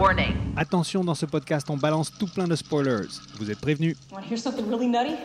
Warning. 0.00 0.54
Attention, 0.56 1.04
dans 1.04 1.14
ce 1.14 1.26
podcast, 1.26 1.68
on 1.68 1.76
balance 1.76 2.10
tout 2.10 2.26
plein 2.26 2.48
de 2.48 2.56
spoilers. 2.56 3.20
Vous 3.38 3.50
êtes 3.50 3.60
prévenus. 3.60 3.98
Want 4.10 4.22
to 4.22 4.26
hear 4.26 4.38
something 4.38 4.66
really 4.66 4.86
nutty? 4.86 5.18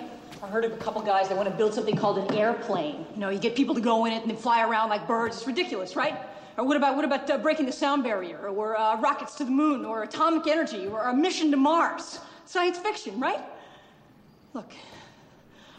I 0.43 0.47
heard 0.47 0.65
of 0.65 0.73
a 0.73 0.75
couple 0.75 1.01
guys 1.01 1.29
that 1.29 1.37
want 1.37 1.47
to 1.47 1.55
build 1.55 1.73
something 1.73 1.95
called 1.95 2.17
an 2.17 2.35
airplane. 2.35 3.05
You 3.13 3.21
know, 3.21 3.29
you 3.29 3.39
get 3.39 3.55
people 3.55 3.73
to 3.73 3.79
go 3.79 4.03
in 4.03 4.11
it 4.11 4.23
and 4.23 4.29
then 4.29 4.35
fly 4.35 4.63
around 4.63 4.89
like 4.89 5.07
birds. 5.07 5.37
It's 5.37 5.47
ridiculous, 5.47 5.95
right? 5.95 6.17
Or 6.57 6.65
what 6.65 6.75
about 6.75 6.97
what 6.97 7.05
about 7.05 7.29
uh, 7.29 7.37
breaking 7.37 7.67
the 7.67 7.71
sound 7.71 8.03
barrier, 8.03 8.49
or 8.49 8.77
uh, 8.77 8.99
rockets 8.99 9.35
to 9.35 9.45
the 9.45 9.51
moon, 9.51 9.85
or 9.85 10.03
atomic 10.03 10.45
energy, 10.45 10.87
or 10.87 11.03
a 11.03 11.15
mission 11.15 11.51
to 11.51 11.57
Mars? 11.57 12.19
Science 12.45 12.77
fiction, 12.77 13.17
right? 13.17 13.39
Look, 14.53 14.73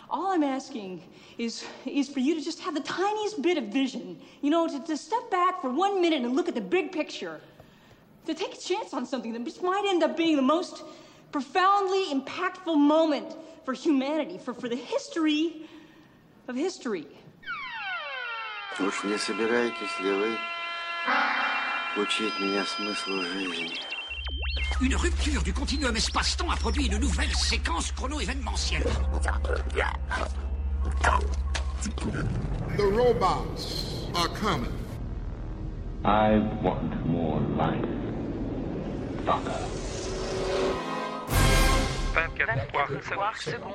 all 0.08 0.32
I'm 0.32 0.42
asking 0.42 1.02
is 1.36 1.66
is 1.84 2.08
for 2.08 2.20
you 2.20 2.34
to 2.34 2.40
just 2.40 2.60
have 2.60 2.72
the 2.72 2.80
tiniest 2.80 3.42
bit 3.42 3.58
of 3.58 3.64
vision. 3.64 4.18
You 4.40 4.48
know, 4.48 4.66
to, 4.66 4.82
to 4.84 4.96
step 4.96 5.30
back 5.30 5.60
for 5.60 5.68
one 5.68 6.00
minute 6.00 6.22
and 6.22 6.34
look 6.34 6.48
at 6.48 6.54
the 6.54 6.62
big 6.62 6.92
picture 6.92 7.42
To 8.27 8.33
take 8.33 8.53
a 8.53 8.57
chance 8.57 8.93
on 8.93 9.05
something 9.05 9.33
that 9.33 9.43
just 9.43 9.63
might 9.63 9.83
end 9.87 10.03
up 10.03 10.15
being 10.15 10.35
the 10.35 10.41
most 10.41 10.83
profoundly 11.31 12.05
impactful 12.13 12.77
moment 12.77 13.35
for 13.65 13.73
humanity, 13.73 14.37
for, 14.37 14.53
for 14.53 14.69
the 14.69 14.75
history 14.75 15.65
of 16.47 16.55
history. 16.55 17.07
Уж 18.79 19.03
не 19.03 19.17
собираетесь 19.17 19.99
ли 19.99 20.11
вы 20.11 20.37
учить 21.97 22.39
меня 22.39 22.65
смыслу 22.65 23.21
жизни? 23.23 23.79
Une 24.81 24.95
rupture 24.95 25.43
du 25.43 25.53
continuum 25.53 25.95
espace-temps 25.95 26.49
a 26.49 26.55
produit 26.55 26.87
une 26.87 26.97
nouvelle 26.97 27.35
séquence 27.35 27.91
chrono-événementielle. 27.91 28.83
The 32.77 32.83
robots 32.83 34.07
are 34.15 34.29
coming. 34.29 34.73
I 36.03 36.39
want 36.63 37.05
more 37.05 37.39
life. 37.55 38.04
Fucker. 39.26 39.42
24 42.14 43.36
secondes. 43.42 43.72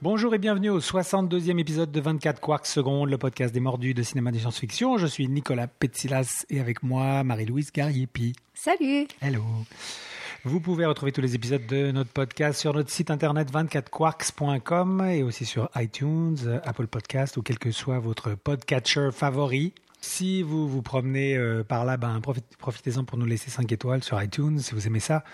Bonjour 0.00 0.32
et 0.32 0.38
bienvenue 0.38 0.70
au 0.70 0.78
62e 0.78 1.58
épisode 1.58 1.90
de 1.90 2.00
24 2.00 2.40
Quarks 2.40 2.66
Secondes, 2.66 3.10
le 3.10 3.18
podcast 3.18 3.52
des 3.52 3.58
mordus 3.58 3.94
de 3.94 4.04
cinéma 4.04 4.30
de 4.30 4.38
science-fiction. 4.38 4.96
Je 4.96 5.08
suis 5.08 5.26
Nicolas 5.26 5.66
Petsilas 5.66 6.44
et 6.50 6.60
avec 6.60 6.84
moi 6.84 7.24
Marie-Louise 7.24 7.72
Gariepi. 7.72 8.32
Salut 8.54 9.08
Hello. 9.20 9.42
Vous 10.44 10.60
pouvez 10.60 10.86
retrouver 10.86 11.10
tous 11.10 11.20
les 11.20 11.34
épisodes 11.34 11.66
de 11.66 11.90
notre 11.90 12.10
podcast 12.10 12.60
sur 12.60 12.72
notre 12.72 12.90
site 12.90 13.10
internet 13.10 13.50
24quarks.com 13.50 15.04
et 15.10 15.24
aussi 15.24 15.44
sur 15.44 15.68
iTunes, 15.74 16.60
Apple 16.64 16.86
Podcast 16.86 17.36
ou 17.38 17.42
quel 17.42 17.58
que 17.58 17.72
soit 17.72 17.98
votre 17.98 18.36
podcatcher 18.36 19.08
favori. 19.12 19.74
Si 20.02 20.42
vous 20.42 20.66
vous 20.66 20.80
promenez 20.82 21.36
euh, 21.36 21.62
par 21.62 21.84
là, 21.84 21.96
ben, 21.98 22.20
profit- 22.20 22.40
profitez-en 22.58 23.04
pour 23.04 23.18
nous 23.18 23.26
laisser 23.26 23.50
5 23.50 23.70
étoiles 23.70 24.02
sur 24.02 24.20
iTunes 24.22 24.58
si 24.58 24.74
vous 24.74 24.86
aimez 24.86 25.00
ça. 25.00 25.24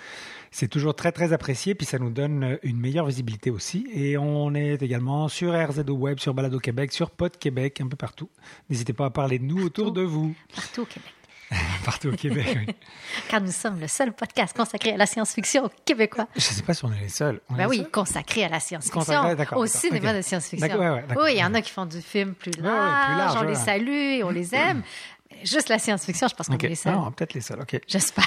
C'est 0.50 0.68
toujours 0.68 0.96
très 0.96 1.12
très 1.12 1.32
apprécié, 1.32 1.74
puis 1.74 1.86
ça 1.86 1.98
nous 2.00 2.10
donne 2.10 2.42
euh, 2.42 2.56
une 2.64 2.78
meilleure 2.78 3.06
visibilité 3.06 3.50
aussi. 3.50 3.86
Et 3.94 4.18
on 4.18 4.54
est 4.54 4.82
également 4.82 5.28
sur 5.28 5.52
RZO 5.52 5.92
Web, 5.94 6.18
sur 6.18 6.34
Balado 6.34 6.58
Québec, 6.58 6.92
sur 6.92 7.10
Pod 7.10 7.36
Québec, 7.36 7.80
un 7.80 7.86
peu 7.88 7.96
partout. 7.96 8.28
N'hésitez 8.68 8.92
pas 8.92 9.06
à 9.06 9.10
parler 9.10 9.38
de 9.38 9.44
nous 9.44 9.64
autour 9.64 9.92
de 9.92 10.02
vous. 10.02 10.34
Partout 10.54 10.82
au 10.82 10.86
Québec. 10.86 11.12
Partout 11.84 12.08
au 12.08 12.16
Québec, 12.16 12.58
oui. 12.66 12.74
Car 13.28 13.40
nous 13.40 13.52
sommes 13.52 13.78
le 13.80 13.86
seul 13.86 14.12
podcast 14.12 14.56
consacré 14.56 14.92
à 14.92 14.96
la 14.96 15.06
science-fiction 15.06 15.70
québécois. 15.84 16.26
Je 16.34 16.40
sais 16.40 16.62
pas 16.62 16.74
si 16.74 16.84
on 16.84 16.92
est 16.92 17.00
les 17.00 17.08
seuls. 17.08 17.40
On 17.48 17.54
Ben 17.54 17.68
oui, 17.68 17.78
seuls? 17.78 17.90
consacré 17.90 18.44
à 18.44 18.48
la 18.48 18.60
science-fiction. 18.60 19.36
Au 19.52 19.66
cinéma 19.66 20.10
ok. 20.10 20.16
de 20.16 20.22
science-fiction. 20.22 20.78
Ouais, 20.78 20.88
ouais, 20.90 21.04
oui, 21.16 21.32
il 21.34 21.38
y 21.38 21.44
en 21.44 21.54
a 21.54 21.60
qui 21.62 21.70
font 21.70 21.86
du 21.86 22.02
film 22.02 22.34
plus 22.34 22.52
ouais, 22.56 22.62
large, 22.62 23.06
plus 23.06 23.16
large, 23.16 23.36
on 23.36 23.40
ouais. 23.42 23.46
les 23.48 23.54
salue 23.54 23.88
et 23.88 24.24
on 24.24 24.30
les 24.30 24.54
aime. 24.54 24.82
Mais 25.30 25.44
Juste 25.44 25.68
la 25.68 25.78
science-fiction, 25.78 26.28
je 26.28 26.34
pense 26.34 26.48
qu'on 26.48 26.56
est 26.56 26.68
les 26.68 26.74
seuls. 26.74 26.94
Non, 26.94 27.12
peut-être 27.12 27.34
les 27.34 27.40
seuls. 27.40 27.60
Ok. 27.60 27.80
J'espère. 27.88 28.26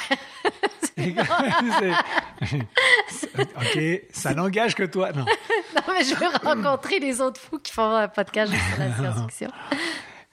Ok, 3.58 3.80
ça 4.12 4.34
n'engage 4.34 4.76
que 4.76 4.84
toi. 4.84 5.12
Non. 5.12 5.26
non, 5.26 5.82
mais 5.94 6.04
je 6.04 6.16
veux 6.16 6.28
rencontrer 6.44 7.00
les 7.00 7.22
autres 7.22 7.40
fous 7.40 7.60
qui 7.60 7.72
font 7.72 7.96
un 7.96 8.08
podcast 8.08 8.52
sur 8.52 8.80
la 8.80 8.96
science-fiction. 8.96 9.52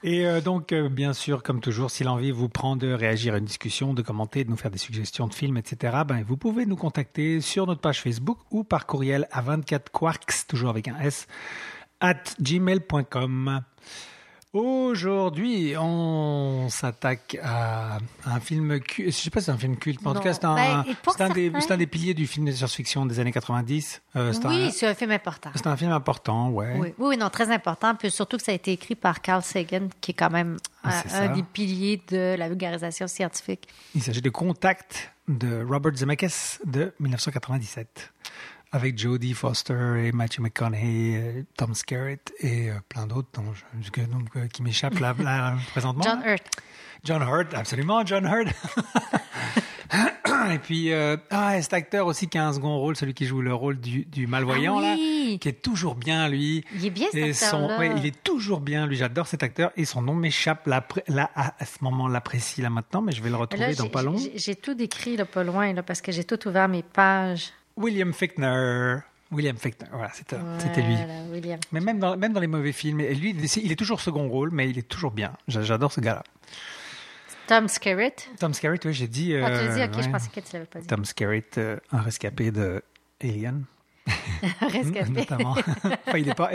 Et 0.03 0.27
euh, 0.27 0.41
donc, 0.41 0.73
euh, 0.73 0.89
bien 0.89 1.15
sûr, 1.15 1.43
comme 1.43 1.61
toujours, 1.61 1.91
si 1.91 2.05
l'envie 2.05 2.31
vous 2.31 2.49
prend 2.49 2.77
de 2.77 2.93
réagir 2.93 3.35
à 3.35 3.39
une 3.39 3.45
discussion, 3.47 3.95
de 3.95 4.03
commenter, 4.03 4.45
de 4.45 4.51
nous 4.51 4.57
faire 4.57 4.71
des 4.71 4.79
suggestions 4.79 5.27
de 5.27 5.35
films, 5.35 5.57
etc., 5.57 5.99
ben, 6.07 6.23
vous 6.27 6.37
pouvez 6.37 6.67
nous 6.67 6.77
contacter 6.77 7.41
sur 7.41 7.67
notre 7.67 7.81
page 7.81 8.03
Facebook 8.03 8.39
ou 8.51 8.63
par 8.63 8.87
courriel 8.87 9.27
à 9.33 9.43
24quarks, 9.43 10.47
toujours 10.49 10.71
avec 10.71 10.89
un 10.89 10.99
S, 11.01 11.27
at 12.01 12.23
gmail.com. 12.41 13.63
Aujourd'hui, 14.61 15.75
on 15.79 16.69
s'attaque 16.71 17.37
à 17.43 17.99
un 18.25 18.41
film 18.41 18.81
culte. 18.81 19.09
Je 19.11 19.17
sais 19.17 19.29
pas 19.31 19.41
si 19.41 19.47
c'est 19.47 19.53
un 19.53 19.59
film 19.59 19.77
culte, 19.77 20.01
mais 20.01 20.09
en 20.09 20.15
tout 20.15 20.21
cas, 20.23 20.33
c'est 20.33 20.47
un, 20.47 20.83
c'est 21.15 21.21
un, 21.23 21.29
des, 21.29 21.51
certains- 21.53 21.75
un 21.75 21.77
des 21.77 21.87
piliers 21.87 22.15
du 22.15 22.27
film 22.27 22.47
de 22.47 22.53
science-fiction 22.53 23.05
des 23.05 23.21
années 23.21 23.33
90. 23.33 24.01
Euh, 24.17 24.33
Oui, 24.45 24.65
un- 24.65 24.71
c'est 24.71 24.87
un 24.87 24.95
film 24.95 25.11
important. 25.11 25.51
c'est 25.55 25.67
un 25.67 25.77
film 25.77 25.93
important, 25.93 26.49
ouais. 26.49 26.75
Oui, 26.79 26.95
oui, 26.99 27.17
non, 27.19 27.29
très 27.29 27.51
important. 27.53 27.95
Puis 27.97 28.11
surtout 28.11 28.39
que 28.39 28.43
ça 28.43 28.53
a 28.53 28.55
été 28.55 28.73
écrit 28.73 28.95
par 28.95 29.21
Carl 29.21 29.43
Sagan, 29.43 29.89
qui 30.01 30.13
est 30.13 30.15
quand 30.15 30.31
même 30.31 30.57
un, 30.85 30.91
C'est 31.03 31.09
ça. 31.11 31.23
un 31.25 31.29
des 31.37 31.43
piliers 31.43 32.03
de 32.09 32.35
la 32.39 32.49
vulgarisation 32.49 33.07
scientifique. 33.09 33.69
Il 33.95 34.03
s'agit 34.03 34.23
de 34.23 34.31
Contact 34.31 35.13
de 35.29 35.65
Robert 35.69 35.95
Zemeckis 35.97 36.59
de 36.65 36.95
1997 37.01 38.13
avec 38.77 38.99
Jodie 38.99 39.35
Foster 39.35 40.05
et 40.07 40.13
Matthew 40.13 40.41
McConaughey, 40.41 41.17
euh, 41.17 41.43
Tom 41.57 41.75
Skerritt 41.75 42.33
et 42.41 42.71
euh, 42.71 42.75
plein 42.89 43.07
d'autres 43.07 43.29
dont 43.35 43.53
je- 43.55 44.01
euh, 44.39 44.47
qui 44.49 44.63
m'échappent 44.63 44.99
là, 45.01 45.15
là, 45.19 45.57
présentement. 45.73 46.05
John 46.05 46.23
Hurt. 46.25 46.45
John 47.05 47.23
Hurt, 47.23 47.55
absolument, 47.55 48.05
John 48.07 48.25
Hurt. 48.27 48.49
et 50.53 50.59
puis, 50.59 50.93
euh, 50.93 51.17
ah, 51.31 51.57
et 51.59 51.63
cet 51.63 51.73
acteur 51.73 52.07
aussi 52.07 52.29
qui 52.29 52.39
a 52.39 52.47
un 52.49 52.53
second 52.53 52.77
rôle, 52.79 52.97
celui 52.97 53.15
qui 53.15 53.27
joue 53.27 53.43
le 53.43 53.55
rôle 53.55 53.79
du, 53.79 54.05
du 54.05 54.27
malvoyant, 54.27 54.79
Ah 54.79 54.95
oui. 54.97 55.33
là, 55.33 55.39
qui 55.39 55.49
est 55.49 55.63
toujours 55.63 55.95
bien, 55.95 56.29
lui. 56.29 56.65
Il 56.75 56.87
est 56.87 56.91
bien, 56.91 57.07
cet 57.13 57.25
Et 57.25 57.33
son- 57.33 57.69
ouais, 57.79 57.93
il 57.97 58.07
est 58.07 58.23
toujours 58.25 58.61
bien, 58.61 58.87
lui, 58.87 58.97
j'adore 58.97 59.27
cet 59.27 59.43
acteur, 59.43 59.71
et 59.77 59.85
son 59.85 60.03
nom 60.03 60.15
m'échappe 60.15 60.67
là, 60.67 60.85
à, 61.35 61.65
ce 61.65 61.83
moment-là 61.85 62.21
précis, 62.21 62.63
là, 62.63 62.71
maintenant, 62.71 63.03
mais 63.03 63.13
je 63.13 63.23
vais 63.23 63.31
le 63.31 63.37
retrouver 63.37 63.69
Là, 63.69 63.75
dans 63.75 63.89
pas 63.89 64.03
long. 64.03 64.17
j'ai- 64.17 64.37
J'ai 64.39 64.55
tout 64.57 64.75
décrit 64.75 65.17
là, 65.17 65.25
pas 65.25 65.45
loin, 65.45 65.73
là, 65.73 65.83
parce 65.83 66.01
que 66.01 66.13
j'ai 66.13 66.25
tout 66.25 66.47
ouvert 66.49 66.69
mes 66.69 66.83
pages. 66.83 67.53
William 67.77 68.13
Fichtner. 68.13 68.99
William 69.33 69.57
Fichtner, 69.57 69.89
voilà, 69.93 70.13
c'était 70.13 70.37
lui. 70.83 70.97
William. 71.33 71.59
Mais 71.73 71.81
même 71.81 71.99
dans, 71.99 72.17
même 72.17 72.33
dans 72.33 72.41
les 72.41 72.47
mauvais 72.47 72.71
films, 72.73 73.01
et 73.01 73.13
lui, 73.15 73.31
il 73.31 73.73
est 73.73 73.77
toujours 73.77 74.01
second 74.01 74.29
rôle, 74.29 74.51
mais 74.53 74.71
il 74.71 74.79
est 74.79 74.87
toujours 74.89 75.11
bien. 75.11 75.33
J'a- 75.49 75.63
J'adore 75.63 75.93
ce 75.93 76.01
gars-là. 76.01 76.23
Tom 77.49 77.67
Skerritt. 77.69 78.29
Tom 78.39 78.55
Skerritt, 78.55 78.85
oui, 78.85 78.93
j'ai 78.93 79.09
dit. 79.09 79.35
Ah, 79.37 79.47
tu 79.47 79.53
euh, 79.57 79.67
l'as 79.67 79.75
dit, 79.89 79.97
ok, 79.99 80.05
je 80.05 80.11
pensais 80.11 80.29
que 80.33 80.41
tu 80.41 80.47
l'avais 80.53 80.67
pas 80.67 80.81
dit. 80.81 80.87
Tom 80.87 81.05
Skerritt, 81.05 81.59
euh, 81.59 81.77
un 81.93 82.01
rescapé 82.03 82.51
de 82.53 82.83
Alien, 83.23 83.65
Rescapé. 84.61 85.11
notamment. 85.11 85.53
enfin, 86.07 86.19
il 86.19 86.29
est 86.29 86.35
pas, 86.35 86.51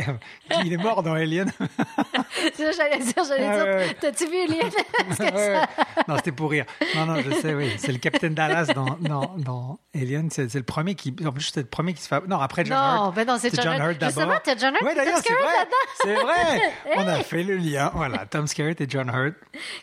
il 0.64 0.74
est 0.74 0.78
mort 0.78 1.04
dans 1.04 1.14
Alien. 1.14 1.52
J'allais 2.58 3.00
dire, 3.00 3.24
j'allais 3.28 3.46
Ah, 3.46 3.56
dire, 3.56 3.66
ouais, 3.66 3.94
t'as-tu 4.00 4.26
vu 4.26 4.32
Ouais, 5.20 5.32
ouais. 5.34 5.62
Non, 6.08 6.16
c'était 6.18 6.32
pour 6.32 6.50
rire. 6.52 6.66
Non, 6.96 7.06
non, 7.06 7.18
je 7.22 7.32
sais, 7.34 7.54
oui. 7.54 7.72
C'est 7.78 7.92
le 7.92 7.98
Capitaine 7.98 8.34
Dallas 8.34 8.68
dans, 8.74 8.98
dans, 9.02 9.36
dans 9.38 9.80
Alien. 9.94 10.30
C'est 10.30 10.54
le 10.54 10.64
premier 10.64 10.96
qui. 10.96 11.14
En 11.26 11.32
plus, 11.32 11.52
c'est 11.54 11.62
le 11.62 11.66
premier 11.68 11.94
qui 11.94 12.02
se 12.02 12.08
fait. 12.08 12.26
Non, 12.28 12.40
après 12.40 12.64
John 12.66 12.78
Non, 12.78 13.06
Hurt. 13.08 13.16
ben 13.16 13.28
non, 13.28 13.38
c'est 13.40 13.54
John 13.54 13.68
Hurt. 13.80 13.98
d'abord. 14.00 14.10
Justement, 14.10 14.40
t'as 14.44 14.58
John 14.58 14.74
Hurt 14.74 14.84
Ouais, 14.84 14.96
d'ailleurs, 14.96 15.20
c'est 15.24 15.34
vrai. 15.34 15.68
C'est 16.02 16.16
vrai. 16.16 16.74
On 16.98 17.08
a 17.08 17.24
fait 17.24 17.44
le 17.44 17.58
lien. 17.58 17.92
Voilà, 17.94 18.26
Tom 18.26 18.48
Skerritt 18.48 18.80
et 18.82 18.88
John 18.90 19.10
Hurt. 19.14 19.36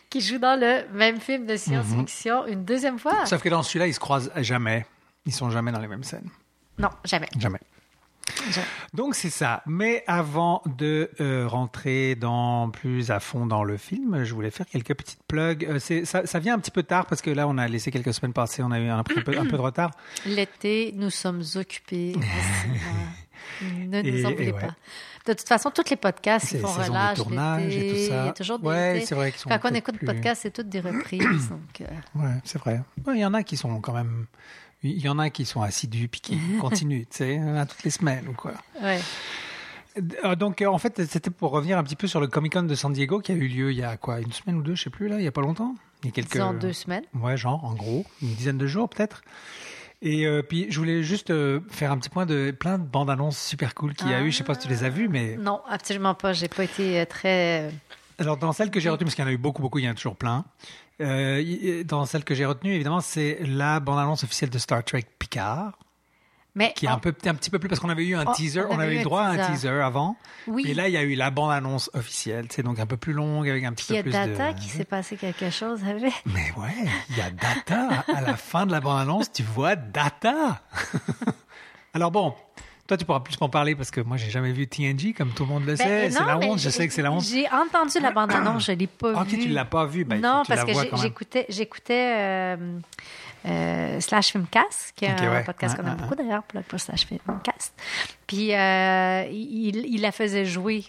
qui 0.09 0.21
joue 0.21 0.39
dans 0.39 0.59
le 0.59 0.85
même 0.93 1.19
film 1.19 1.45
de 1.45 1.55
science-fiction 1.55 2.47
une 2.47 2.65
deuxième 2.65 2.97
fois. 2.99 3.25
Sauf 3.25 3.41
que 3.41 3.49
dans 3.49 3.61
celui-là, 3.63 3.87
ils 3.87 3.93
se 3.93 3.99
croisent 3.99 4.31
jamais. 4.37 4.85
Ils 5.25 5.33
sont 5.33 5.49
jamais 5.51 5.71
dans 5.71 5.79
les 5.79 5.87
mêmes 5.87 6.03
scènes. 6.03 6.29
Non, 6.79 6.89
jamais. 7.05 7.27
Jamais. 7.37 7.59
Jamais. 8.51 8.67
Donc 8.93 9.15
c'est 9.15 9.31
ça. 9.31 9.63
Mais 9.65 10.03
avant 10.05 10.61
de 10.77 11.09
euh, 11.19 11.47
rentrer 11.47 12.13
dans 12.15 12.69
plus 12.69 13.09
à 13.09 13.19
fond 13.19 13.47
dans 13.47 13.63
le 13.63 13.75
film, 13.75 14.23
je 14.23 14.33
voulais 14.35 14.51
faire 14.51 14.67
quelques 14.67 14.93
petites 14.95 15.23
plugs. 15.27 15.65
Euh, 15.65 15.79
c'est- 15.79 16.05
ça, 16.05 16.25
ça 16.27 16.37
vient 16.39 16.53
un 16.55 16.59
petit 16.59 16.69
peu 16.71 16.83
tard 16.83 17.07
parce 17.07 17.21
que 17.21 17.31
là, 17.31 17.47
on 17.47 17.57
a 17.57 17.67
laissé 17.67 17.89
quelques 17.91 18.13
semaines 18.13 18.33
passer, 18.33 18.61
on 18.61 18.71
a 18.71 18.79
eu 18.79 18.87
un, 18.87 19.03
peu, 19.03 19.19
un 19.35 19.45
peu 19.45 19.57
de 19.57 19.61
retard. 19.61 19.91
L'été, 20.27 20.93
nous 20.95 21.09
sommes 21.09 21.41
occupés. 21.55 22.15
ne 23.61 24.01
nous 24.01 24.07
Et- 24.07 24.25
en 24.25 24.29
et 24.29 24.33
voulez 24.35 24.51
ouais. 24.51 24.59
pas. 24.61 24.75
De 25.25 25.33
toute 25.33 25.47
façon, 25.47 25.69
tous 25.69 25.89
les 25.89 25.95
podcasts, 25.95 26.47
C'est 26.47 26.57
ils 26.57 26.61
font 26.61 26.75
les 26.81 26.87
relâche 26.87 27.17
tournage 27.17 27.75
et 27.75 27.79
l'été. 27.79 27.89
tout 28.05 28.11
ça. 28.13 28.21
Il 28.23 28.25
y 28.25 28.29
a 28.29 28.33
toujours 28.33 28.59
des 28.59 28.67
Ouais, 28.67 29.03
c'est 29.05 29.15
vrai 29.15 29.33
Quand 29.47 29.59
on 29.63 29.73
écoute 29.75 29.97
plus- 29.97 30.05
podcast, 30.05 30.41
c'est 30.43 30.51
toutes 30.51 30.69
des 30.69 30.79
reprises. 30.79 31.49
donc, 31.49 31.81
euh, 31.81 31.85
Ouais, 32.15 32.33
c'est 32.43 32.57
vrai. 32.59 32.81
Ouais, 33.05 33.15
Il 33.15 33.19
y 33.19 33.25
en 33.25 33.33
a 33.33 33.43
qui 33.43 33.57
sont 33.57 33.79
quand 33.81 33.93
même. 33.93 34.25
Il 34.83 34.99
y 34.99 35.09
en 35.09 35.19
a 35.19 35.29
qui 35.29 35.45
sont 35.45 35.61
assidus 35.61 36.07
puis 36.07 36.21
qui 36.21 36.37
continuent, 36.61 37.03
tu 37.09 37.17
sais, 37.17 37.37
à 37.39 37.65
toutes 37.65 37.83
les 37.83 37.91
semaines 37.91 38.27
ou 38.27 38.33
quoi. 38.33 38.53
ouais. 38.81 38.99
Euh, 40.23 40.35
Donc, 40.35 40.61
euh, 40.61 40.67
en 40.67 40.77
fait, 40.77 41.03
c'était 41.05 41.31
pour 41.31 41.51
revenir 41.51 41.77
un 41.77 41.83
petit 41.83 41.95
peu 41.95 42.07
sur 42.07 42.21
le 42.21 42.27
Comic 42.27 42.53
Con 42.53 42.63
de 42.63 42.75
San 42.75 42.93
Diego 42.93 43.19
qui 43.19 43.31
a 43.31 43.35
eu 43.35 43.47
lieu 43.47 43.71
il 43.71 43.77
y 43.79 43.83
a 43.83 43.97
quoi, 43.97 44.19
une 44.21 44.31
semaine 44.31 44.57
ou 44.57 44.61
deux, 44.61 44.75
je 44.75 44.83
sais 44.83 44.89
plus, 44.89 45.07
là, 45.09 45.17
il 45.17 45.23
y 45.23 45.27
a 45.27 45.31
pas 45.31 45.41
longtemps? 45.41 45.75
Il 46.03 46.05
y 46.07 46.09
a 46.09 46.11
quelques. 46.13 46.31
Disons 46.31 46.53
deux 46.53 46.71
semaines. 46.73 47.03
Ouais, 47.13 47.35
genre, 47.35 47.65
en 47.65 47.73
gros, 47.73 48.05
une 48.21 48.33
dizaine 48.35 48.57
de 48.57 48.67
jours 48.67 48.87
peut-être. 48.87 49.21
Et 50.01 50.25
euh, 50.25 50.41
puis, 50.41 50.67
je 50.69 50.79
voulais 50.79 51.03
juste 51.03 51.29
euh, 51.29 51.59
faire 51.69 51.91
un 51.91 51.97
petit 51.97 52.09
point 52.09 52.25
de 52.25 52.51
plein 52.57 52.77
de 52.77 52.85
bandes 52.85 53.09
annonces 53.09 53.37
super 53.37 53.75
cool 53.75 53.93
qu'il 53.95 54.07
y 54.09 54.13
a 54.13 54.21
eu. 54.21 54.31
Je 54.31 54.37
sais 54.37 54.43
pas 54.45 54.53
si 54.53 54.61
tu 54.61 54.67
les 54.69 54.85
as 54.85 54.89
vues, 54.89 55.09
mais 55.09 55.35
Non, 55.35 55.59
absolument 55.67 56.13
pas. 56.13 56.31
J'ai 56.31 56.47
pas 56.47 56.63
été 56.63 57.05
très 57.07 57.69
Alors, 58.19 58.37
dans 58.37 58.51
celle 58.53 58.69
que 58.71 58.79
j'ai 58.79 58.89
retenue, 58.89 59.05
parce 59.05 59.15
qu'il 59.15 59.23
y 59.23 59.27
en 59.27 59.29
a 59.29 59.33
eu 59.33 59.37
beaucoup, 59.37 59.61
beaucoup, 59.61 59.79
il 59.79 59.85
y 59.85 59.87
en 59.87 59.91
a 59.91 59.95
toujours 59.95 60.15
plein. 60.15 60.45
euh, 61.01 61.41
y- 61.41 61.85
dans 61.85 62.05
celle 62.05 62.23
que 62.23 62.35
j'ai 62.35 62.45
retenue, 62.45 62.73
évidemment, 62.73 62.99
c'est 63.01 63.39
la 63.45 63.79
bande-annonce 63.79 64.23
officielle 64.23 64.49
de 64.49 64.57
Star 64.59 64.83
Trek 64.83 65.05
Picard, 65.17 65.79
Mais 66.55 66.73
qui 66.75 66.85
est 66.85 66.89
un, 66.89 66.97
peu, 66.99 67.15
un 67.25 67.35
petit 67.35 67.49
peu 67.49 67.57
plus, 67.59 67.69
parce 67.69 67.79
qu'on 67.79 67.89
avait 67.89 68.05
eu 68.05 68.15
un 68.15 68.25
Oh, 68.27 68.33
teaser, 68.35 68.63
on 68.69 68.75
on, 68.75 68.79
avait 68.79 68.99
eu 68.99 69.03
droit 69.03 69.21
à 69.21 69.29
un 69.29 69.37
teaser. 69.51 69.69
avant. 69.81 70.17
Oui. 70.47 70.65
Et 70.67 70.73
là, 70.73 70.89
il 70.89 70.93
y 70.93 70.97
a 70.97 71.03
eu 71.03 71.15
la 71.15 71.31
bande-annonce 71.31 71.89
officielle. 71.93 72.47
C'est 72.49 72.63
donc 72.63 72.79
un 72.79 72.85
peu 72.85 72.97
plus 72.97 73.13
longue, 73.13 73.47
avec 73.47 73.63
un 73.63 73.71
petit 73.71 73.85
Puis 73.85 73.95
il 73.95 73.99
y 73.99 74.03
peu 74.03 74.09
a 74.17 74.23
plus 74.25 74.31
Data 74.33 74.51
de... 74.53 74.59
qui 74.59 74.67
s'est 74.67 74.83
passé 74.83 75.15
quelque 75.15 75.49
chose 75.49 75.81
avec. 75.85 76.11
Mais 76.25 76.51
ouais, 76.57 76.75
il 77.11 77.17
y 77.17 77.21
a 77.21 77.29
Data. 77.31 78.03
À 78.13 78.19
la 78.21 78.35
fin 78.35 78.65
de 78.65 78.71
la 78.73 78.81
bande-annonce, 78.81 79.31
tu 79.31 79.43
vois 79.43 79.75
Data. 79.77 80.61
Alors 81.93 82.11
bon, 82.11 82.35
toi, 82.89 82.97
tu 82.97 83.05
pourras 83.05 83.19
plus 83.19 83.39
m'en 83.39 83.49
parler 83.49 83.75
parce 83.75 83.91
que 83.91 84.01
moi, 84.01 84.17
j'ai 84.17 84.31
jamais 84.31 84.51
vu 84.51 84.67
TNG, 84.67 85.13
comme 85.15 85.29
tout 85.29 85.43
le 85.43 85.49
monde 85.49 85.63
le 85.65 85.75
sait. 85.75 85.83
Ben, 85.85 86.11
c'est 86.11 86.19
non, 86.19 86.25
la 86.25 86.37
honte, 86.39 86.57
je 86.59 86.69
sais 86.69 86.87
que 86.87 86.93
c'est 86.93 87.03
la 87.03 87.11
honte. 87.11 87.23
J'ai 87.23 87.45
entendu 87.51 87.99
la 88.01 88.09
bande-annonce, 88.11 88.65
je 88.65 88.71
l'ai 88.71 88.87
pas 88.87 89.13
Ah, 89.15 89.21
Ok, 89.21 89.27
vue. 89.27 89.39
tu 89.39 89.47
l'as 89.49 89.63
pas 89.65 89.85
vu. 89.85 90.03
Ben, 90.05 90.19
non, 90.19 90.41
parce 90.47 90.63
que 90.65 90.71
j'écoutais, 90.97 91.45
j'écoutais 91.49 92.15
euh, 92.17 92.79
euh, 93.45 93.99
Slash 93.99 94.31
Filmcast, 94.31 94.93
qui 94.95 95.05
est 95.05 95.11
Ok, 95.13 95.21
un 95.21 95.31
ouais. 95.31 95.43
podcast 95.43 95.77
qu'on 95.77 95.85
aime 95.87 95.97
beaucoup 95.97 96.15
d'ailleurs, 96.15 96.41
pour 96.43 96.79
Slash 96.79 97.05
Filmcast. 97.05 97.73
Puis 98.25 98.55
euh, 98.55 99.23
il, 99.31 99.85
il 99.85 100.01
la 100.01 100.11
faisait 100.11 100.45
jouer. 100.45 100.83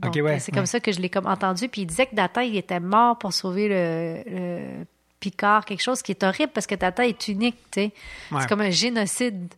Donc, 0.00 0.16
Ok, 0.16 0.22
ouais, 0.24 0.40
c'est 0.40 0.50
comme 0.52 0.66
ça 0.66 0.80
que 0.80 0.90
je 0.90 0.98
l'ai 1.00 1.08
comme 1.08 1.26
entendu. 1.26 1.68
Puis 1.68 1.82
il 1.82 1.86
disait 1.86 2.06
que 2.06 2.16
Data, 2.16 2.42
il 2.42 2.56
était 2.56 2.80
mort 2.80 3.16
pour 3.16 3.32
sauver 3.32 3.68
le, 3.68 4.22
le 4.28 4.84
Picard, 5.20 5.64
quelque 5.64 5.82
chose 5.82 6.02
qui 6.02 6.10
est 6.12 6.22
horrible 6.24 6.50
parce 6.52 6.66
que 6.66 6.74
Data 6.74 7.06
est 7.06 7.28
unique, 7.28 7.56
tu 7.70 7.80
sais. 7.80 7.92
Ouais. 8.32 8.40
C'est 8.40 8.48
comme 8.48 8.60
un 8.60 8.70
génocide. 8.70 9.54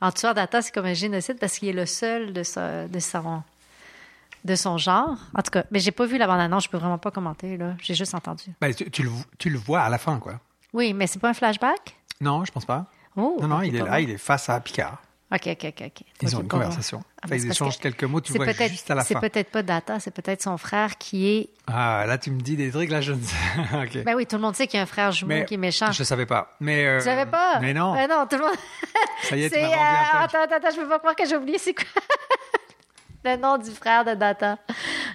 En 0.00 0.12
tuant 0.12 0.32
Data, 0.34 0.62
c'est 0.62 0.72
comme 0.72 0.86
un 0.86 0.94
génocide 0.94 1.38
parce 1.38 1.58
qu'il 1.58 1.68
est 1.68 1.72
le 1.72 1.86
seul 1.86 2.32
de, 2.32 2.42
sa- 2.42 2.86
de 2.88 2.98
son 3.00 3.42
de 4.44 4.54
son 4.54 4.78
genre. 4.78 5.16
En 5.34 5.42
tout 5.42 5.50
cas, 5.50 5.64
mais 5.72 5.80
j'ai 5.80 5.90
pas 5.90 6.06
vu 6.06 6.16
la 6.16 6.26
bande-annonce, 6.28 6.64
je 6.64 6.68
peux 6.70 6.78
vraiment 6.78 6.98
pas 6.98 7.10
commenter 7.10 7.56
là. 7.56 7.74
J'ai 7.80 7.94
juste 7.94 8.14
entendu. 8.14 8.44
Ben, 8.60 8.72
tu, 8.72 8.88
tu 8.90 9.02
le, 9.02 9.10
tu 9.36 9.50
le 9.50 9.58
vois 9.58 9.80
à 9.80 9.88
la 9.88 9.98
fin, 9.98 10.18
quoi. 10.20 10.34
Oui, 10.72 10.92
mais 10.94 11.06
c'est 11.08 11.18
pas 11.18 11.30
un 11.30 11.34
flashback? 11.34 11.96
Non, 12.20 12.44
je 12.44 12.52
pense 12.52 12.64
pas. 12.64 12.86
Oh, 13.16 13.36
Non, 13.40 13.48
non, 13.48 13.62
il 13.62 13.74
est 13.74 13.80
là, 13.80 13.90
bon. 13.90 13.96
il 13.96 14.10
est 14.10 14.16
face 14.18 14.48
à 14.48 14.60
Picard. 14.60 15.02
Ok, 15.30 15.46
ok, 15.46 15.74
ok. 15.86 16.02
Ils 16.22 16.36
ont 16.36 16.40
une 16.40 16.48
conversation. 16.48 17.02
Ah, 17.20 17.26
ben, 17.28 17.36
ils 17.36 17.50
échangent 17.50 17.76
que 17.76 17.82
quelques 17.82 18.04
mots, 18.04 18.20
tu 18.20 18.32
vois 18.32 18.50
juste 18.50 18.90
à 18.90 18.94
la 18.94 19.04
C'est 19.04 19.20
peut-être 19.20 19.50
pas 19.50 19.62
Data, 19.62 20.00
c'est 20.00 20.10
peut-être 20.10 20.42
son 20.42 20.56
frère 20.56 20.96
qui 20.96 21.28
est. 21.28 21.50
Ah, 21.66 22.04
là, 22.06 22.16
tu 22.16 22.30
me 22.30 22.40
dis 22.40 22.56
des 22.56 22.70
trucs, 22.70 22.90
là, 22.90 23.02
je 23.02 23.12
ne 23.12 23.20
sais. 23.22 23.34
ok. 23.74 24.04
Ben 24.04 24.14
oui, 24.14 24.24
tout 24.24 24.36
le 24.36 24.42
monde 24.42 24.56
sait 24.56 24.66
qu'il 24.66 24.78
y 24.78 24.80
a 24.80 24.84
un 24.84 24.86
frère 24.86 25.12
jumeau 25.12 25.34
Mais 25.34 25.44
qui 25.44 25.54
est 25.54 25.58
méchant. 25.58 25.92
Je 25.92 26.02
savais 26.02 26.24
pas. 26.24 26.56
Mais, 26.60 26.86
euh, 26.86 26.98
Tu 26.98 27.04
savais 27.04 27.26
pas? 27.26 27.60
Mais 27.60 27.74
non. 27.74 27.92
Ben 27.92 28.08
non, 28.08 28.26
tout 28.26 28.36
le 28.36 28.44
monde. 28.44 28.56
Ça 29.22 29.36
y 29.36 29.44
est, 29.44 29.50
tu 29.50 29.56
m'as 29.60 29.66
vendu 29.66 29.74
euh, 29.74 29.78
punch. 29.78 30.24
attends, 30.24 30.42
attends, 30.44 30.56
attends, 30.56 30.70
je 30.74 30.80
peux 30.80 30.88
pas 30.88 30.98
croire 30.98 31.14
que 31.16 31.26
j'ai 31.26 31.36
oublié 31.36 31.58
c'est 31.58 31.74
quoi. 31.74 31.84
Le 33.24 33.36
nom 33.36 33.58
du 33.58 33.70
frère 33.70 34.04
de 34.04 34.14
Data. 34.14 34.58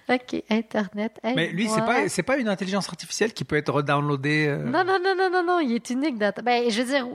OK, 0.10 0.44
Internet. 0.50 1.18
Mais 1.24 1.48
lui, 1.50 1.70
c'est 1.70 1.82
pas, 1.86 2.10
c'est 2.10 2.24
pas 2.24 2.38
une 2.38 2.50
intelligence 2.50 2.90
artificielle 2.90 3.34
qui 3.34 3.46
peut 3.46 3.56
être 3.56 3.72
redownloadée. 3.72 4.48
euh, 4.50 4.58
Non, 4.58 4.84
non, 4.84 5.00
non, 5.04 5.16
non, 5.18 5.30
non, 5.32 5.44
non, 5.44 5.60
il 5.60 5.74
est 5.76 5.90
unique. 5.90 6.18
Data. 6.18 6.42
Ben, 6.42 6.70
je 6.70 6.82
veux 6.82 6.88
dire, 6.88 7.08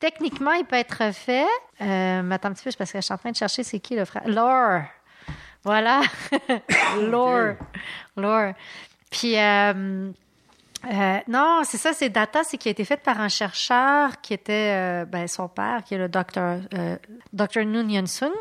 techniquement, 0.00 0.52
il 0.52 0.64
peut 0.64 0.76
être 0.76 1.12
fait. 1.14 1.46
Euh, 1.80 2.22
mais 2.22 2.34
attends 2.34 2.48
un 2.48 2.52
petit 2.52 2.64
peu, 2.64 2.70
parce 2.76 2.90
que 2.92 2.98
je 2.98 3.04
suis 3.04 3.14
en 3.14 3.18
train 3.18 3.30
de 3.30 3.36
chercher 3.36 3.62
c'est 3.62 3.78
qui 3.78 3.94
le 3.94 4.04
frère. 4.04 4.26
Lore. 4.26 4.82
Voilà. 5.64 6.00
Lore. 7.00 7.54
Lore. 8.16 8.52
Puis, 9.10 9.38
euh, 9.38 10.10
euh, 10.92 11.18
non, 11.28 11.60
c'est 11.64 11.76
ça, 11.76 11.92
c'est 11.92 12.08
Data, 12.08 12.42
c'est 12.42 12.58
qui 12.58 12.66
a 12.68 12.72
été 12.72 12.84
fait 12.84 12.96
par 12.96 13.20
un 13.20 13.28
chercheur 13.28 14.20
qui 14.20 14.34
était 14.34 14.72
euh, 14.74 15.04
ben, 15.04 15.28
son 15.28 15.46
père, 15.46 15.84
qui 15.84 15.94
est 15.94 15.98
le 15.98 16.08
docteur 16.08 16.58
euh, 16.74 16.96
Dr. 17.32 17.64
Noon 17.64 17.88
Yun 17.88 18.06
Sun, 18.06 18.32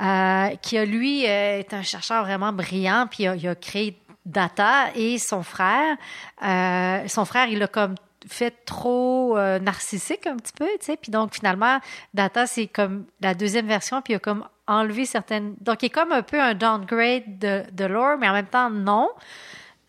euh, 0.00 0.48
qui 0.62 0.78
a 0.78 0.84
lui 0.84 1.26
euh, 1.26 1.58
est 1.58 1.74
un 1.74 1.82
chercheur 1.82 2.24
vraiment 2.24 2.52
brillant, 2.52 3.06
puis 3.10 3.24
il 3.24 3.48
a, 3.48 3.54
créé 3.54 3.98
Data 4.24 4.86
et 4.94 5.18
son 5.18 5.42
frère. 5.42 5.96
euh, 6.44 7.08
son 7.08 7.24
frère, 7.24 7.48
il 7.48 7.62
a 7.62 7.66
comme 7.66 7.94
fait 8.28 8.54
trop 8.64 9.36
euh, 9.36 9.58
narcissique 9.58 10.26
un 10.26 10.36
petit 10.36 10.52
peu, 10.52 10.68
tu 10.78 10.86
sais, 10.86 10.96
puis 10.96 11.10
donc 11.10 11.34
finalement 11.34 11.78
Data 12.14 12.46
c'est 12.46 12.68
comme 12.68 13.04
la 13.20 13.34
deuxième 13.34 13.66
version, 13.66 14.00
puis 14.00 14.12
il 14.12 14.16
a 14.16 14.20
comme 14.20 14.46
enlevé 14.68 15.04
certaines, 15.06 15.54
donc 15.60 15.82
il 15.82 15.86
est 15.86 15.90
comme 15.90 16.12
un 16.12 16.22
peu 16.22 16.40
un 16.40 16.54
downgrade 16.54 17.38
de, 17.38 17.64
de 17.72 17.84
mais 18.18 18.28
en 18.28 18.32
même 18.32 18.46
temps 18.46 18.70
non. 18.70 19.08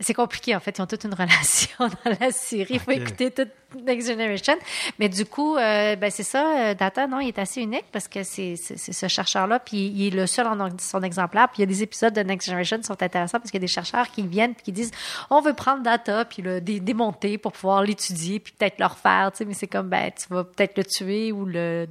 C'est 0.03 0.13
compliqué, 0.13 0.55
en 0.55 0.59
fait. 0.59 0.77
Ils 0.77 0.81
ont 0.81 0.85
toute 0.87 1.03
une 1.05 1.13
relation 1.15 1.75
dans 1.79 2.17
la 2.19 2.31
série. 2.31 2.75
Il 2.75 2.79
faut 2.79 2.91
écouter 2.91 3.31
toute 3.31 3.49
Next 3.83 4.07
Generation. 4.07 4.53
Mais 4.99 5.09
du 5.09 5.25
coup, 5.25 5.55
euh, 5.55 5.95
ben 5.95 6.11
c'est 6.11 6.21
ça. 6.23 6.45
euh, 6.59 6.73
Data, 6.75 7.07
non, 7.07 7.19
il 7.19 7.29
est 7.29 7.39
assez 7.39 7.61
unique 7.61 7.85
parce 7.91 8.07
que 8.07 8.21
c'est 8.23 8.55
ce 8.55 9.07
chercheur-là, 9.07 9.59
puis 9.59 9.87
il 9.87 10.07
est 10.07 10.15
le 10.15 10.27
seul 10.27 10.45
en 10.45 10.69
son 10.79 11.01
exemplaire. 11.01 11.47
Puis 11.49 11.57
il 11.57 11.61
y 11.61 11.63
a 11.63 11.67
des 11.67 11.81
épisodes 11.81 12.13
de 12.13 12.21
Next 12.21 12.47
Generation 12.47 12.77
qui 12.77 12.83
sont 12.83 13.01
intéressants 13.01 13.39
parce 13.39 13.49
qu'il 13.49 13.59
y 13.59 13.63
a 13.63 13.65
des 13.65 13.73
chercheurs 13.73 14.11
qui 14.11 14.21
viennent 14.27 14.53
puis 14.53 14.63
qui 14.65 14.71
disent 14.73 14.91
on 15.31 15.41
veut 15.41 15.53
prendre 15.53 15.81
Data 15.81 16.23
puis 16.25 16.41
le 16.43 16.61
dé- 16.61 16.79
démonter 16.79 17.37
pour 17.39 17.51
pouvoir 17.53 17.81
l'étudier 17.83 18.39
puis 18.39 18.53
peut-être 18.53 18.79
le 18.79 18.85
refaire. 18.85 19.31
Tu 19.31 19.39
sais, 19.39 19.45
mais 19.45 19.53
c'est 19.55 19.67
comme 19.67 19.89
ben 19.89 20.11
tu 20.11 20.27
vas 20.31 20.43
peut-être 20.43 20.77
le 20.77 20.83
tuer 20.83 21.31
ou 21.31 21.45
le 21.45 21.87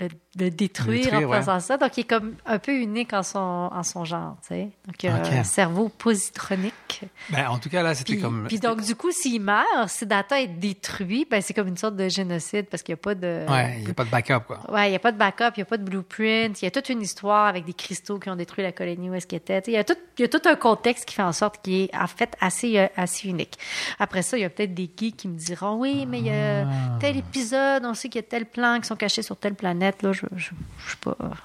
le, 0.00 0.08
le 0.38 0.50
détruire, 0.50 1.04
détruire, 1.04 1.28
en 1.28 1.32
ouais. 1.32 1.38
faisant 1.40 1.60
ça. 1.60 1.76
Donc, 1.76 1.96
il 1.96 2.00
est 2.00 2.04
comme 2.04 2.34
un 2.46 2.58
peu 2.58 2.72
unique 2.72 3.12
en 3.12 3.22
son, 3.22 3.38
en 3.72 3.82
son 3.82 4.04
genre, 4.04 4.36
tu 4.42 4.48
sais. 4.48 4.68
Donc, 4.86 5.04
euh, 5.04 5.18
Ok. 5.40 5.44
cerveau 5.44 5.88
positronique. 6.32 7.02
Ben, 7.30 7.48
en 7.48 7.58
tout 7.58 7.68
cas, 7.68 7.82
là, 7.82 7.94
c'était 7.94 8.16
comme. 8.18 8.46
puis 8.48 8.58
donc, 8.58 8.82
du 8.82 8.94
coup, 8.94 9.10
s'il 9.12 9.40
meurt, 9.40 9.66
si 9.88 10.06
Data 10.06 10.40
est 10.40 10.46
détruit, 10.48 11.26
ben, 11.30 11.40
c'est 11.40 11.54
comme 11.54 11.68
une 11.68 11.76
sorte 11.76 11.96
de 11.96 12.08
génocide 12.08 12.66
parce 12.66 12.82
qu'il 12.82 12.94
n'y 12.94 12.98
a 13.00 13.02
pas 13.02 13.14
de. 13.14 13.44
Ouais, 13.48 13.76
il 13.78 13.84
n'y 13.84 13.90
a 13.90 13.94
pas 13.94 14.04
de 14.04 14.10
backup, 14.10 14.40
quoi. 14.46 14.60
Ouais, 14.70 14.88
il 14.88 14.90
n'y 14.90 14.96
a 14.96 15.00
pas 15.00 15.12
de 15.12 15.18
backup, 15.18 15.52
il 15.56 15.60
n'y 15.60 15.62
a 15.62 15.66
pas 15.66 15.76
de 15.76 15.84
blueprint. 15.84 16.60
Il 16.60 16.64
y 16.64 16.68
a 16.68 16.70
toute 16.70 16.88
une 16.88 17.02
histoire 17.02 17.46
avec 17.46 17.64
des 17.64 17.72
cristaux 17.74 18.18
qui 18.18 18.28
ont 18.30 18.36
détruit 18.36 18.64
la 18.64 18.72
colonie 18.72 19.10
où 19.10 19.14
est-ce 19.14 19.26
qu'il 19.26 19.36
était. 19.38 19.60
Tu 19.62 19.66
sais, 19.66 19.72
Il 19.72 19.74
y, 19.74 19.78
a 19.78 19.84
tout, 19.84 19.96
il 20.18 20.22
y 20.22 20.24
a 20.24 20.28
tout 20.28 20.42
un 20.48 20.56
contexte 20.56 21.04
qui 21.04 21.14
fait 21.14 21.22
en 21.22 21.32
sorte 21.32 21.62
qu'il 21.62 21.74
est 21.82 21.96
en 21.96 22.06
fait 22.06 22.34
assez, 22.40 22.78
euh, 22.78 22.86
assez 22.96 23.28
unique. 23.28 23.58
Après 23.98 24.22
ça, 24.22 24.36
il 24.36 24.40
y 24.40 24.44
a 24.44 24.50
peut-être 24.50 24.74
des 24.74 24.90
geeks 24.96 25.16
qui 25.16 25.28
me 25.28 25.36
diront 25.38 25.76
Oui, 25.76 26.06
mais 26.06 26.18
il 26.18 26.26
y 26.26 26.30
a 26.30 26.66
Ah. 26.68 26.98
tel 27.00 27.16
épisode, 27.16 27.84
on 27.84 27.94
sait 27.94 28.08
qu'il 28.08 28.20
y 28.20 28.24
a 28.24 28.28
tel 28.28 28.46
plan 28.46 28.80
qui 28.80 28.86
sont 28.88 28.96
cachés 28.96 29.22
sur 29.22 29.36
telle 29.36 29.54
planète. 29.54 30.02
Là, 30.02 30.12
je 30.12 30.26
je, 30.36 30.50
je 30.84 30.88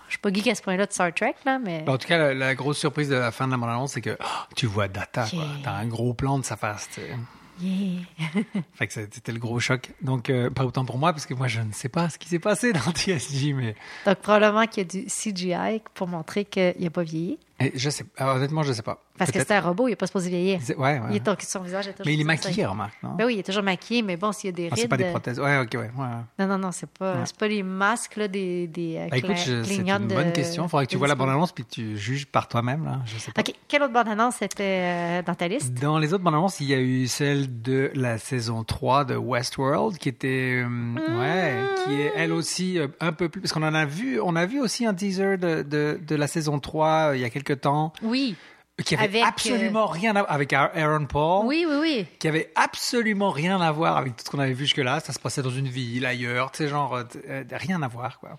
suis 0.09 0.19
pas, 0.19 0.33
geek 0.33 0.47
à 0.47 0.55
ce 0.55 0.61
point-là 0.61 0.85
de 0.85 0.91
Star 0.91 1.13
Trek, 1.13 1.35
là, 1.45 1.59
mais. 1.59 1.87
En 1.87 1.97
tout 1.97 2.07
cas, 2.07 2.17
la, 2.17 2.33
la 2.33 2.55
grosse 2.55 2.77
surprise 2.77 3.09
de 3.09 3.15
la 3.15 3.31
fin 3.31 3.47
de 3.47 3.51
la 3.51 3.57
bande-annonce, 3.57 3.93
c'est 3.93 4.01
que 4.01 4.17
oh, 4.19 4.53
tu 4.55 4.65
vois 4.65 4.87
Data, 4.87 5.25
quoi. 5.29 5.39
Yeah. 5.39 5.47
T'as 5.63 5.73
un 5.73 5.87
gros 5.87 6.13
plan 6.13 6.39
de 6.39 6.45
sa 6.45 6.57
face, 6.57 6.89
tu 6.93 7.01
sais. 7.01 7.15
Yeah. 7.61 8.01
Fait 8.73 8.87
que 8.87 8.93
c'était 8.93 9.31
le 9.31 9.39
gros 9.39 9.59
choc. 9.59 9.91
Donc, 10.01 10.29
euh, 10.29 10.49
pas 10.49 10.65
autant 10.65 10.85
pour 10.85 10.97
moi, 10.97 11.13
parce 11.13 11.25
que 11.25 11.33
moi, 11.33 11.47
je 11.47 11.61
ne 11.61 11.71
sais 11.71 11.89
pas 11.89 12.09
ce 12.09 12.17
qui 12.17 12.27
s'est 12.27 12.39
passé 12.39 12.73
dans 12.73 12.91
TSG, 12.93 13.53
mais 13.53 13.75
Donc, 14.05 14.17
probablement 14.19 14.65
qu'il 14.65 14.83
y 14.83 14.85
a 14.85 15.01
du 15.01 15.05
CGI 15.05 15.81
pour 15.93 16.07
montrer 16.07 16.45
qu'il 16.45 16.75
n'a 16.79 16.89
pas 16.89 17.03
vieilli. 17.03 17.37
Et 17.59 17.71
je 17.75 17.89
sais 17.89 18.03
alors, 18.17 18.35
honnêtement, 18.37 18.63
je 18.63 18.73
sais 18.73 18.81
pas. 18.81 18.99
Parce 19.17 19.29
que 19.31 19.39
c'est 19.39 19.51
un 19.53 19.61
robot, 19.61 19.87
il 19.87 19.91
n'est 19.91 19.95
pas 19.95 20.07
supposé 20.07 20.29
vieillir. 20.29 20.59
Ouais, 20.77 20.99
ouais. 20.99 21.01
Il 21.11 21.15
est, 21.17 21.41
son 21.43 21.59
visage 21.61 21.87
est 21.87 21.91
toujours 21.91 22.05
Mais 22.07 22.13
il 22.15 22.21
est 22.21 22.23
maquillé, 22.23 22.65
remarque, 22.65 22.95
non? 23.03 23.11
Ben 23.13 23.25
oui, 23.27 23.35
il 23.35 23.39
est 23.39 23.43
toujours 23.43 23.61
maquillé, 23.61 24.01
mais 24.01 24.17
bon, 24.17 24.31
s'il 24.31 24.49
y 24.49 24.53
a 24.53 24.55
des 24.55 24.67
Ah, 24.71 24.73
rides. 24.73 24.81
c'est 24.81 24.87
pas 24.87 24.97
des 24.97 25.03
euh, 25.03 25.09
prothèses. 25.11 25.39
Ouais, 25.39 25.59
ok, 25.59 25.69
ouais. 25.75 25.89
Non, 26.39 26.47
non, 26.47 26.57
non, 26.57 26.71
c'est 26.71 26.89
pas, 26.89 27.23
pas 27.37 27.47
les 27.47 27.61
masques 27.61 28.15
là, 28.15 28.27
des, 28.27 28.65
des 28.67 28.97
euh, 28.97 29.07
Bah, 29.11 29.17
écoute, 29.17 29.29
cla- 29.31 29.45
je- 29.45 29.63
c'est 29.63 29.75
une 29.77 30.07
de- 30.07 30.15
bonne 30.15 30.33
question. 30.33 30.65
Il 30.65 30.69
faudrait 30.69 30.85
que 30.87 30.91
tu 30.91 30.97
vois 30.97 31.07
la 31.07 31.13
bande-annonce 31.15 31.51
puis 31.51 31.63
que 31.63 31.69
tu 31.69 31.95
juges 31.97 32.25
par 32.25 32.47
toi-même, 32.47 32.85
là. 32.85 33.01
Je 33.05 33.19
sais 33.19 33.31
pas. 33.31 33.41
OK. 33.41 33.53
Quelle 33.67 33.83
autre 33.83 33.93
bande-annonce 33.93 34.41
était 34.41 34.63
euh, 34.63 35.21
dans 35.21 35.35
ta 35.35 35.47
liste? 35.47 35.73
Dans 35.75 35.99
les 35.99 36.11
autres 36.13 36.23
bandes 36.23 36.33
annonces, 36.33 36.59
il 36.59 36.67
y 36.67 36.73
a 36.73 36.79
eu 36.79 37.05
celle 37.07 37.61
de 37.61 37.91
la 37.93 38.17
saison 38.17 38.63
3 38.63 39.05
de 39.05 39.15
Westworld 39.15 39.97
qui 39.99 40.09
était 40.09 40.63
euh, 40.65 40.95
ouais, 41.19 41.55
qui 41.85 42.01
est 42.01 42.11
elle 42.15 42.31
aussi 42.31 42.79
euh, 42.79 42.87
un 42.99 43.11
peu 43.13 43.29
plus 43.29 43.41
parce 43.41 43.53
qu'on 43.53 43.63
en 43.63 43.73
a 43.75 43.85
vu, 43.85 44.19
on 44.19 44.35
a 44.35 44.45
vu 44.47 44.59
aussi 44.59 44.85
un 44.87 44.93
teaser 44.93 45.37
de 45.37 45.61
de, 45.61 45.99
de 46.05 46.15
la 46.15 46.27
saison 46.27 46.59
3 46.59 47.09
euh, 47.11 47.15
il 47.15 47.21
y 47.21 47.25
a 47.25 47.29
quelque 47.43 47.59
temps 47.59 47.93
Oui. 48.01 48.35
qui 48.83 48.95
avait 48.95 49.03
Avec, 49.21 49.23
absolument 49.23 49.85
rien 49.85 50.15
à 50.15 50.21
avec 50.21 50.51
Aaron 50.53 51.05
Paul. 51.05 51.45
Oui, 51.45 51.65
oui, 51.69 51.75
oui. 51.81 52.07
Qui 52.19 52.27
avait 52.27 52.51
absolument 52.55 53.29
rien 53.31 53.59
à 53.61 53.71
voir 53.71 53.97
avec 53.97 54.15
tout 54.15 54.23
ce 54.25 54.29
qu'on 54.31 54.39
avait 54.39 54.53
vu 54.53 54.65
jusque-là. 54.65 54.99
Ça 54.99 55.13
se 55.13 55.19
passait 55.19 55.41
dans 55.43 55.49
une 55.49 55.67
ville 55.67 56.05
ailleurs, 56.05 56.51
tu 56.51 56.59
sais, 56.59 56.67
genre 56.69 56.95
euh, 56.95 57.03
euh, 57.29 57.43
rien 57.51 57.81
à 57.83 57.87
voir, 57.87 58.19
quoi. 58.19 58.37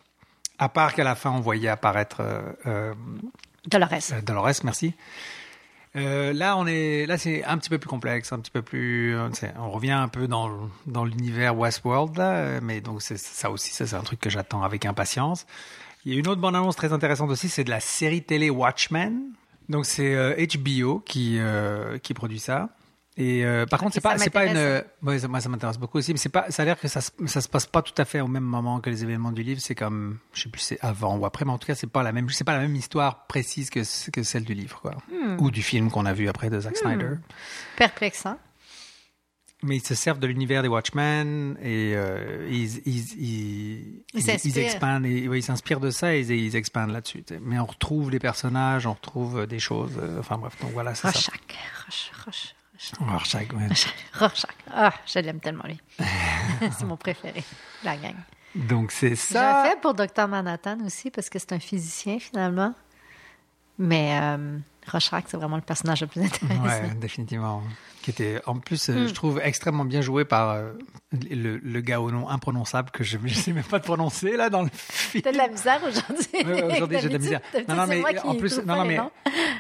À 0.59 0.69
part 0.69 0.95
qu'à 0.95 1.05
la 1.05 1.15
fin, 1.15 1.31
on 1.31 1.41
voyait 1.41 1.69
apparaître 1.69 2.19
euh, 2.21 2.41
euh, 2.67 2.95
Dolores. 3.67 3.91
euh, 4.13 4.21
Dolores, 4.23 4.51
merci. 4.65 4.95
Euh, 5.97 6.33
là, 6.33 6.57
on 6.57 6.67
est, 6.67 7.07
là, 7.07 7.19
c'est 7.19 7.45
un 7.45 7.57
petit 7.57 7.71
peu 7.71 7.79
plus 7.79 7.89
complexe, 7.89 8.33
un 8.33 8.41
petit 8.41 8.51
peu 8.51 8.63
plus. 8.63 9.17
euh, 9.17 9.29
On 9.59 9.71
revient 9.71 9.93
un 9.93 10.09
peu 10.09 10.27
dans 10.27 10.51
dans 10.87 11.05
l'univers 11.05 11.57
Westworld 11.57 12.17
là, 12.17 12.31
euh, 12.33 12.61
mais 12.63 12.81
donc 12.81 13.01
c'est 13.01 13.17
ça 13.17 13.49
aussi, 13.51 13.73
ça 13.73 13.87
c'est 13.87 13.95
un 13.95 14.03
truc 14.03 14.19
que 14.19 14.29
j'attends 14.29 14.65
avec 14.65 14.87
impatience. 14.87 15.47
Il 16.05 16.13
y 16.13 16.17
a 16.17 16.19
une 16.19 16.29
autre 16.29 16.41
bande 16.41 16.57
annonce 16.57 16.77
très 16.77 16.93
intéressante 16.93 17.31
aussi, 17.31 17.49
c'est 17.49 17.65
de 17.65 17.71
la 17.71 17.81
série 17.81 18.23
télé 18.23 18.51
Watchmen. 18.51 19.21
Donc 19.69 19.87
c'est 19.87 20.15
euh, 20.15 20.35
HBO 20.37 21.01
qui 21.01 21.39
euh, 21.39 21.99
qui 21.99 22.13
produit 22.15 22.39
ça. 22.41 22.69
Et 23.17 23.45
euh, 23.45 23.65
par 23.65 23.79
contre, 23.79 23.95
c'est 23.95 24.01
pas 24.01 24.19
c'est 24.19 24.29
pas 24.29 24.43
une. 24.45 24.55
m'intéresse. 24.55 24.85
ouais, 25.03 25.19
ça- 25.21 25.29
moi, 25.29 25.41
ça 25.41 25.49
m'intéresse 25.49 25.79
beaucoup 25.79 25.99
aussi, 25.99 26.13
mais 26.13 26.19
c'est 26.19 26.29
pas. 26.29 26.51
Ça 26.51 26.63
a 26.63 26.65
l'air 26.67 26.79
que 26.79 26.89
ça 26.89 27.01
ça 27.01 27.41
se 27.41 27.49
passe 27.49 27.65
pas 27.65 27.81
tout 27.81 27.95
à 27.97 28.05
fait 28.05 28.21
au 28.21 28.27
même 28.27 28.43
moment 28.43 28.81
que 28.81 28.91
les 28.91 29.05
événements 29.05 29.31
du 29.31 29.43
livre. 29.45 29.61
C'est 29.63 29.77
comme, 29.77 30.19
je 30.35 30.43
sais 30.43 30.49
plus, 30.51 30.61
si 30.61 30.67
c'est 30.67 30.79
avant 30.83 31.17
ou 31.17 31.25
après, 31.25 31.45
mais 31.45 31.53
en 31.53 31.59
tout 31.59 31.67
cas, 31.69 31.77
c'est 31.77 31.87
pas 31.87 32.03
la 32.03 32.11
même. 32.13 32.29
C'est 32.31 32.43
pas 32.45 32.55
la 32.55 32.59
même 32.61 32.75
histoire 32.75 33.27
précise 33.27 33.71
que 33.71 33.81
que 34.11 34.23
celle 34.25 34.45
du 34.45 34.53
livre, 34.55 34.81
quoi, 34.83 34.97
Hmm. 35.11 35.37
ou 35.39 35.51
du 35.53 35.63
film 35.63 35.91
qu'on 35.93 36.07
a 36.07 36.13
vu 36.13 36.29
après 36.29 36.51
de 36.51 36.59
Zack 36.59 36.77
Snyder. 36.77 37.11
Perplexant. 37.77 38.37
Mais 39.65 39.77
ils 39.79 39.85
se 39.85 39.95
servent 39.95 40.19
de 40.21 40.27
l'univers 40.27 40.63
des 40.63 40.69
Watchmen 40.69 41.57
et 41.61 41.93
euh, 41.97 42.47
ils, 42.51 42.79
ils, 42.87 43.19
ils, 43.19 44.05
Ils 44.15 44.23
s'inspirent. 44.23 44.59
expandent, 44.65 45.07
et, 45.07 45.27
ouais, 45.29 45.39
ils 45.39 45.43
s'inspirent 45.43 45.81
de 45.81 45.91
ça 45.91 46.15
et 46.15 46.21
ils, 46.21 46.31
ils 46.31 46.57
expandent 46.57 46.91
là-dessus. 46.93 47.25
Mais 47.41 47.59
on 47.59 47.67
retrouve 47.67 48.11
les 48.11 48.19
personnages, 48.19 48.87
on 48.87 48.93
retrouve 48.93 49.41
euh, 49.41 49.47
des 49.47 49.59
choses. 49.59 49.99
euh, 50.01 50.21
enfin 50.21 50.39
bref, 50.39 50.55
donc 50.61 50.73
voilà, 50.73 50.95
c'est 50.95 51.03
ça. 51.03 51.09
Rorschach. 51.11 51.41
Roche, 51.87 52.11
Roche, 52.25 52.55
Roche. 52.99 53.09
Rorschach, 53.11 53.53
ouais. 53.55 53.69
Rorschach. 54.19 54.51
Ah, 54.71 54.93
je 55.07 55.19
l'aime 55.21 55.41
tellement, 55.41 55.65
lui. 55.67 55.81
c'est 56.61 56.85
mon 56.85 56.97
préféré, 56.97 57.43
la 57.83 57.97
gang. 57.97 58.15
Donc 58.55 58.93
c'est 58.93 59.11
J'ai 59.11 59.15
ça. 59.17 59.63
un 59.63 59.65
fait 59.65 59.81
pour 59.81 59.95
Dr. 59.95 60.29
Manhattan 60.29 60.79
aussi, 60.87 61.11
parce 61.11 61.29
que 61.31 61.39
c'est 61.39 61.53
un 61.53 61.59
physicien, 61.59 62.19
finalement. 62.21 62.75
Mais 63.79 64.19
euh, 64.23 64.59
Rorschach, 64.87 65.25
c'est 65.29 65.37
vraiment 65.37 65.57
le 65.57 65.63
personnage 65.63 66.01
le 66.03 66.07
plus 66.07 66.23
intéressant. 66.23 66.63
Ouais, 66.65 66.95
définitivement. 67.01 67.63
Qui 68.03 68.11
était 68.11 68.41
en 68.45 68.59
plus, 68.59 68.91
Hmm. 68.91 68.93
euh, 68.93 69.09
je 69.09 69.15
trouve, 69.15 69.41
extrêmement 69.43 69.87
bien 69.87 70.03
joué 70.03 70.27
par 70.27 70.51
euh, 70.51 70.73
le, 71.31 71.57
le 71.57 71.81
gars 71.81 72.03
au 72.03 72.11
nom 72.11 72.29
imprononçable 72.29 72.91
que 72.91 73.03
je 73.03 73.17
ne 73.17 73.29
sais 73.29 73.53
même 73.53 73.65
pas 73.65 73.79
de 73.79 73.85
prononcer 73.85 74.37
là 74.37 74.51
dans 74.51 74.61
le 74.63 74.69
film. 74.73 75.23
T'as 75.23 75.33
de 75.33 75.39
la 75.39 75.49
misère 75.49 75.81
aujourd'hui. 75.83 76.27
Ouais, 76.45 76.63
aujourd'hui, 76.75 76.99
j'ai 77.01 77.09
de 77.09 77.13
la 77.15 77.19
misère. 77.19 77.41
D'habitude, 77.53 77.75
Non, 77.75 77.81
non, 77.81 77.87
mais 77.87 78.19
en 78.21 78.35
plus, 78.35 78.59
non, 78.59 78.77
non, 78.77 78.85
mais 78.85 78.99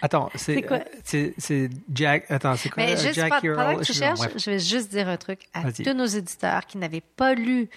attends, 0.02 0.31
c'est, 0.35 0.57
C'est 0.57 0.62
quoi? 0.62 0.76
euh, 0.76 0.85
c'est, 1.04 1.35
c'est 1.38 1.71
Jack. 1.93 2.31
Attends, 2.31 2.57
c'est 2.57 2.69
quoi? 2.69 2.83
Mais 2.85 2.97
juste 2.99 3.14
Jack 3.14 3.31
pendant, 3.40 3.76
que 3.78 3.85
tu 3.85 3.93
je- 3.95 3.99
cherches, 3.99 4.21
je 4.37 4.50
vais 4.50 4.59
juste 4.59 4.90
dire 4.90 5.09
un 5.09 5.16
truc 5.16 5.40
à 5.54 5.73
tous 5.73 5.95
nos 5.95 6.04
éditeurs 6.07 6.66
qui 6.66 6.76
n'avaient 6.76 7.00
pas 7.00 7.33
lu 7.35 7.69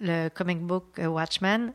le 0.00 0.28
comic 0.28 0.58
book 0.60 0.98
Watchmen. 0.98 1.72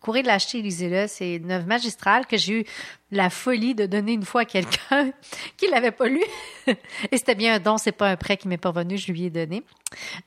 Courez 0.00 0.22
de 0.22 0.28
l'acheter, 0.28 0.62
lisez-le. 0.62 1.06
C'est 1.08 1.34
une 1.36 1.50
œuvre 1.50 1.66
magistrale 1.66 2.26
que 2.26 2.36
j'ai 2.36 2.60
eu 2.60 2.64
la 3.10 3.30
folie 3.30 3.74
de 3.74 3.84
donner 3.86 4.12
une 4.12 4.24
fois 4.24 4.42
à 4.42 4.44
quelqu'un 4.44 5.10
qui 5.56 5.68
l'avait 5.68 5.90
pas 5.90 6.06
lu. 6.06 6.22
Et 7.10 7.16
c'était 7.16 7.34
bien 7.34 7.54
un 7.54 7.58
don, 7.58 7.78
c'est 7.78 7.92
pas 7.92 8.08
un 8.10 8.16
prêt 8.16 8.36
qui 8.36 8.46
m'est 8.48 8.58
pas 8.58 8.68
revenu, 8.70 8.96
je 8.96 9.10
lui 9.10 9.24
ai 9.24 9.30
donné. 9.30 9.64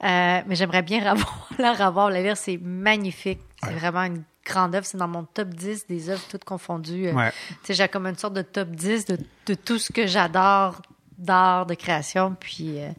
Euh, 0.03 0.41
mais 0.45 0.55
j'aimerais 0.55 0.81
bien 0.81 1.01
la 1.59 1.73
revoir, 1.73 2.09
la 2.09 2.21
lire. 2.21 2.37
C'est 2.37 2.57
magnifique. 2.61 3.39
C'est 3.63 3.73
vraiment 3.73 4.03
une 4.03 4.23
grande 4.45 4.75
œuvre. 4.75 4.85
C'est 4.85 4.97
dans 4.97 5.07
mon 5.07 5.23
top 5.23 5.49
10 5.49 5.87
des 5.87 6.09
œuvres 6.09 6.23
toutes 6.29 6.43
confondues. 6.43 7.07
Euh, 7.07 7.13
Ouais. 7.13 7.31
tu 7.31 7.67
sais, 7.67 7.73
j'ai 7.75 7.87
comme 7.87 8.07
une 8.07 8.17
sorte 8.17 8.33
de 8.33 8.41
top 8.41 8.69
10 8.71 9.05
de, 9.05 9.17
de 9.45 9.53
tout 9.53 9.77
ce 9.77 9.91
que 9.91 10.05
j'adore 10.07 10.81
d'art, 11.21 11.65
de 11.65 11.73
création. 11.75 12.35
Puis 12.39 12.79
euh, 12.79 12.89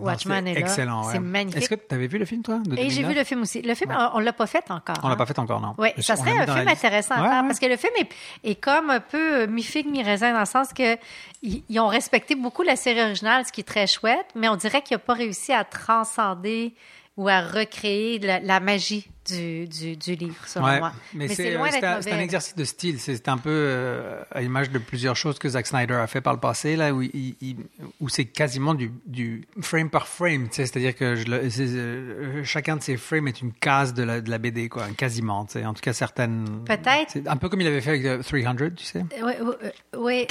Ouais, 0.00 0.16
non, 0.26 0.34
est 0.46 0.54
là. 0.54 0.60
excellent. 0.60 1.06
ouais. 1.06 1.12
C'est 1.12 1.18
magnifique. 1.20 1.62
Est-ce 1.62 1.68
que 1.68 1.74
tu 1.74 1.94
avais 1.94 2.06
vu 2.06 2.18
le 2.18 2.24
film, 2.24 2.42
toi? 2.42 2.58
de 2.64 2.74
Et 2.74 2.90
j'ai 2.90 3.02
2009? 3.02 3.08
vu 3.12 3.14
le 3.18 3.24
film 3.24 3.42
aussi. 3.42 3.62
Le 3.62 3.74
film, 3.74 3.90
on, 3.98 4.16
on 4.16 4.18
l'a 4.20 4.32
pas 4.32 4.46
fait 4.46 4.70
encore. 4.70 4.96
On 5.02 5.08
l'a 5.08 5.14
hein. 5.14 5.16
pas 5.16 5.26
fait 5.26 5.38
encore, 5.38 5.60
non. 5.60 5.74
Oui, 5.78 5.88
ça 5.98 6.16
serait 6.16 6.38
un 6.38 6.46
film 6.46 6.68
intéressant 6.68 7.14
à 7.16 7.28
faire 7.28 7.42
parce 7.42 7.58
que 7.58 7.66
le 7.66 7.76
film 7.76 7.92
est, 7.98 8.08
est 8.50 8.54
comme 8.54 8.90
un 8.90 9.00
peu 9.00 9.42
euh, 9.42 9.46
mi-figue, 9.46 9.86
mi-raisin 9.86 10.32
dans 10.32 10.40
le 10.40 10.46
sens 10.46 10.72
que 10.72 10.96
ils, 11.42 11.62
ils 11.68 11.80
ont 11.80 11.88
respecté 11.88 12.34
beaucoup 12.34 12.62
la 12.62 12.76
série 12.76 13.02
originale, 13.02 13.44
ce 13.46 13.52
qui 13.52 13.60
est 13.60 13.64
très 13.64 13.86
chouette, 13.86 14.26
mais 14.34 14.48
on 14.48 14.56
dirait 14.56 14.82
qu'il 14.82 14.94
n'a 14.96 14.98
pas 15.00 15.14
réussi 15.14 15.52
à 15.52 15.64
transcender 15.64 16.74
ou 17.16 17.28
à 17.28 17.40
recréer 17.40 18.18
la, 18.20 18.38
la 18.40 18.60
magie 18.60 19.08
du, 19.28 19.66
du, 19.66 19.96
du 19.96 20.14
livre, 20.14 20.36
selon 20.46 20.64
Ouais, 20.66 20.78
moi. 20.78 20.92
mais, 21.14 21.28
c'est 21.28 21.34
c'est, 21.34 21.54
loin 21.54 21.68
c'est 21.70 21.80
d'être 21.80 21.84
un, 21.84 22.02
c'est 22.02 22.10
un 22.10 22.12
mauvais. 22.14 22.24
exercice 22.24 22.54
de 22.56 22.64
style. 22.64 22.98
C'est 23.00 23.28
un 23.28 23.38
peu 23.38 23.50
euh, 23.52 24.22
à 24.32 24.40
l'image 24.40 24.70
de 24.70 24.78
plusieurs 24.78 25.16
choses 25.16 25.38
que 25.38 25.48
Zack 25.48 25.66
Snyder 25.66 25.94
a 25.94 26.06
fait 26.06 26.20
par 26.20 26.32
le 26.34 26.40
passé, 26.40 26.76
là, 26.76 26.92
où, 26.92 27.02
il- 27.02 27.36
il- 27.40 27.56
où 28.00 28.08
c'est 28.08 28.24
quasiment 28.24 28.74
du, 28.74 28.90
du 29.06 29.46
frame 29.60 29.90
par 29.90 30.08
frame. 30.08 30.48
C'est-à-dire 30.50 30.94
que 30.96 31.14
je 31.14 31.24
euh, 31.30 32.44
chacun 32.44 32.76
de 32.76 32.82
ces 32.82 32.96
frames 32.96 33.28
est 33.28 33.40
une 33.40 33.52
case 33.52 33.94
de 33.94 34.02
la, 34.02 34.20
de 34.20 34.30
la 34.30 34.38
BD, 34.38 34.68
quoi, 34.68 34.86
quasiment. 34.96 35.40
En 35.40 35.44
tout 35.74 35.80
cas, 35.82 35.92
certaines. 35.92 36.64
Peut-être. 36.64 37.10
C'est 37.10 37.28
un 37.28 37.36
peu 37.36 37.48
comme 37.48 37.60
il 37.60 37.66
avait 37.66 37.80
fait 37.80 37.90
avec 37.90 38.04
euh, 38.04 38.22
300, 38.22 38.56
tu 38.76 38.84
sais. 38.84 39.04
Oui, 39.22 39.32
oui, 39.42 39.54
euh, 39.62 39.70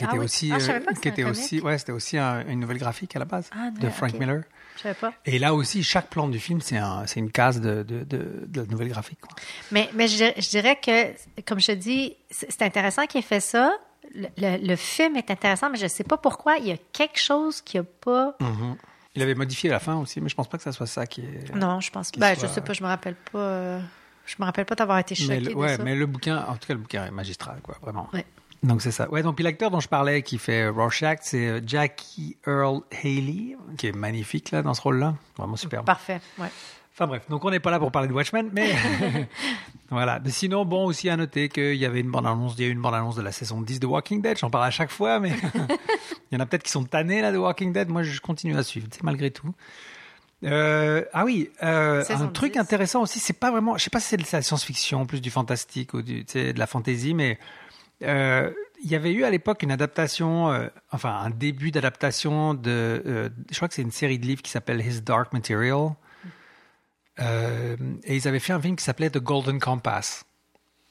Ah 0.01 0.05
était 0.05 0.07
oui. 0.17 0.25
aussi, 0.25 0.51
Ah, 0.53 0.59
je 0.59 0.65
savais 0.65 0.79
euh, 0.79 0.85
pas 0.85 0.93
que 0.93 0.99
qui 0.99 1.07
était 1.07 1.23
un 1.23 1.31
aussi, 1.31 1.59
ouais, 1.61 1.77
c'était 1.77 1.91
aussi 1.91 2.17
un- 2.17 2.45
une 2.47 2.59
nouvelle 2.59 2.77
graphique 2.77 3.15
à 3.15 3.19
la 3.19 3.25
base 3.25 3.49
Ah, 3.53 3.69
de 3.71 3.89
Frank. 3.89 4.13
Miller. 4.19 4.41
Pas. 4.99 5.13
Et 5.25 5.39
là 5.39 5.53
aussi, 5.53 5.83
chaque 5.83 6.09
plan 6.09 6.27
du 6.27 6.39
film, 6.39 6.61
c'est 6.61 6.77
un, 6.77 7.05
c'est 7.07 7.19
une 7.19 7.31
case 7.31 7.59
de, 7.61 7.83
de, 7.83 8.03
de, 8.03 8.43
de 8.47 8.61
la 8.61 8.65
nouvelle 8.67 8.89
graphique. 8.89 9.19
Quoi. 9.21 9.35
Mais, 9.71 9.89
mais 9.93 10.07
je, 10.07 10.15
dirais- 10.15 10.35
je 10.37 10.49
dirais 10.49 10.79
que, 10.79 11.41
comme 11.43 11.59
je 11.59 11.67
te 11.67 11.71
dis, 11.73 12.15
c'est 12.29 12.61
intéressant 12.61 13.05
qu'il 13.07 13.19
ait 13.19 13.23
fait 13.23 13.39
ça. 13.39 13.73
Le, 14.15 14.27
le- 14.37 14.65
le 14.67 14.75
film 14.75 15.17
est 15.17 15.29
intéressant, 15.31 15.69
mais 15.69 15.77
je 15.77 15.83
ne 15.83 15.89
sais 15.89 16.03
pas 16.03 16.17
pourquoi. 16.17 16.57
Il 16.57 16.67
y 16.67 16.71
a 16.71 16.77
quelque 16.93 17.19
chose 17.19 17.61
qui 17.61 17.77
n'a 17.77 17.83
pas. 17.83 18.37
Il 19.15 19.21
avait 19.23 19.35
modifié 19.35 19.69
la 19.69 19.79
fin 19.79 19.95
aussi, 19.95 20.21
mais 20.21 20.29
je 20.29 20.35
pense 20.35 20.47
pas 20.47 20.57
que 20.57 20.63
ça 20.63 20.71
soit 20.71 20.85
ça 20.87 21.05
qui 21.07 21.21
est. 21.21 21.53
Non, 21.55 21.79
je 21.81 21.89
pense 21.91 22.11
pas. 22.11 22.19
Ben, 22.19 22.35
soit- 22.35 22.47
je 22.47 22.53
sais 22.53 22.61
pas, 22.61 22.73
je 22.73 22.83
me 22.83 22.87
rappelle 22.87 23.15
pas. 23.31 23.39
euh, 23.39 23.79
Je 24.25 24.35
me 24.39 24.45
rappelle 24.45 24.65
pas 24.65 24.75
d'avoir 24.75 24.99
été 24.99 25.15
choquée 25.15 25.27
Mais 25.29 25.39
le, 25.39 25.51
de 25.51 25.55
ouais, 25.55 25.77
ça. 25.77 25.83
mais 25.83 25.95
le 25.95 26.05
bouquin, 26.05 26.37
en 26.47 26.53
tout 26.55 26.67
cas, 26.67 26.73
le 26.73 26.79
bouquin 26.79 27.05
est 27.05 27.11
magistral, 27.11 27.59
quoi, 27.63 27.77
vraiment. 27.81 28.09
Ouais. 28.13 28.25
Donc 28.63 28.81
c'est 28.81 28.91
ça. 28.91 29.09
Ouais, 29.09 29.21
donc 29.23 29.35
puis 29.35 29.43
l'acteur 29.43 29.71
dont 29.71 29.79
je 29.79 29.87
parlais 29.87 30.21
qui 30.23 30.37
fait 30.37 30.63
euh, 30.63 30.71
Rorschach, 30.71 31.19
c'est 31.21 31.47
euh, 31.47 31.61
Jackie 31.65 32.37
Earl 32.45 32.81
Haley, 33.03 33.55
qui 33.77 33.87
est 33.87 33.95
magnifique 33.95 34.51
là 34.51 34.61
dans 34.61 34.73
ce 34.73 34.81
rôle-là, 34.81 35.15
vraiment 35.37 35.55
super. 35.55 35.83
Parfait. 35.83 36.19
Ouais. 36.39 36.49
Enfin 36.93 37.05
bref, 37.05 37.29
donc 37.29 37.45
on 37.45 37.51
n'est 37.51 37.59
pas 37.59 37.69
là 37.69 37.77
pour 37.77 37.91
parler 37.91 38.07
de 38.07 38.13
Watchmen, 38.13 38.49
mais 38.51 38.73
voilà. 39.91 40.19
Mais 40.23 40.31
sinon, 40.31 40.65
bon, 40.65 40.85
aussi 40.85 41.09
à 41.09 41.15
noter 41.15 41.47
qu'il 41.47 41.75
y 41.75 41.85
avait 41.85 41.99
une 41.99 42.09
bande-annonce, 42.09 42.55
il 42.57 42.63
y 42.63 42.65
a 42.65 42.69
eu 42.69 42.71
une 42.71 42.81
bande-annonce 42.81 43.15
de 43.15 43.21
la 43.21 43.31
saison 43.31 43.61
10 43.61 43.79
de 43.79 43.85
Walking 43.85 44.23
Dead, 44.23 44.39
j'en 44.39 44.49
parle 44.49 44.65
à 44.65 44.71
chaque 44.71 44.89
fois, 44.89 45.19
mais 45.19 45.29
il 46.31 46.35
y 46.35 46.37
en 46.37 46.39
a 46.39 46.47
peut-être 46.47 46.63
qui 46.63 46.71
sont 46.71 46.85
tannés 46.85 47.21
là 47.21 47.31
de 47.31 47.37
Walking 47.37 47.71
Dead, 47.71 47.89
moi 47.89 48.01
je 48.01 48.19
continue 48.19 48.57
à 48.57 48.63
suivre, 48.63 48.87
tu 48.89 48.97
sais, 48.97 49.03
malgré 49.03 49.29
tout. 49.29 49.53
Euh, 50.43 51.03
ah 51.13 51.23
oui, 51.23 51.51
euh, 51.63 52.03
un 52.09 52.27
truc 52.27 52.53
10. 52.53 52.59
intéressant 52.59 53.01
aussi, 53.01 53.19
c'est 53.19 53.33
pas 53.33 53.51
vraiment, 53.51 53.77
je 53.77 53.83
sais 53.83 53.89
pas 53.91 53.99
si 53.99 54.07
c'est 54.07 54.17
de 54.17 54.23
la 54.31 54.41
science-fiction, 54.41 55.05
plus 55.05 55.21
du 55.21 55.29
fantastique 55.29 55.93
ou 55.93 56.01
du, 56.01 56.23
de 56.23 56.57
la 56.57 56.67
fantasy, 56.67 57.13
mais 57.13 57.37
euh, 58.03 58.51
il 58.83 58.91
y 58.91 58.95
avait 58.95 59.11
eu 59.11 59.23
à 59.23 59.29
l'époque 59.29 59.63
une 59.63 59.71
adaptation, 59.71 60.51
euh, 60.51 60.67
enfin 60.91 61.11
un 61.11 61.29
début 61.31 61.71
d'adaptation 61.71 62.53
de, 62.53 63.01
euh, 63.05 63.29
je 63.49 63.55
crois 63.55 63.67
que 63.67 63.73
c'est 63.73 63.81
une 63.81 63.91
série 63.91 64.19
de 64.19 64.25
livres 64.25 64.41
qui 64.41 64.51
s'appelle 64.51 64.81
His 64.85 65.01
Dark 65.01 65.33
Material. 65.33 65.91
Et 67.19 68.15
ils 68.15 68.27
avaient 68.27 68.39
fait 68.39 68.53
un 68.53 68.61
film 68.61 68.75
qui 68.75 68.83
s'appelait 68.83 69.09
The 69.09 69.17
Golden 69.17 69.59
Compass. 69.59 70.23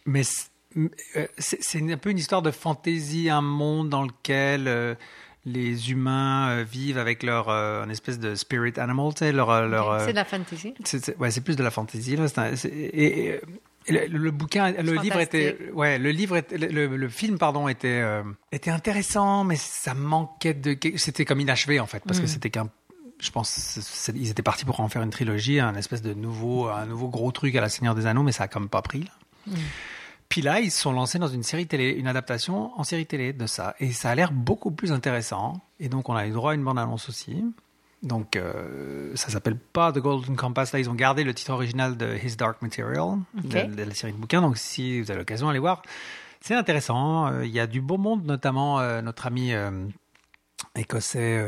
Mais 0.06 0.22
c'est 0.24 1.80
un 1.92 1.96
peu 1.96 2.10
une 2.10 2.18
histoire 2.18 2.42
de 2.42 2.50
fantaisie, 2.50 3.30
un 3.30 3.40
monde 3.42 3.88
dans 3.90 4.02
lequel 4.02 4.96
les 5.44 5.90
humains 5.92 6.64
vivent 6.64 6.98
avec 6.98 7.22
leur 7.22 7.48
une 7.48 7.90
espèce 7.92 8.18
de 8.18 8.34
spirit 8.34 8.72
animal, 8.76 9.14
tu 9.14 9.20
sais, 9.20 9.30
leur, 9.32 9.68
leur, 9.68 10.00
C'est 10.00 10.10
de 10.10 10.16
la 10.16 10.24
fantasy. 10.24 10.74
c'est 10.84 11.04
c'est- 11.04 11.16
ouais, 11.18 11.30
c'est 11.30 11.40
plus 11.42 11.54
de 11.54 11.62
la 11.62 11.70
fantaisie. 11.70 12.16
Là. 12.16 12.26
Un- 12.36 12.52
et 12.64 13.40
le, 13.88 14.06
le 14.06 14.30
bouquin, 14.30 14.72
le 14.72 14.94
livre 15.02 15.18
était, 15.20 15.70
ouais, 15.72 15.98
le 15.98 16.10
livre, 16.10 16.36
était- 16.36 16.58
le, 16.58 17.08
film, 17.08 17.38
pardon, 17.38 17.68
était 17.68 18.00
euh, 18.02 18.22
était 18.52 18.70
intéressant, 18.70 19.44
mais 19.44 19.56
ça 19.56 19.94
manquait 19.94 20.54
de, 20.54 20.76
c'était 20.96 21.24
comme 21.24 21.40
inachevé 21.40 21.80
en 21.80 21.86
fait, 21.86 22.02
parce 22.06 22.18
que 22.20 22.26
c'était 22.26 22.50
qu'un, 22.50 22.68
je 23.20 23.30
pense, 23.30 23.78
ils 24.14 24.30
étaient 24.30 24.42
partis 24.42 24.64
pour 24.64 24.80
en 24.80 24.88
faire 24.88 25.02
une 25.02 25.10
trilogie, 25.10 25.60
un 25.60 25.74
espèce 25.76 26.02
de 26.02 26.14
nouveau, 26.14 26.68
un 26.68 26.86
nouveau 26.86 27.08
gros 27.08 27.32
truc 27.32 27.54
à 27.56 27.60
la 27.60 27.68
Seigneur 27.68 27.94
des 27.94 28.06
Anneaux, 28.06 28.22
mais 28.22 28.32
ça 28.32 28.44
a 28.44 28.48
comme 28.48 28.68
pas 28.68 28.82
pris. 28.82 29.00
Là. 29.46 29.52
Puis 30.28 30.42
là, 30.42 30.58
ils 30.58 30.72
se 30.72 30.80
sont 30.80 30.92
lancés 30.92 31.20
dans 31.20 31.28
une 31.28 31.44
série 31.44 31.68
télé, 31.68 31.90
une 31.90 32.08
adaptation 32.08 32.72
en 32.78 32.82
série 32.82 33.06
télé 33.06 33.32
de 33.32 33.46
ça. 33.46 33.76
Et 33.78 33.92
ça 33.92 34.10
a 34.10 34.14
l'air 34.16 34.32
beaucoup 34.32 34.72
plus 34.72 34.90
intéressant. 34.90 35.60
Et 35.78 35.88
donc, 35.88 36.08
on 36.08 36.16
a 36.16 36.26
eu 36.26 36.30
droit 36.32 36.50
à 36.50 36.54
une 36.56 36.64
bande-annonce 36.64 37.08
aussi. 37.08 37.44
Donc, 38.02 38.36
euh, 38.36 39.10
ça 39.16 39.30
s'appelle 39.30 39.56
pas 39.56 39.90
The 39.92 39.98
Golden 39.98 40.36
Compass. 40.36 40.72
Là, 40.72 40.78
ils 40.78 40.88
ont 40.90 40.94
gardé 40.94 41.24
le 41.24 41.34
titre 41.34 41.52
original 41.52 41.96
de 41.96 42.16
His 42.22 42.36
Dark 42.36 42.60
Material, 42.62 43.18
de, 43.34 43.74
de 43.74 43.82
la 43.82 43.94
série 43.94 44.12
de 44.12 44.18
bouquins. 44.18 44.40
Donc, 44.42 44.58
si 44.58 45.00
vous 45.00 45.10
avez 45.10 45.18
l'occasion, 45.20 45.48
allez 45.48 45.58
voir. 45.58 45.82
C'est 46.40 46.54
intéressant. 46.54 47.26
Euh, 47.28 47.44
Il 47.46 47.50
y 47.52 47.58
a 47.60 47.66
du 47.66 47.80
beau 47.80 47.96
monde, 47.96 48.24
notamment 48.24 48.78
euh, 48.80 49.00
notre 49.02 49.26
ami 49.26 49.52
écossais. 50.74 51.42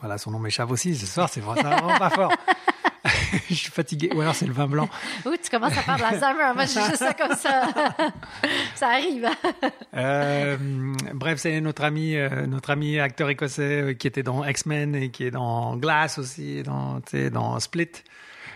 voilà, 0.00 0.18
son 0.18 0.30
nom 0.30 0.38
m'échappe 0.38 0.70
aussi 0.70 0.94
ce 0.96 1.06
soir. 1.06 1.28
C'est 1.28 1.40
vraiment 1.40 1.98
pas 1.98 2.10
fort. 2.10 2.32
Je 3.50 3.54
suis 3.54 3.70
fatigué. 3.70 4.10
Ou 4.14 4.20
alors, 4.20 4.34
c'est 4.34 4.46
le 4.46 4.52
vin 4.52 4.66
blanc. 4.66 4.88
Ouh, 5.26 5.36
tu 5.42 5.50
commences 5.50 5.76
à 5.76 5.82
faire 5.82 5.96
de 5.96 6.02
l'Alzheimer. 6.02 6.54
Moi, 6.54 6.64
j'ai 6.66 6.80
juste 6.80 6.96
ça 6.96 7.14
comme 7.14 7.36
ça. 7.36 7.68
ça 8.74 8.88
arrive. 8.88 9.28
Euh, 9.94 10.56
bref, 11.14 11.38
c'est 11.38 11.60
notre 11.60 11.84
ami, 11.84 12.16
euh, 12.16 12.46
notre 12.46 12.70
ami 12.70 12.98
acteur 12.98 13.30
écossais 13.30 13.82
euh, 13.82 13.94
qui 13.94 14.06
était 14.06 14.22
dans 14.22 14.44
X-Men 14.44 14.94
et 14.94 15.10
qui 15.10 15.24
est 15.24 15.30
dans 15.30 15.76
Glass 15.76 16.18
aussi, 16.18 16.58
et 16.58 16.62
dans, 16.62 17.00
dans 17.32 17.58
Split. 17.60 17.90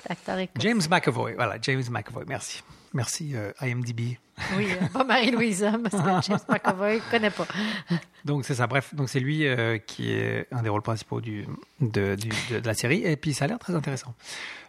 Acteur 0.09 0.39
écossais. 0.39 0.69
James 0.69 0.83
McAvoy, 0.91 1.35
voilà, 1.35 1.57
James 1.61 1.83
McAvoy, 1.91 2.25
merci. 2.27 2.63
Merci 2.93 3.33
euh, 3.37 3.53
IMDb. 3.61 4.19
Oui, 4.57 4.69
euh, 4.73 4.87
pas 4.93 5.05
Marie-Louise, 5.05 5.63
hein, 5.65 5.81
parce 5.83 6.03
que 6.03 6.27
James 6.29 6.41
McAvoy, 6.49 6.97
ne 6.97 7.11
connaît 7.11 7.31
pas. 7.31 7.47
Donc 8.25 8.45
c'est 8.45 8.55
ça, 8.55 8.67
bref, 8.67 8.95
donc 8.95 9.09
c'est 9.09 9.21
lui 9.21 9.47
euh, 9.47 9.79
qui 9.79 10.11
est 10.13 10.47
un 10.53 10.63
des 10.63 10.69
rôles 10.69 10.83
principaux 10.83 11.21
du, 11.21 11.47
de, 11.81 12.15
du- 12.17 12.29
de, 12.51 12.59
de 12.61 12.67
la 12.67 12.75
série, 12.75 13.03
et 13.05 13.17
puis 13.17 13.33
ça 13.33 13.45
a 13.45 13.49
l'air 13.49 13.59
très 13.59 13.75
intéressant. 13.75 14.15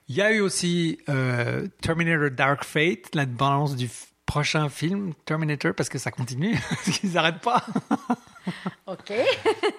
Il 0.07 0.15
y 0.15 0.21
a 0.21 0.31
eu 0.31 0.39
aussi 0.41 0.99
euh, 1.09 1.67
Terminator 1.81 2.29
Dark 2.31 2.63
Fate, 2.63 3.13
la 3.15 3.25
bande 3.25 3.75
du 3.75 3.89
prochain 4.25 4.69
film 4.69 5.13
Terminator, 5.25 5.73
parce 5.75 5.89
que 5.89 5.97
ça 5.97 6.11
continue, 6.11 6.57
parce 6.69 6.99
qu'ils 6.99 7.11
n'arrêtent 7.13 7.41
pas. 7.41 7.65
OK. 8.87 9.11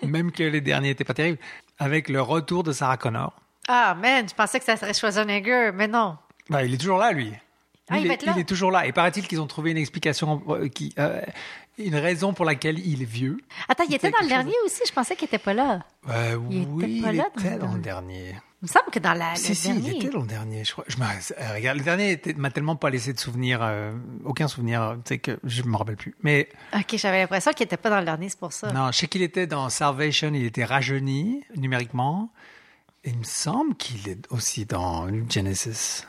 même 0.02 0.32
que 0.32 0.42
les 0.42 0.60
derniers 0.60 0.88
n'étaient 0.88 1.04
pas 1.04 1.14
terribles, 1.14 1.38
avec 1.78 2.08
le 2.08 2.20
retour 2.20 2.62
de 2.62 2.72
Sarah 2.72 2.96
Connor. 2.96 3.34
Ah, 3.68 3.94
man, 4.00 4.28
je 4.28 4.34
pensais 4.34 4.58
que 4.58 4.64
ça 4.64 4.76
serait 4.76 4.92
Schwarzenegger, 4.94 5.70
mais 5.74 5.86
non. 5.88 6.16
Bah, 6.50 6.64
il 6.64 6.74
est 6.74 6.78
toujours 6.78 6.98
là, 6.98 7.12
lui. 7.12 7.32
Ah, 7.92 7.98
il 7.98 8.10
est, 8.10 8.24
il 8.36 8.44
toujours 8.44 8.70
là. 8.70 8.86
Et 8.86 8.92
paraît-il 8.92 9.26
qu'ils 9.28 9.40
ont 9.40 9.46
trouvé 9.46 9.70
une 9.72 9.76
explication, 9.78 10.42
euh, 10.48 10.68
qui, 10.68 10.94
euh, 10.98 11.20
une 11.78 11.96
raison 11.96 12.32
pour 12.34 12.44
laquelle 12.44 12.78
il 12.78 13.02
est 13.02 13.06
vieux. 13.06 13.38
Attends, 13.68 13.84
il 13.88 13.94
était 13.94 14.10
dans 14.10 14.18
le 14.18 14.22
chose 14.24 14.28
dernier 14.28 14.54
aussi. 14.64 14.80
Je 14.86 14.92
pensais 14.92 15.16
qu'il 15.16 15.26
était 15.26 15.38
pas 15.38 15.54
là. 15.54 15.84
Euh, 16.08 16.38
Il 16.50 16.66
oui, 16.68 16.84
était 16.98 17.02
pas 17.02 17.12
il 17.12 17.16
là 17.18 17.24
était 17.38 17.58
dans 17.58 17.72
le 17.74 17.80
dernier. 17.80 18.34
Il 18.64 18.66
me 18.66 18.68
semble 18.68 18.90
que 18.92 19.00
dans 19.00 19.14
la, 19.14 19.34
Si, 19.34 19.48
le 19.48 19.54
si, 19.56 19.68
dernier. 19.72 19.88
il 19.90 19.96
était 19.96 20.08
dans 20.10 20.20
le 20.20 20.26
dernier, 20.28 20.64
je 20.64 20.70
crois. 20.72 20.84
Je 20.86 20.96
me- 20.96 21.02
euh, 21.04 21.54
regarde, 21.54 21.78
le 21.78 21.82
dernier 21.84 22.20
m'a 22.36 22.50
tellement 22.50 22.76
pas 22.76 22.90
laissé 22.90 23.12
de 23.12 23.18
souvenir, 23.18 23.58
euh, 23.60 23.90
aucun 24.24 24.46
souvenir, 24.46 24.96
tu 25.04 25.14
sais, 25.14 25.18
que 25.18 25.40
je 25.42 25.62
me 25.64 25.76
rappelle 25.76 25.96
plus. 25.96 26.14
Mais 26.22 26.48
Ok, 26.72 26.94
j'avais 26.96 27.18
l'impression 27.22 27.50
qu'il 27.52 27.64
était 27.64 27.76
pas 27.76 27.90
dans 27.90 27.98
le 27.98 28.04
dernier, 28.04 28.28
c'est 28.28 28.38
pour 28.38 28.52
ça. 28.52 28.70
non, 28.72 28.92
je 28.92 28.98
sais 28.98 29.08
qu'il 29.08 29.22
était 29.22 29.48
dans 29.48 29.68
Salvation, 29.68 30.30
il 30.32 30.44
était 30.44 30.64
rajeuni 30.64 31.42
numériquement. 31.56 32.30
Il 33.04 33.18
me 33.18 33.24
semble 33.24 33.74
qu'il 33.74 34.08
est 34.08 34.30
aussi 34.30 34.64
dans 34.64 35.08
Genesis, 35.28 36.06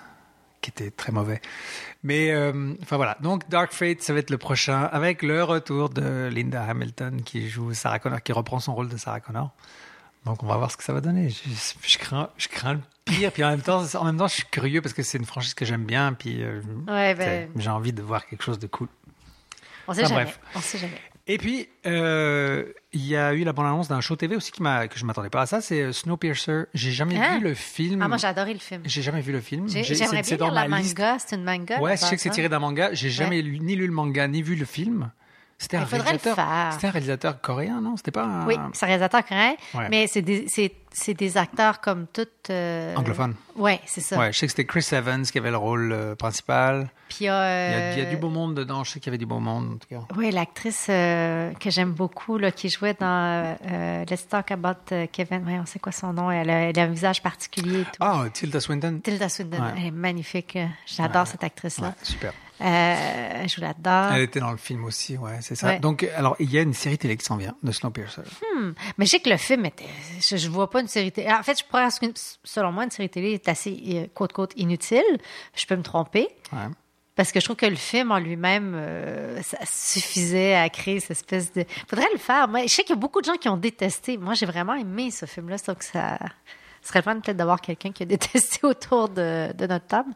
qui 0.64 0.72
était 0.72 0.90
très 0.90 1.12
mauvais. 1.12 1.40
Mais, 2.02 2.32
euh, 2.32 2.74
enfin 2.82 2.96
voilà. 2.98 3.18
Donc, 3.22 3.48
Dark 3.50 3.72
Fate, 3.74 4.02
ça 4.02 4.14
va 4.14 4.20
être 4.20 4.32
le 4.32 4.38
prochain, 4.40 4.84
avec 4.92 5.22
le 5.22 5.44
retour 5.44 5.90
de 5.90 6.28
Linda 6.34 6.64
Hamilton, 6.64 7.22
qui 7.22 7.48
joue 7.50 7.74
Sarah 7.76 8.00
Connor, 8.00 8.24
qui 8.24 8.32
reprend 8.32 8.60
son 8.60 8.74
rôle 8.74 8.90
de 8.90 8.98
Sarah 8.98 9.20
Connor. 9.20 9.52
Donc, 10.26 10.42
on 10.42 10.48
va 10.48 10.56
voir 10.58 10.72
ce 10.72 10.78
que 10.78 10.84
ça 10.84 10.94
va 10.94 11.02
donner. 11.02 11.30
Je, 11.30 11.38
je 11.86 11.98
crains, 11.98 12.30
je 12.38 12.48
crains 12.48 12.74
le 12.76 12.80
pire, 13.06 13.32
puis 13.32 13.44
en 13.44 13.50
même 13.50 13.62
temps, 13.62 13.84
en 13.96 14.06
même 14.06 14.18
temps, 14.18 14.28
je 14.28 14.36
suis 14.36 14.46
curieux 14.46 14.82
parce 14.82 14.94
que 14.94 15.04
c'est 15.04 15.18
une 15.18 15.26
franchise 15.26 15.54
que 15.54 15.66
j'aime 15.66 15.84
bien, 15.84 16.14
puis 16.14 16.42
euh, 16.42 16.62
Ouais, 16.88 17.14
ben, 17.14 17.50
j'ai 17.58 17.70
envie 17.70 17.92
de 17.94 18.02
voir 18.02 18.26
quelque 18.26 18.44
chose 18.44 18.58
de 18.60 18.68
cool. 18.68 18.88
on 19.88 19.94
sait 19.94 20.02
Enfin, 20.06 20.10
jamais. 20.10 20.24
bref. 20.24 20.40
On 20.56 20.62
sait 20.62 20.78
jamais. 20.78 21.00
Et 21.26 21.38
puis, 21.38 21.70
euh, 21.86 22.66
il 22.92 23.08
y 23.08 23.16
a 23.16 23.34
eu 23.34 23.46
la 23.46 23.54
bande-annonce 23.54 23.88
d'un 23.88 24.02
show 24.02 24.18
TV 24.18 24.36
aussi 24.36 24.52
qui 24.52 24.62
m'a, 24.62 24.90
que 24.90 25.00
je 25.00 25.06
m'attendais 25.06 25.30
pas 25.30 25.44
à 25.44 25.46
ça. 25.46 25.62
C'est 25.62 25.82
euh, 25.82 25.92
Snowpiercer. 25.94 26.64
J'ai 26.74 26.92
jamais 26.92 27.18
Hein? 27.18 27.38
vu 27.38 27.44
le 27.46 27.54
film. 27.54 28.02
Ah, 28.02 28.10
moi, 28.10 28.18
j'ai 28.18 28.28
adoré 28.28 28.52
le 28.54 28.60
film. 28.60 28.82
J'ai 28.84 29.02
jamais 29.02 29.22
vu 29.22 29.32
le 29.32 29.40
film. 29.40 29.70
J'ai- 29.70 29.84
J'ai- 29.86 29.96
J'aimerais 29.96 30.22
bien 30.22 30.36
dans 30.38 30.50
la 30.52 30.68
manga. 30.68 31.18
C'est 31.20 31.38
une 31.38 31.46
manga. 31.46 31.80
Ouais, 31.80 31.96
je 31.96 32.02
sais 32.02 32.16
que 32.18 32.22
c'est 32.22 32.30
tiré 32.30 32.50
d'un 32.50 32.60
manga. 32.60 32.90
J'ai 32.94 33.10
jamais 33.10 33.38
Ouais. 33.38 33.42
lu, 33.42 33.60
ni 33.62 33.76
lu 33.78 33.88
le 33.88 33.94
manga, 33.94 34.28
ni 34.28 34.42
vu 34.42 34.56
le 34.56 34.66
film. 34.66 35.12
C'était 35.58 35.78
un 35.78 35.86
réalisateur. 35.86 36.36
C'était 36.74 36.88
un 36.88 36.92
réalisateur 36.92 37.40
coréen, 37.40 37.80
non? 37.80 37.96
C'était 37.96 38.12
pas 38.12 38.26
un 38.26 38.46
Oui, 38.46 38.56
c'est 38.74 38.84
un 38.84 38.88
réalisateur 38.88 39.24
coréen, 39.24 39.56
Ouais. 39.76 39.88
mais 39.90 40.08
c'est 40.08 40.22
des, 40.22 40.46
c'est, 40.50 40.74
c'est 40.94 41.14
des 41.14 41.36
acteurs 41.38 41.82
comme 41.82 42.08
toutes. 42.08 42.30
euh, 42.50 42.96
anglophone. 42.96 43.36
Ouais, 43.56 43.80
c'est 43.86 44.02
ça. 44.02 44.18
Ouais, 44.18 44.32
je 44.32 44.38
sais 44.40 44.46
que 44.48 44.52
c'était 44.52 44.66
Chris 44.66 44.88
Evans 44.92 45.24
qui 45.24 45.38
avait 45.38 45.52
le 45.52 45.58
rôle 45.58 45.92
euh, 45.92 46.16
principal. 46.16 46.90
Puis 47.10 47.18
il 47.22 47.26
y 47.26 47.30
a. 47.30 47.70
Il 47.70 47.72
y, 47.72 47.76
a, 47.76 47.94
il 47.94 48.00
y 48.00 48.02
a 48.02 48.06
euh, 48.06 48.10
du 48.10 48.18
beau 48.18 48.30
monde 48.30 48.56
dedans. 48.56 48.84
Je 48.84 48.92
sais 48.92 49.00
qu'il 49.00 49.08
y 49.08 49.12
avait 49.12 49.18
du 49.18 49.26
beau 49.26 49.40
monde 49.40 49.74
en 49.74 49.78
tout 49.78 49.88
cas. 49.90 50.02
Oui, 50.16 50.32
l'actrice 50.32 50.88
euh, 50.90 51.52
que 51.54 51.70
j'aime 51.70 51.92
beaucoup, 51.92 52.38
là, 52.38 52.52
qui 52.52 52.70
jouait 52.70 52.96
dans 53.00 53.56
Let's 54.10 54.28
Talk 54.28 54.52
About 54.52 55.08
Kevin. 55.12 55.46
Ouais, 55.46 55.60
on 55.62 55.66
sait 55.66 55.80
quoi 55.80 55.92
son 55.92 56.14
nom? 56.14 56.32
Elle 56.32 56.50
a, 56.50 56.70
elle 56.70 56.80
a 56.80 56.84
un 56.84 56.88
visage 56.88 57.22
particulier 57.22 57.82
et 57.82 57.86
tout. 57.86 57.92
Ah, 58.00 58.24
Tilda 58.34 58.60
Swinton. 58.60 59.00
Tilda 59.04 59.30
Swinton, 59.30 59.62
Ouais. 59.62 59.74
elle 59.78 59.86
est 59.88 59.92
magnifique. 59.92 60.58
J'adore 60.86 61.28
cette 61.28 61.44
actrice-là. 61.44 61.94
Super. 62.02 62.34
Elle 62.60 63.50
joue 63.50 63.62
là-dedans. 63.62 64.12
Elle 64.14 64.22
était 64.22 64.40
dans 64.40 64.52
le 64.52 64.58
film 64.58 64.86
aussi, 64.86 65.18
ouais, 65.18 65.38
c'est 65.42 65.56
ça. 65.56 65.80
Donc, 65.80 66.08
alors, 66.16 66.36
il 66.40 66.50
y 66.52 66.58
a 66.58 66.62
une 66.62 66.74
série 66.74 66.98
télé 66.98 67.18
qui 67.18 67.26
s'en 67.26 67.36
vient 67.36 67.56
de 67.62 67.72
Snowpiercer. 67.72 68.22
Mais 68.98 69.06
je 69.06 69.12
sais 69.12 69.20
que 69.20 69.30
le 69.30 69.38
film 69.38 69.66
était. 69.66 69.86
Je, 70.22 70.38
je 70.38 70.50
vois 70.50 70.70
pas 70.70 70.80
une 70.84 70.88
série 70.88 71.12
télé. 71.12 71.32
En 71.32 71.44
fait, 71.44 71.60
je 71.60 71.64
pense 71.70 72.00
que, 72.00 72.06
selon 72.44 72.72
moi, 72.72 72.84
une 72.84 72.92
série 72.92 73.10
télé 73.10 73.32
est 73.32 73.50
assez 73.50 73.82
euh, 73.88 74.06
côte-côte 74.14 74.54
inutile. 74.56 75.04
Je 75.56 75.66
peux 75.66 75.76
me 75.76 75.84
tromper. 75.84 76.28
Ouais. 76.52 76.60
Parce 77.16 77.32
que 77.32 77.40
je 77.40 77.46
trouve 77.46 77.58
que 77.58 77.66
le 77.66 77.76
film 77.76 78.12
en 78.12 78.20
lui-même, 78.20 78.74
euh, 78.76 79.42
ça 79.42 79.58
suffisait 79.66 80.56
à 80.56 80.70
créer 80.70 81.00
cette 81.00 81.12
espèce 81.12 81.54
de. 81.54 81.66
Faudrait 81.88 82.10
le 82.12 82.20
faire. 82.20 82.48
Moi, 82.48 82.64
je 82.64 82.68
sais 82.68 82.84
qu'il 82.84 82.96
y 82.96 82.98
a 82.98 83.02
beaucoup 83.02 83.22
de 83.22 83.26
gens 83.26 83.36
qui 83.36 83.50
ont 83.50 83.58
détesté. 83.58 84.18
Moi, 84.18 84.34
j'ai 84.34 84.46
vraiment 84.46 84.74
aimé 84.74 85.12
ce 85.12 85.26
film-là. 85.26 85.58
Donc, 85.68 85.84
ça 85.84 86.18
ce 86.84 86.90
serait 86.90 87.02
fun 87.02 87.20
peut-être 87.20 87.38
d'avoir 87.38 87.62
quelqu'un 87.62 87.92
qui 87.92 88.04
a 88.04 88.06
détesté 88.18 88.60
autour 88.64 89.10
de, 89.10 89.52
de 89.54 89.68
notre 89.68 89.88
table. 89.88 90.14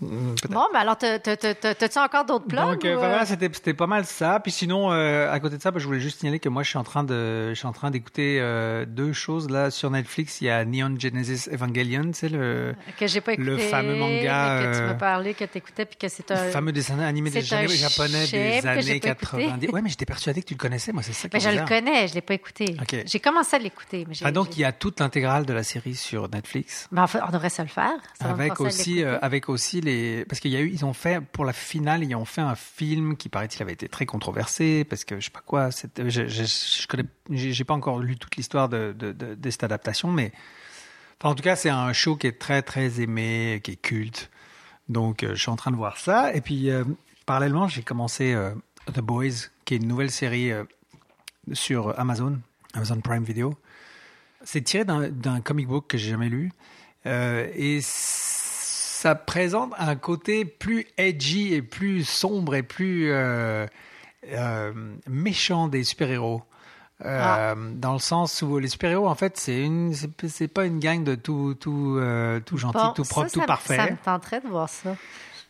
Mm. 0.00 0.34
Bon, 0.50 0.64
mais 0.72 0.80
alors, 0.80 0.96
t'as- 0.98 1.18
t'as- 1.18 1.36
t'as- 1.36 1.54
t'as- 1.54 1.74
t'as-tu 1.74 1.98
encore 1.98 2.24
d'autres 2.24 2.46
plans? 2.46 2.72
Donc 2.72 2.84
euh, 2.84 2.96
voilà, 2.96 3.24
c'était 3.24 3.48
c'était 3.52 3.74
pas 3.74 3.86
mal 3.86 4.04
ça. 4.04 4.40
Puis 4.40 4.52
sinon, 4.52 4.92
euh, 4.92 5.30
à 5.32 5.38
côté 5.40 5.56
de 5.56 5.62
ça, 5.62 5.70
bah, 5.70 5.78
je 5.78 5.86
voulais 5.86 6.00
juste 6.00 6.18
signaler 6.20 6.40
que 6.40 6.48
moi, 6.48 6.62
je 6.62 6.68
suis 6.70 6.78
en 6.78 6.84
train 6.84 7.04
de 7.04 7.50
je 7.50 7.54
suis 7.54 7.66
en 7.66 7.72
train 7.72 7.90
d'écouter 7.90 8.38
euh, 8.40 8.84
deux 8.86 9.12
choses 9.12 9.48
là 9.50 9.70
sur 9.70 9.90
Netflix. 9.90 10.40
Il 10.40 10.46
y 10.46 10.50
a 10.50 10.64
Neon 10.64 10.96
Genesis 10.98 11.48
Evangelion, 11.50 12.10
le 12.30 12.74
que 12.98 13.06
j'ai 13.06 13.20
pas 13.20 13.34
écouté. 13.34 13.48
le 13.50 13.56
fameux 13.58 13.94
manga, 13.96 14.60
Que 14.62 14.76
tu 14.76 14.82
euh, 14.82 14.86
m'as 14.88 14.94
parlé, 14.94 15.34
que 15.34 15.44
t'écoutais, 15.44 15.84
puis 15.86 15.96
que 15.96 16.08
c'est 16.08 16.30
un. 16.30 16.36
fameux 16.50 16.72
dessin 16.72 16.98
animé 16.98 17.30
des 17.30 17.40
japonais 17.42 18.26
des 18.26 18.66
années 18.66 18.82
j'ai 18.82 19.00
pas 19.00 19.10
écouté. 19.10 19.44
90. 19.44 19.68
Ouais, 19.68 19.82
mais 19.82 19.90
j'étais 19.90 20.06
persuadé 20.06 20.42
que 20.42 20.46
tu 20.48 20.54
le 20.54 20.58
connaissais. 20.58 20.92
Moi, 20.92 21.02
c'est 21.02 21.12
ça 21.12 21.28
Mais 21.32 21.40
je 21.40 21.50
le 21.50 21.64
connais, 21.66 22.08
je 22.08 22.14
l'ai 22.14 22.20
pas 22.20 22.34
écouté. 22.34 22.76
J'ai 23.06 23.20
commencé 23.20 23.56
à 23.56 23.58
l'écouter. 23.58 24.06
Ah, 24.22 24.32
donc 24.32 24.56
il 24.56 24.60
y 24.60 24.64
a 24.64 24.72
toute 24.72 25.00
l'intégrale 25.00 25.46
de 25.46 25.52
la 25.52 25.62
série 25.62 25.94
sur 25.94 26.28
Netflix. 26.28 26.88
Ben, 26.92 27.02
en 27.02 27.06
fait, 27.06 27.20
on 27.26 27.30
devrait 27.30 27.50
se 27.50 27.62
le 27.62 27.68
faire. 27.68 27.92
Ça 28.20 28.28
me 28.28 28.32
avec 28.32 28.60
aussi 28.60 29.02
euh, 29.02 29.18
avec 29.22 29.48
aussi 29.48 29.80
parce 30.28 30.40
qu'il 30.40 30.50
y 30.50 30.56
a 30.56 30.60
eu 30.60 30.70
ils 30.70 30.84
ont 30.84 30.92
fait 30.92 31.20
pour 31.20 31.44
la 31.44 31.52
finale 31.52 32.02
ils 32.04 32.14
ont 32.14 32.24
fait 32.24 32.40
un 32.40 32.54
film 32.54 33.16
qui 33.16 33.28
paraît-il 33.28 33.62
avait 33.62 33.72
été 33.72 33.88
très 33.88 34.06
controversé 34.06 34.84
parce 34.84 35.04
que 35.04 35.20
je 35.20 35.26
sais 35.26 35.30
pas 35.30 35.42
quoi 35.44 35.70
c'était 35.70 36.10
je, 36.10 36.26
je, 36.26 36.44
j'ai 37.30 37.64
pas 37.64 37.74
encore 37.74 37.98
lu 37.98 38.16
toute 38.16 38.36
l'histoire 38.36 38.68
de, 38.68 38.94
cette 39.50 39.64
adaptation 39.64 40.10
mais 40.10 40.32
en 41.22 41.34
tout 41.34 41.42
cas 41.42 41.56
c'est 41.56 41.70
un 41.70 41.92
show 41.92 42.16
qui 42.16 42.26
est 42.26 42.38
très 42.38 42.62
très 42.62 43.00
aimé 43.00 43.60
qui 43.64 43.72
est 43.72 43.76
culte. 43.76 44.30
Donc 44.90 45.22
euh, 45.22 45.34
je 45.34 45.40
suis 45.40 45.50
en 45.50 45.56
train 45.56 45.70
de 45.70 45.76
voir 45.76 45.96
ça. 45.96 46.34
Et 46.34 46.42
puis 46.42 46.68
euh, 46.68 46.84
parallèlement 47.24 47.66
j'ai 47.66 47.82
commencé 47.82 48.34
euh, 48.34 48.50
The 48.92 49.00
Boys 49.00 49.48
qui 49.64 49.74
est 49.74 49.76
une 49.78 49.88
nouvelle 49.88 50.10
série 50.10 50.52
euh, 50.52 50.64
sur 51.54 51.98
Amazon 51.98 52.38
Amazon 52.74 53.00
Prime 53.00 53.24
Video. 53.24 53.56
C'est 54.42 54.60
tiré 54.60 54.84
d'un 54.84 55.40
comic 55.40 55.66
book 55.66 55.86
que 55.88 55.96
j'ai 55.96 56.10
jamais 56.10 56.28
lu. 56.28 56.52
Euh, 57.06 57.48
et 57.54 57.80
ça 59.04 59.14
présente 59.14 59.74
un 59.76 59.96
côté 59.96 60.46
plus 60.46 60.86
edgy 60.96 61.52
et 61.52 61.60
plus 61.60 62.04
sombre 62.04 62.54
et 62.54 62.62
plus 62.62 63.12
euh, 63.12 63.66
euh, 64.32 64.72
méchant 65.06 65.68
des 65.68 65.84
super-héros. 65.84 66.42
Euh, 67.04 67.20
Ah. 67.20 67.54
Dans 67.74 67.92
le 67.92 67.98
sens 67.98 68.40
où 68.40 68.58
les 68.58 68.68
super-héros, 68.68 69.06
en 69.06 69.14
fait, 69.14 69.36
c'est 69.36 69.60
une, 69.60 69.92
c'est 70.26 70.48
pas 70.48 70.64
une 70.64 70.78
gang 70.78 71.04
de 71.04 71.16
tout, 71.16 71.54
tout, 71.60 72.00
tout 72.46 72.56
gentil, 72.56 72.78
Bon, 72.78 72.92
tout 72.94 73.02
propre, 73.02 73.28
ça, 73.28 73.34
tout 73.34 73.40
ça 73.40 73.46
parfait, 73.46 73.76
Ça 73.76 73.90
me 73.90 73.96
tenterait 74.02 74.40
de 74.40 74.48
voir 74.48 74.70
ça. 74.70 74.96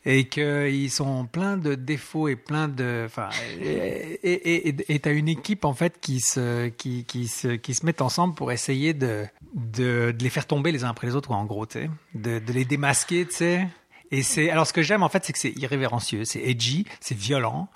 Et 0.06 0.28
qu'ils 0.28 0.90
sont 0.90 1.26
pleins 1.26 1.56
de 1.56 1.74
défauts 1.74 2.28
et 2.28 2.36
plein 2.36 2.68
de, 2.68 3.04
enfin, 3.06 3.30
et 3.62 4.98
t'as 5.02 5.12
une 5.12 5.28
équipe 5.28 5.64
en 5.64 5.74
fait 5.74 5.98
qui 6.00 6.20
se, 6.20 6.68
qui, 6.68 7.04
qui 7.04 7.26
se, 7.28 7.48
qui 7.48 7.74
se 7.74 7.86
met 7.86 8.00
ensemble 8.02 8.34
pour 8.34 8.52
essayer 8.52 8.92
de, 8.94 9.24
de, 9.54 10.12
de 10.16 10.22
les 10.22 10.30
faire 10.30 10.46
tomber 10.46 10.72
les 10.72 10.84
uns 10.84 10.90
après 10.90 11.06
les 11.06 11.14
autres, 11.14 11.28
quoi, 11.28 11.36
en 11.36 11.44
gros, 11.44 11.66
tu 11.66 11.78
sais, 11.80 11.90
de, 12.14 12.38
de 12.38 12.52
les 12.52 12.64
démasquer, 12.64 13.26
tu 13.26 13.34
sais. 13.36 13.66
Et 14.10 14.22
c'est, 14.22 14.50
alors 14.50 14.66
ce 14.66 14.72
que 14.72 14.82
j'aime 14.82 15.02
en 15.02 15.08
fait, 15.08 15.24
c'est 15.24 15.32
que 15.32 15.38
c'est 15.38 15.52
irrévérencieux, 15.58 16.24
c'est 16.24 16.40
edgy, 16.42 16.84
c'est 17.00 17.16
violent, 17.16 17.68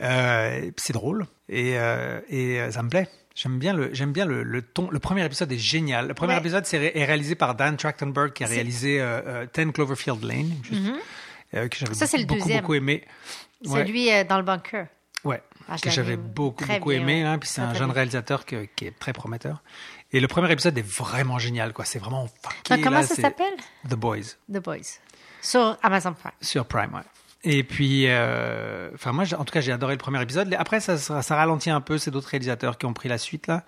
euh, 0.00 0.70
c'est 0.76 0.92
drôle 0.92 1.26
et, 1.48 1.78
euh, 1.78 2.20
et 2.28 2.60
euh, 2.60 2.70
ça 2.70 2.82
me 2.82 2.88
plaît. 2.88 3.08
J'aime 3.34 3.58
bien 3.58 3.72
le 3.72 3.94
j'aime 3.94 4.12
bien 4.12 4.26
le, 4.26 4.42
le 4.42 4.60
ton. 4.60 4.90
Le 4.90 4.98
premier 4.98 5.24
épisode 5.24 5.50
est 5.50 5.58
génial. 5.58 6.06
Le 6.06 6.12
premier 6.12 6.34
Ouais. 6.34 6.40
épisode 6.40 6.66
c'est 6.66 6.76
ré- 6.76 6.92
est 6.94 7.04
réalisé 7.06 7.34
par 7.34 7.54
Dan 7.54 7.78
Trachtenberg 7.78 8.34
qui 8.34 8.44
a 8.44 8.46
réalisé 8.46 9.00
euh, 9.00 9.46
euh, 9.46 9.64
10 9.66 9.72
Cloverfield 9.72 10.22
Lane, 10.22 10.52
juste, 10.62 10.82
euh, 11.54 11.68
que 11.68 11.76
j'avais 11.76 11.94
Ça, 11.94 12.06
c'est 12.06 12.18
le 12.18 12.24
beaucoup, 12.26 12.40
deuxième. 12.40 12.60
beaucoup 12.60 12.74
aimé. 12.74 13.04
Ouais. 13.66 13.80
Celui 13.80 14.10
euh, 14.12 14.24
dans 14.24 14.36
le 14.38 14.42
bunker. 14.42 14.86
Ouais, 15.24 15.40
Ah, 15.68 15.76
que 15.78 15.88
j'avais 15.90 16.16
beaucoup, 16.16 16.64
beaucoup 16.66 16.88
bien, 16.90 17.00
aimé. 17.00 17.22
Hein, 17.22 17.38
puis 17.38 17.48
c'est 17.48 17.60
un 17.60 17.74
jeune 17.74 17.86
bien. 17.86 17.94
réalisateur 17.94 18.44
que- 18.44 18.66
qui 18.74 18.86
est 18.86 18.98
très 18.98 19.12
prometteur. 19.12 19.62
Et 20.12 20.18
le 20.20 20.26
premier 20.28 20.50
épisode 20.50 20.76
est 20.76 20.86
vraiment 20.86 21.38
génial, 21.38 21.72
quoi. 21.72 21.84
C'est 21.84 22.00
vraiment. 22.00 22.24
Donc, 22.68 22.82
comment 22.82 22.98
là, 22.98 23.02
ça 23.06 23.14
s'appelle? 23.14 23.54
The 23.88 23.94
Boys, 23.94 24.36
The 24.52 24.58
Boys. 24.58 24.98
Sur 25.40 25.76
Amazon 25.82 26.12
Prime. 26.14 26.32
sur 26.40 26.66
Prime, 26.66 26.92
ouais. 26.94 27.00
Et 27.44 27.62
puis, 27.64 28.04
euh, 28.06 28.90
enfin, 28.94 29.12
moi, 29.12 29.24
en 29.36 29.44
tout 29.44 29.52
cas, 29.52 29.60
j'ai 29.60 29.72
adoré 29.72 29.94
le 29.94 29.98
premier 29.98 30.20
épisode. 30.22 30.54
Après, 30.58 30.78
ça, 30.80 30.96
ça, 30.98 31.22
ça 31.22 31.36
ralentit 31.36 31.70
un 31.70 31.80
peu. 31.80 31.98
C'est 31.98 32.10
d'autres 32.12 32.28
réalisateurs 32.28 32.78
qui 32.78 32.86
ont 32.86 32.92
pris 32.92 33.08
la 33.08 33.18
suite, 33.18 33.46
là. 33.46 33.64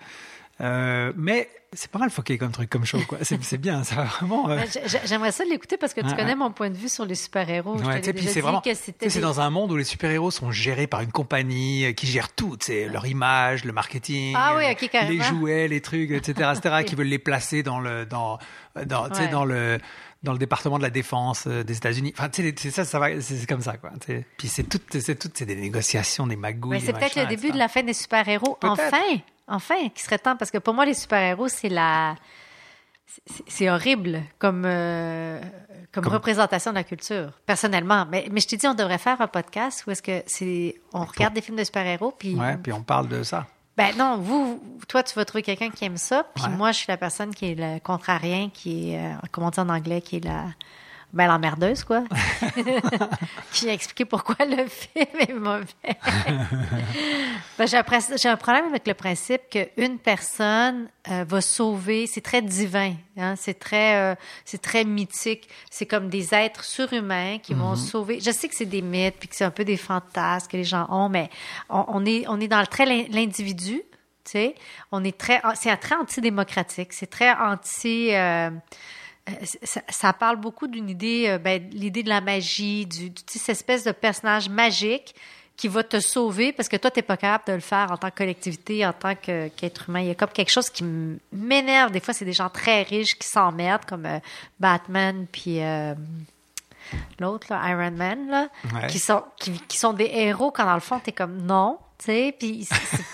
Euh, 0.61 1.11
mais 1.17 1.49
c'est 1.73 1.91
pas 1.91 1.99
mal 1.99 2.09
fucké 2.09 2.37
comme 2.37 2.51
truc, 2.53 2.69
comme 2.69 2.85
show, 2.85 2.99
quoi. 3.07 3.17
C'est 3.23 3.43
c'est 3.43 3.57
bien, 3.57 3.83
ça 3.83 3.95
va 3.95 4.03
vraiment. 4.21 4.49
euh, 4.49 4.61
J'aimerais 5.03 5.33
ça 5.33 5.43
l'écouter 5.43 5.75
parce 5.75 5.93
que 5.93 5.99
tu 5.99 6.15
connais 6.15 6.35
mon 6.35 6.51
point 6.51 6.69
de 6.69 6.75
vue 6.77 6.87
sur 6.87 7.03
les 7.05 7.15
super-héros. 7.15 7.75
Ouais, 7.77 8.01
c'est 8.01 8.39
vraiment, 8.39 8.61
c'est 8.63 8.97
des- 9.15 9.19
dans 9.19 9.41
un 9.41 9.49
monde 9.49 9.73
où 9.73 9.75
les 9.75 9.83
super-héros 9.83 10.31
sont 10.31 10.51
gérés 10.51 10.87
par 10.87 11.01
une 11.01 11.11
compagnie 11.11 11.85
euh, 11.85 11.91
qui 11.91 12.07
gère 12.07 12.31
tout, 12.31 12.55
sais, 12.61 12.87
leur 12.87 13.05
image, 13.05 13.65
le 13.65 13.73
marketing, 13.73 14.33
Ah 14.37 14.55
oui, 14.55 14.63
les 14.79 14.87
carrément. 14.87 15.23
jouets, 15.25 15.67
les 15.67 15.81
trucs, 15.81 16.11
etc., 16.11 16.51
etc., 16.55 16.83
qui 16.87 16.95
veulent 16.95 17.07
les 17.07 17.19
placer 17.19 17.61
dans 17.61 17.79
le, 17.81 18.05
dans, 18.05 18.39
dans, 18.85 19.09
Ouais. 19.09 19.27
dans 19.27 19.43
le, 19.43 19.77
dans 20.23 20.31
le 20.31 20.39
département 20.39 20.77
de 20.77 20.83
la 20.83 20.89
défense 20.89 21.47
des 21.47 21.75
États-Unis. 21.75 22.13
Enfin, 22.17 22.29
tu 22.29 22.41
sais, 22.43 22.55
c'est 22.57 22.71
ça, 22.71 22.85
ça 22.85 22.97
va, 22.97 23.19
c'est 23.21 23.35
c'est 23.35 23.45
comme 23.45 23.61
ça, 23.61 23.75
quoi. 23.75 23.91
Puis 24.37 24.47
c'est 24.47 24.63
tout, 24.63 24.79
c'est 24.89 25.19
tout, 25.19 25.29
c'est 25.33 25.45
des 25.45 25.55
négociations, 25.57 26.25
des 26.25 26.37
magouilles. 26.37 26.77
Ouais, 26.77 26.83
c'est 26.83 26.93
peut-être 26.93 27.17
le 27.17 27.25
début 27.27 27.51
de 27.51 27.57
la 27.57 27.67
fin 27.67 27.83
des 27.83 27.93
super-héros. 27.93 28.57
Enfin, 28.63 28.89
enfin, 29.47 29.89
qui 29.93 30.03
serait 30.03 30.19
temps. 30.19 30.35
Parce 30.35 30.51
que 30.51 30.57
pour 30.57 30.73
moi, 30.73 30.85
les 30.85 30.93
super-héros, 30.93 31.47
c'est 31.47 31.69
la. 31.69 32.15
c'est- 33.47 33.69
horrible 33.69 34.21
comme, 34.39 34.63
euh, 34.65 35.39
comme, 35.91 36.03
Comme- 36.03 36.13
représentation 36.13 36.71
de 36.71 36.75
la 36.75 36.83
culture, 36.83 37.31
personnellement. 37.45 38.05
Mais, 38.09 38.27
mais 38.31 38.41
je 38.41 38.47
t'ai 38.47 38.57
dit, 38.57 38.67
on 38.67 38.73
devrait 38.73 38.97
faire 38.97 39.21
un 39.21 39.27
podcast 39.27 39.85
où 39.87 39.91
est-ce 39.91 40.01
que 40.01 40.23
c'est. 40.27 40.75
On 40.93 41.05
regarde 41.05 41.33
des 41.33 41.41
films 41.41 41.57
de 41.57 41.63
super-héros, 41.63 42.11
puis. 42.17 42.35
Ouais, 42.35 42.57
puis 42.57 42.73
on 42.73 42.81
parle 42.83 43.07
de 43.07 43.23
ça. 43.23 43.47
Ben 43.77 43.95
non, 43.97 44.17
vous, 44.17 44.61
toi, 44.87 45.03
tu 45.03 45.13
vas 45.15 45.25
trouver 45.25 45.41
quelqu'un 45.43 45.69
qui 45.69 45.83
aime 45.85 45.97
ça, 45.97 46.25
puis 46.33 46.45
Ouais. 46.45 46.49
moi, 46.49 46.71
je 46.71 46.77
suis 46.77 46.85
la 46.87 46.95
personne 46.97 47.35
qui 47.35 47.51
est 47.51 47.55
le 47.55 47.79
contrarien, 47.79 48.49
qui 48.49 48.93
est, 48.93 48.99
euh, 48.99 49.13
comment 49.31 49.47
on 49.47 49.49
dit 49.49 49.59
en 49.59 49.67
anglais, 49.69 50.01
qui 50.01 50.17
est 50.17 50.23
la 50.25 50.45
ben 51.15 51.27
l'emmerdeuse, 51.27 51.85
quoi. 51.85 52.03
qui 53.53 53.69
a 53.69 53.73
expliqué 53.73 54.03
pourquoi 54.03 54.35
le 54.45 54.67
film 54.67 55.05
est 55.17 55.33
mauvais. 55.33 55.65
ben, 57.57 57.65
j'ai, 57.65 57.77
un, 57.77 58.35
problème 58.35 58.65
avec 58.65 58.85
le 58.85 58.93
principe 58.93 59.43
qu'une 59.49 59.97
personne 59.97 60.89
euh, 61.09 61.23
va 61.25 61.39
sauver. 61.39 62.05
C'est 62.05 62.19
très 62.19 62.41
divin, 62.41 62.95
hein, 63.17 63.35
c'est 63.37 63.57
très, 63.57 63.95
euh, 63.95 64.15
c'est 64.43 64.61
très 64.61 64.83
mythique. 64.83 65.47
C'est 65.71 65.85
comme 65.85 66.09
des 66.09 66.35
êtres 66.35 66.65
surhumains 66.65 67.39
qui 67.39 67.53
vont 67.53 67.75
sauver. 67.77 68.19
Je 68.19 68.31
sais 68.31 68.49
que 68.49 68.55
c'est 68.55 68.65
des 68.65 68.81
mythes, 68.81 69.15
puis 69.17 69.29
que 69.29 69.37
c'est 69.37 69.45
un 69.45 69.51
peu 69.51 69.63
des 69.63 69.77
fantasmes 69.77 70.49
que 70.51 70.57
les 70.57 70.65
gens 70.65 70.85
ont, 70.89 71.07
mais 71.07 71.29
on, 71.69 71.85
on 71.87 72.05
est, 72.05 72.25
on 72.27 72.41
est 72.41 72.49
dans 72.49 72.59
le 72.59 72.67
très 72.67 72.85
l'in- 72.85 73.05
l'individu. 73.09 73.81
Tu 74.25 74.31
sais, 74.31 74.55
on 74.91 75.03
est 75.03 75.17
très, 75.17 75.41
c'est 75.53 75.75
très 75.77 75.95
antidémocratique, 75.95 76.91
c'est 76.91 77.09
très 77.09 77.31
anti. 77.31 78.13
euh, 78.13 78.49
ça, 79.63 79.81
ça 79.89 80.13
parle 80.13 80.35
beaucoup 80.37 80.67
d'une 80.67 80.89
idée, 80.89 81.25
euh, 81.29 81.37
ben, 81.39 81.67
l'idée 81.71 82.03
de 82.03 82.09
la 82.09 82.21
magie, 82.21 82.85
du, 82.85 83.09
du- 83.09 83.23
tu 83.23 83.33
sais, 83.33 83.39
cette 83.39 83.49
espèce 83.57 83.83
de 83.83 83.91
personnage 83.91 84.49
magique 84.49 85.15
qui 85.57 85.67
va 85.69 85.83
te 85.83 85.99
sauver 85.99 86.51
parce 86.51 86.67
que 86.69 86.75
toi, 86.75 86.91
tu 86.91 86.99
n'es 86.99 87.03
pas 87.03 87.15
capable 87.17 87.45
de 87.47 87.53
le 87.53 87.59
faire 87.61 87.89
en 87.91 87.97
tant 87.97 88.09
que 88.11 88.15
collectivité, 88.17 88.85
en 88.85 88.91
tant 88.93 89.15
qu'être 89.15 89.89
humain. 89.89 90.01
Il 90.01 90.07
y 90.07 90.11
a 90.11 90.15
comme 90.15 90.29
quelque 90.29 90.51
chose 90.51 90.69
qui 90.69 90.83
m'énerve. 91.31 91.91
Des 91.91 92.01
fois, 92.01 92.13
c'est 92.13 92.25
des 92.25 92.33
gens 92.33 92.49
très 92.49 92.83
riches 92.83 93.17
qui 93.17 93.27
s'emmerdent, 93.27 93.85
comme 93.85 94.05
euh, 94.05 94.19
Batman, 94.59 95.25
puis 95.31 95.63
euh, 95.63 95.95
l'autre, 97.19 97.47
Iron 97.51 97.91
Man, 97.91 98.27
là, 98.29 98.49
Ouais. 98.75 98.87
qui, 98.87 98.99
sont, 98.99 99.23
qui, 99.39 99.51
qui 99.67 99.77
sont 99.77 99.93
des 99.93 100.11
héros 100.13 100.51
quand, 100.51 100.65
dans 100.65 100.73
le 100.75 100.79
fond, 100.81 100.99
tu 101.01 101.09
es 101.09 101.13
comme 101.13 101.41
non. 101.45 101.77
Tu 101.97 102.05
sais, 102.07 102.35
puis 102.37 102.67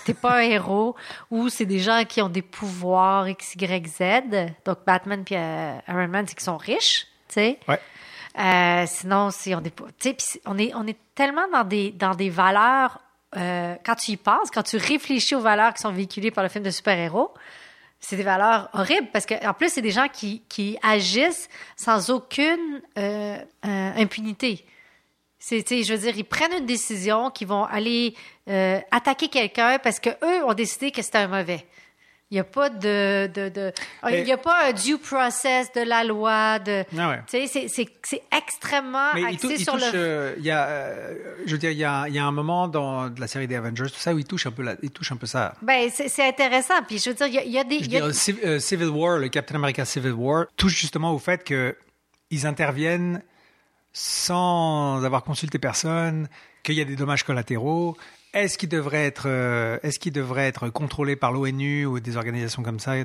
t'es 0.04 0.14
pas 0.14 0.38
un 0.38 0.40
héros, 0.40 0.96
ou 1.30 1.48
c'est 1.48 1.66
des 1.66 1.78
gens 1.78 2.02
qui 2.04 2.20
ont 2.20 2.28
des 2.28 2.42
pouvoirs 2.42 3.28
X, 3.28 3.54
Y, 3.54 3.86
Z. 3.86 4.02
Donc, 4.64 4.78
Batman 4.84 5.22
puis 5.24 5.36
euh, 5.36 5.78
Iron 5.86 6.08
Man, 6.08 6.26
c'est 6.26 6.34
qu'ils 6.34 6.44
sont 6.44 6.56
riches, 6.56 7.06
tu 7.28 7.34
sais. 7.34 7.60
Ouais. 7.68 7.78
Euh, 8.38 8.84
sinon, 8.88 9.30
si 9.30 9.54
on 9.54 9.60
est, 9.62 9.74
tu 10.00 10.14
sais, 10.18 10.40
on 10.46 10.58
est, 10.58 10.72
on 10.74 10.86
est 10.86 10.98
tellement 11.14 11.46
dans 11.52 11.62
des, 11.64 11.92
dans 11.92 12.14
des 12.14 12.28
valeurs. 12.28 12.98
euh, 13.36 13.76
quand 13.84 13.94
tu 13.94 14.10
y 14.12 14.16
penses, 14.16 14.50
quand 14.50 14.62
tu 14.62 14.76
réfléchis 14.78 15.34
aux 15.34 15.40
valeurs 15.40 15.74
qui 15.74 15.82
sont 15.82 15.92
véhiculées 15.92 16.30
par 16.30 16.42
le 16.42 16.50
film 16.50 16.64
de 16.64 16.70
super-héros, 16.70 17.32
c'est 18.00 18.16
des 18.16 18.24
valeurs 18.24 18.68
horribles 18.72 19.08
parce 19.12 19.26
que 19.26 19.46
en 19.46 19.54
plus 19.54 19.68
c'est 19.68 19.80
des 19.80 19.92
gens 19.92 20.08
qui, 20.08 20.42
qui 20.48 20.76
agissent 20.82 21.48
sans 21.76 22.10
aucune 22.10 22.82
impunité. 23.62 24.66
C'est, 25.44 25.82
je 25.82 25.92
veux 25.92 25.98
dire, 25.98 26.14
ils 26.16 26.24
prennent 26.24 26.52
une 26.56 26.66
décision 26.66 27.30
qu'ils 27.30 27.48
vont 27.48 27.64
aller 27.64 28.14
euh, 28.48 28.78
attaquer 28.92 29.26
quelqu'un 29.28 29.78
parce 29.82 29.98
que 29.98 30.10
eux 30.10 30.44
ont 30.44 30.54
décidé 30.54 30.92
que 30.92 31.02
c'était 31.02 31.18
un 31.18 31.26
mauvais. 31.26 31.66
Il 32.30 32.34
n'y 32.36 32.40
a 32.40 32.44
pas 32.44 32.70
de, 32.70 33.26
de, 33.26 33.48
de- 33.50 33.72
il 34.08 34.26
y 34.26 34.32
a 34.32 34.38
pas 34.38 34.68
un 34.68 34.72
due 34.72 34.96
process 34.98 35.70
de 35.74 35.80
la 35.82 36.02
loi 36.04 36.58
de, 36.60 36.84
Ah 36.98 37.08
ouais. 37.10 37.18
tu 37.28 37.36
sais, 37.38 37.46
c'est, 37.46 37.68
c'est, 37.68 37.86
c'est 38.04 38.22
extrêmement 38.34 39.10
Mais 39.14 39.20
il, 39.22 39.26
axé 39.34 39.48
il 39.58 39.58
sur 39.64 39.74
touche, 39.74 39.92
le. 39.92 39.98
euh, 39.98 40.34
il 40.38 40.44
y 40.44 40.50
a, 40.50 40.66
euh, 40.66 41.14
je 41.44 41.52
veux 41.52 41.58
dire, 41.58 41.72
il 41.72 41.76
y 41.76 41.84
a, 41.84 42.04
il 42.08 42.14
y 42.14 42.18
a 42.18 42.24
un 42.24 42.32
moment 42.32 42.68
dans 42.68 43.10
de 43.10 43.20
la 43.20 43.26
série 43.26 43.46
des 43.48 43.56
Avengers, 43.56 43.90
tout 43.92 43.98
ça, 44.00 44.14
où 44.14 44.18
il 44.18 44.24
touche 44.24 44.46
un 44.46 44.50
peu, 44.52 44.62
la- 44.62 44.76
il 44.82 44.90
touche 44.90 45.12
un 45.12 45.16
peu 45.16 45.26
ça. 45.26 45.54
Ben, 45.60 45.90
c'est, 45.92 46.24
intéressant. 46.26 46.82
Puis 46.88 46.98
je 47.00 47.10
veux 47.10 47.16
dire, 47.16 47.26
il 47.26 47.34
y 47.34 47.38
a, 47.38 47.42
il 47.44 47.50
y 47.52 47.58
a 47.58 47.64
des, 47.64 47.80
Je 47.80 47.84
il 47.84 47.92
y 47.92 47.96
a- 47.98 48.00
veux 48.06 48.12
dire, 48.12 48.18
Civ- 48.18 48.58
Civil 48.60 48.88
War, 48.88 49.18
le 49.18 49.28
Captain 49.28 49.56
America 49.56 49.84
Civil 49.84 50.12
War, 50.12 50.46
touche 50.56 50.76
justement 50.80 51.12
au 51.12 51.18
fait 51.18 51.44
que 51.44 51.76
ils 52.30 52.46
interviennent 52.46 53.22
sans 53.92 55.04
avoir 55.04 55.24
consulté 55.24 55.58
personne, 55.58 56.28
qu'il 56.62 56.74
y 56.74 56.80
a 56.80 56.84
des 56.84 56.96
dommages 56.96 57.24
collatéraux. 57.24 57.96
Est-ce 58.34 58.56
qu'ils 58.56 58.70
devraient 58.70 59.04
être, 59.04 59.24
euh, 59.26 59.78
est-ce 59.82 59.98
qu'ils 59.98 60.12
devraient 60.12 60.46
être 60.48 60.70
contrôlés 60.70 61.16
par 61.16 61.32
l'ONU 61.32 61.84
ou 61.84 62.00
des 62.00 62.16
organisations 62.16 62.62
comme 62.62 62.80
ça, 62.80 62.92
euh, 62.92 63.04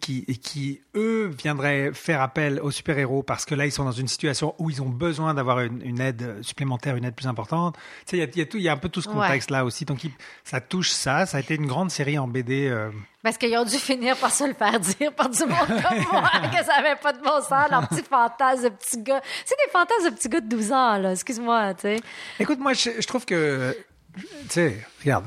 qui, 0.00 0.24
qui 0.26 0.80
eux 0.96 1.26
viendraient 1.28 1.92
faire 1.92 2.20
appel 2.20 2.58
aux 2.60 2.72
super 2.72 2.98
héros 2.98 3.22
parce 3.22 3.44
que 3.44 3.54
là 3.54 3.66
ils 3.66 3.70
sont 3.70 3.84
dans 3.84 3.92
une 3.92 4.08
situation 4.08 4.56
où 4.58 4.68
ils 4.68 4.82
ont 4.82 4.88
besoin 4.88 5.32
d'avoir 5.34 5.60
une, 5.60 5.80
une 5.84 6.00
aide 6.00 6.38
supplémentaire, 6.42 6.96
une 6.96 7.04
aide 7.04 7.14
plus 7.14 7.28
importante? 7.28 7.76
Tu 8.04 8.10
sais, 8.10 8.16
il 8.16 8.20
y 8.20 8.22
a, 8.24 8.26
il 8.26 8.38
y 8.38 8.42
a 8.42 8.46
tout, 8.46 8.56
il 8.56 8.64
y 8.64 8.68
a 8.68 8.72
un 8.72 8.76
peu 8.78 8.88
tout 8.88 9.00
ce 9.00 9.08
Ouais. 9.10 9.14
contexte 9.14 9.52
là 9.52 9.64
aussi. 9.64 9.84
Donc 9.84 10.02
il- 10.02 10.10
ça 10.42 10.60
touche 10.60 10.90
ça. 10.90 11.24
Ça 11.24 11.36
a 11.36 11.40
été 11.40 11.54
une 11.54 11.66
grande 11.68 11.92
série 11.92 12.18
en 12.18 12.26
BD. 12.26 12.66
euh, 12.68 12.90
Parce 13.22 13.38
qu'ils 13.38 13.56
ont 13.56 13.64
dû 13.64 13.76
finir 13.76 14.16
par 14.16 14.32
se 14.32 14.42
le 14.42 14.54
faire 14.54 14.80
dire 14.80 15.12
par 15.14 15.28
du 15.30 15.38
monde 15.44 15.68
comme 15.68 16.04
moi, 16.10 16.30
que 16.50 16.64
ça 16.64 16.74
avait 16.78 16.96
pas 17.00 17.12
de 17.12 17.22
bon 17.22 17.40
sens, 17.42 17.70
leur 17.70 17.86
petit 17.90 18.02
fantasme 18.02 18.64
de 18.64 18.68
petit 18.70 19.00
gars. 19.02 19.22
C'est 19.44 19.54
des 19.64 19.70
fantasmes 19.70 20.10
de 20.10 20.14
petits 20.16 20.28
gars 20.28 20.40
de 20.40 20.48
12 20.48 20.72
ans, 20.72 20.96
là, 20.98 21.12
excuse-moi, 21.12 21.74
tu 21.74 21.82
sais. 21.82 22.00
Écoute, 22.40 22.58
moi, 22.58 22.72
je, 22.72 22.90
je 22.98 23.06
trouve 23.06 23.24
que. 23.24 23.76
Tu 24.14 24.26
sais, 24.50 24.86
regarde. 25.02 25.26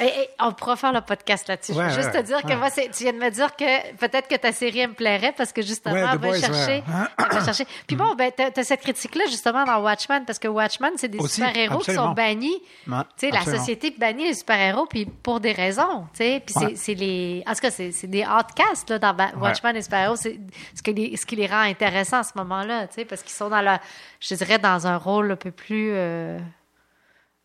Et, 0.00 0.06
et 0.06 0.28
on 0.40 0.50
pourra 0.52 0.74
faire 0.74 0.92
le 0.92 1.02
podcast 1.02 1.46
là-dessus. 1.46 1.72
je 1.72 1.78
veux 1.78 1.88
juste 1.90 2.06
ouais, 2.12 2.20
te 2.20 2.26
dire 2.26 2.42
que 2.42 2.52
moi, 2.54 2.68
tu 2.68 3.04
viens 3.04 3.12
de 3.12 3.18
me 3.18 3.30
dire 3.30 3.54
que 3.54 3.92
peut-être 3.94 4.26
que 4.26 4.34
ta 4.34 4.50
série 4.50 4.80
elle 4.80 4.88
me 4.88 4.94
plairait 4.94 5.32
parce 5.36 5.52
que 5.52 5.62
justement, 5.62 5.94
The 5.94 5.98
elle 5.98 6.04
va 6.06 6.16
Boys, 6.16 6.40
chercher. 6.40 6.82
elle 7.16 7.28
va 7.38 7.44
chercher. 7.44 7.64
Puis 7.86 7.94
bon, 7.94 8.12
ben, 8.16 8.32
t'as, 8.36 8.50
t'as 8.50 8.64
cette 8.64 8.80
critique-là 8.80 9.26
justement 9.26 9.62
dans 9.64 9.80
Watchmen 9.84 10.24
parce 10.24 10.40
que 10.40 10.48
Watchmen, 10.48 10.90
c'est 10.96 11.06
des 11.06 11.24
super-héros 11.28 11.78
qui 11.78 11.94
sont 11.94 12.10
bannis. 12.10 12.60
Ouais, 12.88 12.98
tu 13.16 13.28
sais, 13.28 13.30
la 13.30 13.44
société 13.44 13.94
bannit 13.96 14.24
les 14.24 14.34
super-héros, 14.34 14.86
puis 14.86 15.04
pour 15.06 15.38
des 15.38 15.52
raisons, 15.52 16.06
tu 16.12 16.24
sais. 16.24 16.42
Puis 16.44 16.56
c'est, 16.74 16.94
les. 16.94 17.44
En 17.46 17.52
tout 17.52 17.60
cas, 17.60 17.70
c'est, 17.70 18.06
des 18.08 18.24
outcasts, 18.24 18.90
là, 18.90 18.98
dans 18.98 19.14
Watchmen, 19.40 19.76
les 19.76 19.82
super-héros. 19.82 20.16
C'est 20.16 20.40
ce, 20.74 20.82
que 20.82 20.90
les- 20.90 21.16
ce 21.16 21.24
qui 21.24 21.36
les 21.36 21.46
rend 21.46 21.60
intéressants 21.60 22.18
à 22.18 22.24
ce 22.24 22.32
moment-là, 22.34 22.88
tu 22.88 22.94
sais, 22.94 23.04
parce 23.04 23.22
qu'ils 23.22 23.30
sont 23.32 23.48
dans 23.48 23.60
la. 23.60 23.80
Je 24.18 24.34
dirais 24.34 24.58
dans 24.58 24.88
un 24.88 24.96
rôle 24.96 25.30
un 25.30 25.36
peu 25.36 25.52
plus. 25.52 25.90
euh, 25.92 26.36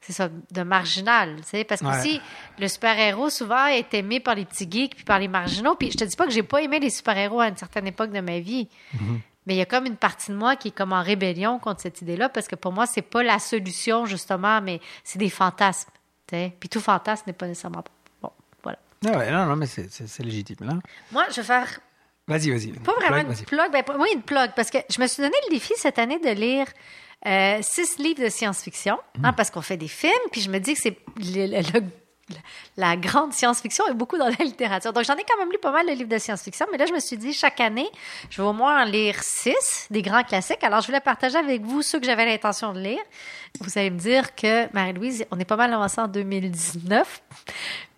c'est 0.01 0.13
ça, 0.13 0.29
de 0.51 0.61
marginal, 0.63 1.35
tu 1.41 1.43
sais, 1.49 1.63
parce 1.63 1.81
que 1.81 1.85
Ouais. 1.87 1.97
aussi, 1.99 2.21
le 2.57 2.67
super-héros, 2.67 3.29
souvent, 3.29 3.65
est 3.67 3.93
aimé 3.93 4.19
par 4.19 4.35
les 4.35 4.45
petits 4.45 4.67
geeks 4.69 4.95
puis 4.95 5.03
par 5.03 5.19
les 5.19 5.27
marginaux, 5.27 5.75
puis 5.75 5.91
je 5.91 5.97
te 5.97 6.03
dis 6.05 6.15
pas 6.15 6.25
que 6.25 6.31
j'ai 6.31 6.43
pas 6.43 6.61
aimé 6.61 6.79
les 6.79 6.89
super-héros 6.89 7.41
à 7.41 7.47
une 7.49 7.57
certaine 7.57 7.87
époque 7.87 8.11
de 8.11 8.21
ma 8.21 8.39
vie, 8.39 8.69
Mm-hmm. 8.95 9.19
mais 9.45 9.55
il 9.55 9.57
y 9.57 9.61
a 9.61 9.65
comme 9.65 9.85
une 9.85 9.97
partie 9.97 10.31
de 10.31 10.37
moi 10.37 10.55
qui 10.55 10.69
est 10.69 10.71
comme 10.71 10.93
en 10.93 11.01
rébellion 11.03 11.59
contre 11.59 11.81
cette 11.81 12.01
idée-là, 12.01 12.29
parce 12.29 12.47
que 12.47 12.55
pour 12.55 12.71
moi, 12.71 12.85
c'est 12.85 13.01
pas 13.01 13.23
la 13.23 13.39
solution, 13.39 14.05
justement, 14.05 14.61
mais 14.61 14.79
c'est 15.03 15.19
des 15.19 15.29
fantasmes, 15.29 15.89
tu 16.27 16.35
sais, 16.35 16.53
puis 16.59 16.69
tout 16.69 16.79
fantasme 16.81 17.23
n'est 17.27 17.33
pas 17.33 17.47
nécessairement 17.47 17.83
bon, 18.21 18.31
voilà. 18.63 18.79
Ah 19.05 19.17
ouais, 19.17 19.31
non, 19.31 19.45
non, 19.47 19.55
mais 19.57 19.65
c'est- 19.67 20.19
légitime, 20.23 20.57
là. 20.61 20.73
Moi, 21.11 21.25
je 21.31 21.41
vais 21.41 21.47
faire 21.47 21.79
Vas-y, 22.27 22.51
vas-y. 22.51 22.71
pas 22.73 22.93
vraiment 22.93 23.23
Plug, 23.23 23.39
une 23.39 23.45
plug, 23.45 23.71
ben, 23.71 23.83
oui, 23.97 24.09
une 24.13 24.21
plug, 24.21 24.51
parce 24.55 24.69
que 24.69 24.77
je 24.89 25.01
me 25.01 25.07
suis 25.07 25.23
donné 25.23 25.35
le 25.49 25.53
défi 25.55 25.73
cette 25.77 25.97
année 25.97 26.19
de 26.19 26.29
lire 26.29 26.67
euh, 27.25 27.59
six 27.61 27.97
livres 27.99 28.23
de 28.23 28.29
science-fiction, 28.29 28.97
hein, 29.23 29.33
parce 29.33 29.51
qu'on 29.51 29.61
fait 29.61 29.77
des 29.77 29.87
films, 29.87 30.11
puis 30.31 30.41
je 30.41 30.49
me 30.49 30.59
dis 30.59 30.73
que 30.73 30.79
c'est 30.81 30.97
le- 31.17 31.47
le- 31.47 31.79
le- 31.79 31.85
la 32.77 32.95
grande 32.95 33.33
science-fiction 33.33 33.87
est 33.87 33.93
beaucoup 33.95 34.17
dans 34.17 34.27
la 34.29 34.35
littérature. 34.45 34.93
Donc, 34.93 35.03
j'en 35.03 35.15
ai 35.15 35.23
quand 35.27 35.37
même 35.39 35.51
lu 35.51 35.57
pas 35.57 35.71
mal 35.71 35.87
de 35.87 35.91
livres 35.93 36.09
de 36.09 36.17
science-fiction, 36.19 36.67
mais 36.71 36.77
là, 36.77 36.85
je 36.85 36.93
me 36.93 36.99
suis 36.99 37.17
dit, 37.17 37.33
chaque 37.33 37.59
année, 37.59 37.89
je 38.29 38.39
vais 38.41 38.47
au 38.47 38.53
moins 38.53 38.83
en 38.83 38.85
lire 38.85 39.15
six, 39.23 39.87
des 39.89 40.03
grands 40.03 40.23
classiques. 40.23 40.63
Alors, 40.63 40.81
je 40.81 40.85
voulais 40.87 40.99
partager 40.99 41.37
avec 41.37 41.63
vous 41.63 41.81
ceux 41.81 41.99
que 41.99 42.05
j'avais 42.05 42.25
l'intention 42.27 42.71
de 42.73 42.79
lire. 42.79 43.01
Vous 43.61 43.75
allez 43.79 43.89
me 43.89 43.97
dire 43.97 44.35
que, 44.35 44.71
Marie-Louise, 44.73 45.25
on 45.31 45.39
est 45.39 45.45
pas 45.45 45.55
mal 45.55 45.73
avancé 45.73 45.99
en 45.99 46.07
2019. 46.07 47.21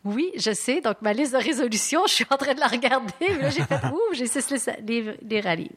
Oui, 0.05 0.31
je 0.37 0.53
sais. 0.53 0.79
Donc, 0.81 0.95
ma 1.01 1.11
liste 1.13 1.33
de 1.33 1.37
résolution, 1.37 2.03
je 2.07 2.13
suis 2.13 2.25
en 2.29 2.37
train 2.37 2.53
de 2.53 2.59
la 2.61 2.67
regarder. 2.67 3.11
Mais 3.19 3.37
là, 3.37 3.49
j'ai 3.49 3.63
fait, 3.63 3.85
ouh, 3.93 4.13
j'ai 4.13 4.27
six 4.27 4.49
livres 4.87 5.13
à 5.45 5.55
lire. 5.55 5.69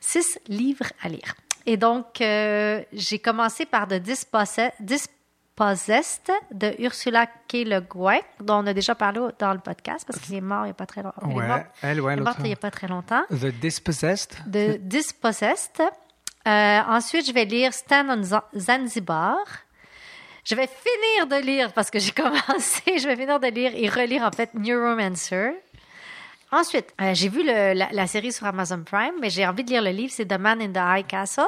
Six 0.00 0.38
livres 0.46 0.86
à 1.02 1.08
lire. 1.08 1.34
Et 1.70 1.76
donc, 1.76 2.22
euh, 2.22 2.82
j'ai 2.94 3.18
commencé 3.18 3.66
par 3.66 3.86
The 3.86 4.00
Dispossessed, 4.00 4.72
de 6.50 6.74
Ursula 6.82 7.26
K. 7.26 7.64
Le 7.66 7.80
Guin, 7.80 8.20
dont 8.40 8.62
on 8.62 8.66
a 8.66 8.72
déjà 8.72 8.94
parlé 8.94 9.20
dans 9.38 9.52
le 9.52 9.58
podcast 9.58 10.06
parce 10.06 10.18
qu'il 10.20 10.34
est 10.36 10.40
mort 10.40 10.62
il 10.62 10.68
n'y 10.68 10.70
a 10.70 10.74
pas 10.74 10.86
très 10.86 11.02
longtemps. 11.02 11.20
Il 11.26 11.32
est 11.32 11.36
Ouais, 11.36 11.46
mort- 11.48 11.60
elle, 11.82 12.00
ouais, 12.00 12.14
il 12.14 12.18
est 12.20 12.22
mort 12.22 12.34
il 12.38 12.44
n'y 12.44 12.52
a 12.52 12.56
pas 12.56 12.70
très 12.70 12.86
longtemps. 12.88 13.22
The 13.30 13.46
Dispossessed. 13.60 14.36
De 14.46 14.78
Dispossessed. 14.80 15.82
Euh, 16.46 16.80
ensuite, 16.88 17.26
je 17.26 17.32
vais 17.32 17.44
lire 17.44 17.74
Stand 17.74 18.06
on 18.08 18.22
Za- 18.22 18.48
Zanzibar. 18.56 19.36
Je 20.44 20.54
vais 20.54 20.68
finir 20.68 21.26
de 21.26 21.44
lire, 21.44 21.72
parce 21.74 21.90
que 21.90 21.98
j'ai 21.98 22.12
commencé, 22.22 22.98
je 22.98 23.06
vais 23.06 23.16
finir 23.16 23.38
de 23.40 23.48
lire 23.48 23.72
et 23.74 23.88
relire 23.90 24.22
en 24.22 24.30
fait 24.32 24.54
Neuromancer. 24.54 25.50
Ensuite, 26.50 26.94
euh, 27.00 27.12
j'ai 27.14 27.28
vu 27.28 27.44
le- 27.44 27.74
la, 27.74 27.88
la 27.92 28.06
série 28.06 28.32
sur 28.32 28.46
Amazon 28.46 28.82
Prime, 28.84 29.14
mais 29.20 29.28
j'ai 29.30 29.46
envie 29.46 29.64
de 29.64 29.70
lire 29.70 29.82
le 29.82 29.90
livre, 29.90 30.12
c'est 30.14 30.26
The 30.26 30.38
Man 30.38 30.60
in 30.62 30.68
the 30.72 30.78
High 31.00 31.06
Castle. 31.06 31.44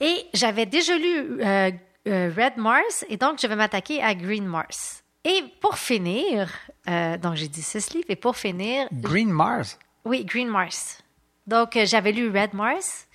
Et 0.00 0.26
j'avais 0.34 0.66
déjà 0.66 0.96
lu 0.96 1.40
euh, 1.40 1.70
euh, 2.08 2.30
Red 2.36 2.56
Mars, 2.56 3.04
et 3.08 3.16
donc 3.16 3.38
je 3.40 3.46
vais 3.46 3.56
m'attaquer 3.56 4.02
à 4.02 4.14
Green 4.14 4.44
Mars. 4.46 5.02
Et 5.24 5.44
pour 5.60 5.78
finir, 5.78 6.50
donc 7.22 7.36
j'ai 7.36 7.46
dit 7.46 7.62
six 7.62 7.94
livres, 7.94 8.06
et 8.08 8.16
pour 8.16 8.36
finir, 8.36 8.88
Green 8.92 9.30
Mars? 9.30 9.78
oui, 10.04 10.24
Green 10.24 10.48
Mars. 10.48 10.98
Donc, 11.46 11.76
j'avais 11.84 12.12
lu 12.12 12.28
Red 12.36 12.54
Mars. 12.54 13.06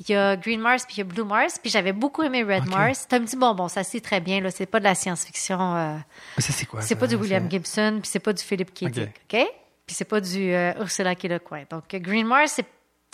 Il 0.00 0.08
y 0.10 0.14
a 0.16 0.36
Green 0.36 0.60
Mars, 0.60 0.84
puis 0.84 0.96
il 0.96 0.98
y 0.98 1.00
a 1.00 1.04
Blue 1.04 1.24
Mars. 1.24 1.58
Puis 1.60 1.70
j'avais 1.70 1.92
beaucoup 1.92 2.22
aimé 2.22 2.42
Red 2.42 2.66
Mars. 2.68 3.06
C'est 3.08 3.16
un 3.16 3.20
petit 3.24 3.36
bonbon, 3.36 3.68
ça 3.68 3.82
c'est 3.84 4.00
très 4.00 4.20
bien. 4.20 4.40
là. 4.40 4.50
C'est 4.50 4.66
pas 4.66 4.78
de 4.80 4.84
la 4.84 4.94
science-fiction. 4.96 5.58
euh, 5.76 5.96
ça, 6.38 6.52
c'est 6.52 6.66
quoi? 6.66 6.82
c'est 6.82 6.94
pas 6.96 7.06
du 7.06 7.14
William 7.16 7.48
Gibson, 7.50 7.98
puis 8.02 8.10
c'est 8.12 8.18
pas 8.20 8.32
du 8.32 8.42
Philip 8.42 8.72
K. 8.74 8.84
Dick, 8.90 9.10
OK? 9.32 9.46
Puis 9.86 9.94
c'est 9.96 10.04
pas 10.04 10.20
du 10.20 10.52
euh, 10.52 10.72
Ursula 10.80 11.14
K. 11.14 11.24
Le 11.24 11.38
Coin. 11.38 11.62
Donc, 11.70 11.84
Green 11.94 12.26
Mars, 12.26 12.52
c'est 12.56 12.66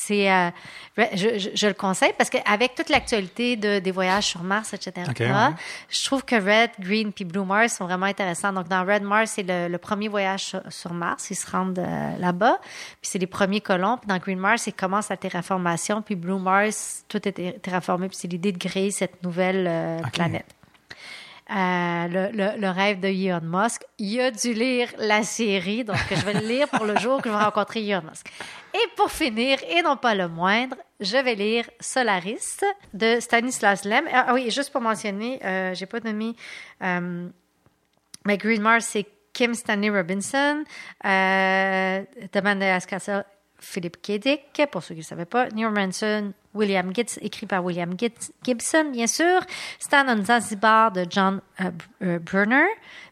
C'est, 0.03 0.33
euh, 0.33 0.49
je, 0.97 1.39
je- 1.39 1.51
je 1.55 1.67
le 1.67 1.75
conseille 1.75 2.15
parce 2.17 2.31
qu'avec 2.31 2.75
toute 2.75 2.89
l'actualité 2.89 3.57
de, 3.57 3.81
des 3.81 3.91
voyages 3.91 4.25
sur 4.29 4.43
Mars, 4.43 4.73
etc., 4.73 4.93
Ok, 5.11 5.21
ouais. 5.21 5.55
je 5.91 6.05
trouve 6.07 6.25
que 6.25 6.37
Red, 6.37 6.71
Green 6.81 7.13
puis 7.13 7.27
Blue 7.27 7.45
Mars 7.45 7.75
sont 7.75 7.85
vraiment 7.85 8.07
intéressants. 8.07 8.51
Donc, 8.55 8.67
dans 8.69 8.83
Red 8.83 9.03
Mars, 9.03 9.33
c'est 9.35 9.43
le, 9.43 9.69
le 9.69 9.77
premier 9.77 10.09
voyage 10.09 10.43
sur, 10.43 10.63
sur 10.71 10.95
Mars. 10.95 11.29
Ils 11.31 11.35
se 11.37 11.51
rendent 11.51 11.79
euh, 11.81 12.17
là-bas. 12.19 12.59
Puis 12.63 13.11
c'est 13.11 13.19
les 13.19 13.27
premiers 13.27 13.61
colons. 13.61 13.99
Puis 13.99 14.07
dans 14.09 14.17
Green 14.17 14.39
Mars, 14.39 14.67
ils 14.67 14.73
commencent 14.73 15.11
la 15.11 15.19
terraformation. 15.19 16.01
Puis 16.01 16.15
Blue 16.15 16.39
Mars, 16.41 17.05
tout 17.07 17.29
est 17.29 17.33
ter- 17.33 17.61
terraformé. 17.61 18.09
Puis 18.09 18.17
c'est 18.17 18.29
l'idée 18.29 18.53
de 18.53 18.59
créer 18.59 18.91
cette 18.93 19.23
nouvelle 19.23 19.67
euh, 19.69 19.99
planète. 20.15 20.47
Euh, 21.51 22.07
le, 22.07 22.61
le- 22.61 22.69
rêve 22.71 23.01
de 23.01 23.09
Elon 23.09 23.41
Musk. 23.43 23.83
Il 23.99 24.21
a 24.21 24.31
dû 24.31 24.55
lire 24.55 24.89
la 24.99 25.25
série, 25.25 25.83
donc 25.83 25.97
je 26.09 26.25
vais 26.25 26.35
le 26.35 26.47
lire 26.47 26.69
pour 26.69 26.85
le 26.85 26.97
jour 26.97 27.21
que 27.21 27.29
je 27.29 27.35
vais 27.35 27.43
rencontrer 27.43 27.85
Elon 27.85 28.03
Musk. 28.09 28.31
Et 28.73 28.87
pour 28.97 29.11
finir, 29.11 29.59
et 29.69 29.83
non 29.83 29.97
pas 29.97 30.15
le 30.15 30.29
moindre, 30.29 30.77
je 31.01 31.17
vais 31.17 31.35
lire 31.35 31.69
Solaris 31.81 32.61
de 32.95 33.19
Stanislas 33.19 33.85
Lem. 33.85 34.05
Ah, 34.13 34.27
ah 34.29 34.35
oui, 34.35 34.49
juste 34.53 34.71
pour 34.71 34.81
mentionner, 34.81 35.41
euh, 35.45 35.75
j'ai 35.75 35.87
pas 35.87 35.99
nommé, 35.99 36.37
euh, 36.85 37.29
mais 38.25 38.39
Green 38.39 38.63
Mars, 38.63 38.87
c'est 38.87 39.07
Kim 39.33 39.53
Stanley 39.55 39.91
Robinson, 39.91 40.63
euh, 41.05 42.05
Demande 42.33 42.61
Castle, 42.87 43.25
Philippe 43.59 44.01
K. 44.03 44.19
Dick, 44.19 44.63
pour 44.71 44.85
ceux 44.85 44.95
qui 44.95 45.01
ne 45.01 45.05
savaient 45.05 45.25
pas, 45.25 45.49
Neil 45.49 45.67
Manson, 45.67 46.33
William 46.55 46.93
Gibbs, 46.95 47.19
écrit 47.23 47.47
par 47.47 47.65
William 47.65 47.95
Gibson, 48.43 48.91
bien 48.93 49.07
sûr, 49.07 49.41
Stan 49.79 50.05
on 50.09 50.25
Zanzibar 50.25 50.91
de 50.93 51.07
John 51.09 51.41
euh, 51.61 51.71
euh, 52.03 52.19
Brunner, 52.19 52.67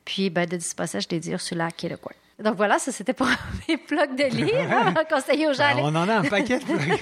puis 0.04 0.30
ben, 0.30 0.46
de 0.46 0.56
Dispassage 0.56 1.06
des 1.08 1.20
dires 1.20 1.40
sur 1.40 1.56
la 1.56 1.68
de 1.70 1.96
coin. 1.96 2.12
Donc 2.42 2.54
voilà, 2.56 2.78
ça 2.78 2.92
c'était 2.92 3.12
pour 3.14 3.26
mes 3.68 3.76
blogs 3.76 4.16
de 4.16 4.24
livres, 4.36 4.72
hein, 4.72 4.94
conseiller 5.10 5.48
aux 5.48 5.52
gens. 5.52 5.74
Ben, 5.74 5.82
on 5.82 5.94
en 5.94 6.08
a 6.08 6.14
un 6.18 6.22
paquet. 6.28 6.58
de 6.58 6.64
blogs. 6.64 6.98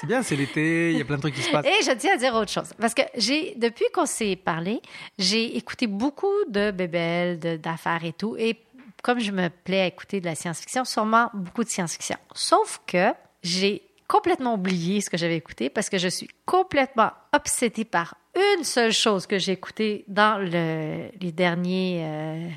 c'est 0.00 0.06
bien, 0.06 0.22
c'est 0.22 0.36
l'été, 0.36 0.92
il 0.92 0.98
y 0.98 1.02
a 1.02 1.04
plein 1.04 1.16
de 1.16 1.20
trucs 1.22 1.34
qui 1.34 1.42
se 1.42 1.50
passent. 1.50 1.66
et 1.66 1.82
je 1.82 1.92
tiens 1.92 2.14
à 2.14 2.16
dire 2.16 2.34
autre 2.34 2.50
chose. 2.50 2.72
Parce 2.78 2.94
que 2.94 3.02
j'ai, 3.16 3.54
depuis 3.56 3.84
qu'on 3.94 4.06
s'est 4.06 4.36
parlé, 4.36 4.80
j'ai 5.18 5.56
écouté 5.56 5.86
beaucoup 5.86 6.32
de 6.48 6.70
bébelles, 6.70 7.38
de- 7.38 7.56
d'affaires 7.56 8.04
et 8.04 8.12
tout. 8.12 8.36
Et 8.38 8.58
comme 9.02 9.18
je 9.20 9.32
me 9.32 9.48
plais 9.48 9.80
à 9.82 9.86
écouter 9.86 10.20
de 10.20 10.26
la 10.26 10.34
science-fiction, 10.34 10.84
sûrement 10.84 11.30
beaucoup 11.34 11.64
de 11.64 11.68
science-fiction. 11.70 12.16
Sauf 12.34 12.80
que 12.86 13.12
j'ai 13.42 13.82
complètement 14.10 14.54
oublié 14.54 15.00
ce 15.00 15.08
que 15.08 15.16
j'avais 15.16 15.36
écouté 15.36 15.70
parce 15.70 15.88
que 15.88 15.96
je 15.96 16.08
suis 16.08 16.28
complètement 16.44 17.12
obsédée 17.32 17.84
par 17.84 18.16
une 18.34 18.64
seule 18.64 18.90
chose 18.90 19.26
que 19.26 19.38
j'ai 19.38 19.52
écoutée 19.52 20.04
dans 20.08 20.36
le, 20.38 21.10
les 21.20 21.30
derniers, 21.30 22.02
euh, 22.04 22.48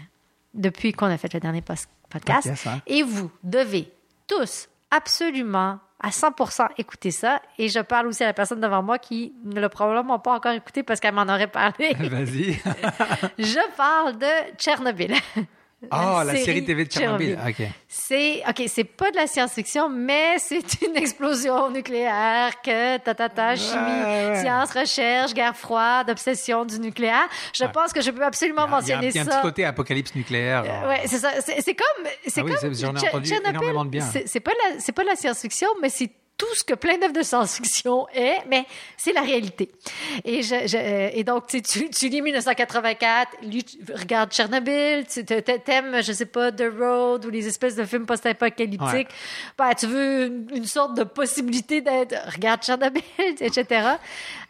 depuis 0.56 0.94
qu'on 0.94 1.06
a 1.06 1.18
fait 1.18 1.32
le 1.32 1.40
dernier. 1.40 1.62
Podcast, 1.62 2.68
hein. 2.68 2.82
Et 2.88 3.04
vous 3.04 3.32
devez 3.44 3.92
tous 4.28 4.68
absolument 4.90 5.80
à 6.00 6.10
100% 6.10 6.70
écouter 6.78 7.12
ça. 7.12 7.40
Et 7.60 7.70
je 7.70 7.80
parle 7.80 8.08
aussi 8.08 8.24
à 8.24 8.28
la 8.28 8.34
personne 8.34 8.60
devant 8.60 8.82
moi 8.82 8.98
qui 8.98 9.34
ne 9.46 9.60
l'a 9.60 9.70
probablement 9.70 10.20
pas 10.20 10.34
encore 10.34 10.54
écouté 10.54 10.82
parce 10.82 11.00
qu'elle 11.00 11.14
m'en 11.14 11.24
aurait 11.24 11.48
parlé. 11.48 11.94
Vas-y. 12.00 12.54
je 13.38 13.76
parle 13.78 14.18
de 14.18 14.56
Tchernobyl. 14.58 15.16
Oh, 15.92 16.22
la 16.26 16.36
série 16.36 16.64
TV 16.66 16.86
de 16.86 16.90
Tchernobyl. 16.90 17.38
Ok. 17.48 17.68
C'est 17.88 18.42
ok, 18.48 18.64
c'est 18.68 18.84
pas 18.84 19.12
de 19.12 19.16
la 19.18 19.28
science-fiction, 19.28 19.90
mais 19.90 20.38
c'est 20.40 20.82
une 20.88 20.96
explosion 20.98 21.70
nucléaire 21.70 22.62
que 22.62 22.98
ta 22.98 23.14
ta 23.14 23.30
ta 23.30 23.56
chimie, 23.56 23.76
Ouais, 23.76 24.30
ouais. 24.30 24.42
science, 24.42 24.72
recherche, 24.72 25.34
guerre 25.34 25.56
froide, 25.56 26.10
obsession 26.10 26.66
du 26.66 26.80
nucléaire. 26.80 27.28
Je 27.54 27.66
pense 27.66 27.92
que 27.94 28.02
je 28.02 28.12
peux 28.12 28.24
absolument 28.24 28.64
a, 28.64 28.68
mentionner 28.68 29.08
il 29.10 29.16
y 29.16 29.20
a 29.20 29.22
un 29.22 29.26
ça. 29.26 29.32
petit 29.32 29.42
côté 29.42 29.66
apocalypse 29.66 30.16
nucléaire. 30.16 30.64
Euh, 30.66 30.88
Ouais, 30.90 31.02
c'est 31.06 31.20
ça. 31.20 31.32
C'est 31.42 31.76
comme, 31.76 32.06
c'est 32.28 32.42
Ah 32.42 32.44
oui, 32.46 32.52
comme 32.60 32.74
c'est- 32.74 32.86
j'en 32.86 32.94
ai 32.96 33.00
Tche- 33.00 33.08
entendu 33.10 33.30
Tchernobyl, 33.30 34.00
de. 34.00 34.24
C'est 34.26 34.40
pas 34.40 34.52
la, 34.52 34.80
c'est 34.80 34.92
pas 34.92 35.04
la 35.04 35.16
science-fiction, 35.16 35.70
mais 35.82 35.90
c'est 35.90 36.10
tout 36.38 36.54
ce 36.56 36.64
que 36.64 36.74
plein 36.74 36.98
d'œuvres 36.98 37.14
de 37.14 37.22
science-fiction 37.22 38.08
est, 38.14 38.38
mais 38.50 38.66
c'est 38.98 39.14
la 39.14 39.22
réalité. 39.22 39.72
Et 40.26 40.42
je, 40.42 40.68
je- 40.68 40.78
euh, 40.78 41.10
et 41.14 41.24
donc 41.24 41.46
tu, 41.48 42.10
lis 42.10 42.22
1984, 42.22 43.32
lis- 43.44 43.64
tu 43.64 43.80
regardes 43.94 44.32
Tchernobyl, 44.32 45.06
tu 45.06 45.24
t'aimes, 45.26 46.02
je 46.04 46.12
sais 46.12 46.26
pas, 46.26 46.52
The 46.52 46.66
Road 46.78 47.26
ou 47.26 47.30
les 47.30 47.48
espèces 47.48 47.76
de 47.76 47.86
films 47.86 48.06
post-apocalyptiques. 48.08 49.08
Ben, 49.58 49.74
tu 49.78 49.86
veux 49.88 50.26
une, 50.26 50.48
une 50.56 50.66
sorte 50.66 50.98
de 50.98 51.04
possibilité 51.04 51.82
d'être, 51.82 52.16
regarde 52.34 52.62
Tchernobyl, 52.64 53.04
etc. 53.40 53.90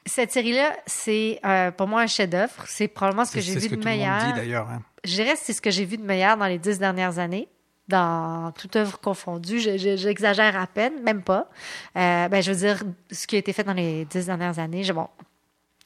Cette 0.06 0.32
série-là, 0.32 0.76
c'est 0.86 1.39
euh, 1.46 1.72
pour 1.72 1.88
moi 1.88 2.02
un 2.02 2.08
chef-d'œuvre. 2.08 2.54
C'est 2.67 2.88
probablement 2.88 3.26
ce 3.26 3.34
que 3.34 3.41
j'ai 3.41 3.54
vu 3.54 3.60
ce 3.62 3.65
que 3.67 3.76
de 3.76 3.82
tout 3.82 3.88
le 3.88 3.91
monde 3.91 4.00
meilleur 4.00 4.26
dit 4.28 4.34
d'ailleurs. 4.34 4.67
hein. 4.69 4.82
je 5.04 5.13
dirais 5.13 5.34
que 5.34 5.39
c'est 5.41 5.54
ce 5.54 5.62
que 5.62 5.69
j'ai 5.72 5.86
vu 5.86 5.98
de 5.98 6.04
meilleur 6.04 6.38
dans 6.38 6.48
les 6.48 6.58
dix 6.60 6.80
dernières 6.80 7.19
années. 7.19 7.48
Dans 7.89 8.52
toute 8.54 8.76
œuvre 8.78 8.98
confondue, 9.00 9.60
Je- 9.60 9.78
je- 9.78 9.98
j'exagère 9.98 10.60
à 10.60 10.67
peine, 10.67 11.02
même 11.04 11.22
pas. 11.22 11.50
Euh, 11.98 12.30
ben, 12.30 12.41
je 12.41 12.52
veux 12.52 12.58
dire, 12.58 12.82
ce 13.12 13.28
qui 13.28 13.36
a 13.36 13.39
été 13.39 13.52
fait 13.52 13.63
dans 13.65 13.74
les 13.74 14.06
dix 14.06 14.26
dernières 14.28 14.58
années, 14.58 14.84
j'ai- 14.84 14.93
bon, 14.93 15.08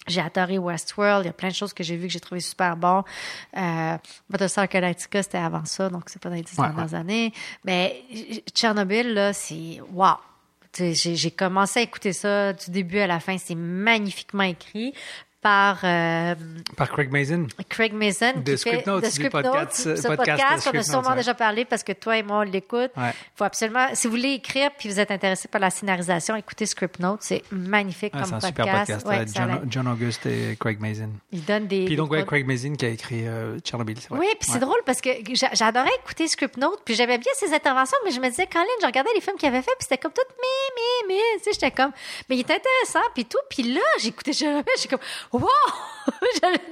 j'ai 0.06 0.22
adoré 0.22 0.60
Westworld. 0.60 1.26
Il 1.26 1.28
y 1.28 1.30
a 1.30 1.34
plein 1.34 1.50
de 1.50 1.56
choses 1.56 1.74
que 1.74 1.84
j'ai 1.84 1.98
vues 1.98 2.06
que 2.08 2.14
j'ai 2.14 2.20
trouvé 2.20 2.40
super 2.40 2.78
bon. 2.78 3.04
Euh, 3.58 3.98
Battlestar 4.30 4.68
Galactica, 4.68 5.24
c'était 5.24 5.40
avant 5.40 5.66
ça, 5.66 5.90
donc 5.90 6.04
c'est 6.08 6.22
pas 6.22 6.30
dans 6.30 6.36
les 6.36 6.44
dix 6.44 6.58
Ouais, 6.60 6.68
dernières 6.68 6.94
années. 6.94 7.34
Mais 7.66 8.04
Tchernobyl, 8.54 9.14
là, 9.14 9.34
c'est 9.34 9.82
wow. 9.92 10.14
J'ai 10.80 11.32
commencé 11.32 11.80
à 11.80 11.82
écouter 11.82 12.14
ça 12.14 12.54
du 12.54 12.70
début 12.70 13.00
à 13.00 13.08
la 13.08 13.20
fin. 13.20 13.38
C'est 13.40 13.56
magnifiquement 13.56 14.44
écrit 14.44 14.94
par 15.42 15.80
euh, 15.84 16.34
Par 16.76 16.90
Craig 16.90 17.12
Mason. 17.12 17.48
Craig 17.70 17.94
Mason 17.94 18.34
De 18.38 18.52
qui 18.54 18.58
Script 18.58 18.80
fait 18.84 18.88
Notes, 18.88 19.04
de 19.04 19.08
du 19.08 19.14
Script 19.14 19.32
podcast- 19.32 19.86
Notes, 19.86 19.98
ce 19.98 20.08
podcast 20.08 20.42
podcast 20.42 20.72
qu'on 20.72 20.78
a 20.80 20.84
sûrement 20.84 21.10
Notes, 21.10 21.18
déjà 21.18 21.34
parlé 21.36 21.64
parce 21.64 21.84
que 21.84 21.92
toi 21.94 22.18
et 22.18 22.24
moi 22.24 22.38
on 22.40 22.42
l'écoute. 22.42 22.92
Ouais. 22.98 23.14
faut 23.36 23.44
absolument 23.44 23.86
si 23.94 24.08
vous 24.08 24.12
voulez 24.12 24.32
écrire 24.34 24.72
puis 24.78 24.90
vous 24.90 25.00
êtes 25.00 25.12
intéressé 25.12 25.48
par 25.48 25.62
la 25.62 25.70
scénarisation, 25.70 26.36
écoutez 26.36 26.66
Script 26.66 27.00
Notes, 27.00 27.20
c'est 27.22 27.44
magnifique 27.52 28.14
Ah, 28.16 28.22
comme 28.24 28.40
c'est 28.40 28.48
un 28.48 28.52
podcast. 28.52 28.58
super 28.58 29.04
podcast. 29.04 29.08
Ouais, 29.08 29.20
euh, 29.20 29.26
John. 29.62 29.66
John 29.70 29.88
August 29.88 30.26
et 30.26 30.58
Craig 30.60 30.80
Mason. 30.82 31.10
Il 31.32 31.46
donne 31.46 31.68
des 31.68 31.86
Puis 31.86 31.96
donc, 31.96 32.10
des 32.10 32.18
ouais, 32.18 32.26
Craig 32.26 32.46
Mason 32.48 32.74
qui 32.74 32.86
a 32.86 32.90
écrit 32.90 33.28
euh, 33.28 33.60
Tchernobyl, 33.60 33.98
c'est 34.02 34.10
vrai. 34.10 34.20
Oui, 34.20 34.28
puis 34.40 34.50
c'est 34.52 34.60
drôle 34.60 34.82
parce 34.86 35.02
que 35.02 35.10
j'a- 35.34 35.54
j'adorais 35.54 35.92
écouter 36.04 36.28
Script 36.28 36.58
Notes, 36.58 36.82
puis 36.84 36.96
j'aimais 36.96 37.20
bien 37.20 37.32
ses 37.36 37.54
interventions, 37.54 37.98
mais 38.06 38.12
je 38.12 38.20
me 38.20 38.28
disais, 38.28 38.48
Colin, 38.48 38.66
je 38.82 38.86
regardais 38.88 39.12
les 39.14 39.22
films 39.22 39.38
qu'il 39.38 39.48
avait 39.50 39.62
fait, 39.62 39.72
puis 39.78 39.84
c'était 39.88 39.98
comme 40.00 40.12
tout, 40.14 40.22
mais, 40.28 41.08
mais, 41.08 41.16
mais, 41.16 41.38
tu 41.38 41.44
sais, 41.44 41.52
j'étais 41.54 41.72
comme, 41.72 41.92
mais 42.28 42.36
il 42.38 42.40
est 42.40 42.52
intéressant, 42.52 43.06
puis 43.14 43.26
tout, 43.26 43.38
puis 43.50 43.64
là, 43.74 43.82
j'écoutais 44.02 44.34
jamais, 44.34 44.64
j'étais 44.78 44.90
comme, 44.90 45.06
wow! 45.32 45.48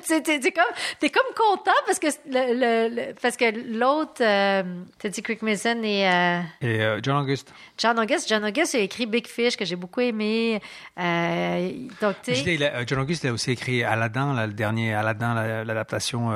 T'es- 0.07 0.39
comme, 0.51 0.63
t'es 0.99 1.09
comme 1.09 1.33
content 1.35 1.71
parce 1.85 1.99
que 1.99 2.07
le, 2.27 2.53
le- 2.53 2.95
le- 2.95 3.13
parce 3.21 3.35
que 3.35 3.45
l'autre, 3.77 4.21
euh, 4.21 4.63
t'as 4.99 5.09
dit 5.09 5.21
Craig 5.21 5.41
Mason 5.41 5.81
et 5.83 6.07
euh, 6.07 6.39
Et 6.61 6.81
euh, 6.81 6.99
John 7.03 7.17
August. 7.17 7.51
John 7.77 7.99
August. 7.99 8.29
John 8.29 8.45
August 8.45 8.75
a 8.75 8.79
écrit 8.79 9.05
Big 9.07 9.27
Fish 9.27 9.57
que 9.57 9.65
j'ai 9.65 9.75
beaucoup 9.75 9.99
aimé. 10.01 10.61
Euh, 10.99 11.71
donc, 12.01 12.15
dis, 12.27 12.63
a- 12.63 12.85
John 12.85 12.99
August 12.99 13.23
il 13.23 13.29
a 13.29 13.33
aussi 13.33 13.51
écrit 13.51 13.83
Aladdin, 13.83 14.33
là, 14.33 14.47
le 14.47 14.53
dernier 14.53 14.93
Aladdin, 14.93 15.33
la- 15.33 15.63
l'adaptation 15.65 16.31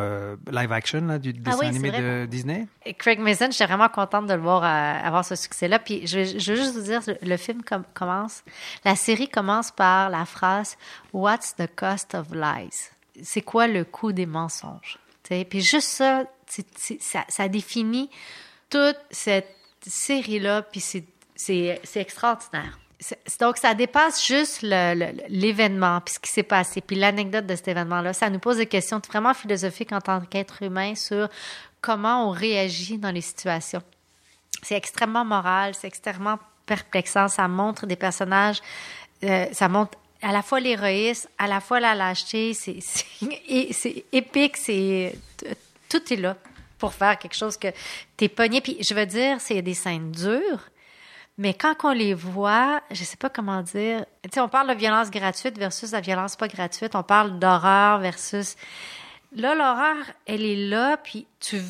live 0.51 0.71
action 0.73 1.01
là, 1.05 1.19
du 1.19 1.31
dessin 1.33 1.57
Ah 1.57 1.59
oui, 1.61 1.67
c'est 1.71 1.77
animé 1.87 1.91
de 1.91 2.25
Disney. 2.25 2.67
Et 2.85 2.93
Craig 2.95 3.19
Mason, 3.19 3.49
j'étais 3.51 3.65
vraiment 3.65 3.89
contente 3.89 4.25
de 4.27 4.33
le 4.33 4.41
voir 4.41 4.63
avoir 4.63 5.23
ce 5.23 5.35
succès-là. 5.35 5.79
Puis 5.79 6.05
je, 6.07 6.19
veux 6.19 6.55
juste 6.57 6.73
vous 6.73 6.81
dire, 6.81 7.01
le, 7.07 7.15
le 7.21 7.37
film 7.37 7.61
com- 7.63 7.83
commence, 7.93 8.43
la 8.83 8.95
série 8.95 9.29
commence 9.29 9.71
par 9.71 10.09
la 10.09 10.25
phrase 10.25 10.75
What's 11.13 11.55
the 11.55 11.67
cost 11.75 12.08
of 12.15 12.27
lies? 12.33 12.69
C'est 13.23 13.41
quoi 13.41 13.67
le 13.67 13.83
coût 13.85 14.11
des 14.11 14.25
mensonges? 14.25 14.97
Tu 15.23 15.35
sais, 15.35 15.45
Puis 15.45 15.61
juste 15.61 15.87
ça, 15.89 16.25
ça, 17.29 17.47
définit 17.47 18.09
toute 18.69 18.97
cette 19.11 19.55
série-là, 19.85 20.63
puis 20.63 20.81
c'est- 20.81 21.79
extraordinaire. 21.95 22.77
Donc, 23.39 23.57
ça 23.57 23.73
dépasse 23.73 24.25
juste 24.25 24.61
l'événement, 24.61 26.01
puis 26.01 26.15
ce 26.15 26.19
qui 26.19 26.31
s'est 26.31 26.43
passé, 26.43 26.81
puis 26.81 26.97
l'anecdote 26.97 27.45
de 27.45 27.55
cet 27.55 27.69
événement-là. 27.69 28.11
Ça 28.13 28.29
nous 28.29 28.39
pose 28.39 28.57
des 28.57 28.65
questions 28.65 29.01
vraiment 29.07 29.33
philosophiques 29.33 29.93
en 29.93 30.01
tant 30.01 30.19
qu'être 30.21 30.63
humain 30.63 30.95
sur 30.95 31.29
comment 31.81 32.27
on 32.27 32.31
réagit 32.31 32.97
dans 32.97 33.11
les 33.11 33.21
situations. 33.21 33.81
C'est 34.63 34.75
extrêmement 34.75 35.23
moral, 35.23 35.75
c'est 35.75 35.87
extrêmement 35.87 36.39
perplexant. 36.65 37.29
Ça 37.29 37.47
montre 37.47 37.85
des 37.85 37.95
personnages, 37.95 38.61
euh, 39.23 39.45
ça 39.53 39.69
montre 39.69 39.97
à 40.21 40.31
la 40.31 40.41
fois 40.41 40.59
l'héroïsme, 40.59 41.29
à 41.37 41.47
la 41.47 41.59
fois 41.59 41.79
la 41.79 41.95
lâcheté. 41.95 42.53
C'est 42.53 42.79
épique, 44.11 44.57
c'est 44.57 45.15
tout 45.89 46.13
est 46.13 46.17
là 46.17 46.35
pour 46.77 46.93
faire 46.93 47.17
quelque 47.17 47.35
chose 47.35 47.57
que 47.57 47.67
t'es 48.17 48.29
pogné. 48.29 48.61
Puis 48.61 48.77
je 48.81 48.93
veux 48.93 49.05
dire, 49.05 49.39
c'est 49.39 49.61
des 49.61 49.73
scènes 49.73 50.11
dures. 50.11 50.69
Mais 51.37 51.53
quand 51.53 51.73
on 51.85 51.91
les 51.91 52.13
voit, 52.13 52.81
je 52.91 53.03
sais 53.03 53.15
pas 53.15 53.29
comment 53.29 53.61
dire. 53.61 54.05
Tu 54.23 54.29
sais, 54.33 54.39
on 54.41 54.49
parle 54.49 54.67
de 54.67 54.73
violence 54.73 55.09
gratuite 55.09 55.57
versus 55.57 55.91
la 55.91 56.01
violence 56.01 56.35
pas 56.35 56.49
gratuite. 56.49 56.95
On 56.95 57.03
parle 57.03 57.39
d'horreur 57.39 57.99
versus. 57.99 58.57
Là, 59.31 59.55
l'horreur, 59.55 59.95
elle 60.25 60.43
est 60.43 60.67
là, 60.67 60.97
puis 60.97 61.27
tu, 61.39 61.61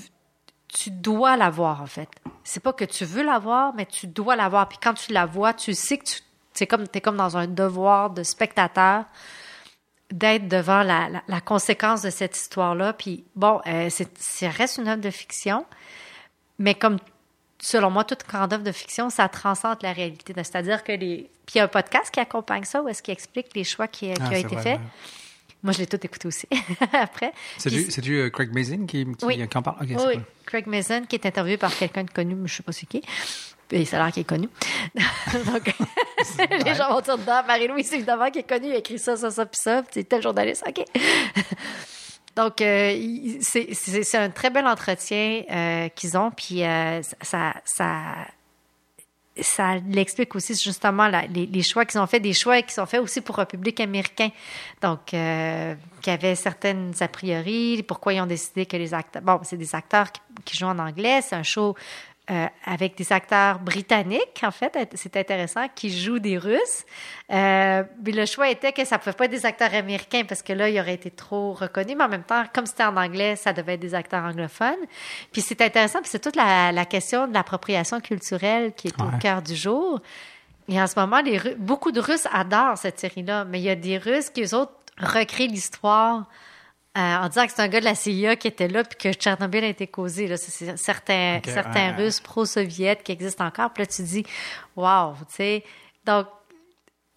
tu 0.70 0.90
dois 0.90 1.38
la 1.38 1.52
voir, 1.52 1.84
en 1.84 1.86
fait. 1.86 2.10
C'est 2.44 2.62
pas 2.62 2.74
que 2.74 2.86
tu 2.86 3.06
veux 3.06 3.22
la 3.22 3.38
voir, 3.38 3.76
mais 3.76 3.86
tu 3.86 4.08
dois 4.08 4.36
la 4.36 4.50
voir. 4.50 4.68
Puis 4.70 4.80
quand 4.82 4.96
tu 4.96 5.12
la 5.14 5.28
vois, 5.28 5.54
tu 5.54 5.76
sais 5.76 6.00
que 6.00 6.06
tu. 6.06 6.20
C'est 6.54 6.68
comme, 6.68 6.88
t'es 6.88 7.02
comme 7.02 7.18
dans 7.18 7.38
un 7.38 7.48
devoir 7.48 8.10
de 8.10 8.24
spectateur 8.24 9.06
d'être 10.12 10.48
devant 10.48 10.82
la, 10.84 11.08
la, 11.10 11.22
la 11.28 11.42
conséquence 11.42 12.02
de 12.02 12.10
cette 12.10 12.36
histoire-là. 12.36 12.94
Puis 12.94 13.24
bon, 13.36 13.62
euh, 13.68 13.88
c'est, 13.90 14.10
ça 14.18 14.50
reste 14.50 14.78
une 14.78 14.88
œuvre 14.88 15.02
de 15.02 15.12
fiction, 15.12 15.66
mais 16.58 16.74
comme 16.74 16.98
selon 17.62 17.92
moi, 17.92 18.04
toute 18.04 18.26
grande 18.28 18.52
œuvre 18.54 18.64
de 18.64 18.72
fiction, 18.72 19.10
ça 19.10 19.30
transcende 19.30 19.78
la 19.82 19.94
réalité. 19.94 20.34
C'est-à-dire 20.36 20.84
que 20.84 20.92
les. 20.94 21.30
Puis 21.46 21.56
il 21.56 21.58
y 21.60 21.62
a 21.62 21.66
un 21.66 21.68
podcast 21.68 22.12
qui 22.12 22.20
accompagne 22.20 22.64
ça, 22.64 22.82
où 22.82 22.88
est-ce 22.88 23.02
qu'il 23.04 23.12
explique 23.12 23.48
les 23.56 23.64
choix 23.64 23.88
qui, 23.88 24.14
qui 24.14 24.22
Ah, 24.22 24.30
ont 24.30 24.32
été 24.32 24.58
faits. 24.58 24.80
Moi, 25.62 25.74
je 25.74 25.80
l'ai 25.80 25.88
tout 25.88 26.00
écouté 26.04 26.28
aussi 26.28 26.48
après. 26.94 27.34
C'est 27.58 27.70
du, 27.70 27.92
c'est 27.92 28.02
du, 28.02 28.18
euh, 28.18 28.30
Craig 28.30 28.54
Mazin 28.54 28.86
qui, 28.86 29.06
qui, 29.06 29.26
Oui. 29.26 29.48
qui 29.48 29.58
en 29.58 29.62
parle? 29.62 29.78
Ok, 29.82 29.88
c'est 29.90 30.08
oui, 30.08 30.14
cool. 30.14 30.24
Craig 30.46 30.68
Mason, 30.68 31.06
qui 31.06 31.16
est 31.18 31.26
interviewé 31.26 31.58
par 31.58 31.76
quelqu'un 31.76 32.04
de 32.06 32.12
connu, 32.12 32.34
mais 32.36 32.48
je 32.48 32.56
sais 32.56 32.64
pas 32.64 32.72
c'est 32.72 32.86
qui. 32.86 33.04
Et 33.72 33.86
ça 33.86 33.98
a 33.98 34.06
l'air 34.06 34.14
qu'il 34.14 34.22
est 34.22 34.26
connu. 34.26 34.50
Donc, 35.46 35.74
les 36.66 36.76
gens 36.76 36.94
vont 36.94 37.02
dire 37.02 37.18
dedans, 37.18 37.42
Marie-Louise, 37.48 37.94
évidemment, 37.94 38.32
qui 38.32 38.40
est 38.40 38.50
connu, 38.50 38.68
il 38.68 38.74
a 38.74 38.78
écrit 38.78 38.98
ça, 39.00 39.16
ça, 39.16 39.30
ça, 39.30 39.46
puis 39.46 39.60
ça, 39.62 39.84
c'est 39.92 40.08
tel 40.08 40.22
journaliste, 40.22 40.64
OK. 40.68 40.84
Donc, 42.36 42.62
euh, 42.62 43.38
c'est 43.42 44.18
un 44.18 44.30
très 44.30 44.50
bel 44.50 44.66
entretien 44.66 45.44
euh, 45.52 45.90
qu'ils 45.90 46.18
ont, 46.18 46.32
puis 46.32 46.64
euh, 46.64 47.02
ça, 47.22 47.54
ça, 47.66 47.92
ça 49.42 49.76
l'explique 49.88 50.36
aussi 50.36 50.56
justement 50.56 51.08
la- 51.08 51.26
les, 51.28 51.46
les 51.46 51.64
choix 51.64 51.86
qu'ils 51.86 52.00
ont 52.00 52.08
fait, 52.08 52.20
des 52.20 52.34
choix 52.34 52.62
qui 52.62 52.74
sont 52.74 52.86
faits 52.86 53.02
aussi 53.02 53.22
pour 53.22 53.40
un 53.40 53.46
public 53.46 53.80
américain. 53.82 54.30
Donc, 54.82 55.14
euh, 55.14 55.76
qui 56.02 56.10
avait 56.10 56.36
certaines 56.36 56.94
a 57.00 57.08
priori, 57.08 57.84
pourquoi 57.86 58.14
ils 58.14 58.22
ont 58.22 58.26
décidé 58.26 58.66
que 58.66 58.78
les 58.78 58.94
acteurs... 58.94 59.22
Bon, 59.22 59.40
c'est 59.44 59.58
des 59.58 59.76
acteurs 59.76 60.12
qui, 60.12 60.22
qui 60.46 60.58
jouent 60.58 60.68
en 60.68 60.80
anglais, 60.80 61.22
c'est 61.22 61.36
un 61.36 61.44
show 61.44 61.76
euh, 62.32 62.46
avec 62.64 62.96
des 62.96 63.12
acteurs 63.12 63.58
britanniques, 63.58 64.42
en 64.44 64.52
fait, 64.52 64.78
c'est 64.94 65.18
intéressant, 65.18 65.68
qui 65.74 65.90
jouent 65.90 66.20
des 66.20 66.38
Russes. 66.38 66.86
Euh, 67.32 67.84
mais 68.06 68.12
le 68.12 68.26
choix 68.28 68.50
était 68.50 68.72
que 68.72 68.86
ça 68.86 68.98
ne 68.98 69.00
pouvait 69.00 69.14
pas 69.14 69.26
être 69.26 69.32
des 69.32 69.48
acteurs 69.48 69.74
américains 69.74 70.24
parce 70.28 70.44
que 70.44 70.54
là, 70.54 70.70
il 70.70 70.80
aurait 70.80 70.94
été 70.94 71.10
trop 71.10 71.54
reconnu, 71.54 71.96
mais 71.96 72.04
en 72.04 72.10
même 72.10 72.24
temps, 72.24 72.44
comme 72.54 72.68
c'était 72.68 72.84
en 72.84 72.96
anglais, 72.98 73.36
ça 73.36 73.52
devait 73.52 73.74
être 73.74 73.80
des 73.80 73.96
acteurs 73.96 74.24
anglophones. 74.24 74.86
Puis 75.32 75.42
c'est 75.42 75.60
intéressant, 75.62 76.02
puis 76.02 76.10
c'est 76.12 76.20
toute 76.20 76.36
la, 76.36 76.72
la 76.72 76.86
question 76.86 77.28
de 77.28 77.34
l'appropriation 77.34 78.00
culturelle 78.00 78.74
qui 78.74 78.90
est 78.90 79.02
au 79.02 79.18
cœur 79.20 79.42
du 79.42 79.56
jour. 79.56 80.00
Et 80.68 80.80
en 80.80 80.86
ce 80.86 81.00
moment, 81.00 81.22
les 81.22 81.56
beaucoup 81.56 81.92
de 81.92 82.00
Russes 82.00 82.28
adorent 82.32 82.78
cette 82.78 83.00
série-là, 83.00 83.44
mais 83.46 83.60
il 83.60 83.64
y 83.64 83.70
a 83.70 83.76
des 83.76 83.98
Russes 83.98 84.30
qui, 84.30 84.44
eux 84.44 84.54
autres, 84.54 84.74
recréent 85.00 85.52
l'histoire 85.52 86.26
en 87.00 87.28
disant 87.28 87.46
que 87.46 87.52
c'est 87.54 87.62
un 87.62 87.68
gars 87.68 87.80
de 87.80 87.86
la 87.86 87.96
CIA 87.96 88.36
qui 88.36 88.48
était 88.48 88.68
là 88.68 88.84
puis 88.84 88.98
que 88.98 89.14
Tchernobyl 89.18 89.64
a 89.64 89.68
été 89.68 89.88
causé. 89.88 90.28
Là. 90.28 90.38
C'est- 90.38 90.78
certains 90.78 91.40
ouais. 91.44 91.96
Russes 91.96 92.20
pro-soviètes 92.20 93.04
qui 93.04 93.12
existent 93.12 93.46
encore. 93.46 93.72
Puis 93.74 93.84
là, 93.84 93.88
tu 93.88 94.02
dis, 94.04 94.24
wow, 94.76 95.14
tu 95.30 95.36
sais. 95.36 95.64
Donc, 96.06 96.28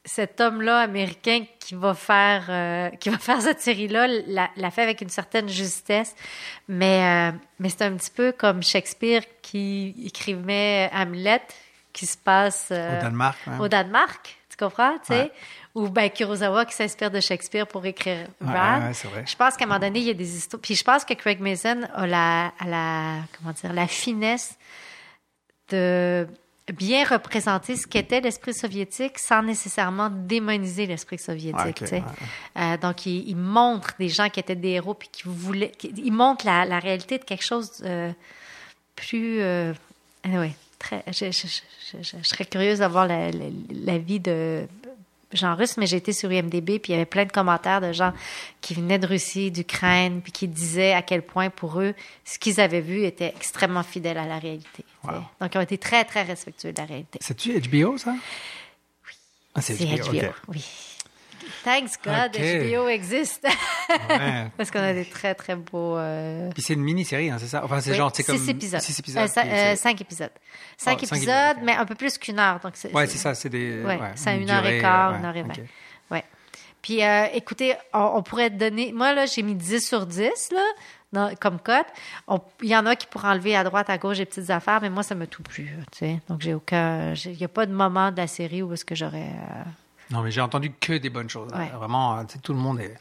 cet 0.05 0.40
homme-là 0.40 0.81
américain 0.81 1.45
qui 1.61 1.75
va 1.77 1.95
faire 1.95 2.47
euh, 2.49 2.90
qui 2.97 3.09
va 3.09 3.18
faire 3.18 3.40
cette 3.40 3.61
série-là 3.61 4.09
l'a, 4.27 4.51
l'a 4.57 4.71
fait 4.73 4.83
avec 4.83 5.01
une 5.01 5.09
certaine 5.09 5.49
justesse, 5.49 6.14
mais 6.68 7.31
euh, 7.33 7.37
mais 7.61 7.68
c'est 7.68 7.83
un 7.83 7.92
petit 7.97 8.11
peu 8.11 8.33
comme 8.33 8.62
Shakespeare 8.64 9.23
qui 9.42 9.95
écrivait 10.05 10.90
Hamlet 10.92 11.42
qui 11.92 12.07
se 12.07 12.16
passe 12.16 12.68
euh, 12.73 12.99
Au 12.99 13.03
Danemark, 13.03 13.38
au 13.61 13.68
Danemark, 13.68 14.37
tu 14.49 14.57
comprends, 14.57 14.95
tu 14.95 15.14
sais, 15.14 15.14
Ouais. 15.21 15.33
Ou 15.74 15.88
ben 15.88 16.11
Kurosawa 16.11 16.64
qui 16.66 16.74
s'inspire 16.74 17.11
de 17.11 17.20
Shakespeare 17.20 17.66
pour 17.66 17.85
écrire 17.87 18.26
Ouais, 18.40 18.48
ouais, 18.48 18.92
vrai. 19.08 19.24
Je 19.26 19.35
pense 19.37 19.56
qu'à 19.56 19.64
un 19.64 19.68
moment 19.68 19.80
donné, 19.80 20.00
il 20.00 20.04
y 20.06 20.11
a 20.11 20.14
des 20.14 20.37
histoires. 20.37 20.61
Puis 20.61 20.74
je 20.74 20.85
pense 20.85 21.04
que 21.04 21.14
Craig 21.14 21.40
Mason 21.40 21.80
a 21.94 22.06
la, 22.06 22.52
a 22.58 22.66
la 22.66 23.16
comment 23.38 23.52
dire 23.52 23.72
la 23.72 23.87
finesse 23.87 24.56
de 25.70 26.26
bien 26.72 27.04
représenter 27.04 27.76
ce 27.76 27.87
qu'était 27.87 28.20
l'esprit 28.20 28.54
soviétique 28.54 29.18
sans 29.18 29.42
nécessairement 29.42 30.11
démoniser 30.11 30.87
l'esprit 30.87 31.18
soviétique. 31.18 31.80
Ouais, 31.90 32.02
Euh, 32.56 32.76
donc, 32.76 33.04
il, 33.06 33.28
il 33.28 33.37
montre 33.37 33.94
des 33.98 34.08
gens 34.08 34.28
qui 34.28 34.40
étaient 34.40 34.54
des 34.54 34.70
héros 34.70 34.94
puis 34.94 35.08
qui 35.11 35.22
voulaient. 35.26 35.70
qui- 35.72 35.92
il 35.96 36.12
montre 36.12 36.46
la, 36.46 36.64
la 36.64 36.78
réalité 36.78 37.18
de 37.18 37.24
quelque 37.24 37.44
chose 37.44 37.82
euh, 37.85 38.12
plus. 38.94 39.40
Euh, 39.40 39.72
anyway, 40.24 40.52
très. 40.78 41.02
Je, 41.08 41.30
je- 41.32 41.46
je- 41.48 42.02
je- 42.02 42.16
je 42.18 42.28
serais 42.28 42.44
curieuse 42.44 42.78
d'avoir 42.78 43.06
la, 43.06 43.30
la, 43.30 43.44
la 43.70 43.98
vie 43.98 44.20
de 44.20 44.66
Jean 45.33 45.55
Russe, 45.55 45.77
mais 45.77 45.87
j'ai 45.87 45.97
été 45.97 46.12
sur 46.12 46.31
IMDb, 46.33 46.79
puis 46.79 46.88
il 46.88 46.92
y 46.92 46.95
avait 46.95 47.07
plein 47.07 47.25
de 47.25 47.33
commentaires 47.33 47.81
de 47.81 47.92
gens 47.92 48.12
qui 48.61 48.75
venaient 48.75 48.99
de 48.99 49.07
Russie, 49.07 49.51
d'Ukraine, 49.51 50.21
puis 50.23 50.33
qui 50.33 50.49
disaient 50.49 50.92
à 50.92 51.03
quel 51.03 51.23
point 51.23 51.51
pour 51.51 51.81
eux, 51.81 51.95
ce 52.25 52.38
qu'ils 52.38 52.61
avaient 52.61 52.81
vu 52.81 53.05
était 53.05 53.33
extrêmement 53.37 53.83
fidèle 53.83 54.18
à 54.18 54.27
la 54.27 54.38
réalité. 54.38 54.85
Wow. 55.05 55.12
Donc, 55.40 55.55
ils 55.55 55.59
ont 55.59 55.62
été 55.62 55.79
très, 55.79 56.05
très 56.05 56.23
respectueux 56.23 56.73
de 56.73 56.79
la 56.79 56.87
réalité. 56.87 57.18
C'est-tu 57.23 57.59
HBO, 57.61 57.99
ça? 57.99 58.12
Oui. 58.12 59.14
Ah, 59.55 59.61
c'est 59.61 59.75
C'est 59.75 59.87
HBO, 59.87 60.12
HBO, 60.12 60.35
oui. 60.49 60.64
Thanks 61.64 61.92
God, 62.05 62.31
Ok. 62.35 62.40
HBO 62.40 62.88
existe. 62.88 63.46
Ouais. 64.09 64.46
Parce 64.57 64.70
qu'on 64.70 64.81
a 64.81 64.92
des 64.92 65.05
très, 65.05 65.35
très 65.35 65.57
beaux... 65.57 65.96
euh, 65.96 66.50
Puis 66.52 66.62
c'est 66.62 66.74
une 66.74 66.83
mini-série, 66.83 67.31
hein, 67.31 67.37
c'est 67.38 67.46
ça? 67.48 67.62
Enfin, 67.64 67.81
c'est 67.81 67.90
oui, 67.90 67.96
genre, 67.96 68.11
c'est 68.14 68.24
comme... 68.24 68.38
Six 68.38 68.48
épisodes. 68.50 68.81
Six 68.81 68.98
épisodes. 68.98 69.22
Euh, 69.22 69.26
ça- 69.26 69.44
euh, 69.44 69.76
cinq 69.76 70.00
épisodes. 70.00 70.31
Cinq 70.76 70.98
Oh, 71.02 71.07
cinq 71.07 71.16
épisodes, 71.16 71.18
épisodes, 71.28 71.57
ok. 71.59 71.62
mais 71.64 71.72
un 71.74 71.85
peu 71.87 71.94
plus 71.94 72.18
qu'une 72.18 72.38
heure. 72.38 72.59
Donc 72.61 72.72
c'est, 72.76 72.92
Ouais, 72.94 73.07
c'est 73.07 73.18
ça, 73.18 73.35
c'est 73.35 73.48
des... 73.48 73.83
Ouais, 73.83 73.98
ouais, 74.00 74.12
c'est 74.14 74.37
une 74.37 74.50
heure 74.50 74.66
et 74.66 74.81
quart, 74.81 75.12
ouais, 75.12 75.18
une 75.18 75.24
heure 75.24 75.37
et 75.37 75.42
vingt. 75.42 75.48
ok. 75.59 75.61
Ouais. 76.11 76.24
Puis, 76.83 77.00
écoutez, 77.35 77.74
on, 77.94 78.12
on 78.16 78.22
pourrait 78.22 78.50
donner. 78.50 78.92
Moi, 78.92 79.12
là, 79.14 79.26
j'ai 79.26 79.42
mis 79.42 79.55
10 79.55 79.87
sur 79.87 80.05
10, 80.05 80.50
là, 80.52 80.62
dans- 81.12 81.33
comme 81.37 81.61
cote. 81.61 81.87
Il 82.62 82.68
y 82.68 82.76
en 82.76 82.87
a 82.87 82.96
qui 82.96 83.07
pourraient 83.07 83.28
enlever 83.28 83.55
à 83.55 83.62
droite, 83.62 83.88
à 83.88 83.98
gauche 83.98 84.16
des 84.18 84.26
petites 84.26 84.50
affaires, 84.50 84.81
mais 84.83 84.90
moi, 84.90 85.05
ça 85.05 85.14
me 85.14 85.26
tout 85.28 85.44
plus, 85.44 85.66
tu 85.92 85.98
sais. 85.98 86.20
Donc, 86.28 86.40
j'ai 86.40 86.55
aucun. 86.55 87.14
Il 87.14 87.37
n'y 87.37 87.44
a 87.44 87.48
pas 87.48 87.66
de 87.66 87.72
moment 87.72 88.11
de 88.11 88.16
la 88.16 88.26
série 88.26 88.62
où 88.62 88.72
est-ce 88.72 88.85
que 88.85 88.96
j'aurais. 88.96 89.20
euh, 89.31 89.62
Non, 90.12 90.20
mais 90.22 90.31
j'ai 90.31 90.40
entendu 90.40 90.72
que 90.72 90.92
des 90.92 91.11
bonnes 91.11 91.31
choses. 91.31 91.51
Ouais. 91.53 91.70
Vraiment, 91.75 92.18
euh, 92.18 92.22
tout 92.42 92.53
le 92.53 92.59
monde 92.59 92.81
est... 92.81 92.94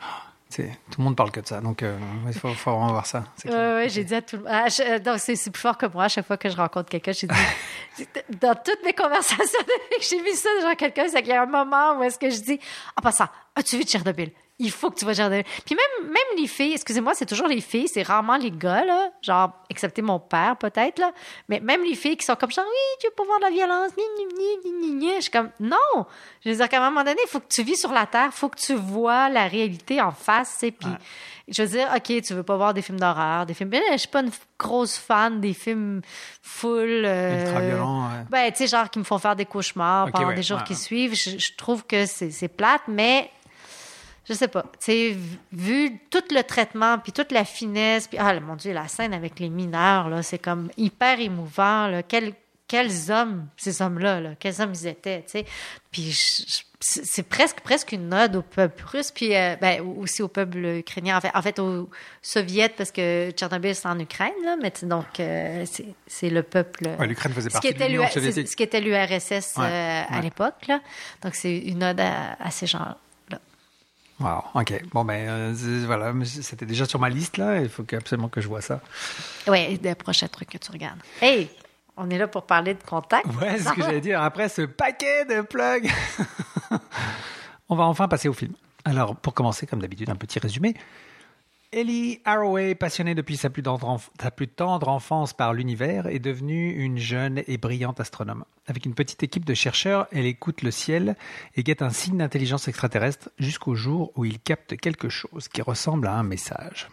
tout 0.55 0.97
le 0.97 1.03
monde 1.03 1.15
parle 1.15 1.31
que 1.31 1.41
de 1.41 1.47
ça, 1.47 1.61
donc 1.61 1.83
euh, 1.83 1.97
il 2.25 2.33
faut, 2.33 2.49
faut 2.53 2.71
vraiment 2.71 2.91
voir 2.91 3.05
ça. 3.05 3.25
Ouais, 3.45 3.51
ouais, 3.51 3.89
j'ai 3.89 4.03
dit 4.03 4.15
à 4.15 4.21
tout 4.21 4.37
le 4.37 4.43
monde. 4.43 4.51
ah, 4.51 4.67
euh, 4.79 4.99
donc, 4.99 5.19
c'est 5.19 5.35
plus 5.51 5.61
fort 5.61 5.77
que 5.77 5.85
moi. 5.85 6.05
À 6.05 6.07
chaque 6.07 6.25
fois 6.25 6.37
que 6.37 6.49
je 6.49 6.55
rencontre 6.55 6.89
quelqu'un, 6.89 7.11
j'ai 7.11 7.27
dit. 7.27 8.07
dans 8.41 8.55
toutes 8.55 8.83
mes 8.85 8.93
conversations 8.93 9.59
que 9.97 10.03
j'ai 10.03 10.21
vu 10.21 10.31
ça, 10.33 10.49
genre 10.61 10.75
quelqu'un, 10.75 11.05
c'est 11.09 11.21
qu'il 11.21 11.31
y 11.31 11.35
a 11.35 11.43
un 11.43 11.45
moment 11.45 11.99
où 11.99 12.03
est-ce 12.03 12.17
que 12.17 12.29
je 12.29 12.41
dis 12.41 12.59
Ah, 12.95 13.01
pas 13.01 13.11
ça. 13.11 13.29
As-tu 13.55 13.77
vu 13.77 13.83
Tchernobyl? 13.83 14.31
Il 14.63 14.71
faut 14.71 14.91
que 14.91 14.95
tu 14.99 15.05
vas 15.05 15.13
Tchernobyl. 15.15 15.43
Puis 15.65 15.75
même, 15.75 16.07
même 16.07 16.37
les 16.37 16.47
filles, 16.47 16.73
excusez-moi, 16.73 17.13
c'est 17.15 17.25
toujours 17.25 17.47
les 17.47 17.61
filles, 17.61 17.87
c'est 17.87 18.03
rarement 18.03 18.37
les 18.37 18.51
gars, 18.51 18.85
là. 18.85 19.09
Genre, 19.21 19.51
excepté 19.69 20.01
mon 20.03 20.19
père, 20.19 20.55
peut-être, 20.57 20.99
là. 20.99 21.11
Mais 21.49 21.59
même 21.59 21.83
les 21.83 21.95
filles 21.95 22.15
qui 22.15 22.25
sont 22.25 22.35
comme 22.35 22.51
genre 22.51 22.65
Oui, 22.67 22.97
tu 22.99 23.07
veux 23.07 23.13
pas 23.13 23.23
voir 23.25 23.39
de 23.39 23.45
la 23.45 23.49
violence. 23.49 23.91
Ni, 23.97 24.03
ni, 24.17 24.33
ni, 24.37 24.71
ni, 24.71 24.87
ni, 24.87 24.95
ni. 25.07 25.15
Je 25.15 25.21
suis 25.21 25.31
comme 25.31 25.49
Non 25.59 26.05
Je 26.45 26.49
veux 26.51 26.55
dire 26.55 26.69
qu'à 26.69 26.81
un 26.81 26.89
moment 26.89 27.03
donné, 27.03 27.19
il 27.25 27.29
faut 27.29 27.39
que 27.39 27.47
tu 27.49 27.63
vis 27.63 27.77
sur 27.77 27.91
la 27.91 28.05
terre, 28.05 28.27
il 28.27 28.37
faut 28.37 28.49
que 28.49 28.59
tu 28.59 28.75
vois 28.75 29.29
la 29.29 29.47
réalité 29.47 29.99
en 29.99 30.11
face, 30.11 30.57
tu. 30.59 30.71
Puis. 30.71 30.89
Je 31.47 31.63
veux 31.63 31.69
dire, 31.69 31.89
OK, 31.93 32.21
tu 32.21 32.33
veux 32.33 32.43
pas 32.43 32.55
voir 32.55 32.73
des 32.73 32.81
films 32.81 32.99
d'horreur, 32.99 33.45
des 33.45 33.53
films. 33.53 33.69
Mais 33.71 33.81
je 33.93 33.97
suis 33.97 34.07
pas 34.07 34.21
une 34.21 34.31
grosse 34.57 34.97
fan 34.97 35.41
des 35.41 35.53
films 35.53 36.01
full. 36.41 37.03
euh, 37.05 37.41
Ultra 37.45 37.59
violents, 37.61 38.03
ouais. 38.03 38.25
Ben, 38.29 38.51
tu 38.51 38.59
sais, 38.59 38.67
genre 38.67 38.89
qui 38.89 38.99
me 38.99 39.03
font 39.03 39.17
faire 39.17 39.35
des 39.35 39.45
cauchemars 39.45 40.07
Ok, 40.07 40.13
pendant 40.13 40.27
ouais, 40.29 40.35
des 40.35 40.43
jours 40.43 40.59
ouais, 40.59 40.63
qui 40.63 40.75
suivent. 40.75 41.15
Je, 41.15 41.37
je 41.37 41.51
trouve 41.57 41.83
que 41.85 42.05
c'est 42.05 42.47
plate, 42.47 42.83
mais 42.87 43.29
je 44.27 44.33
sais 44.33 44.47
pas. 44.47 44.63
Tu 44.73 44.77
sais, 44.79 45.17
vu 45.51 45.99
tout 46.09 46.23
le 46.31 46.41
traitement, 46.43 46.99
puis 46.99 47.11
toute 47.11 47.31
la 47.31 47.43
finesse, 47.45 48.07
puis 48.07 48.17
ah 48.19 48.39
mon 48.39 48.55
Dieu, 48.55 48.73
la 48.73 48.87
scène 48.87 49.13
avec 49.13 49.39
les 49.39 49.49
mineurs, 49.49 50.09
là, 50.09 50.21
c'est 50.23 50.39
comme 50.39 50.69
hyper 50.77 51.19
émouvant. 51.19 51.87
Là. 51.87 52.03
Quel- 52.03 52.33
quels 52.67 53.11
hommes, 53.11 53.47
ces 53.57 53.81
hommes-là, 53.81 54.21
là, 54.21 54.29
quels 54.39 54.61
hommes 54.61 54.71
ils 54.73 54.87
étaient, 54.87 55.23
tu 55.23 55.31
sais. 55.31 55.45
Puis 55.91 56.17
c'est 56.79 57.23
presque, 57.23 57.59
presque 57.59 57.91
une 57.91 58.13
ode 58.13 58.37
au 58.37 58.41
peuple 58.41 58.81
russe, 58.85 59.11
puis 59.11 59.35
euh, 59.35 59.57
ben, 59.59 59.81
aussi 59.81 60.21
au 60.23 60.29
peuple 60.29 60.57
ukrainien, 60.77 61.17
en 61.17 61.21
fait, 61.21 61.31
en 61.33 61.41
fait 61.41 61.59
aux 61.59 61.89
soviets, 62.21 62.69
parce 62.69 62.91
que 62.91 63.31
Tchernobyl, 63.31 63.75
c'est 63.75 63.87
en 63.89 63.99
Ukraine, 63.99 64.31
là, 64.45 64.55
mais 64.61 64.71
donc 64.83 65.19
euh, 65.19 65.65
c'est 66.07 66.29
le 66.29 66.43
peuple... 66.43 66.87
Ouais, 66.97 67.07
l'Ukraine 67.07 67.33
faisait 67.33 67.49
partie 67.49 67.73
de 67.73 67.83
l'Union 67.83 68.07
soviétique. 68.07 68.47
Ce 68.47 68.55
qui 68.55 68.63
était 68.63 68.79
l'URSS 68.79 69.57
Ouais, 69.57 69.65
euh, 69.65 70.03
à 70.07 70.21
l'époque, 70.21 70.65
là. 70.69 70.79
Donc 71.23 71.35
c'est 71.35 71.57
une 71.57 71.83
ode 71.83 71.99
à, 71.99 72.37
à 72.39 72.51
ces 72.51 72.67
gens-là. 72.67 72.97
Wow, 74.21 74.43
ok. 74.53 74.83
Bon, 74.93 75.03
ben, 75.03 75.27
euh, 75.27 75.83
voilà, 75.85 76.13
c'était 76.25 76.65
déjà 76.65 76.85
sur 76.85 76.99
ma 76.99 77.09
liste, 77.09 77.37
là. 77.37 77.59
Il 77.59 77.69
faut 77.69 77.83
absolument 77.91 78.29
que 78.29 78.39
je 78.39 78.47
vois 78.47 78.61
ça. 78.61 78.79
Oui, 79.47 79.79
le 79.83 79.93
prochain 79.95 80.27
truc 80.27 80.49
que 80.49 80.57
tu 80.59 80.71
regardes. 80.71 80.99
Hey, 81.21 81.49
on 81.97 82.09
est 82.09 82.17
là 82.17 82.27
pour 82.27 82.43
parler 82.43 82.75
de 82.75 82.83
contact. 82.83 83.25
Ouais, 83.41 83.57
c'est 83.57 83.69
ce 83.69 83.73
que 83.73 83.81
j'allais 83.81 84.01
dire. 84.01 84.21
Après 84.21 84.47
ce 84.47 84.61
paquet 84.61 85.25
de 85.25 85.41
plugs, 85.41 85.91
on 87.69 87.75
va 87.75 87.85
enfin 87.85 88.07
passer 88.07 88.29
au 88.29 88.33
film. 88.33 88.53
Alors, 88.85 89.15
pour 89.15 89.33
commencer, 89.33 89.65
comme 89.65 89.81
d'habitude, 89.81 90.09
un 90.09 90.15
petit 90.15 90.39
résumé. 90.39 90.75
Ellie 91.73 92.19
Arroway, 92.25 92.75
passionnée 92.75 93.15
depuis 93.15 93.37
sa 93.37 93.49
plus, 93.49 93.63
tendre 93.63 93.87
enf- 93.87 94.09
sa 94.21 94.29
plus 94.29 94.49
tendre 94.49 94.89
enfance 94.89 95.31
par 95.31 95.53
l'univers, 95.53 96.07
est 96.07 96.19
devenue 96.19 96.71
une 96.73 96.97
jeune 96.97 97.43
et 97.47 97.57
brillante 97.57 98.01
astronome. 98.01 98.43
Avec 98.67 98.85
une 98.85 98.93
petite 98.93 99.23
équipe 99.23 99.45
de 99.45 99.53
chercheurs, 99.53 100.07
elle 100.11 100.25
écoute 100.25 100.63
le 100.63 100.71
ciel 100.71 101.15
et 101.55 101.63
guette 101.63 101.81
un 101.81 101.89
signe 101.89 102.17
d'intelligence 102.17 102.67
extraterrestre 102.67 103.29
jusqu'au 103.39 103.75
jour 103.75 104.11
où 104.17 104.25
il 104.25 104.39
capte 104.39 104.75
quelque 104.75 105.07
chose 105.07 105.47
qui 105.47 105.61
ressemble 105.61 106.07
à 106.07 106.13
un 106.15 106.23
message. 106.23 106.89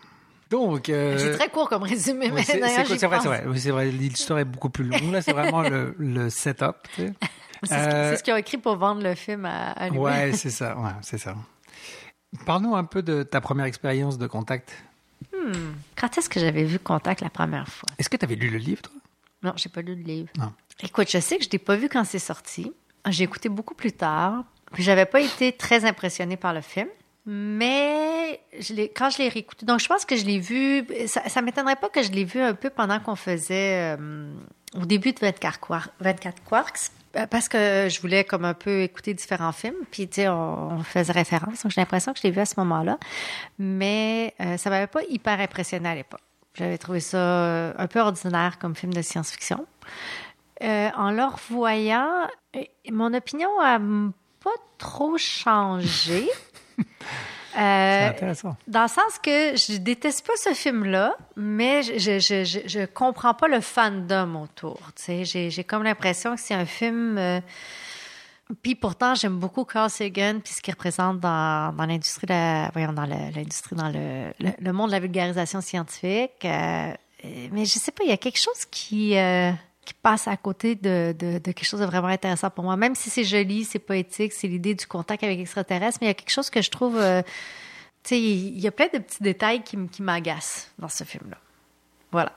Donc, 0.50 0.88
euh, 0.88 1.18
C'est 1.18 1.32
très 1.36 1.48
court 1.50 1.68
comme 1.68 1.82
résumé, 1.82 2.30
mais 2.30 2.42
c'est 2.44 2.58
vrai, 2.58 2.84
pense. 2.84 2.98
c'est 2.98 3.06
vrai. 3.28 3.44
Oui, 3.46 3.58
c'est 3.58 3.70
vrai. 3.70 3.90
L'histoire 3.90 4.38
est 4.38 4.44
beaucoup 4.44 4.70
plus 4.70 4.84
longue. 4.84 5.10
Là, 5.12 5.20
c'est 5.22 5.32
vraiment 5.32 5.62
le, 5.62 5.94
le 5.98 6.30
setup. 6.30 6.76
tu 6.94 7.02
sais. 7.02 7.12
C'est 7.64 7.74
ce, 7.74 7.74
Euh, 7.88 8.14
qu'ils 8.18 8.32
ont 8.32 8.36
écrit 8.36 8.56
pour 8.58 8.76
vendre 8.76 9.02
le 9.02 9.16
film 9.16 9.44
à, 9.44 9.72
à 9.72 9.88
lui. 9.88 9.98
Ouais, 9.98 10.30
c'est 10.34 10.48
ça. 10.50 10.76
Ouais, 10.78 10.92
c'est 11.02 11.18
ça. 11.18 11.34
Parle-nous 12.46 12.74
un 12.76 12.84
peu 12.84 13.02
de 13.02 13.22
ta 13.22 13.40
première 13.40 13.66
expérience 13.66 14.18
de 14.18 14.26
contact. 14.26 14.72
Quand 15.96 16.18
est-ce 16.18 16.28
que 16.28 16.38
j'avais 16.40 16.64
vu 16.64 16.78
Contact 16.78 17.20
la 17.22 17.30
première 17.30 17.66
fois? 17.68 17.88
Est-ce 17.98 18.08
que 18.10 18.16
tu 18.16 18.24
avais 18.24 18.34
lu 18.34 18.50
le 18.50 18.58
livre, 18.58 18.82
toi? 18.82 18.92
Non, 19.42 19.52
j'ai 19.56 19.68
pas 19.68 19.80
lu 19.80 19.94
le 19.94 20.02
livre. 20.02 20.28
Non. 20.36 20.52
Écoute, 20.82 21.08
je 21.10 21.18
sais 21.18 21.38
que 21.38 21.44
je 21.44 21.48
l'ai 21.50 21.58
pas 21.58 21.76
vu 21.76 21.88
quand 21.88 22.04
c'est 22.04 22.18
sorti. 22.18 22.72
J'ai 23.08 23.24
écouté 23.24 23.48
beaucoup 23.48 23.74
plus 23.74 23.92
tard. 23.92 24.44
Puis 24.72 24.82
j'avais 24.82 25.06
pas 25.06 25.20
été 25.20 25.52
très 25.52 25.84
impressionnée 25.86 26.36
par 26.36 26.52
le 26.52 26.60
film. 26.60 26.88
Mais 27.24 28.40
je 28.58 28.74
quand 28.94 29.10
je 29.10 29.18
l'ai 29.18 29.28
réécouté, 29.28 29.64
donc 29.66 29.80
je 29.80 29.86
pense 29.86 30.04
que 30.04 30.16
je 30.16 30.24
l'ai 30.24 30.38
vu. 30.38 30.86
Ça, 31.06 31.28
ça 31.28 31.40
m'étonnerait 31.42 31.76
pas 31.76 31.88
que 31.88 32.02
je 32.02 32.10
l'ai 32.10 32.24
vu 32.24 32.40
un 32.40 32.54
peu 32.54 32.68
pendant 32.70 33.00
qu'on 33.00 33.16
faisait 33.16 33.96
euh, 33.98 34.32
au 34.74 34.84
début 34.86 35.12
de 35.12 35.20
24, 35.20 35.60
Quar- 35.60 35.88
24 36.00 36.42
Quarks. 36.44 36.90
Euh, 37.18 37.26
Parce 37.26 37.48
que 37.48 37.88
je 37.90 38.00
voulais 38.00 38.24
comme 38.24 38.44
un 38.44 38.54
peu 38.54 38.82
écouter 38.82 39.14
différents 39.14 39.52
films, 39.52 39.76
puis 39.90 40.08
tu 40.08 40.22
sais, 40.22 40.28
on, 40.28 40.82
faisait 40.82 41.12
référence. 41.12 41.62
Donc 41.62 41.72
j'ai 41.72 41.80
l'impression 41.80 42.12
que 42.12 42.18
je 42.18 42.24
l'ai 42.24 42.30
vu 42.30 42.40
à 42.40 42.46
ce 42.46 42.54
moment-là, 42.58 42.98
mais 43.58 44.34
euh, 44.40 44.56
ça 44.56 44.70
m'avait 44.70 44.86
pas 44.86 45.02
hyper 45.08 45.40
impressionné 45.40 45.88
à 45.88 45.94
l'époque. 45.94 46.20
J'avais 46.54 46.78
trouvé 46.78 47.00
ça 47.00 47.18
euh, 47.18 47.72
un 47.78 47.86
peu 47.86 48.00
ordinaire 48.00 48.58
comme 48.58 48.74
film 48.74 48.92
de 48.92 49.02
science-fiction. 49.02 49.66
Euh, 50.62 50.90
en 50.96 51.12
le 51.12 51.24
revoyant, 51.24 52.26
mon 52.90 53.14
opinion 53.14 53.48
a 53.60 53.78
pas 54.42 54.56
trop 54.76 55.16
changé. 55.16 56.28
C'est 57.52 57.58
Euh, 57.60 58.08
intéressant. 58.10 58.56
dans 58.66 58.82
le 58.82 58.88
sens 58.88 59.18
que 59.22 59.56
je 59.56 59.78
déteste 59.78 60.26
pas 60.26 60.34
ce 60.36 60.52
film-là, 60.54 61.16
mais 61.36 61.82
je, 61.82 61.98
je, 61.98 62.44
je, 62.44 62.60
je, 62.66 62.84
comprends 62.86 63.34
pas 63.34 63.48
le 63.48 63.60
fandom 63.60 64.42
autour. 64.42 64.78
J'ai, 65.06 65.24
j'ai 65.50 65.64
comme 65.64 65.82
l'impression 65.82 66.34
que 66.34 66.40
c'est 66.40 66.54
un 66.54 66.66
film. 66.66 67.16
euh, 67.18 67.40
Puis 68.62 68.74
pourtant, 68.74 69.14
j'aime 69.14 69.38
beaucoup 69.38 69.64
Carl 69.64 69.90
Sagan 69.90 70.40
puis 70.42 70.54
ce 70.54 70.60
qu'il 70.62 70.72
représente 70.74 71.20
dans, 71.20 71.74
dans 71.76 71.84
l'industrie, 71.86 72.26
de 72.26 72.32
la- 72.32 72.70
voyons, 72.72 72.92
dans 72.92 73.04
le- 73.06 73.30
l'industrie, 73.34 73.76
dans 73.76 73.88
le, 73.90 74.32
le, 74.40 74.50
le 74.58 74.72
monde 74.72 74.88
de 74.88 74.92
la 74.92 75.00
vulgarisation 75.00 75.60
scientifique. 75.60 76.44
euh, 76.44 76.92
mais 77.52 77.64
je 77.64 77.78
sais 77.78 77.90
pas, 77.92 78.04
il 78.04 78.10
y 78.10 78.12
a 78.12 78.16
quelque 78.16 78.38
chose 78.38 78.64
qui 78.70 79.16
euh, 79.18 79.50
qui 79.88 79.94
passe 79.94 80.28
à 80.28 80.36
côté 80.36 80.74
de, 80.74 81.14
de, 81.18 81.38
de 81.38 81.52
quelque 81.52 81.64
chose 81.64 81.80
de 81.80 81.86
vraiment 81.86 82.08
intéressant 82.08 82.50
pour 82.50 82.62
moi. 82.62 82.76
Même 82.76 82.94
si 82.94 83.08
c'est 83.08 83.24
joli, 83.24 83.64
c'est 83.64 83.78
poétique, 83.78 84.34
c'est 84.34 84.46
l'idée 84.46 84.74
du 84.74 84.86
contact 84.86 85.24
avec 85.24 85.38
l'extraterrestre, 85.38 86.00
mais 86.02 86.08
il 86.08 86.10
y 86.10 86.10
a 86.10 86.14
quelque 86.14 86.30
chose 86.30 86.50
que 86.50 86.60
je 86.60 86.68
trouve 86.68 86.98
euh, 86.98 87.22
tu 88.02 88.10
sais, 88.10 88.20
il 88.20 88.60
y 88.60 88.66
a 88.66 88.70
plein 88.70 88.88
de 88.92 88.98
petits 88.98 89.22
détails 89.22 89.62
qui, 89.62 90.02
m'agacent 90.02 90.70
dans 90.78 90.90
ce 90.90 91.04
film-là. 91.04 91.38
Voilà. 92.12 92.32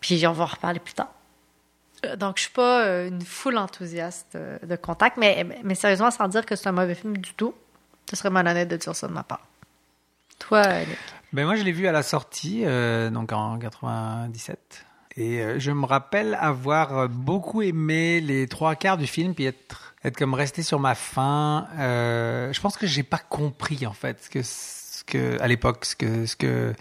Puis 0.00 0.26
on 0.26 0.32
va 0.32 0.44
en 0.44 0.46
reparler 0.46 0.80
plus 0.80 0.94
tard. 0.94 1.12
Euh, 2.06 2.16
Donc, 2.16 2.38
je 2.38 2.44
suis 2.44 2.52
pas 2.52 2.86
euh, 2.86 3.08
une 3.08 3.20
foule 3.20 3.58
enthousiaste 3.58 4.38
de 4.62 4.76
contact, 4.76 5.18
mais, 5.18 5.46
mais 5.62 5.74
sérieusement, 5.74 6.10
sans 6.10 6.28
dire 6.28 6.46
que 6.46 6.56
c'est 6.56 6.70
un 6.70 6.72
mauvais 6.72 6.94
film 6.94 7.18
du 7.18 7.34
tout, 7.34 7.54
ce 8.08 8.16
serait 8.16 8.30
malhonnête 8.30 8.68
de 8.68 8.76
dire 8.78 8.96
ça 8.96 9.08
de 9.08 9.12
ma 9.12 9.24
part. 9.24 9.46
Toi. 10.38 10.62
Ben 11.34 11.44
moi, 11.44 11.56
je 11.56 11.64
l'ai 11.64 11.72
vu 11.72 11.86
à 11.86 11.92
la 11.92 12.02
sortie, 12.02 12.62
euh, 12.64 13.10
donc 13.10 13.30
en 13.32 13.58
97. 13.58 14.86
Et 15.16 15.40
euh, 15.40 15.58
je 15.58 15.70
me 15.70 15.86
rappelle 15.86 16.36
avoir 16.40 16.98
euh, 16.98 17.08
beaucoup 17.08 17.62
aimé 17.62 18.20
les 18.20 18.48
trois 18.48 18.74
quarts 18.74 18.98
du 18.98 19.06
film, 19.06 19.34
puis 19.34 19.44
être, 19.44 19.94
être 20.04 20.16
comme 20.16 20.34
resté 20.34 20.62
sur 20.62 20.80
ma 20.80 20.94
faim. 20.94 21.68
Euh, 21.78 22.52
je 22.52 22.60
pense 22.60 22.76
que 22.76 22.86
j'ai 22.86 23.04
pas 23.04 23.18
compris 23.18 23.86
en 23.86 23.92
fait 23.92 24.24
ce 24.24 24.30
que, 24.30 24.42
ce 24.42 25.04
que 25.04 25.40
à 25.40 25.46
l'époque, 25.46 25.84
ce 25.84 25.94
que, 25.94 26.26
ce 26.26 26.34
que 26.34 26.74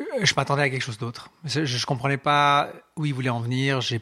euh, 0.00 0.04
je 0.22 0.32
m'attendais 0.36 0.62
à 0.62 0.70
quelque 0.70 0.82
chose 0.82 0.98
d'autre. 0.98 1.30
Je, 1.44 1.66
je, 1.66 1.86
comprenais 1.86 2.16
pas 2.16 2.70
où 2.96 3.04
il 3.04 3.12
voulait 3.12 3.28
en 3.28 3.40
venir. 3.40 3.82
J'ai, 3.82 4.00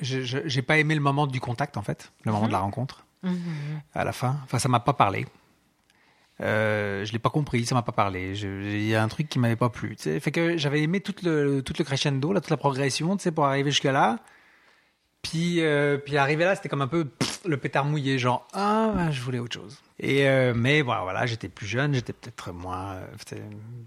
j'ai 0.00 0.62
pas 0.62 0.78
aimé 0.78 0.94
le 0.94 1.00
moment 1.00 1.26
du 1.26 1.40
contact 1.40 1.76
en 1.76 1.82
fait, 1.82 2.12
le 2.24 2.30
moment 2.30 2.46
de 2.46 2.52
la 2.52 2.60
rencontre 2.60 3.04
à 3.94 4.04
la 4.04 4.12
fin. 4.12 4.38
Enfin, 4.44 4.60
ça 4.60 4.68
m'a 4.68 4.78
pas 4.78 4.92
parlé. 4.92 5.26
Euh, 6.40 7.04
je 7.04 7.12
l'ai 7.12 7.18
pas 7.18 7.30
compris, 7.30 7.66
ça 7.66 7.74
m'a 7.74 7.82
pas 7.82 7.92
parlé. 7.92 8.38
Il 8.40 8.86
y 8.86 8.94
a 8.94 9.02
un 9.02 9.08
truc 9.08 9.28
qui 9.28 9.38
m'avait 9.38 9.56
pas 9.56 9.70
plu. 9.70 9.96
tu 9.96 10.04
sais. 10.04 10.20
Fait 10.20 10.30
que 10.30 10.56
j'avais 10.56 10.82
aimé 10.82 11.00
tout 11.00 11.14
le, 11.22 11.62
crescendo, 11.62 12.32
là, 12.32 12.40
toute 12.40 12.50
la 12.50 12.56
progression, 12.56 13.16
tu 13.16 13.24
sais, 13.24 13.32
pour 13.32 13.46
arriver 13.46 13.70
jusque 13.70 13.84
là. 13.84 14.18
Puis, 15.22 15.60
euh, 15.60 15.98
puis 15.98 16.16
arrivé 16.16 16.44
là, 16.44 16.54
c'était 16.54 16.68
comme 16.68 16.80
un 16.80 16.88
peu 16.88 17.08
le 17.44 17.56
pétard 17.56 17.84
mouillé, 17.84 18.18
genre 18.18 18.46
ah, 18.52 18.92
ben, 18.94 19.10
je 19.10 19.20
voulais 19.20 19.40
autre 19.40 19.54
chose. 19.54 19.82
Et 19.98 20.28
euh, 20.28 20.54
mais 20.54 20.80
voilà, 20.80 21.26
j'étais 21.26 21.48
plus 21.48 21.66
jeune, 21.66 21.92
j'étais 21.92 22.12
peut-être 22.12 22.52
moins, 22.52 22.94
euh, 22.94 23.38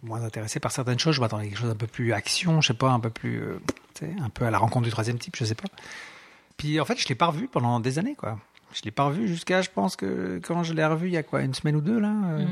moins 0.04 0.24
intéressé 0.24 0.60
par 0.60 0.72
certaines 0.72 1.00
choses. 1.00 1.16
Je 1.16 1.22
m'attendais 1.22 1.46
à 1.46 1.48
quelque 1.48 1.60
chose 1.60 1.72
un 1.72 1.76
peu 1.76 1.88
plus 1.88 2.12
action, 2.12 2.60
je 2.60 2.68
sais 2.68 2.74
pas, 2.74 2.92
un 2.92 3.00
peu 3.00 3.10
plus, 3.10 3.42
un 4.02 4.30
peu 4.30 4.46
à 4.46 4.52
la 4.52 4.58
rencontre 4.58 4.86
du 4.86 4.92
troisième 4.92 5.18
type, 5.18 5.38
je 5.38 5.46
sais 5.46 5.56
pas. 5.56 5.70
Puis 6.58 6.80
en 6.82 6.86
fait, 6.86 7.00
je 7.00 7.08
l'ai 7.08 7.16
pas 7.16 7.28
revu 7.28 7.48
pendant 7.48 7.80
des 7.80 7.98
années, 7.98 8.16
quoi. 8.16 8.38
Je 8.74 8.82
l'ai 8.84 8.92
pas 8.92 9.04
revu 9.06 9.28
jusqu'à, 9.28 9.62
je 9.62 9.70
pense 9.70 9.96
que 9.96 10.40
quand 10.44 10.64
je 10.64 10.74
l'ai 10.74 10.86
revu, 10.86 11.08
il 11.08 11.14
y 11.14 11.18
a 11.18 11.24
quoi, 11.24 11.42
une 11.42 11.54
semaine 11.54 11.76
ou 11.76 11.82
deux 11.82 12.00
là. 12.00 12.14
euh. 12.32 12.46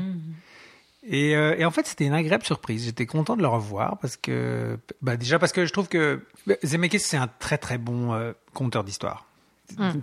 Et, 1.08 1.34
euh, 1.34 1.54
et 1.56 1.64
en 1.64 1.70
fait, 1.70 1.86
c'était 1.86 2.04
une 2.04 2.12
agréable 2.12 2.44
surprise. 2.44 2.84
J'étais 2.84 3.06
content 3.06 3.34
de 3.36 3.40
le 3.42 3.48
revoir 3.48 3.98
parce 3.98 4.16
que, 4.18 4.78
bah, 5.00 5.16
déjà 5.16 5.38
parce 5.38 5.50
que 5.52 5.64
je 5.64 5.72
trouve 5.72 5.88
que 5.88 6.20
Zemeckis 6.62 7.00
c'est 7.00 7.16
un 7.16 7.28
très 7.38 7.56
très 7.56 7.78
bon 7.78 8.12
euh, 8.12 8.32
conteur 8.52 8.84
d'histoire. 8.84 9.24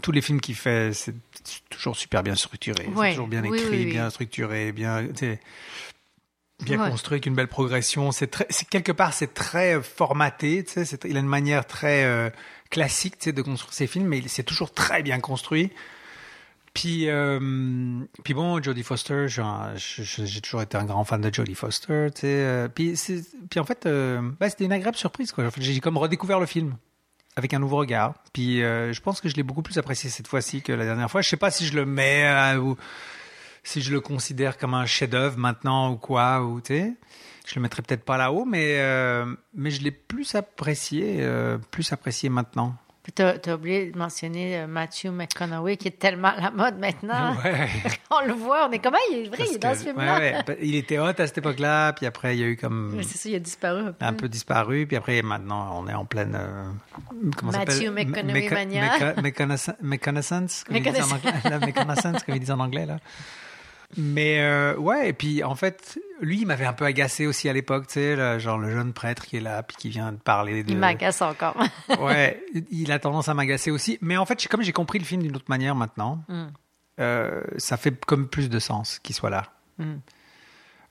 Tous 0.01 0.13
les 0.13 0.21
films 0.21 0.39
qu'il 0.39 0.55
fait, 0.55 0.93
c'est 0.93 1.13
toujours 1.69 1.97
super 1.97 2.23
bien 2.23 2.35
structuré, 2.35 2.87
Ouais. 2.95 3.07
c'est 3.09 3.15
toujours 3.15 3.27
bien 3.27 3.43
écrit, 3.43 3.59
oui, 3.69 3.83
oui. 3.83 3.91
bien 3.91 4.09
structuré, 4.09 4.71
bien, 4.71 5.03
bien 6.63 6.81
Ouais. 6.81 6.89
construit, 6.89 7.15
avec 7.15 7.25
une 7.27 7.35
belle 7.35 7.47
progression. 7.49 8.11
C'est 8.11 8.27
très, 8.27 8.47
quelque 8.69 8.91
part, 8.91 9.13
c'est 9.13 9.33
très 9.33 9.75
euh, 9.75 9.81
formaté. 9.81 10.63
Tu 10.63 10.71
sais, 10.71 10.85
c'est- 10.85 11.03
il 11.05 11.15
a 11.17 11.19
une 11.19 11.27
manière 11.27 11.65
très 11.67 12.03
euh, 12.05 12.29
classique, 12.69 13.17
tu 13.19 13.25
sais, 13.25 13.31
de 13.33 13.41
construire 13.41 13.73
ses 13.73 13.87
films, 13.87 14.07
mais 14.07 14.23
c'est 14.27 14.43
toujours 14.43 14.73
très 14.73 15.03
bien 15.03 15.19
construit. 15.19 15.69
Puis, 16.77 17.09
euh, 17.09 17.39
bon, 17.39 18.61
Jodie 18.61 18.83
Foster, 18.83 19.25
j'ai 19.27 20.41
toujours 20.41 20.61
été 20.61 20.77
un 20.77 20.85
grand 20.85 21.03
fan 21.03 21.19
de 21.19 21.33
Jodie 21.33 21.55
Foster. 21.55 22.09
Tu 22.13 22.21
sais, 22.21 22.27
euh, 22.27 22.67
puis, 22.67 22.93
en 23.57 23.63
fait, 23.63 23.87
euh, 23.87 24.21
c'était 24.47 24.65
une 24.65 24.71
agréable 24.71 24.95
surprise. 24.95 25.33
En 25.35 25.49
fait, 25.49 25.59
J'ai 25.61 25.79
comme 25.79 25.97
redécouvert 25.97 26.39
le 26.39 26.45
film 26.45 26.75
avec 27.35 27.55
un 27.55 27.59
nouveau 27.59 27.77
regard. 27.77 28.13
Puis 28.31 28.63
euh, 28.63 28.93
je 28.93 29.01
pense 29.01 29.21
que 29.21 29.29
je 29.29 29.35
l'ai 29.35 29.43
beaucoup 29.43 29.63
plus 29.63 29.77
apprécié 29.77 30.09
cette 30.09 30.27
fois-ci 30.27 30.61
que 30.61 30.71
la 30.71 30.85
dernière 30.85 31.09
fois. 31.09 31.21
Je 31.21 31.29
sais 31.29 31.37
pas 31.37 31.49
si 31.49 31.65
je 31.65 31.75
le 31.75 31.85
mets 31.85 32.27
euh, 32.27 32.59
ou 32.59 32.77
si 33.63 33.81
je 33.81 33.91
le 33.91 33.99
considère 33.99 34.57
comme 34.57 34.75
un 34.75 34.85
chef-d'œuvre 34.85 35.37
maintenant 35.37 35.91
ou 35.91 35.97
quoi. 35.97 36.43
Ou 36.43 36.61
tu 36.61 36.95
je 37.45 37.55
le 37.55 37.61
mettrais 37.61 37.81
peut-être 37.81 38.03
pas 38.03 38.17
là-haut, 38.17 38.45
mais 38.45 38.77
mais 39.53 39.71
je 39.71 39.81
l'ai 39.81 39.91
plus 39.91 40.35
apprécié, 40.35 41.25
plus 41.71 41.93
apprécié 41.93 42.27
maintenant. 42.29 42.75
Puis 43.07 43.13
t'as, 43.13 43.37
t'as 43.37 43.55
oublié 43.55 43.89
de 43.89 43.97
mentionner 43.97 44.57
euh, 44.57 44.67
Matthew 44.67 45.05
McConaughey, 45.11 45.77
qui 45.77 45.87
est 45.87 45.97
tellement 45.97 46.27
à 46.27 46.41
la 46.41 46.51
mode 46.51 46.77
maintenant. 46.77 47.37
Ouais. 47.45 47.69
on 48.11 48.25
le 48.27 48.33
voit, 48.33 48.67
on 48.67 48.71
est 48.73 48.79
comment 48.79 48.97
il 49.09 49.19
est 49.19 49.27
vrai, 49.29 49.37
Parce 49.37 49.49
il 49.51 49.55
est 49.55 49.59
dans 49.59 49.73
ce 49.75 49.83
film-là. 49.83 50.15
ouais, 50.19 50.33
ouais. 50.33 50.43
Bah, 50.45 50.53
Il 50.61 50.75
était 50.75 50.99
hot 50.99 51.05
à 51.17 51.25
cette 51.25 51.37
époque-là, 51.37 51.93
puis 51.93 52.05
après 52.05 52.35
il 52.35 52.41
y 52.41 52.43
a 52.43 52.47
eu 52.47 52.57
comme 52.57 52.95
Mais 52.97 53.03
c'est 53.03 53.17
ça, 53.17 53.29
il 53.29 53.35
a 53.35 53.39
disparu 53.39 53.79
un 53.87 53.91
peu. 53.93 54.05
un 54.05 54.11
peu 54.13 54.27
disparu, 54.27 54.85
puis 54.87 54.97
après 54.97 55.21
maintenant 55.21 55.71
on 55.81 55.87
est 55.87 55.93
en 55.93 56.03
pleine 56.03 56.35
euh, 56.37 56.65
comment 57.37 57.53
Matthew 57.53 57.89
McConaughey 57.91 58.33
Méca- 58.49 58.53
mania. 58.53 58.97
méca- 58.97 59.15
méconnaiss- 59.21 59.75
Méconnaissance, 59.81 60.63
comme 60.65 60.75
ils 60.75 60.83
disent 60.83 61.01
en 61.01 61.15
anglais, 61.15 61.31
la 61.49 61.59
méconnaissance, 61.59 62.23
comme 62.23 62.35
ils 62.35 62.39
disent 62.41 62.51
en 62.51 62.59
anglais 62.59 62.85
là. 62.85 62.97
Mais 63.95 64.41
euh, 64.41 64.75
ouais, 64.75 65.09
et 65.09 65.13
puis 65.13 65.43
en 65.45 65.55
fait, 65.55 65.97
lui, 66.19 66.41
il 66.41 66.45
m'avait 66.45 66.65
un 66.65 66.73
peu 66.73 66.83
agacé 66.83 67.25
aussi 67.25 67.47
à 67.47 67.53
l'époque, 67.53 67.87
tu 67.87 67.93
sais, 67.93 68.39
genre 68.39 68.57
le 68.57 68.69
jeune 68.69 68.91
prêtre 68.91 69.25
qui 69.25 69.37
est 69.37 69.41
là, 69.41 69.63
puis 69.63 69.77
qui 69.77 69.89
vient 69.89 70.11
de 70.11 70.17
parler 70.17 70.63
de. 70.63 70.71
Il 70.71 70.77
m'agace 70.77 71.21
encore. 71.21 71.55
Ouais, 72.01 72.43
il 72.69 72.91
a 72.91 72.99
tendance 72.99 73.29
à 73.29 73.33
m'agacer 73.33 73.71
aussi. 73.71 73.97
Mais 74.01 74.17
en 74.17 74.25
fait, 74.25 74.45
comme 74.47 74.61
j'ai 74.61 74.73
compris 74.73 74.99
le 74.99 75.05
film 75.05 75.21
d'une 75.23 75.35
autre 75.35 75.45
manière 75.49 75.73
maintenant, 75.75 76.23
Mm. 76.27 76.47
euh, 76.99 77.41
ça 77.57 77.77
fait 77.77 77.97
comme 78.05 78.27
plus 78.27 78.49
de 78.49 78.59
sens 78.59 78.99
qu'il 78.99 79.15
soit 79.15 79.29
là. 79.29 79.43
Mm. 79.77 79.95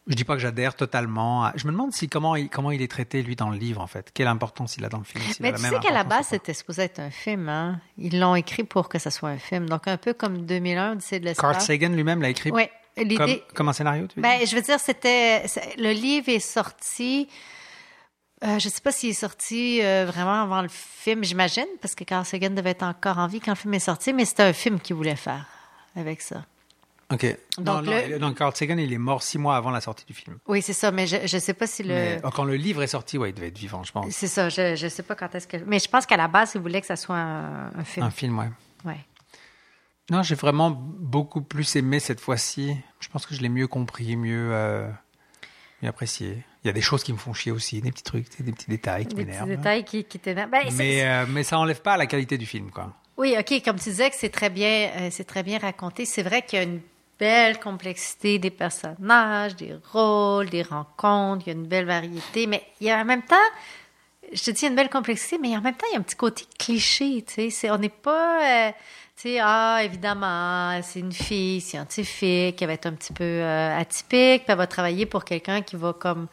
Je 0.08 0.14
dis 0.14 0.24
pas 0.24 0.34
que 0.34 0.40
j'adhère 0.40 0.74
totalement. 0.76 1.44
à- 1.46 1.52
Je 1.56 1.66
me 1.66 1.72
demande 1.72 1.92
si 1.92 2.08
comment 2.08 2.36
il, 2.36 2.48
comment 2.48 2.70
il 2.70 2.80
est 2.80 2.90
traité 2.90 3.22
lui 3.22 3.34
dans 3.36 3.50
le 3.50 3.58
livre 3.58 3.80
en 3.82 3.88
fait. 3.88 4.10
Quelle 4.14 4.28
importance 4.28 4.76
il 4.76 4.84
a 4.84 4.88
dans 4.88 4.98
le 4.98 5.04
film. 5.04 5.22
Mais 5.40 5.48
a 5.48 5.52
tu 5.54 5.62
sais 5.62 5.78
qu'à 5.80 5.92
la 5.92 6.04
base, 6.04 6.28
c'était 6.28 6.54
supposé 6.54 6.82
être 6.82 7.00
un 7.00 7.10
film. 7.10 7.48
Hein? 7.48 7.80
Ils 7.98 8.18
l'ont 8.20 8.36
écrit 8.36 8.62
pour 8.64 8.88
que 8.88 8.98
ça 9.00 9.10
soit 9.10 9.30
un 9.30 9.38
film. 9.38 9.68
Donc, 9.68 9.88
un 9.88 9.96
peu 9.96 10.14
comme 10.14 10.46
2001, 10.46 10.92
Odyssée 10.92 11.18
de 11.18 11.24
Carl 11.34 11.48
l'espace. 11.50 11.66
Sagan 11.66 11.88
lui-même 11.90 12.22
l'a 12.22 12.28
écrit 12.28 12.52
Oui, 12.52 12.68
l'idée... 13.04 13.42
comme 13.54 13.68
un 13.68 13.72
scénario. 13.72 14.06
Tu 14.06 14.16
veux 14.16 14.22
Ben, 14.22 14.38
dire? 14.38 14.46
je 14.46 14.56
veux 14.56 14.62
dire, 14.62 14.80
c'était... 14.80 15.44
Le 15.78 15.92
livre 15.92 16.28
est 16.28 16.38
sorti... 16.40 17.28
euh, 18.44 18.58
je 18.58 18.68
sais 18.68 18.80
pas 18.80 18.92
s'il 18.92 19.10
est 19.10 19.14
sorti 19.14 19.80
euh, 19.82 20.04
vraiment 20.06 20.42
avant 20.42 20.62
le 20.62 20.68
film, 20.68 21.24
j'imagine, 21.24 21.66
parce 21.80 21.94
que 21.94 22.04
Carl 22.04 22.24
Sagan 22.24 22.50
devait 22.50 22.70
être 22.70 22.82
encore 22.82 23.18
en 23.18 23.26
vie 23.26 23.40
quand 23.40 23.52
le 23.52 23.56
film 23.56 23.74
est 23.74 23.78
sorti, 23.80 24.12
mais 24.12 24.24
c'était 24.24 24.42
un 24.44 24.52
film 24.52 24.80
qu'il 24.80 24.96
voulait 24.96 25.16
faire 25.16 25.46
avec 25.96 26.20
ça. 26.20 26.44
Ok. 27.12 27.24
donc 27.58 27.84
non, 27.84 27.92
le- 27.92 28.14
il- 28.14 28.18
donc 28.18 28.36
Carl 28.36 28.52
Sagan, 28.56 28.78
il 28.78 28.92
est 28.92 28.98
mort 28.98 29.22
six 29.22 29.38
mois 29.38 29.56
avant 29.56 29.70
la 29.70 29.80
sortie 29.80 30.04
du 30.06 30.12
film. 30.12 30.38
Oui, 30.48 30.60
c'est 30.60 30.72
ça, 30.72 30.90
mais 30.90 31.06
je, 31.06 31.18
je 31.24 31.38
sais 31.38 31.54
pas 31.54 31.68
si 31.68 31.84
le... 31.84 31.94
Mais 31.94 32.20
oh, 32.24 32.30
quand 32.30 32.42
le 32.42 32.56
livre 32.56 32.82
est 32.82 32.88
sorti, 32.88 33.16
ouais, 33.16 33.30
il 33.30 33.32
devait 33.32 33.46
être 33.48 33.58
vivant, 33.58 33.84
je 33.84 33.92
pense. 33.92 34.10
C'est 34.10 34.26
ça, 34.26 34.48
je, 34.48 34.74
je 34.74 34.88
sais 34.88 35.04
pas 35.04 35.14
quand 35.14 35.32
est-ce 35.36 35.46
que... 35.46 35.56
Mais 35.66 35.78
je 35.78 35.88
pense 35.88 36.04
qu'à 36.04 36.16
la 36.16 36.26
base, 36.26 36.52
il 36.56 36.60
voulait 36.60 36.80
que 36.80 36.86
ça 36.88 36.96
soit 36.96 37.14
un, 37.16 37.66
un 37.78 37.84
film. 37.84 38.04
Un 38.06 38.10
film, 38.10 38.38
ouais. 38.40 38.50
Ouais. 38.84 38.98
Non, 40.10 40.22
j'ai 40.22 40.34
vraiment 40.36 40.70
beaucoup 40.70 41.42
plus 41.42 41.74
aimé 41.76 41.98
cette 42.00 42.20
fois-ci. 42.20 42.76
Je 43.00 43.08
pense 43.08 43.26
que 43.26 43.34
je 43.34 43.40
l'ai 43.42 43.48
mieux 43.48 43.66
compris, 43.66 44.16
mieux, 44.16 44.50
euh, 44.52 44.88
mieux 45.82 45.88
apprécié. 45.88 46.44
Il 46.62 46.68
y 46.68 46.70
a 46.70 46.72
des 46.72 46.80
choses 46.80 47.02
qui 47.02 47.12
me 47.12 47.18
font 47.18 47.32
chier 47.32 47.50
aussi, 47.52 47.80
des 47.80 47.90
petits 47.90 48.02
trucs, 48.04 48.26
des 48.40 48.52
petits 48.52 48.70
détails 48.70 49.06
qui 49.06 49.14
Des 49.16 49.24
petits 49.24 49.30
m'énervent. 49.40 49.50
hein. 49.50 49.56
détails 49.56 49.84
qui, 49.84 50.04
qui 50.04 50.18
t'énervent. 50.18 50.50
Ben, 50.50 50.62
Mais, 50.76 51.04
euh, 51.04 51.26
mais 51.28 51.42
ça 51.42 51.58
enlève 51.58 51.82
pas 51.82 51.96
la 51.96 52.06
qualité 52.06 52.38
du 52.38 52.46
film, 52.46 52.70
quoi. 52.70 52.92
Oui, 53.16 53.34
OK, 53.38 53.62
comme 53.64 53.76
tu 53.78 53.88
disais 53.88 54.10
que 54.10 54.16
c'est 54.16 54.28
très 54.30 54.50
bien, 54.50 54.90
euh, 54.96 55.08
c'est 55.10 55.24
très 55.24 55.42
bien 55.42 55.58
raconté. 55.58 56.04
C'est 56.04 56.22
vrai 56.22 56.42
qu'il 56.42 56.58
y 56.58 56.62
a 56.62 56.64
une 56.64 56.80
belle 57.18 57.58
complexité 57.58 58.38
des 58.38 58.50
personnages, 58.50 59.56
des 59.56 59.74
rôles, 59.92 60.50
des 60.50 60.62
rencontres, 60.62 61.44
il 61.46 61.52
y 61.52 61.56
a 61.56 61.58
une 61.58 61.66
belle 61.66 61.86
variété, 61.86 62.46
mais 62.46 62.62
il 62.80 62.86
y 62.86 62.90
a 62.90 62.98
en 63.00 63.04
même 63.06 63.22
temps, 63.22 63.36
je 64.32 64.42
te 64.42 64.50
dis, 64.50 64.60
il 64.60 64.62
y 64.64 64.66
a 64.66 64.68
une 64.70 64.76
belle 64.76 64.90
complexité, 64.90 65.38
mais 65.40 65.56
en 65.56 65.62
même 65.62 65.74
temps, 65.74 65.86
il 65.90 65.94
y 65.94 65.96
a 65.96 65.98
un 65.98 66.02
petit 66.02 66.14
côté 66.16 66.44
cliché, 66.58 67.24
tu 67.26 67.50
sais. 67.50 67.70
On 67.70 67.78
n'est 67.78 67.88
pas, 67.88 68.68
euh, 68.68 68.72
tu 69.16 69.22
sais, 69.22 69.38
ah, 69.42 69.80
évidemment, 69.82 70.78
c'est 70.82 71.00
une 71.00 71.12
fille 71.12 71.60
scientifique, 71.62 72.60
elle 72.60 72.68
va 72.68 72.74
être 72.74 72.86
un 72.86 72.92
petit 72.92 73.12
peu 73.14 73.24
euh, 73.24 73.78
atypique, 73.78 74.42
puis 74.44 74.52
elle 74.52 74.58
va 74.58 74.66
travailler 74.66 75.06
pour 75.06 75.24
quelqu'un 75.24 75.62
qui 75.62 75.76
va 75.76 75.94
comme 75.94 76.26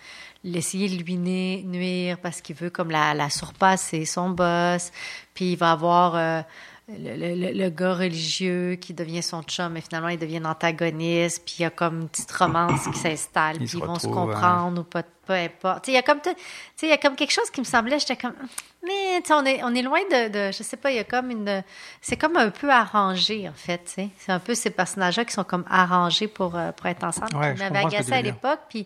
l'essayer 0.44 0.90
de 0.90 1.02
lui 1.02 1.16
nu- 1.16 1.64
nuire 1.64 2.18
parce 2.22 2.42
qu'il 2.42 2.56
veut 2.58 2.70
comme 2.70 2.92
la, 2.92 3.14
la 3.14 3.30
surpasser, 3.30 4.04
son 4.06 4.30
boss, 4.32 4.92
puis 5.34 5.54
il 5.54 5.58
va 5.58 5.72
avoir... 5.72 6.16
euh, 6.16 6.42
le, 6.90 7.16
le- 7.16 7.54
le- 7.58 7.70
gars 7.70 7.94
religieux 7.94 8.76
qui 8.76 8.94
devient 8.94 9.24
son 9.24 9.42
chum, 9.44 9.72
mais 9.72 9.80
finalement, 9.80 10.10
il 10.10 10.20
devient 10.20 10.42
antagoniste, 10.46 11.42
puis 11.46 11.56
il 11.60 11.62
y 11.62 11.66
a 11.66 11.70
comme 11.70 12.02
une 12.02 12.10
petite 12.10 12.32
romance 12.34 12.86
qui 12.92 13.00
s'installe, 13.00 13.58
puis 13.66 13.70
ils 13.78 13.80
vont 13.80 13.98
se 13.98 14.08
hein. 14.08 14.12
comprendre 14.12 14.82
ou 14.82 14.84
pas, 14.84 15.04
peu 15.26 15.32
importe. 15.32 15.88
Il 15.88 15.94
y 15.94 15.98
a 15.98 16.02
comme, 16.02 16.20
tout- 16.20 16.34
tu 16.34 16.42
sais, 16.76 16.88
il 16.88 16.90
y 16.90 16.92
a 16.92 16.98
comme 16.98 17.16
quelque 17.16 17.32
chose 17.32 17.50
qui 17.52 17.62
me 17.62 17.66
semblait, 17.66 18.00
j'étais 18.00 18.18
comme, 18.18 18.36
mais 18.86 19.22
tu 19.22 19.28
sais, 19.28 19.34
on 19.34 19.46
est, 19.46 19.64
on 19.64 19.74
est 19.74 19.82
loin 19.82 20.00
de, 20.12 20.28
de, 20.30 20.52
je 20.52 20.62
sais 20.64 20.78
pas, 20.78 20.92
il 20.92 20.98
y 20.98 21.00
a 21.00 21.04
comme 21.04 21.32
une, 21.32 21.64
c'est 22.02 22.18
comme 22.18 22.36
un 22.38 22.50
peu 22.50 22.70
arrangé, 22.70 23.48
en 23.48 23.54
fait, 23.54 23.78
tu 23.86 23.92
sais. 23.92 24.10
C'est 24.20 24.32
un 24.32 24.40
peu 24.40 24.56
ces 24.56 24.70
personnages-là 24.72 25.26
qui 25.26 25.34
sont 25.34 25.44
comme 25.44 25.64
arrangés 25.70 26.28
pour, 26.28 26.56
euh, 26.56 26.72
pour 26.74 26.86
être 26.88 27.04
ensemble. 27.04 27.36
Ouais, 27.36 27.54
qui 27.56 27.60
que 27.62 27.76
agacé 27.78 28.14
à 28.14 28.22
l'époque, 28.22 28.60
puis, 28.70 28.86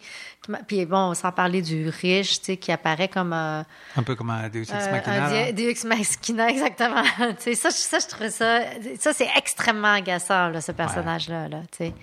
puis 0.68 0.86
bon, 0.86 1.14
sans 1.14 1.32
parler 1.32 1.62
du 1.62 1.90
riche, 1.90 2.40
tu 2.40 2.46
sais, 2.46 2.58
qui 2.58 2.72
apparaît 2.72 3.08
comme, 3.08 3.34
euh, 3.34 3.64
Un 3.96 4.04
peu 4.04 4.16
comme 4.16 4.30
un 4.30 4.48
Deus 4.50 4.62
Ex 4.62 4.72
Machina. 4.72 5.26
un 5.26 5.30
là. 5.32 5.52
Deus 5.52 5.70
Ex 5.70 5.84
Machina, 5.84 6.50
exactement. 6.50 7.04
tu 7.04 7.36
sais, 7.40 7.56
ça, 7.56 7.70
je- 7.70 7.76
ça, 7.76 8.00
je 8.00 8.08
trouvais 8.08 8.30
ça. 8.30 8.60
Ça, 9.00 9.14
c'est 9.14 9.30
extrêmement 9.36 9.94
agaçant, 9.94 10.50
là, 10.50 10.62
ce 10.62 10.72
personnage-là. 10.72 11.48
Là, 11.50 11.62
tu 11.72 11.78
sais. 11.86 11.94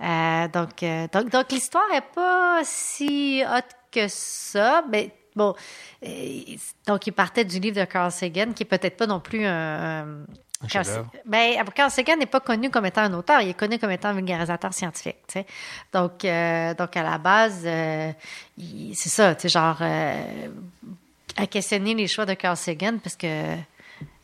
Euh, 0.00 0.48
donc, 0.48 0.82
euh, 0.82 1.06
donc, 1.12 1.28
donc 1.30 1.50
l'histoire 1.50 1.90
est 1.92 2.14
pas 2.14 2.60
si 2.64 3.42
hot 3.44 3.60
que 3.90 4.06
ça. 4.08 4.84
Mais 4.90 5.10
bon, 5.38 5.54
donc, 6.86 7.06
il 7.06 7.12
partait 7.12 7.44
du 7.44 7.58
livre 7.58 7.80
de 7.80 7.84
Carl 7.84 8.10
Sagan, 8.12 8.52
qui 8.54 8.64
est 8.64 8.66
peut-être 8.66 8.96
pas 8.96 9.06
non 9.06 9.20
plus 9.20 9.44
un. 9.46 10.00
un- 10.02 10.06
Carl, 10.68 10.84
ben, 11.24 11.64
Carl 11.72 11.88
Sagan 11.90 12.16
n'est 12.16 12.26
pas 12.26 12.40
connu 12.40 12.68
comme 12.68 12.84
étant 12.84 13.02
un 13.02 13.12
auteur, 13.14 13.40
il 13.42 13.50
est 13.50 13.54
connu 13.54 13.78
comme 13.78 13.92
étant 13.92 14.08
un 14.08 14.14
vulgarisateur 14.14 14.74
scientifique. 14.74 15.18
tu 15.28 15.34
sais. 15.34 15.46
Donc, 15.92 16.24
euh, 16.24 16.74
donc, 16.74 16.96
à 16.96 17.02
la 17.04 17.16
base, 17.18 17.62
euh, 17.64 18.10
c'est 18.92 19.08
ça, 19.08 19.34
tu 19.36 19.42
sais, 19.42 19.48
genre, 19.48 19.78
euh, 19.80 20.48
à 21.36 21.46
questionner 21.46 21.94
les 21.94 22.08
choix 22.08 22.26
de 22.26 22.34
Carl 22.34 22.56
Sagan 22.56 22.98
parce 23.00 23.14
que 23.14 23.54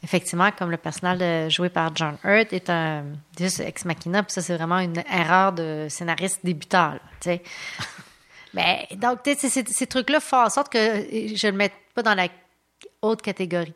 effectivement 0.03 0.51
comme 0.51 0.71
le 0.73 0.77
personnage 0.77 1.53
joué 1.53 1.69
par 1.69 1.95
John 1.95 2.17
Hurt 2.25 2.53
est 2.53 2.69
un 2.69 3.05
Deus 3.39 3.61
ex 3.65 3.85
machina 3.85 4.23
puis 4.25 4.33
ça 4.33 4.43
c'est 4.43 4.57
vraiment 4.57 4.81
une 4.81 5.03
erreur 5.11 5.53
de 5.53 5.87
scénariste 5.89 6.41
débutant 6.45 6.91
là, 7.25 7.37
mais 8.55 8.89
donc 8.97 9.23
tu 9.23 9.33
sais, 9.35 9.37
ces, 9.37 9.49
ces- 9.51 9.73
ces 9.73 9.87
trucs 9.87 10.11
là 10.11 10.21
font 10.21 10.45
en 10.45 10.51
sorte 10.51 10.71
que 10.73 10.79
je 10.79 11.47
ne 11.47 11.53
le 11.53 11.59
mette 11.59 11.73
pas 11.95 12.03
dans 12.03 12.15
la 12.15 12.29
haute 13.03 13.23
catégorie 13.23 13.75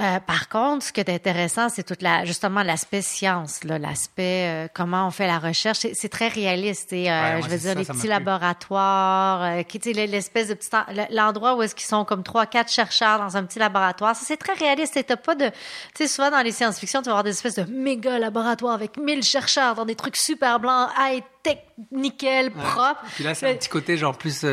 euh, 0.00 0.20
par 0.20 0.48
contre, 0.48 0.84
ce 0.86 0.92
qui 0.92 1.00
est 1.00 1.10
intéressant, 1.10 1.68
c'est 1.68 1.82
toute 1.82 2.02
la, 2.02 2.24
justement 2.24 2.62
l'aspect 2.62 3.02
science, 3.02 3.64
là, 3.64 3.78
l'aspect 3.78 4.46
euh, 4.46 4.68
comment 4.72 5.06
on 5.06 5.10
fait 5.10 5.26
la 5.26 5.38
recherche. 5.38 5.78
C'est, 5.80 5.92
c'est 5.94 6.08
très 6.08 6.28
réaliste. 6.28 6.92
Et, 6.92 7.10
euh, 7.10 7.36
Ouais, 7.36 7.42
je 7.42 7.48
veux 7.48 7.58
dire, 7.58 7.72
ça, 7.72 7.74
les 7.74 7.84
ça 7.84 7.94
petits 7.94 8.06
laboratoires, 8.06 9.42
euh, 9.42 9.62
qui, 9.64 9.78
l'espèce 9.92 10.48
de 10.48 10.54
petit, 10.54 10.68
en- 10.72 10.84
l'endroit 11.10 11.56
où 11.56 11.62
est-ce 11.62 11.74
qu'ils 11.74 11.86
sont 11.86 12.04
comme 12.04 12.22
trois, 12.22 12.46
quatre 12.46 12.70
chercheurs 12.70 13.18
dans 13.18 13.36
un 13.36 13.44
petit 13.44 13.58
laboratoire. 13.58 14.14
Ça, 14.14 14.22
c'est 14.24 14.36
très 14.36 14.52
réaliste. 14.54 14.96
Et 14.96 15.04
t'as 15.04 15.16
pas 15.16 15.34
de, 15.34 15.46
tu 15.46 15.52
sais, 15.96 16.08
souvent 16.08 16.30
dans 16.30 16.42
les 16.42 16.52
science-fiction, 16.52 17.00
tu 17.00 17.06
vas 17.06 17.12
avoir 17.12 17.24
des 17.24 17.30
espèces 17.30 17.56
de 17.56 17.64
méga 17.64 18.18
laboratoires 18.18 18.74
avec 18.74 18.96
mille 18.98 19.22
chercheurs 19.22 19.74
dans 19.74 19.84
des 19.84 19.96
trucs 19.96 20.16
super 20.16 20.60
blancs, 20.60 20.90
high-tech, 20.98 21.58
nickel, 21.92 22.50
propre. 22.52 23.02
Puis 23.14 23.24
là, 23.24 23.34
c'est 23.34 23.50
un 23.50 23.54
petit 23.54 23.68
côté 23.68 23.96
genre 23.96 24.16
plus. 24.16 24.44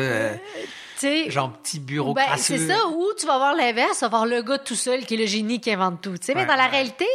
Sais, 1.00 1.30
genre 1.30 1.52
petit 1.52 1.78
bureau 1.78 2.14
ben, 2.14 2.22
c'est 2.36 2.58
ça, 2.58 2.86
ou 2.88 3.06
tu 3.18 3.26
vas 3.26 3.38
voir 3.38 3.54
l'inverse, 3.54 3.98
tu 3.98 4.04
vas 4.04 4.08
voir 4.08 4.26
le 4.26 4.42
gars 4.42 4.58
tout 4.58 4.74
seul 4.74 5.04
qui 5.04 5.14
est 5.14 5.18
le 5.18 5.26
génie 5.26 5.60
qui 5.60 5.70
invente 5.72 6.00
tout. 6.00 6.16
Tu 6.18 6.26
sais, 6.26 6.34
mais 6.34 6.46
dans 6.46 6.54
la 6.54 6.64
ouais. 6.64 6.70
réalité, 6.70 7.06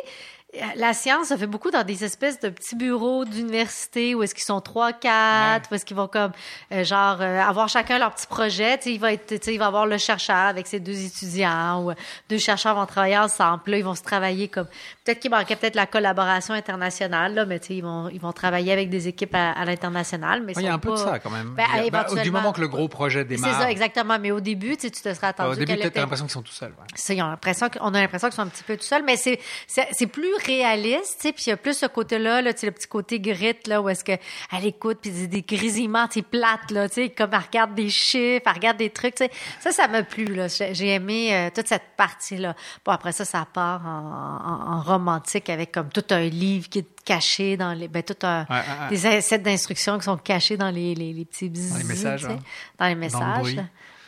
la 0.76 0.93
science, 0.93 1.28
ça 1.28 1.38
fait 1.38 1.47
beaucoup 1.47 1.72
dans 1.72 1.84
des 1.84 2.04
espèces 2.04 2.39
de 2.39 2.49
petits 2.49 2.76
bureaux 2.76 3.24
d'université 3.24 4.16
où 4.16 4.24
est-ce 4.24 4.36
qu'ils 4.36 4.43
sont 4.43 4.60
trois, 4.62 4.91
quatre, 4.91 5.72
où 5.72 5.76
est-ce 5.76 5.86
qu'ils 5.86 5.95
vont 5.95 6.08
comme, 6.08 6.32
euh, 6.74 6.84
genre, 6.84 7.18
euh, 7.22 7.39
avoir 7.41 7.70
chacun 7.70 7.97
leur 7.99 8.14
petit 8.14 8.28
projet. 8.28 8.78
Tu 8.78 8.84
sais, 8.84 8.93
il 8.93 8.99
va 8.99 9.14
être, 9.14 9.28
tu 9.28 9.38
sais, 9.41 9.54
il 9.54 9.58
va 9.58 9.68
avoir 9.68 9.86
le 9.86 9.97
chercheur 9.97 10.36
avec 10.36 10.68
ses 10.68 10.80
deux 10.82 11.06
étudiants 11.06 11.84
ou 11.84 11.91
euh, 11.91 11.95
deux 12.30 12.38
chercheurs 12.38 12.76
vont 12.76 12.86
travailler 12.86 13.18
ensemble. 13.18 13.62
Là, 13.68 13.78
ils 13.78 13.84
vont 13.84 13.95
se 13.95 14.02
travailler 14.04 14.49
comme, 14.49 14.68
peut-être 15.06 15.20
qu'il 15.22 15.32
manquait 15.32 15.56
peut-être 15.56 15.76
la 15.76 15.86
collaboration 15.86 16.54
internationale, 16.54 17.34
là, 17.34 17.45
mais 17.45 17.60
tu 17.60 17.68
sais, 17.68 17.76
ils 17.76 17.84
vont, 17.84 18.10
ils 18.10 18.20
vont 18.20 18.34
travailler 18.34 18.74
avec 18.74 18.89
des 18.89 19.08
équipes 19.08 19.36
à, 19.36 19.52
à 19.52 19.64
l'international. 19.66 20.41
Mais 20.45 20.56
Ouais, 20.58 20.64
Il 20.64 20.66
y 20.66 20.70
a 20.70 20.74
un 20.74 20.80
peu 20.80 20.91
de 20.91 20.95
ça 20.97 21.20
quand 21.20 21.30
même. 21.30 21.52
Ben, 21.56 21.64
a- 21.74 21.89
bah, 21.89 22.06
du 22.22 22.30
moment 22.32 22.52
que 22.52 22.60
le 22.62 22.68
gros 22.68 22.89
projet 22.89 23.20
C'est 23.22 23.36
démarre. 23.36 23.62
ça, 23.62 23.72
exactement. 23.72 24.18
Mais 24.20 24.32
au 24.32 24.41
début, 24.41 24.76
tu 24.76 24.82
sais, 24.88 24.91
tu 24.91 25.02
te 25.02 25.14
serais 25.14 25.28
attendu 25.28 25.52
Au 25.54 25.56
début, 25.56 25.74
était- 25.74 25.89
t'as 25.91 26.02
l'impression 26.02 26.26
qu'ils 26.26 26.34
sont 26.34 26.41
tout 26.41 26.52
seuls. 26.52 26.72
ouais. 26.72 26.86
ça, 26.95 27.14
ils 27.14 27.22
ont 27.22 27.28
l'impression 27.28 27.70
qu'on 27.70 27.93
a 27.93 28.02
l'impression 28.02 28.28
qu'ils 28.28 28.36
sont 28.36 28.41
un 28.41 28.47
petit 28.47 28.64
peu 28.64 28.76
tout 28.76 28.84
seuls, 28.84 29.04
mais 29.06 29.16
c'est 29.16 29.39
c'est 29.68 29.88
c'est 29.91 30.08
plus 30.08 30.28
réaliste, 30.46 31.18
tu 31.18 31.28
sais, 31.28 31.34
puis 31.34 31.44
il 31.48 31.50
y 31.50 31.54
a 31.54 31.58
plus 31.58 31.78
ce 31.78 31.86
côté-là, 31.86 32.42
là, 32.42 32.54
tu 32.54 32.60
sais, 32.62 32.66
le 32.68 32.72
petit 32.72 32.88
côté 32.88 33.20
grit, 33.20 33.56
là, 33.68 33.82
où 33.82 33.89
est-ce 33.89 34.04
que 34.04 34.14
elle 34.52 34.66
écoute, 34.66 35.00
puis 35.02 35.12
des, 35.12 35.28
des 35.28 35.42
grésillements, 35.42 36.08
tu 36.08 36.24
là, 36.32 36.58
tu 36.89 36.96
sais, 36.96 37.10
comme 37.10 37.30
elle 37.34 37.39
regarde 37.39 37.76
des 37.76 37.89
chiffres, 37.89 38.44
elle 38.46 38.54
regarde 38.54 38.78
des 38.78 38.89
trucs, 38.89 39.16
tu 39.16 39.26
sais. 39.26 39.32
Ça, 39.60 39.72
ça 39.72 39.88
m'a 39.88 40.04
plu, 40.04 40.26
là. 40.26 40.48
J'ai 40.48 40.89
aimé 40.96 41.36
euh, 41.36 41.50
toute 41.54 41.68
cette 41.68 41.96
partie-là. 41.98 42.56
Bon, 42.86 42.92
après 42.92 43.12
ça, 43.12 43.26
ça 43.26 43.46
part 43.52 43.82
en, 43.86 44.72
en- 44.72 44.78
en 44.78 44.82
romantique 44.82 45.50
avec 45.50 45.72
comme 45.72 45.89
tout 45.89 46.04
un 46.12 46.22
livre 46.22 46.70
qui 46.70 46.80
est 46.80 46.88
caché 47.04 47.58
dans 47.58 47.74
les, 47.74 47.88
ben, 47.88 48.04
tout 48.04 48.16
un, 48.26 48.42
Ouais, 48.50 48.56
ouais, 48.58 48.98
ouais. 49.00 49.12
des 49.16 49.22
sets 49.22 49.39
d'instructions 49.39 49.98
qui 49.98 50.06
sont 50.06 50.18
cachés 50.18 50.58
dans 50.58 50.70
les, 50.70 50.94
les, 50.96 51.14
les 51.14 51.26
petits 51.26 51.50
bzzz, 51.50 51.72
Dans 51.72 51.78
les 51.78 51.84
messages, 51.84 52.26
hein. 52.26 52.38
dans 52.78 52.86
les 52.86 52.92
Dans 52.96 52.96
le 52.96 52.96
messages. 52.96 53.39
bruit. 53.42 53.60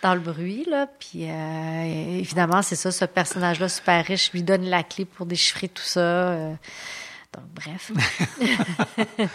Dans 0.03 0.13
le 0.13 0.19
bruit, 0.19 0.65
là. 0.69 0.87
Puis 0.99 1.29
euh, 1.29 2.19
évidemment, 2.19 2.61
c'est 2.61 2.75
ça, 2.75 2.91
ce 2.91 3.05
personnage-là 3.05 3.69
super 3.69 4.05
riche 4.05 4.31
lui 4.33 4.43
donne 4.43 4.65
la 4.65 4.83
clé 4.83 5.05
pour 5.05 5.25
déchiffrer 5.25 5.69
tout 5.69 5.83
ça. 5.83 5.99
euh. 5.99 6.53
donc, 7.33 7.45
bref. 7.55 7.91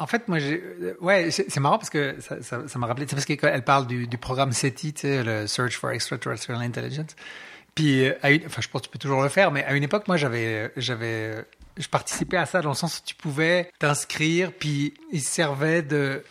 En 0.00 0.06
fait, 0.06 0.28
moi, 0.28 0.38
j'ai, 0.38 0.62
euh, 0.62 0.96
ouais, 1.00 1.32
c'est 1.32 1.58
marrant 1.58 1.76
parce 1.76 1.90
que 1.90 2.14
ça, 2.20 2.40
ça, 2.40 2.68
ça 2.68 2.78
m'a 2.78 2.86
rappelé, 2.86 3.04
c'est 3.08 3.16
parce 3.16 3.26
qu'elle 3.26 3.64
parle 3.64 3.88
du, 3.88 4.06
programme 4.16 4.52
SETI, 4.52 4.94
le 5.02 5.48
Search 5.48 5.76
for 5.76 5.90
Extraterrestrial 5.90 6.62
Intelligence. 6.62 7.16
Puis, 7.74 8.06
euh, 8.06 8.14
enfin, 8.46 8.60
je 8.60 8.68
pense 8.68 8.82
que 8.82 8.86
tu 8.86 8.92
peux 8.92 9.00
toujours 9.00 9.24
le 9.24 9.28
faire, 9.28 9.50
mais 9.50 9.64
à 9.64 9.74
une 9.74 9.82
époque, 9.82 10.06
moi, 10.06 10.16
j'avais, 10.16 10.70
j'avais, 10.76 11.44
je 11.76 11.88
participais 11.88 12.36
à 12.36 12.46
ça 12.46 12.62
dans 12.62 12.68
le 12.68 12.76
sens 12.76 12.98
où 12.98 13.02
tu 13.04 13.16
pouvais 13.16 13.72
t'inscrire, 13.80 14.52
puis 14.52 14.94
il 15.10 15.20
se 15.20 15.30
servait 15.32 15.82
de, 15.82 16.22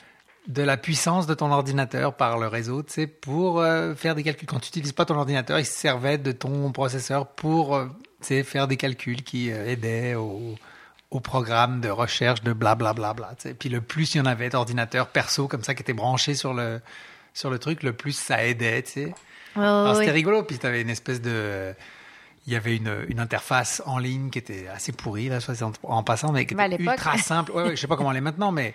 de 0.47 0.63
la 0.63 0.77
puissance 0.77 1.27
de 1.27 1.33
ton 1.33 1.51
ordinateur 1.51 2.15
par 2.15 2.37
le 2.37 2.47
réseau, 2.47 2.81
tu 2.81 2.93
sais, 2.93 3.07
pour 3.07 3.59
euh, 3.59 3.95
faire 3.95 4.15
des 4.15 4.23
calculs. 4.23 4.47
Quand 4.47 4.59
tu 4.59 4.67
n'utilises 4.67 4.93
pas 4.93 5.05
ton 5.05 5.15
ordinateur, 5.15 5.59
il 5.59 5.65
se 5.65 5.73
servait 5.73 6.17
de 6.17 6.31
ton 6.31 6.71
processeur 6.71 7.27
pour, 7.27 7.75
euh, 7.75 7.87
tu 8.21 8.27
sais, 8.27 8.43
faire 8.43 8.67
des 8.67 8.77
calculs 8.77 9.23
qui 9.23 9.51
euh, 9.51 9.67
aidaient 9.69 10.15
au, 10.15 10.55
au 11.11 11.19
programme 11.19 11.81
de 11.81 11.89
recherche 11.89 12.43
de 12.43 12.53
blablabla. 12.53 13.13
Bla, 13.13 13.27
bla, 13.27 13.35
tu 13.35 13.49
sais. 13.49 13.53
Puis 13.53 13.67
le 13.67 13.81
plus 13.81 14.15
il 14.15 14.19
y 14.19 14.21
en 14.21 14.25
avait 14.25 14.49
d'ordinateurs 14.49 15.07
perso 15.07 15.49
comme 15.49 15.63
ça 15.63 15.75
qui 15.75 15.81
étaient 15.81 15.91
branchés 15.91 16.33
sur 16.33 16.53
le, 16.53 16.79
sur 17.33 17.49
le 17.49 17.59
truc, 17.59 17.83
le 17.83 17.91
plus 17.91 18.17
ça 18.17 18.45
aidait, 18.45 18.81
tu 18.83 18.91
sais. 18.91 19.13
Ouais, 19.57 19.93
c'était 19.95 20.11
rigolo, 20.11 20.43
puis 20.43 20.59
tu 20.59 20.65
avais 20.65 20.81
une 20.81 20.89
espèce 20.89 21.21
de... 21.21 21.73
Il 22.45 22.53
y 22.53 22.55
avait 22.55 22.77
une, 22.77 23.05
une 23.09 23.19
interface 23.19 23.81
en 23.85 23.97
ligne 23.97 24.29
qui 24.29 24.39
était 24.39 24.67
assez 24.73 24.93
pourrie, 24.93 25.27
là, 25.27 25.39
en, 25.83 26.03
passant, 26.03 26.31
mais 26.31 26.45
qui 26.45 26.53
était 26.53 26.77
ultra 26.81 27.17
simple. 27.17 27.51
Ouais, 27.51 27.63
ouais, 27.63 27.75
je 27.75 27.81
sais 27.81 27.87
pas 27.87 27.97
comment 27.97 28.11
elle 28.11 28.17
est 28.17 28.21
maintenant, 28.21 28.53
mais 28.53 28.73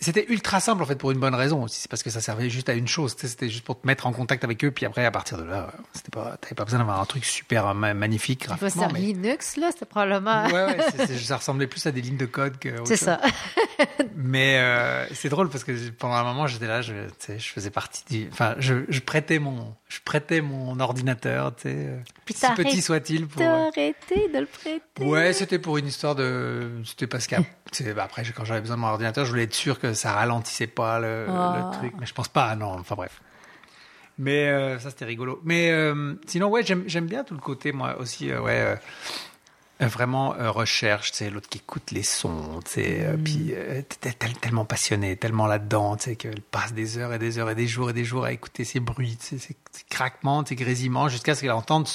c'était 0.00 0.26
ultra 0.28 0.60
simple, 0.60 0.82
en 0.82 0.86
fait, 0.86 0.96
pour 0.96 1.10
une 1.12 1.18
bonne 1.20 1.34
raison 1.34 1.62
aussi. 1.62 1.80
C'est 1.80 1.90
parce 1.90 2.02
que 2.02 2.10
ça 2.10 2.20
servait 2.20 2.50
juste 2.50 2.68
à 2.68 2.72
une 2.74 2.88
chose, 2.88 3.14
c'était 3.18 3.48
juste 3.48 3.64
pour 3.64 3.80
te 3.80 3.86
mettre 3.86 4.06
en 4.06 4.12
contact 4.12 4.42
avec 4.44 4.64
eux, 4.64 4.70
puis 4.70 4.84
après, 4.86 5.04
à 5.04 5.10
partir 5.10 5.38
de 5.38 5.44
là, 5.44 5.72
c'était 5.92 6.10
pas, 6.10 6.36
t'avais 6.40 6.54
pas 6.54 6.64
besoin 6.64 6.78
d'avoir 6.80 7.00
un 7.00 7.04
truc 7.04 7.24
super 7.24 7.68
euh, 7.68 7.74
ma- 7.74 7.94
magnifique 7.94 8.44
graphiquement. 8.46 8.84
sur 8.84 8.92
mais- 8.92 9.00
Linux, 9.00 9.56
là, 9.56 9.70
c'était 9.72 9.86
probablement. 9.86 10.46
Ouais, 10.46 10.52
ouais, 10.64 10.78
c'est- 10.96 11.06
c'est- 11.06 11.18
ça 11.18 11.36
ressemblait 11.36 11.66
plus 11.66 11.86
à 11.86 11.92
des 11.92 12.00
lignes 12.00 12.16
de 12.16 12.26
code 12.26 12.58
que. 12.58 12.70
C'est 12.84 12.96
ça. 12.96 13.20
Mais 14.16 14.58
euh, 14.58 15.06
c'est 15.14 15.28
drôle 15.28 15.48
parce 15.48 15.64
que 15.64 15.90
pendant 15.90 16.14
un 16.14 16.24
moment, 16.24 16.46
j'étais 16.46 16.66
là, 16.66 16.82
je, 16.82 16.92
je 17.28 17.48
faisais 17.48 17.70
partie 17.70 18.04
du. 18.08 18.28
Enfin, 18.32 18.54
je, 18.58 18.84
je 18.88 19.00
prêtais 19.00 19.38
mon, 19.38 19.74
je 19.92 20.00
prêtais 20.04 20.40
mon 20.40 20.80
ordinateur, 20.80 21.54
tu 21.54 21.62
sais, 21.62 21.74
euh, 21.76 21.98
Puis 22.24 22.34
si 22.34 22.46
petit 22.54 22.80
soit-il 22.80 23.26
pour. 23.26 23.40
T'as 23.42 23.52
euh, 23.52 23.68
arrêté 23.68 24.28
de 24.32 24.38
le 24.38 24.46
prêter. 24.46 25.04
Ouais, 25.04 25.32
c'était 25.32 25.58
pour 25.58 25.76
une 25.76 25.86
histoire 25.86 26.14
de. 26.14 26.70
C'était 26.84 27.06
parce 27.06 27.26
qu'après, 27.26 27.92
bah, 27.94 28.04
après, 28.04 28.24
quand 28.34 28.44
j'avais 28.44 28.60
besoin 28.60 28.76
de 28.76 28.80
mon 28.80 28.88
ordinateur, 28.88 29.24
je 29.24 29.30
voulais 29.30 29.44
être 29.44 29.54
sûr 29.54 29.78
que 29.78 29.92
ça 29.92 30.12
ralentissait 30.12 30.66
pas 30.66 30.98
le, 30.98 31.26
Ah. 31.28 31.70
le 31.72 31.78
truc. 31.78 31.92
Mais 32.00 32.06
je 32.06 32.14
pense 32.14 32.28
pas, 32.28 32.54
non. 32.56 32.76
Enfin 32.78 32.94
bref. 32.94 33.20
Mais 34.18 34.48
euh, 34.48 34.78
ça, 34.78 34.90
c'était 34.90 35.04
rigolo. 35.04 35.40
Mais 35.44 35.70
euh, 35.70 36.14
sinon, 36.26 36.48
ouais, 36.48 36.62
j'aime 36.62 36.84
j'aime 36.86 37.06
bien 37.06 37.24
tout 37.24 37.34
le 37.34 37.40
côté, 37.40 37.72
moi 37.72 37.98
aussi, 37.98 38.30
euh, 38.30 38.40
ouais. 38.40 38.78
Euh, 39.82 39.86
vraiment 39.86 40.34
euh, 40.36 40.50
recherche, 40.50 41.12
sais, 41.12 41.28
l'autre 41.30 41.48
qui 41.48 41.58
écoute 41.58 41.90
les 41.90 42.02
sons, 42.02 42.60
sais, 42.64 43.00
euh, 43.02 43.16
puis 43.16 43.52
euh, 43.52 43.82
t'es 44.00 44.12
tel- 44.12 44.34
tellement 44.38 44.64
passionné, 44.64 45.16
tellement 45.16 45.46
là-dedans, 45.46 45.98
sais, 45.98 46.16
qu'elle 46.16 46.40
passe 46.40 46.72
des 46.72 46.98
heures 46.98 47.12
et 47.12 47.18
des 47.18 47.38
heures 47.38 47.50
et 47.50 47.54
des 47.54 47.66
jours 47.66 47.90
et 47.90 47.92
des 47.92 48.04
jours 48.04 48.24
à 48.24 48.32
écouter 48.32 48.64
ces 48.64 48.80
bruits, 48.80 49.16
ces, 49.20 49.38
ces 49.38 49.56
craquements, 49.90 50.44
ces 50.46 50.54
grésillements, 50.56 51.08
jusqu'à 51.08 51.34
ce 51.34 51.40
qu'elle 51.42 51.50
entende 51.52 51.88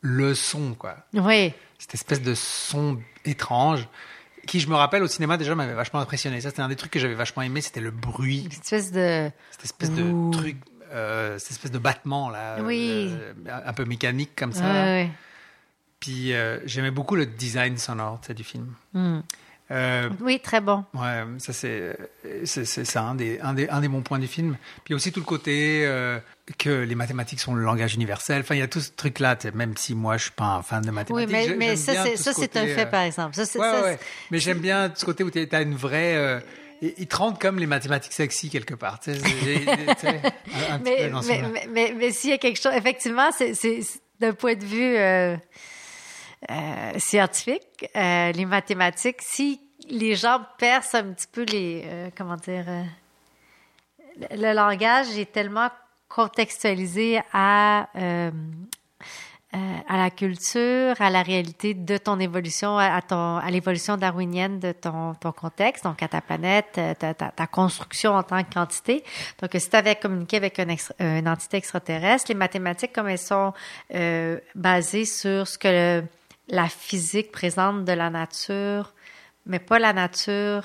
le 0.00 0.34
son, 0.34 0.74
quoi 0.74 0.96
Oui. 1.14 1.52
cette 1.78 1.94
espèce 1.94 2.22
de 2.22 2.34
son 2.34 2.98
étrange 3.24 3.86
qui, 4.46 4.58
je 4.58 4.66
me 4.68 4.74
rappelle, 4.74 5.04
au 5.04 5.06
cinéma 5.06 5.36
déjà 5.36 5.54
m'avait 5.54 5.72
vachement 5.74 6.00
impressionné. 6.00 6.40
Ça, 6.40 6.50
c'était 6.50 6.62
un 6.62 6.68
des 6.68 6.74
trucs 6.74 6.90
que 6.90 6.98
j'avais 6.98 7.14
vachement 7.14 7.42
aimé, 7.42 7.60
c'était 7.60 7.80
le 7.80 7.92
bruit, 7.92 8.42
Une 8.46 8.50
espèce 8.52 8.90
de. 8.90 9.30
cette 9.52 9.64
espèce 9.64 9.90
de 9.92 10.30
truc 10.32 10.56
cette 11.38 11.52
espèce 11.52 11.70
de 11.70 11.78
battement 11.78 12.28
là, 12.28 12.58
Oui. 12.62 13.14
un 13.50 13.72
peu 13.72 13.84
mécanique 13.86 14.32
comme 14.36 14.52
ça. 14.52 14.64
Ouais, 14.64 14.70
ouais. 14.82 15.10
Puis 16.02 16.34
euh, 16.34 16.58
j'aimais 16.66 16.90
beaucoup 16.90 17.14
le 17.14 17.26
design 17.26 17.78
sonore 17.78 18.20
du 18.36 18.42
film. 18.44 18.74
Hmm. 18.92 19.20
Euh, 19.70 20.10
Oui, 20.20 20.40
très 20.40 20.60
bon. 20.60 20.84
Ouais, 20.94 21.22
ça 21.38 21.52
c'est 21.54 21.96
ça 22.44 23.02
un 23.02 23.14
des, 23.14 23.38
un 23.40 23.54
des 23.54 23.68
un 23.68 23.80
des 23.80 23.86
bons 23.88 24.02
points 24.02 24.18
du 24.18 24.26
film. 24.26 24.56
Puis 24.84 24.94
aussi 24.94 25.12
tout 25.12 25.20
le 25.20 25.24
côté 25.24 25.82
euh, 25.86 26.18
que 26.58 26.68
les 26.82 26.94
mathématiques 26.96 27.40
sont 27.40 27.54
le 27.54 27.62
langage 27.62 27.94
universel. 27.94 28.40
Enfin, 28.42 28.56
il 28.56 28.58
y 28.58 28.62
a 28.62 28.66
tout 28.68 28.80
ce 28.80 28.90
truc 28.90 29.20
là. 29.20 29.38
Même 29.54 29.76
si 29.76 29.94
moi 29.94 30.16
je 30.16 30.24
suis 30.24 30.32
pas 30.32 30.44
un 30.56 30.62
fan 30.62 30.82
de 30.82 30.88
Oui, 30.88 30.94
mathématiques. 30.94 31.30
mais, 31.30 31.46
j'ai- 31.46 31.54
mais 31.56 31.76
ça, 31.76 31.92
c'est, 32.04 32.16
ce 32.16 32.30
un 32.58 32.66
fait, 32.66 32.90
par 32.90 33.02
exemple. 33.02 33.34
Ça, 33.36 33.46
c'est, 33.46 33.60
Ouais, 33.60 33.70
ça, 33.70 33.82
ouais. 33.82 33.98
Mais 34.32 34.40
j'aime 34.40 34.58
bien 34.58 34.92
ce 34.94 35.04
côté 35.04 35.22
où 35.24 35.30
tu 35.30 35.48
as 35.50 35.62
une 35.62 35.76
vraie. 35.76 36.16
euh, 36.16 36.40
ils 36.82 37.06
te 37.06 37.14
rendent 37.14 37.38
comme 37.38 37.60
les 37.60 37.66
mathématiques 37.68 38.12
sexy 38.12 38.50
quelque 38.50 38.74
part. 38.74 38.98
Tu 38.98 39.14
sais, 39.14 39.20
un, 39.78 39.94
petit 39.94 40.06
mais, 40.82 41.08
peu 41.08 41.20
mais, 41.28 41.42
mais, 41.42 41.66
mais, 41.70 41.94
mais 41.96 42.10
s'il 42.10 42.30
y 42.30 42.32
a 42.32 42.38
quelque 42.38 42.60
chose, 42.60 42.72
effectivement, 42.74 43.30
c'est 43.32 43.52
d'un 44.18 44.32
point 44.34 44.56
de 44.56 44.64
vue 44.64 44.96
euh, 46.50 46.98
scientifique, 46.98 47.88
euh, 47.96 48.32
les 48.32 48.44
mathématiques, 48.44 49.20
si 49.20 49.60
les 49.88 50.14
gens 50.14 50.40
percent 50.58 50.96
un 50.96 51.12
petit 51.12 51.26
peu 51.30 51.42
les, 51.44 51.82
euh, 51.84 52.10
comment 52.16 52.36
dire, 52.36 52.64
euh, 52.68 52.82
le, 54.30 54.52
langage 54.54 55.16
est 55.18 55.32
tellement 55.32 55.68
contextualisé 56.08 57.20
à 57.32 57.88
euh, 57.96 58.30
euh, 59.54 59.58
à 59.86 59.98
la 59.98 60.08
culture, 60.08 60.94
à 60.98 61.10
la 61.10 61.22
réalité 61.22 61.74
de 61.74 61.98
ton 61.98 62.18
évolution, 62.18 62.78
à, 62.78 63.02
ton, 63.02 63.36
à 63.36 63.50
l'évolution 63.50 63.98
darwinienne 63.98 64.58
de 64.58 64.72
ton, 64.72 65.12
ton 65.14 65.30
contexte, 65.32 65.84
donc 65.84 66.02
à 66.02 66.08
ta 66.08 66.22
planète, 66.22 66.80
ta, 66.98 67.12
ta, 67.12 67.12
ta 67.12 67.46
construction 67.46 68.14
en 68.14 68.22
tant 68.22 68.42
qu'entité. 68.44 69.04
Donc, 69.42 69.50
si 69.54 69.68
tu 69.68 69.76
avais 69.76 69.96
communiqué 69.96 70.38
avec 70.38 70.58
un 70.58 70.68
extra- 70.68 70.94
euh, 71.02 71.18
une 71.18 71.28
entité 71.28 71.58
extraterrestre, 71.58 72.26
les 72.30 72.34
mathématiques, 72.34 72.94
comme 72.94 73.08
elles 73.08 73.18
sont 73.18 73.52
euh, 73.94 74.38
basées 74.54 75.04
sur 75.04 75.46
ce 75.46 75.58
que 75.58 75.68
le- 75.68 76.04
la 76.48 76.68
physique 76.68 77.30
présente 77.32 77.84
de 77.84 77.92
la 77.92 78.10
nature, 78.10 78.92
mais 79.46 79.58
pas 79.58 79.78
la 79.78 79.92
nature 79.92 80.64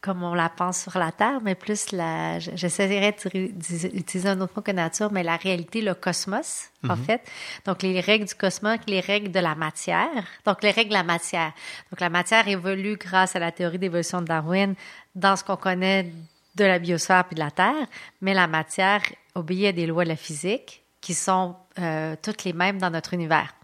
comme 0.00 0.22
on 0.22 0.34
la 0.34 0.50
pense 0.50 0.82
sur 0.82 0.98
la 0.98 1.12
Terre, 1.12 1.40
mais 1.42 1.54
plus 1.54 1.90
la. 1.92 2.38
j- 2.38 2.50
J'essaierai 2.54 3.16
d'utiliser 3.32 4.28
un 4.28 4.38
autre 4.42 4.52
mot 4.54 4.60
que 4.60 4.70
nature, 4.70 5.10
mais 5.10 5.22
la 5.22 5.36
réalité, 5.36 5.80
le 5.80 5.94
cosmos, 5.94 6.68
en 6.90 6.94
fait. 6.96 7.22
Donc, 7.64 7.82
les 7.82 8.00
règles 8.00 8.26
du 8.26 8.34
cosmos, 8.34 8.78
les 8.86 9.00
règles 9.00 9.30
de 9.32 9.40
la 9.40 9.54
matière. 9.54 10.26
Donc, 10.44 10.62
les 10.62 10.72
règles 10.72 10.90
de 10.90 10.94
la 10.94 11.04
matière. 11.04 11.52
Donc, 11.90 12.00
la 12.00 12.10
matière 12.10 12.46
évolue 12.46 12.96
grâce 12.98 13.34
à 13.34 13.38
la 13.38 13.50
théorie 13.50 13.78
d'évolution 13.78 14.20
de 14.20 14.26
Darwin 14.26 14.74
dans 15.14 15.36
ce 15.36 15.42
qu'on 15.44 15.56
connaît 15.56 16.12
de 16.54 16.64
la 16.66 16.78
biosphère 16.78 17.24
puis 17.24 17.36
de 17.36 17.40
la 17.40 17.50
Terre, 17.50 17.86
mais 18.20 18.34
la 18.34 18.46
matière 18.46 19.00
obéit 19.34 19.68
à 19.68 19.72
des 19.72 19.86
lois 19.86 20.04
de 20.04 20.10
la 20.10 20.16
physique 20.16 20.83
qui 21.04 21.12
sont 21.12 21.54
euh, 21.78 22.16
toutes 22.22 22.44
les 22.44 22.54
mêmes 22.54 22.78
dans 22.78 22.88
notre 22.88 23.12
univers. 23.12 23.54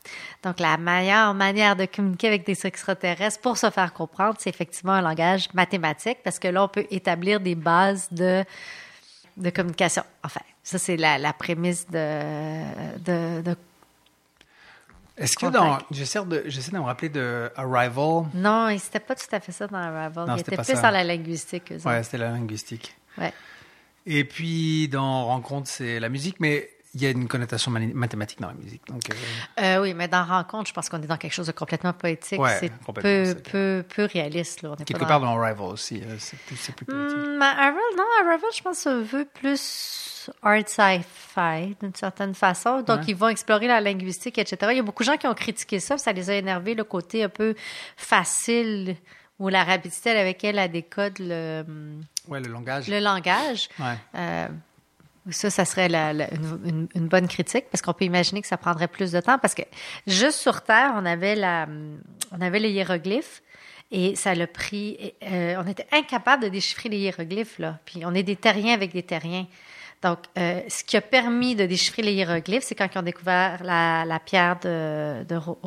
Donc, 0.42 0.60
la 0.60 0.76
meilleure 0.76 1.32
manière 1.32 1.74
de 1.74 1.86
communiquer 1.86 2.26
avec 2.28 2.44
des 2.44 2.66
extraterrestres 2.66 3.40
pour 3.40 3.56
se 3.56 3.70
faire 3.70 3.94
comprendre, 3.94 4.36
c'est 4.38 4.50
effectivement 4.50 4.92
un 4.92 5.00
langage 5.00 5.48
mathématique, 5.54 6.18
parce 6.22 6.38
que 6.38 6.48
là, 6.48 6.64
on 6.64 6.68
peut 6.68 6.86
établir 6.90 7.40
des 7.40 7.54
bases 7.54 8.08
de, 8.12 8.44
de 9.38 9.48
communication. 9.48 10.02
Enfin, 10.22 10.42
ça, 10.62 10.78
c'est 10.78 10.98
la, 10.98 11.16
la 11.16 11.32
prémisse 11.32 11.86
de, 11.88 12.98
de, 12.98 13.40
de- 13.40 13.56
Est-ce 15.16 15.36
que 15.38 15.46
dans. 15.46 15.78
J'essaie 15.90 16.22
de, 16.22 16.42
j'essaie 16.46 16.72
de 16.72 16.76
me 16.76 16.82
rappeler 16.82 17.08
de 17.08 17.50
Arrival? 17.56 18.24
Non, 18.34 18.68
c'était 18.78 19.00
pas 19.00 19.14
tout 19.14 19.32
à 19.32 19.40
fait 19.40 19.52
ça 19.52 19.66
dans 19.66 19.78
Arrival. 19.78 20.26
Non, 20.28 20.36
Il 20.36 20.40
était 20.40 20.56
plus 20.56 20.64
ça. 20.66 20.82
dans 20.82 20.90
la 20.90 21.04
linguistique, 21.04 21.72
eux 21.72 21.78
Ouais, 21.86 22.02
c'était 22.02 22.18
la 22.18 22.32
linguistique. 22.32 22.94
Ouais. 23.16 23.32
Et 24.04 24.24
puis 24.24 24.88
dans 24.88 25.24
Rencontre, 25.24 25.68
c'est 25.68 25.98
la 26.00 26.10
musique, 26.10 26.36
mais 26.38 26.68
il 26.94 27.02
y 27.02 27.06
a 27.06 27.10
une 27.10 27.28
connotation 27.28 27.70
mathématique 27.70 28.40
dans 28.40 28.48
la 28.48 28.54
musique. 28.54 28.82
Donc, 28.88 29.02
euh, 29.10 29.14
Euh, 29.62 29.82
oui, 29.82 29.94
mais 29.94 30.08
dans 30.08 30.24
Rencontre, 30.24 30.68
je 30.68 30.74
pense 30.74 30.88
qu'on 30.88 31.00
est 31.02 31.06
dans 31.06 31.16
quelque 31.16 31.32
chose 31.32 31.46
de 31.46 31.52
complètement 31.52 31.92
poétique. 31.92 32.40
Ouais, 32.40 32.56
c'est 32.58 32.72
peu, 32.94 33.34
peu, 33.50 33.84
peu 33.94 34.04
réaliste. 34.12 34.62
Là. 34.62 34.70
On 34.70 34.74
est 34.74 34.84
quelque 34.84 35.04
part 35.04 35.20
dans... 35.20 35.38
Arrival 35.40 35.68
aussi, 35.68 36.02
euh, 36.02 36.16
c'est 36.18 36.36
plus, 36.40 36.56
plus 36.72 36.84
poétique. 36.86 37.16
Hmm, 37.16 37.36
mais 37.38 37.44
Arrival, 37.44 37.80
non, 37.96 38.04
Arrival, 38.26 38.50
je 38.56 38.62
pense, 38.62 38.78
se 38.78 38.88
veut 39.02 39.24
plus 39.32 40.30
art 40.42 40.68
sci-fi 40.68 41.76
d'une 41.80 41.94
certaine 41.94 42.34
façon. 42.34 42.82
Donc, 42.82 42.98
Ouais. 43.00 43.04
ils 43.08 43.16
vont 43.16 43.28
explorer 43.28 43.66
la 43.68 43.80
linguistique, 43.80 44.38
etc. 44.38 44.56
Il 44.72 44.76
y 44.76 44.80
a 44.80 44.82
beaucoup 44.82 45.02
de 45.04 45.06
gens 45.06 45.16
qui 45.16 45.26
ont 45.28 45.34
critiqué 45.34 45.78
ça, 45.80 45.96
ça 45.96 46.12
les 46.12 46.28
a 46.28 46.34
énervés, 46.34 46.74
le 46.74 46.84
côté 46.84 47.22
un 47.24 47.28
peu 47.28 47.54
facile 47.96 48.96
ou 49.38 49.48
la 49.48 49.64
rapidité 49.64 50.10
avec 50.10 50.42
laquelle 50.42 50.58
elle 50.58 50.70
décode 50.72 51.18
le, 51.18 51.64
Ouais, 52.28 52.40
le 52.40 52.48
langage. 52.48 52.88
le 52.88 52.98
langage. 53.00 53.68
Ouais. 53.78 53.96
Euh, 54.16 54.48
ça, 55.30 55.50
ça 55.50 55.64
serait 55.64 55.88
une, 55.88 56.88
bonne 56.94 57.28
critique 57.28 57.66
parce 57.70 57.82
qu'on 57.82 57.92
peut 57.92 58.04
imaginer 58.04 58.40
que 58.40 58.48
ça 58.48 58.56
prendrait 58.56 58.88
plus 58.88 59.12
de 59.12 59.20
temps 59.20 59.38
parce 59.38 59.54
que 59.54 59.62
juste 60.06 60.38
sur 60.38 60.62
Terre, 60.62 60.92
on 60.96 61.04
avait 61.04 61.36
la, 61.36 61.66
on 62.32 62.50
les 62.50 62.70
hiéroglyphes 62.70 63.42
et 63.90 64.16
ça 64.16 64.34
l'a 64.34 64.46
pris. 64.46 65.14
euh, 65.22 65.62
on 65.62 65.66
était 65.66 65.86
incapable 65.92 66.44
de 66.44 66.48
déchiffrer 66.48 66.88
les 66.88 66.98
hiéroglyphes 66.98 67.58
là. 67.58 67.78
Puis 67.84 68.04
on 68.06 68.14
est 68.14 68.22
des 68.22 68.36
terriens 68.36 68.74
avec 68.74 68.92
des 68.92 69.02
terriens. 69.02 69.46
Donc, 70.02 70.18
euh, 70.38 70.62
ce 70.68 70.82
qui 70.82 70.96
a 70.96 71.02
permis 71.02 71.54
de 71.54 71.66
déchiffrer 71.66 72.02
les 72.02 72.14
hiéroglyphes, 72.14 72.64
c'est 72.64 72.74
quand 72.74 72.88
ils 72.94 72.98
ont 72.98 73.02
découvert 73.02 73.62
la, 73.62 74.18
pierre 74.24 74.58
de, 74.60 75.24
de 75.24 75.36
Ro- 75.36 75.58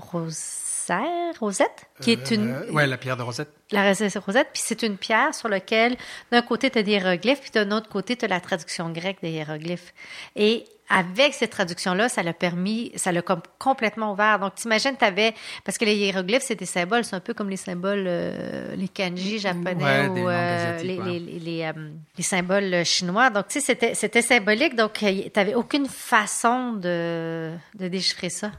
Rosette, 1.39 1.85
qui 2.01 2.11
est 2.11 2.31
une, 2.31 2.49
Euh, 2.51 2.71
ouais, 2.71 2.87
la 2.87 2.97
pierre 2.97 3.17
de 3.17 3.23
Rosette. 3.23 3.49
la 3.71 3.91
rosette, 3.91 4.49
puis 4.53 4.61
c'est 4.65 4.83
une 4.83 4.97
pierre 4.97 5.33
sur 5.33 5.49
laquelle, 5.49 5.95
d'un 6.31 6.41
côté, 6.41 6.69
tu 6.69 6.77
as 6.79 6.83
des 6.83 6.91
hiéroglyphes, 6.91 7.41
puis 7.41 7.51
d'un 7.51 7.71
autre 7.71 7.89
côté, 7.89 8.15
tu 8.15 8.25
as 8.25 8.27
la 8.27 8.39
traduction 8.39 8.89
grecque 8.91 9.17
des 9.21 9.31
hiéroglyphes. 9.31 9.93
Et 10.35 10.65
avec 10.89 11.33
cette 11.33 11.49
traduction-là, 11.51 12.07
ça 12.09 12.21
l'a 12.21 12.33
permis, 12.33 12.91
ça 12.97 13.11
l'a 13.11 13.21
comme 13.23 13.41
complètement 13.57 14.11
ouvert. 14.13 14.37
Donc, 14.37 14.55
t'imagines, 14.55 14.95
tu 14.99 15.05
avais, 15.05 15.33
parce 15.63 15.77
que 15.77 15.85
les 15.85 15.95
hiéroglyphes, 15.95 16.43
c'est 16.43 16.55
des 16.55 16.65
symboles, 16.67 17.03
c'est 17.05 17.15
un 17.15 17.19
peu 17.21 17.33
comme 17.33 17.49
les 17.49 17.57
symboles, 17.57 18.03
euh, 18.05 18.75
les 18.75 18.89
kanji 18.89 19.39
japonais 19.39 20.07
Ouais, 20.07 20.07
ou 20.09 20.29
euh, 20.29 20.77
les, 20.83 20.97
ouais. 20.99 21.05
les, 21.05 21.19
les, 21.19 21.39
les, 21.39 21.63
euh, 21.63 21.89
les 22.17 22.23
symboles 22.23 22.83
chinois. 22.85 23.29
Donc, 23.31 23.47
tu 23.47 23.59
sais, 23.59 23.65
c'était, 23.65 23.95
c'était 23.95 24.21
symbolique, 24.21 24.75
donc 24.75 24.93
tu 24.93 25.05
n'avais 25.35 25.55
aucune 25.55 25.87
façon 25.87 26.73
de, 26.73 27.53
de 27.75 27.87
déchiffrer 27.87 28.29
ça. 28.29 28.51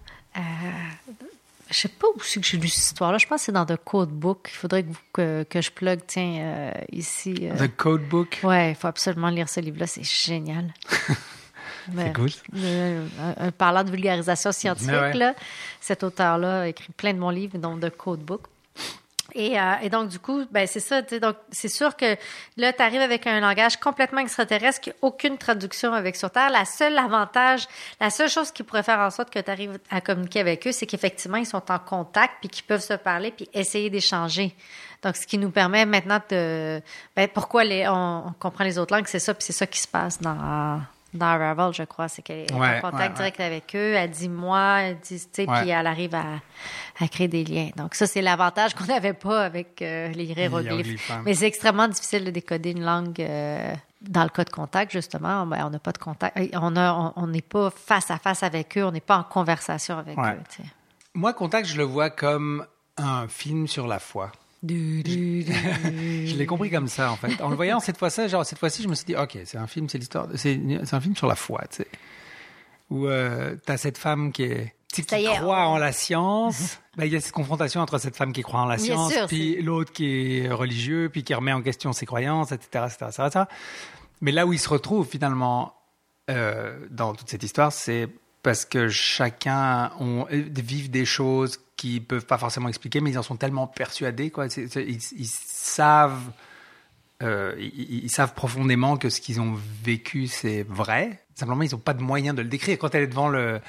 Je 1.71 1.79
sais 1.79 1.89
pas 1.89 2.07
où 2.15 2.21
c'est 2.23 2.41
que 2.41 2.47
j'ai 2.47 2.59
lu 2.59 2.69
cette 2.69 2.85
histoire-là. 2.85 3.19
Je 3.19 3.27
pense 3.27 3.41
que 3.41 3.47
c'est 3.47 3.53
dans 3.53 3.65
The 3.67 3.77
Code 3.83 4.11
Book. 4.11 4.51
Il 4.53 4.57
faudrait 4.57 4.83
que, 4.83 4.89
vous- 4.89 4.99
que, 5.12 5.43
que 5.49 5.61
je 5.62 5.71
plug, 5.71 6.01
tiens, 6.07 6.37
euh, 6.41 6.73
ici. 6.93 7.35
euh. 7.43 7.57
The 7.67 7.75
Codebook? 7.75 8.41
Ouais, 8.43 8.71
il 8.73 8.75
faut 8.75 8.87
absolument 8.89 9.29
lire 9.31 9.49
ce 9.49 9.61
livre-là. 9.61 9.87
C'est 9.87 10.05
génial. 10.05 10.73
Mais, 11.93 12.12
cool. 12.15 12.31
euh, 12.57 13.07
un- 13.39 13.47
un- 13.47 13.51
parlant 13.51 13.85
de 13.85 13.91
vulgarisation 13.91 14.53
scientifique, 14.53 14.91
ouais. 14.91 15.12
là, 15.15 15.35
cet 15.81 16.03
auteur-là 16.03 16.62
a 16.62 16.67
écrit 16.69 16.93
plein 16.97 17.12
de 17.12 17.19
bons 17.19 17.29
livres, 17.31 17.59
dont 17.59 17.79
The 17.79 17.91
Code 17.91 18.21
Book. 18.21 18.43
Et, 19.35 19.59
euh, 19.59 19.72
et 19.82 19.91
donc, 19.91 20.09
du 20.09 20.18
coup, 20.18 20.45
ben, 20.51 20.66
c'est 20.66 20.80
ça. 20.80 21.03
Donc, 21.03 21.37
c'est 21.51 21.68
sûr 21.68 21.97
que 21.97 22.16
là, 22.57 22.72
tu 22.72 22.82
arrives 22.82 23.01
avec 23.01 23.26
un 23.26 23.41
langage 23.41 23.76
complètement 23.78 24.20
extraterrestre 24.20 24.80
qui 24.80 24.91
n'a 24.91 24.97
aucune 25.03 25.39
traduction 25.39 25.93
avec 25.93 26.14
sur 26.14 26.30
Terre. 26.30 26.51
La 26.51 26.64
seule 26.64 26.97
avantage, 26.97 27.66
la 28.01 28.11
seule 28.11 28.30
chose 28.30 28.53
qui 28.53 28.62
pourrait 28.62 28.85
faire 28.85 29.01
en 29.01 29.11
sorte 29.11 29.30
que 29.30 29.41
tu 29.41 29.51
arrives 29.51 29.78
à 29.91 30.01
communiquer 30.01 30.41
avec 30.41 30.66
eux, 30.66 30.72
c'est 30.72 30.87
qu'effectivement, 30.87 31.37
ils 31.37 31.47
sont 31.47 31.70
en 31.70 31.78
contact 31.78 32.35
puis 32.41 32.49
qu'ils 32.49 32.64
peuvent 32.64 32.80
se 32.80 32.95
parler 32.95 33.32
puis 33.32 33.49
essayer 33.53 33.91
d'échanger. 33.91 34.55
Donc, 35.03 35.16
ce 35.16 35.26
qui 35.26 35.37
nous 35.37 35.51
permet 35.51 35.85
maintenant 35.85 36.20
de. 36.30 36.80
Ben, 37.16 37.28
pourquoi 37.28 37.64
les, 37.64 37.89
on, 37.89 38.28
on 38.28 38.32
comprend 38.39 38.64
les 38.64 38.78
autres 38.78 38.95
langues, 38.95 39.07
c'est 39.07 39.18
ça, 39.18 39.35
puis 39.35 39.45
c'est 39.45 39.53
ça 39.53 39.66
qui 39.66 39.80
se 39.80 39.89
passe 39.89 40.20
dans. 40.20 40.80
Dans 41.15 41.27
Arrival, 41.27 41.73
je 41.73 41.85
crois, 41.85 42.09
c'est 42.09 42.23
qu'elle 42.23 42.41
est 42.41 42.53
Ouais, 42.53 42.79
en 42.79 42.91
contact 42.91 42.95
ouais, 42.95 43.03
ouais. 43.09 43.15
direct 43.15 43.41
avec 43.41 43.77
eux. 43.77 43.95
Elle 43.95 44.11
dit 44.11 44.29
moi, 44.29 44.81
elle 44.81 44.99
dit, 44.99 45.19
tu 45.21 45.29
sais, 45.33 45.47
puis 45.47 45.69
elle 45.71 45.87
arrive 45.87 46.15
à, 46.15 46.25
à 47.01 47.09
créer 47.09 47.29
des 47.29 47.45
liens. 47.45 47.71
Donc 47.77 47.95
ça, 47.95 48.07
c'est 48.07 48.21
l'avantage 48.21 48.75
qu'on 48.75 48.85
n'avait 48.87 49.12
pas 49.12 49.45
avec 49.45 49.81
euh, 49.81 50.09
les 50.09 50.25
hiéroglyphes. 50.25 51.11
hein. 51.11 51.23
Mais 51.25 51.35
c'est 51.35 51.47
extrêmement 51.47 51.87
difficile 51.89 52.25
de 52.25 52.31
décoder 52.31 52.73
une 52.73 52.85
langue 52.85 53.21
euh, 53.21 53.73
dans 54.01 54.25
le 54.25 54.29
cas 54.31 54.45
de 54.45 54.51
contact, 54.51 54.91
justement. 54.93 55.47
Ben, 55.47 55.65
on 55.67 55.71
n'a 55.71 55.79
pas 55.79 55.93
de 55.93 55.99
contact. 55.99 56.37
On 56.61 56.77
a, 56.77 57.12
on- 57.17 57.27
n'est 57.29 57.41
pas 57.43 57.71
face 57.71 58.11
à 58.11 58.19
face 58.19 58.43
avec 58.43 58.77
eux. 58.77 58.85
On 58.85 58.91
n'est 58.93 59.01
pas 59.01 59.17
en 59.19 59.23
conversation 59.23 59.97
avec 59.99 60.19
eux. 60.19 60.65
Moi, 61.15 61.33
Contact, 61.33 61.69
je 61.69 61.77
le 61.77 61.85
vois 61.85 62.11
comme 62.11 62.67
un 62.97 63.29
film 63.29 63.69
sur 63.69 63.87
la 63.87 64.01
foi. 64.01 64.33
Je 66.27 66.37
l'ai 66.37 66.47
compris 66.47 66.71
comme 66.71 66.89
ça, 66.89 67.11
en 67.12 67.17
fait. 67.17 67.41
En 67.43 67.49
le 67.51 67.57
voyant 67.57 67.81
cette 67.81 67.99
fois-ci, 67.99 68.29
genre 68.29 68.45
cette 68.47 68.59
fois-ci, 68.59 68.83
je 68.83 68.89
me 68.89 68.95
suis 68.95 69.05
dit, 69.07 69.17
ok, 69.17 69.39
c'est 69.45 69.59
un 69.59 69.67
film, 69.67 69.89
c'est 69.89 69.99
l'histoire, 69.99 70.29
c'est 70.35 70.59
un 70.93 71.01
film 71.01 71.17
sur 71.17 71.27
la 71.27 71.35
foi, 71.37 71.62
tu 71.71 71.79
sais, 71.79 71.89
où 72.91 73.07
euh, 73.07 73.57
t'as 73.65 73.77
cette 73.77 73.99
femme 73.99 74.33
qui 74.33 74.45
est 74.45 74.75
est, 74.97 75.25
croit 75.41 75.69
on- 75.69 75.73
en 75.73 75.79
la 75.79 75.93
science. 75.93 76.79
Ben, 76.97 77.07
il 77.07 77.12
y 77.12 77.17
a 77.17 77.21
cette 77.21 77.33
confrontation 77.33 77.81
entre 77.81 77.99
cette 77.99 78.15
femme 78.17 78.33
qui 78.33 78.43
croit 78.43 78.61
en 78.61 78.67
la 78.67 78.79
science, 78.79 79.12
sûr, 79.12 79.27
puis 79.27 79.61
l'autre 79.61 79.93
qui 79.93 80.39
est 80.39 80.49
religieux, 80.49 81.09
puis 81.11 81.25
qui 81.25 81.35
remet 81.35 81.53
en 81.53 81.61
question 81.61 81.93
ses 81.93 82.07
croyances, 82.07 82.53
etc., 82.53 82.85
etc., 82.87 83.07
etc., 83.09 83.23
etc. 83.27 83.45
Mais 84.21 84.31
là 84.31 84.47
où 84.47 84.53
ils 84.53 84.61
se 84.61 84.69
retrouvent 84.69 85.09
finalement 85.09 85.75
euh, 86.31 86.79
dans 86.91 87.12
toute 87.12 87.29
cette 87.29 87.43
histoire, 87.43 87.73
c'est 87.73 88.09
parce 88.45 88.65
que 88.65 88.87
chacun 88.89 89.91
on, 89.99 90.25
euh, 90.31 90.45
vivent 90.55 90.89
des 90.93 91.05
choses 91.05 91.59
qu'ils 91.85 92.05
peuvent 92.05 92.26
pas 92.26 92.39
forcément 92.39 92.68
expliquer, 92.68 93.01
mais 93.01 93.11
ils 93.11 93.18
en 93.18 93.22
sont 93.22 93.37
tellement 93.37 93.66
persuadés, 93.66 94.30
quoi. 94.30 94.47
Ils 94.47 95.28
savent 95.28 96.32
euh, 97.22 97.55
ils, 97.59 98.05
ils 98.05 98.11
savent 98.11 98.35
profondément 98.35 98.97
que 98.97 99.09
ce 99.09 99.20
qu'ils 99.20 99.41
ont 99.41 99.57
vécu, 99.85 100.26
c'est 100.26 100.62
vrai. 100.62 101.22
Simplement, 101.35 101.62
ils 101.62 101.72
n'ont 101.72 101.78
pas 101.78 101.95
de 101.95 102.03
moyen 102.03 102.35
de 102.35 102.43
le 102.43 102.49
décrire. 102.49 102.78
Quand 102.78 102.95
elle 102.95 103.05
est 103.05 103.09
devant 103.09 103.28
le, 103.28 103.61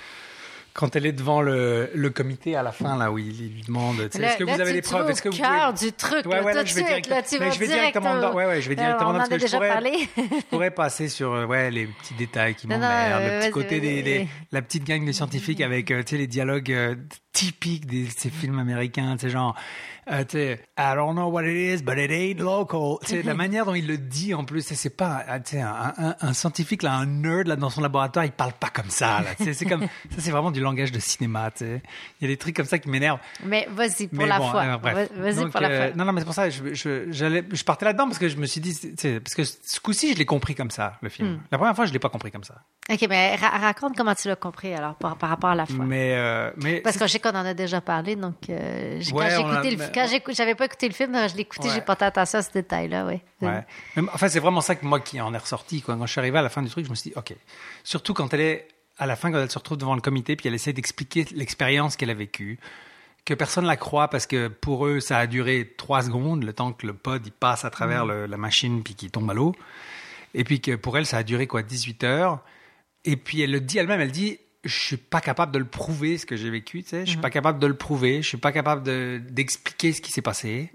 quand 0.78 0.94
elle 0.98 1.06
est 1.06 1.14
devant 1.14 1.42
le, 1.42 1.90
le 1.96 2.10
comité 2.10 2.58
à 2.58 2.62
la 2.62 2.74
fin, 2.74 2.98
là, 2.98 3.10
où 3.10 3.18
il 3.18 3.54
lui 3.54 3.62
demande, 3.66 3.96
tu 3.96 4.18
sais, 4.18 4.20
Là- 4.22 4.28
est-ce 4.30 4.38
que 4.38 4.44
là, 4.44 4.56
vous 4.56 4.62
avez 4.62 4.74
des 4.74 4.82
preuves? 4.82 5.10
Est-ce 5.10 5.22
que 5.22 5.30
au 5.30 5.32
vous 5.32 5.38
cœur 5.38 5.74
pouvez... 5.74 5.88
du 5.90 5.96
truc, 5.96 6.26
Ouais, 6.26 6.42
ouais, 6.42 6.54
là, 6.54 6.66
je 6.66 6.74
vais 6.76 6.82
suite, 6.82 6.86
direct- 6.88 7.08
là, 7.10 7.22
tu 7.24 7.40
mais 7.40 7.46
vas 7.46 7.52
je 7.52 7.60
vais 7.60 7.66
direct 7.68 7.82
directement 7.82 8.12
au- 8.12 8.16
dedans. 8.18 8.34
Ouais, 8.34 8.46
ouais, 8.46 8.62
je 8.62 8.68
vais 8.68 8.76
Euh, 8.76 8.84
directement 8.84 9.10
on 9.12 9.14
dedans 9.14 9.26
parce 9.30 9.42
que 9.42 9.48
je 9.48 9.54
pourrais- 9.56 9.70
parlé. 9.70 9.94
je 10.18 10.46
pourrais 10.50 10.72
passer 10.72 11.08
sur 11.08 11.32
euh, 11.34 11.46
ouais, 11.46 11.72
les 11.72 11.86
petits 11.88 12.14
détails 12.16 12.56
qui 12.56 12.68
m'emmerdent, 12.68 12.92
euh, 12.92 13.20
le 13.26 13.30
petit 13.30 13.40
vas-y, 13.44 13.52
côté 13.52 13.80
des, 13.80 14.04
des- 14.04 14.28
la 14.52 14.62
petite 14.62 14.84
gang 14.84 15.06
de 15.06 15.12
scientifiques 15.14 15.62
avec 15.62 15.92
euh, 15.92 16.04
tu 16.04 16.12
sais 16.12 16.18
les 16.18 16.28
dialogues 16.28 16.72
euh, 16.74 16.96
typiques 17.32 17.86
de 17.88 18.10
ces 18.16 18.30
films 18.30 18.60
américains, 18.60 19.16
tu 19.18 19.28
sais 19.28 19.30
genre 19.30 19.56
euh, 20.12 20.24
tu 20.24 20.38
sais 20.38 20.60
I 20.78 20.94
don't 20.96 21.14
know 21.14 21.28
what 21.30 21.44
it 21.44 21.80
is 21.80 21.84
but 21.84 21.98
it 21.98 22.12
ain't 22.12 22.40
local. 22.40 22.98
Tu 23.04 23.12
sais 23.12 23.24
la 23.24 23.34
manière 23.34 23.66
dont 23.66 23.74
il 23.76 23.88
le 23.88 23.98
dit 23.98 24.34
en 24.34 24.44
plus, 24.46 24.62
c'est- 24.62 24.90
pas 24.96 25.24
ah, 25.28 25.40
tu 25.40 25.52
sais 25.58 25.62
un, 25.62 25.94
un, 25.98 26.16
un 26.22 26.34
scientifique 26.34 26.84
là, 26.84 26.94
un 26.94 27.06
nerd 27.06 27.48
là 27.48 27.56
dans 27.56 27.70
son 27.70 27.82
laboratoire, 27.82 28.26
il 28.26 28.32
parle 28.32 28.54
pas 28.54 28.70
comme 28.70 28.90
ça 28.90 29.22
là. 29.22 29.30
C'est 29.54 29.66
comme 29.66 29.82
ça 30.12 30.16
c'est 30.20 30.32
vraiment 30.32 30.52
du 30.52 30.60
langage 30.62 30.92
de 30.92 31.00
cinéma, 31.00 31.52
tu 31.52 31.66
sais. 31.66 31.82
Il 32.22 32.28
y 32.30 32.32
a 32.32 32.34
des 32.34 32.38
trucs 32.38 32.56
comme 32.56 32.66
ça 32.66 32.78
qui 32.80 32.90
m'énervent. 32.90 33.20
Mais 33.44 33.68
vas-y, 33.72 34.08
pour 34.08 34.20
Mais 34.20 34.28
la 34.28 34.38
bon, 34.40 34.50
foi. 34.52 34.62
alors, 34.62 34.80
bref. 34.80 35.10
Va- 35.14 35.22
Vas-y 35.22 35.36
Donc, 35.36 35.52
pour 35.52 35.62
la 35.62 35.70
euh, 35.70 35.88
foi. 35.88 35.96
Non, 35.98 36.06
non, 36.06 36.14
mais 36.14 36.22
c'est 36.22 36.26
pour 36.26 36.34
ça, 36.34 36.50
je, 36.50 36.74
je, 36.74 37.12
j'allais- 37.12 37.44
je 37.52 37.64
partais 37.64 37.86
là-dedans 37.86 38.06
parce 38.08 38.20
que 38.20 38.30
je 38.30 38.38
me 38.38 38.46
suis 38.46 38.62
dit, 38.62 38.74
parce 39.20 39.36
que 39.36 39.44
ce 39.44 39.80
coup-ci, 39.80 40.14
je 40.14 40.18
l'ai 40.18 40.26
compris 40.26 40.56
comme 40.56 40.72
ça, 40.72 40.98
le 41.02 41.10
film. 41.10 41.30
Hmm. 41.34 41.40
La 41.52 41.58
première 41.58 41.76
fois, 41.76 41.86
je 41.86 41.94
l'ai 41.94 42.00
pas 42.00 42.10
compris 42.10 42.32
comme 42.32 42.44
ça. 42.44 42.56
OK, 42.92 43.06
mais 43.10 43.36
ra- 43.36 43.50
raconte 43.58 43.96
comment 43.98 44.14
tu 44.16 44.28
l'as 44.28 44.36
compris, 44.36 44.74
alors, 44.74 44.96
par, 44.96 45.18
par 45.18 45.30
rapport 45.30 45.50
à 45.50 45.56
la 45.56 45.66
foi. 45.66 45.84
Mais, 45.86 46.14
euh, 46.16 46.52
mais 46.58 46.82
Parce 46.82 46.98
que 46.98 47.08
je 47.08 47.14
sais 47.14 47.20
qu'on 47.20 47.30
en 47.32 47.46
a 47.46 47.54
déjà 47.54 47.82
parlé, 47.82 48.16
donc 48.16 48.36
euh, 48.50 49.00
Ouais, 49.00 49.04
quand 49.12 49.30
j'ai 49.30 49.38
on 49.38 49.50
a- 49.50 49.54
écouté 49.56 49.72
le 49.76 49.78
quand 49.96 50.34
j'avais 50.34 50.56
pas 50.56 50.66
écouté 50.66 50.88
le 50.88 50.94
film, 50.94 51.14
je 51.30 51.36
l'ai 51.36 51.42
écouté, 51.42 51.68
Ouais. 51.68 51.74
j'ai 51.76 51.82
porté 51.82 52.06
attention 52.06 52.40
à 52.40 52.42
ce 52.42 52.52
détail-là, 52.52 53.06
oui. 53.06 53.20
Ouais. 53.42 53.64
Enfin, 54.14 54.28
c'est 54.28 54.40
vraiment 54.40 54.62
ça 54.62 54.76
que 54.76 54.86
moi 54.86 55.00
qui 55.00 55.20
en 55.22 55.34
est 55.34 55.38
ressorti. 55.38 55.82
Quoi. 55.82 55.96
Quand 55.96 56.06
je 56.06 56.12
suis 56.12 56.20
arrivé 56.20 56.38
à 56.38 56.42
la 56.42 56.50
fin 56.50 56.62
du 56.62 56.70
truc, 56.70 56.86
je 56.86 56.90
me 56.90 56.96
suis 56.96 57.12
dit, 57.12 57.18
OK. 57.18 57.34
Surtout 57.84 58.14
quand 58.14 58.34
elle 58.34 58.42
est, 58.42 58.68
à 58.98 59.06
la 59.06 59.16
fin, 59.16 59.32
quand 59.32 59.40
elle 59.40 59.50
se 59.52 59.58
retrouve 59.58 59.78
devant 59.78 59.96
le 59.96 60.02
comité, 60.02 60.36
puis 60.36 60.48
elle 60.48 60.54
essaie 60.56 60.74
d'expliquer 60.74 61.26
l'expérience 61.34 61.96
qu'elle 61.96 62.10
a 62.10 62.14
vécue, 62.14 62.60
que 63.26 63.34
personne 63.34 63.66
la 63.66 63.76
croit 63.78 64.08
parce 64.10 64.28
que 64.28 64.48
pour 64.50 64.86
eux, 64.86 65.00
ça 65.00 65.18
a 65.18 65.26
duré 65.28 65.74
trois 65.78 66.04
secondes, 66.04 66.44
le 66.44 66.54
temps 66.54 66.72
que 66.74 66.86
le 66.86 66.94
pod 66.94 67.26
il 67.26 67.32
passe 67.32 67.66
à 67.66 67.70
travers 67.72 68.06
le- 68.06 68.28
la 68.28 68.38
machine 68.38 68.84
puis 68.84 68.94
qu'il 68.94 69.10
tombe 69.12 69.30
à 69.32 69.34
l'eau. 69.34 69.56
Et 70.36 70.44
puis 70.44 70.62
que 70.62 70.76
pour 70.76 70.98
elle, 70.98 71.06
ça 71.08 71.18
a 71.18 71.24
duré 71.24 71.48
quoi, 71.48 71.64
18 71.64 72.04
heures. 72.04 72.40
Et 73.04 73.18
puis 73.18 73.42
elle 73.42 73.52
le 73.52 73.62
dit 73.62 73.78
elle-même, 73.80 74.00
elle 74.02 74.12
dit, 74.12 74.38
je 74.66 74.80
suis 74.80 74.98
pas 74.98 75.22
capable 75.22 75.52
de 75.52 75.60
le 75.60 75.66
prouver 75.66 76.18
ce 76.18 76.26
que 76.26 76.36
j'ai 76.36 76.50
vécu, 76.50 76.84
tu 76.84 76.90
sais, 76.90 77.06
je 77.06 77.12
suis 77.12 77.20
pas 77.20 77.30
capable 77.30 77.60
de 77.60 77.68
le 77.68 77.76
prouver, 77.76 78.22
je 78.22 78.28
suis 78.28 78.38
pas 78.38 78.52
capable 78.52 78.84
de- 78.84 79.22
d'expliquer 79.30 79.94
ce 79.94 80.02
qui 80.02 80.12
s'est 80.12 80.22
passé. 80.22 80.72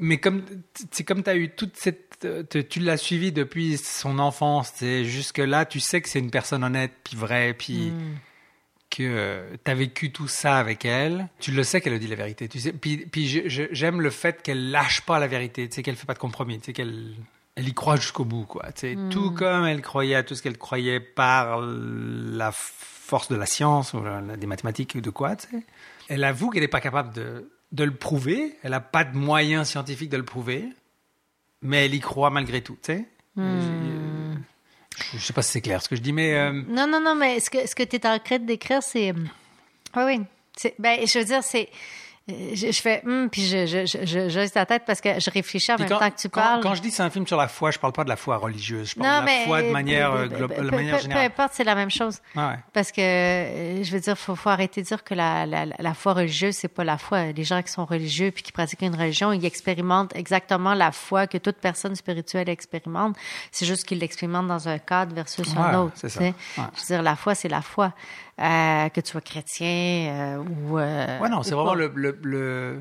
Mais 0.00 0.18
comme 0.18 0.44
c'est 0.92 1.02
comme 1.02 1.24
tu 1.24 1.30
as 1.30 1.34
eu 1.36 1.50
toute 1.50 1.76
cette 1.76 2.24
euh, 2.24 2.42
tu- 2.48 2.64
tu 2.66 2.80
l'as 2.80 2.96
suivi 2.96 3.32
depuis 3.32 3.76
son 3.78 4.18
enfance, 4.20 4.72
tu 4.72 4.78
sais, 4.80 5.04
jusque 5.04 5.38
là, 5.38 5.64
tu 5.66 5.80
sais 5.80 6.00
que 6.00 6.08
c'est 6.08 6.18
une 6.20 6.30
personne 6.30 6.62
honnête 6.64 6.92
puis 7.02 7.16
vraie 7.16 7.54
puis 7.54 7.92
que 8.90 9.44
tu 9.64 9.70
as 9.70 9.74
vécu 9.74 10.12
tout 10.12 10.28
ça 10.28 10.56
avec 10.58 10.84
elle, 10.84 11.28
tu 11.40 11.52
le 11.52 11.62
sais 11.62 11.80
qu'elle 11.80 11.92
a 11.94 11.98
dit 11.98 12.06
la 12.06 12.16
vérité, 12.16 12.48
tu 12.48 12.58
sais. 12.60 12.72
Puis 12.72 13.06
puis 13.06 13.26
j'aime 13.72 14.00
le 14.00 14.10
fait 14.10 14.40
qu'elle 14.42 14.70
lâche 14.70 15.02
pas 15.02 15.18
la 15.18 15.26
vérité, 15.26 15.68
tu 15.68 15.74
sais 15.76 15.82
qu'elle 15.82 15.96
fait 15.96 16.06
pas 16.06 16.14
de 16.14 16.18
compromis, 16.18 16.58
tu 16.58 16.66
sais 16.66 16.72
qu'elle 16.72 17.14
elle 17.56 17.68
y 17.68 17.74
croit 17.74 17.96
jusqu'au 17.96 18.24
bout 18.24 18.44
quoi, 18.44 18.70
tu 18.72 18.80
sais, 18.82 18.96
tout 19.10 19.32
comme 19.32 19.66
elle 19.66 19.82
croyait 19.82 20.14
à 20.14 20.22
tout 20.22 20.34
ce 20.36 20.42
qu'elle 20.42 20.58
croyait 20.58 21.00
par 21.00 21.60
la 21.60 22.52
force 23.08 23.28
de 23.28 23.36
la 23.36 23.46
science 23.46 23.94
ou 23.94 24.00
des 24.36 24.46
mathématiques 24.46 24.94
ou 24.96 25.00
de 25.00 25.10
quoi, 25.10 25.34
tu 25.36 25.48
sais. 25.50 25.62
Elle 26.08 26.24
avoue 26.24 26.50
qu'elle 26.50 26.62
n'est 26.62 26.68
pas 26.68 26.80
capable 26.80 27.12
de, 27.14 27.50
de 27.72 27.84
le 27.84 27.94
prouver. 27.94 28.56
Elle 28.62 28.70
n'a 28.72 28.80
pas 28.80 29.04
de 29.04 29.16
moyens 29.16 29.68
scientifiques 29.68 30.10
de 30.10 30.16
le 30.18 30.24
prouver. 30.24 30.68
Mais 31.62 31.86
elle 31.86 31.94
y 31.94 32.00
croit 32.00 32.30
malgré 32.30 32.62
tout, 32.62 32.76
tu 32.82 32.92
sais. 32.92 33.04
Je 33.36 33.42
ne 35.16 35.20
sais 35.20 35.32
pas 35.32 35.42
si 35.42 35.52
c'est 35.52 35.60
clair 35.60 35.80
ce 35.82 35.88
que 35.88 35.96
je 35.96 36.00
dis, 36.02 36.12
mais... 36.12 36.34
euh, 36.34 36.52
Non, 36.68 36.86
non, 36.86 37.00
non, 37.00 37.14
mais 37.14 37.40
ce 37.40 37.50
que, 37.50 37.66
ce 37.66 37.74
que 37.74 37.82
tu 37.84 37.96
es 37.96 38.06
en 38.06 38.18
train 38.18 38.38
de 38.38 38.46
décrire, 38.46 38.82
c'est. 38.82 39.12
Oui, 39.12 40.02
oui. 40.04 40.20
C'est- 40.56 40.74
Ben, 40.78 41.06
je 41.06 41.18
veux 41.18 41.24
dire, 41.24 41.42
c'est. 41.42 41.68
Je, 42.28 42.70
je 42.72 42.80
fais. 42.82 43.02
hum, 43.06 43.28
puis 43.30 43.42
je, 43.46 43.64
je, 43.66 43.86
je, 43.86 44.04
je, 44.04 44.28
je 44.28 44.54
la 44.54 44.66
tête 44.66 44.82
parce 44.86 45.00
que 45.00 45.18
je 45.18 45.30
réfléchis 45.30 45.72
en 45.72 45.76
puis 45.76 45.84
même 45.84 45.92
quand, 45.92 45.98
temps 45.98 46.10
que 46.10 46.16
tu 46.20 46.28
quand- 46.28 46.40
parles. 46.40 46.62
quand 46.62 46.74
je 46.74 46.82
dis 46.82 46.90
c'est 46.90 47.02
un 47.02 47.08
film 47.10 47.26
sur 47.26 47.38
la 47.38 47.48
foi, 47.48 47.70
je 47.70 47.78
parle 47.78 47.92
pas 47.94 48.04
de 48.04 48.08
la 48.10 48.16
foi 48.16 48.36
religieuse. 48.36 48.90
Je 48.90 48.94
parle 48.96 49.08
non, 49.08 49.20
de 49.22 49.26
la 49.26 49.32
mais. 49.38 49.44
foi 49.46 49.62
de 49.62 49.70
manière, 49.70 50.12
euh, 50.12 50.26
peu- 50.28 50.46
peu- 50.48 50.54
de 50.62 50.68
peu- 50.68 50.76
manière 50.76 50.96
peu 50.96 51.02
générale. 51.02 51.24
importe, 51.26 51.52
c'est 51.54 51.64
la 51.64 51.74
même 51.74 51.90
chose. 51.90 52.18
Ouais, 52.36 52.42
ouais. 52.42 52.58
Parce 52.74 52.92
que, 52.92 53.00
euh, 53.00 53.82
je 53.82 53.90
veux 53.92 54.00
dire, 54.00 54.16
faut, 54.18 54.36
faut 54.36 54.50
arrêter 54.50 54.82
de 54.82 54.86
dire 54.86 55.02
que 55.04 55.14
la, 55.14 55.46
la, 55.46 55.64
la 55.78 55.94
foi 55.94 56.12
religieuse, 56.12 56.54
c'est 56.56 56.68
pas 56.68 56.84
la 56.84 56.98
foi. 56.98 57.32
Les 57.32 57.44
gens 57.44 57.62
qui 57.62 57.72
sont 57.72 57.86
religieux 57.86 58.30
puis 58.30 58.42
qui 58.42 58.52
pratiquent 58.52 58.82
une 58.82 58.94
religion, 58.96 59.32
ils 59.32 59.44
expérimentent 59.46 60.14
exactement 60.14 60.74
la 60.74 60.92
foi 60.92 61.26
que 61.26 61.38
toute 61.38 61.56
personne 61.56 61.94
spirituelle 61.96 62.48
expérimente. 62.50 63.16
C'est 63.52 63.64
juste 63.66 63.84
qu'ils 63.84 64.00
l'expérimentent 64.00 64.48
dans 64.48 64.68
un 64.68 64.78
cadre 64.78 65.14
versus 65.14 65.46
un 65.56 65.74
autre. 65.78 65.92
c'est 65.96 66.08
ça. 66.10 66.20
Ouais. 66.20 66.34
Je 66.56 66.80
veux 66.80 66.86
dire, 66.96 67.02
la 67.02 67.16
foi, 67.16 67.34
c'est 67.34 67.48
la 67.48 67.62
foi. 67.62 67.92
Euh, 68.40 68.88
que 68.90 69.00
tu 69.00 69.10
sois 69.10 69.20
chrétien 69.20 70.36
euh, 70.36 70.36
ou. 70.38 70.78
euh, 70.78 71.18
Ouais, 71.18 71.28
non, 71.28 71.42
c'est 71.42 71.54
vraiment 71.54 71.74
le, 71.74 71.90
le, 71.94 72.16
le, 72.22 72.80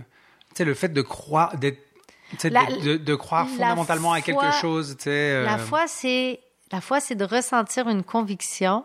tu 0.49 0.55
sais, 0.57 0.65
le 0.65 0.75
fait 0.75 0.89
de 0.89 1.01
croire, 1.01 1.57
d'être, 1.57 1.79
La- 2.43 2.65
de, 2.65 3.15
croire 3.15 3.47
fondamentalement 3.47 4.13
à 4.13 4.21
quelque 4.21 4.51
chose. 4.51 4.95
Tu 4.97 5.05
sais, 5.05 5.09
euh, 5.09 5.45
La 5.45 5.57
foi, 5.57 5.87
c'est 5.87 6.39
la 6.71 6.79
foi, 6.81 6.99
c'est 6.99 7.15
de 7.15 7.23
ressentir 7.25 7.87
une 7.89 8.03
conviction 8.03 8.83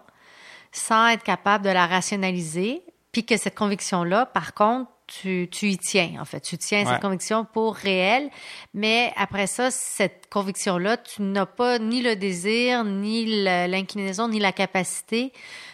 sans 0.70 1.08
être 1.08 1.24
capable 1.24 1.64
de 1.64 1.70
la 1.70 1.86
rationaliser, 1.86 2.82
puis 3.10 3.26
que 3.26 3.36
cette 3.36 3.54
conviction-là, 3.56 4.24
par 4.26 4.54
contre, 4.54 4.90
tu, 5.06 5.48
tu 5.50 5.68
y 5.68 5.76
tiens, 5.76 6.12
en 6.20 6.24
fait. 6.24 6.40
Tu 6.40 6.56
tiens 6.56 6.84
Ouais. 6.86 6.92
cette 6.92 7.02
conviction 7.02 7.44
pour 7.44 7.74
réelle, 7.74 8.30
mais 8.72 9.12
après 9.16 9.46
ça, 9.46 9.70
cette 9.70 10.21
conviction-là, 10.32 10.96
tu 10.96 11.22
n'as 11.22 11.46
pas 11.46 11.78
ni 11.78 12.00
le 12.02 12.16
désir, 12.16 12.84
ni 12.84 13.44
l'inclinaison, 13.44 14.28
ni 14.28 14.38
la 14.40 14.52
capacité 14.52 15.32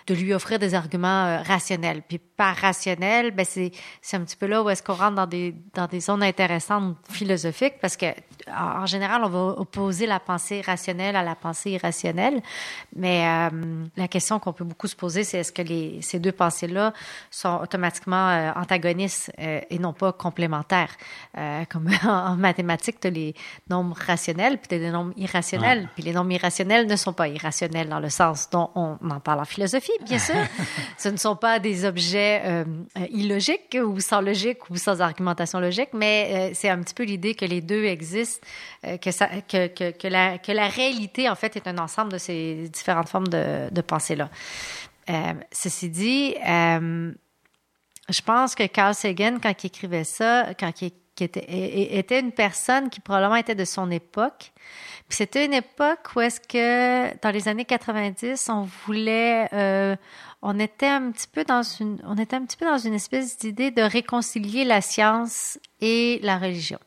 de 0.08 0.14
lui 0.14 0.34
offrir 0.34 0.58
des 0.58 0.74
arguments 0.74 1.26
euh, 1.26 1.42
rationnels. 1.42 2.02
Puis 2.06 2.18
par 2.18 2.56
rationnel, 2.56 3.30
ben 3.30 3.44
c'est 3.44 3.70
c'est 4.00 4.16
un 4.16 4.24
petit 4.24 4.36
peu 4.36 4.46
là 4.46 4.62
où 4.62 4.70
est-ce 4.70 4.82
qu'on 4.82 4.94
rentre 4.94 5.14
dans 5.14 5.26
des 5.26 5.54
dans 5.74 5.86
des 5.86 6.00
zones 6.00 6.22
intéressantes 6.22 6.96
philosophiques 7.08 7.78
parce 7.80 7.96
que 7.96 8.06
en, 8.56 8.86
général, 8.86 9.22
on 9.24 9.28
va 9.28 9.60
opposer 9.60 10.06
la 10.06 10.20
pensée 10.20 10.60
rationnelle 10.60 11.16
à 11.16 11.22
la 11.22 11.34
pensée 11.34 11.72
irrationnelle. 11.72 12.40
Mais 12.94 13.26
euh, 13.26 13.84
la 13.96 14.08
question 14.08 14.38
qu'on 14.38 14.52
peut 14.52 14.64
beaucoup 14.64 14.86
se 14.86 14.96
poser, 14.96 15.24
c'est 15.24 15.38
est-ce 15.38 15.52
que 15.52 15.62
les 15.62 16.00
ces 16.02 16.18
deux 16.18 16.32
pensées-là 16.32 16.92
sont 17.30 17.60
automatiquement 17.62 18.28
euh, 18.28 18.52
antagonistes 18.56 19.32
euh, 19.38 19.60
et 19.68 19.78
non 19.78 19.92
pas 19.92 20.12
complémentaires? 20.12 20.96
Euh, 21.36 21.64
comme 21.68 21.88
en, 22.04 22.08
en 22.08 22.36
mathématiques, 22.36 23.00
tu 23.00 23.08
as 23.08 23.10
les 23.10 23.34
nombres 23.68 23.96
rationnels 24.06 24.47
puis 24.56 24.78
des 24.78 24.90
nombres 24.90 25.12
irrationnels. 25.16 25.88
Puis 25.94 26.02
les 26.02 26.12
nombres 26.12 26.32
irrationnels 26.32 26.86
ne 26.86 26.96
sont 26.96 27.12
pas 27.12 27.28
irrationnels 27.28 27.88
dans 27.88 28.00
le 28.00 28.08
sens 28.08 28.48
dont 28.48 28.70
on 28.74 28.96
en 29.10 29.20
parle 29.20 29.40
en 29.40 29.44
philosophie, 29.44 29.92
bien 30.06 30.18
sûr. 30.18 30.36
Ce 30.98 31.08
ne 31.08 31.18
sont 31.18 31.36
pas 31.36 31.58
des 31.58 31.84
objets 31.84 32.42
euh, 32.44 32.64
illogiques 33.10 33.76
ou 33.84 34.00
sans 34.00 34.20
logique 34.20 34.70
ou 34.70 34.76
sans 34.76 35.02
argumentation 35.02 35.60
logique, 35.60 35.90
mais 35.92 36.30
euh, 36.32 36.50
c'est 36.54 36.70
un 36.70 36.80
petit 36.80 36.94
peu 36.94 37.02
l'idée 37.02 37.34
que 37.34 37.44
les 37.44 37.60
deux 37.60 37.84
existent, 37.84 38.46
euh, 38.86 38.96
que, 38.96 39.10
ça, 39.10 39.28
que, 39.48 39.66
que, 39.66 39.90
que, 39.90 40.08
la, 40.08 40.38
que 40.38 40.52
la 40.52 40.68
réalité, 40.68 41.28
en 41.28 41.34
fait, 41.34 41.56
est 41.56 41.66
un 41.66 41.78
ensemble 41.78 42.12
de 42.12 42.18
ces 42.18 42.68
différentes 42.72 43.08
formes 43.08 43.28
de, 43.28 43.68
de 43.70 43.80
pensée-là. 43.80 44.30
Ceci 45.52 45.88
dit, 45.88 46.34
je 48.08 48.22
pense 48.24 48.54
que 48.54 48.66
Carl 48.66 48.94
Sagan, 48.94 49.38
quand 49.42 49.64
il 49.64 49.66
écrivait 49.68 50.04
ça, 50.04 50.48
quand 50.58 50.82
il 50.82 50.92
qui 51.18 51.24
était, 51.24 51.98
était 51.98 52.20
une 52.20 52.30
personne 52.30 52.90
qui 52.90 53.00
probablement 53.00 53.34
était 53.34 53.56
de 53.56 53.64
son 53.64 53.90
époque. 53.90 54.52
Puis 55.08 55.16
c'était 55.16 55.46
une 55.46 55.54
époque 55.54 56.14
où 56.14 56.20
est-ce 56.20 56.40
que 56.40 57.12
dans 57.20 57.30
les 57.30 57.48
années 57.48 57.64
90, 57.64 58.48
on 58.48 58.68
voulait, 58.86 59.52
euh, 59.52 59.96
on 60.42 60.60
était 60.60 60.86
un 60.86 61.10
petit 61.10 61.26
peu 61.26 61.42
dans 61.42 61.64
une, 61.64 62.00
on 62.06 62.16
était 62.16 62.36
un 62.36 62.44
petit 62.44 62.56
peu 62.56 62.66
dans 62.66 62.78
une 62.78 62.94
espèce 62.94 63.36
d'idée 63.36 63.72
de 63.72 63.82
réconcilier 63.82 64.64
la 64.64 64.80
science 64.80 65.58
et 65.80 66.20
la 66.22 66.38
religion. 66.38 66.78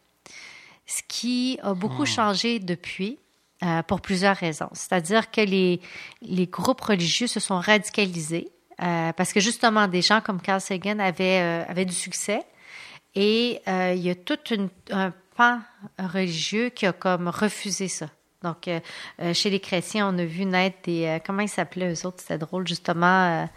Ce 0.85 1.01
qui 1.05 1.59
a 1.61 1.73
beaucoup 1.73 2.05
changé 2.05 2.59
depuis. 2.59 3.19
Euh, 3.63 3.83
pour 3.83 4.01
plusieurs 4.01 4.35
raisons. 4.35 4.69
C'est-à-dire 4.73 5.29
que 5.29 5.39
les, 5.39 5.81
les 6.23 6.47
groupes 6.47 6.81
religieux 6.81 7.27
se 7.27 7.39
sont 7.39 7.59
radicalisés 7.59 8.49
euh, 8.81 9.13
parce 9.13 9.33
que 9.33 9.39
justement 9.39 9.87
des 9.87 10.01
gens 10.01 10.19
comme 10.19 10.41
Carl 10.41 10.59
Sagan 10.59 10.97
avaient, 10.97 11.41
euh, 11.41 11.63
avaient 11.67 11.85
du 11.85 11.93
succès 11.93 12.43
et 13.15 13.61
euh, 13.67 13.93
il 13.95 14.01
y 14.01 14.09
a 14.09 14.15
tout 14.15 14.39
une, 14.51 14.69
un 14.91 15.13
pan 15.35 15.59
religieux 15.97 16.69
qui 16.69 16.85
a 16.85 16.93
comme 16.93 17.27
refusé 17.27 17.87
ça. 17.87 18.09
Donc, 18.43 18.67
euh, 18.67 18.79
chez 19.33 19.49
les 19.49 19.59
chrétiens, 19.59 20.07
on 20.13 20.17
a 20.17 20.25
vu 20.25 20.45
naître 20.45 20.77
des... 20.83 21.05
euh, 21.05 21.19
comment 21.23 21.41
ils 21.41 21.49
s'appelaient 21.49 21.93
eux 21.93 22.05
autres? 22.07 22.21
C'était 22.21 22.39
drôle, 22.39 22.67
justement. 22.67 23.47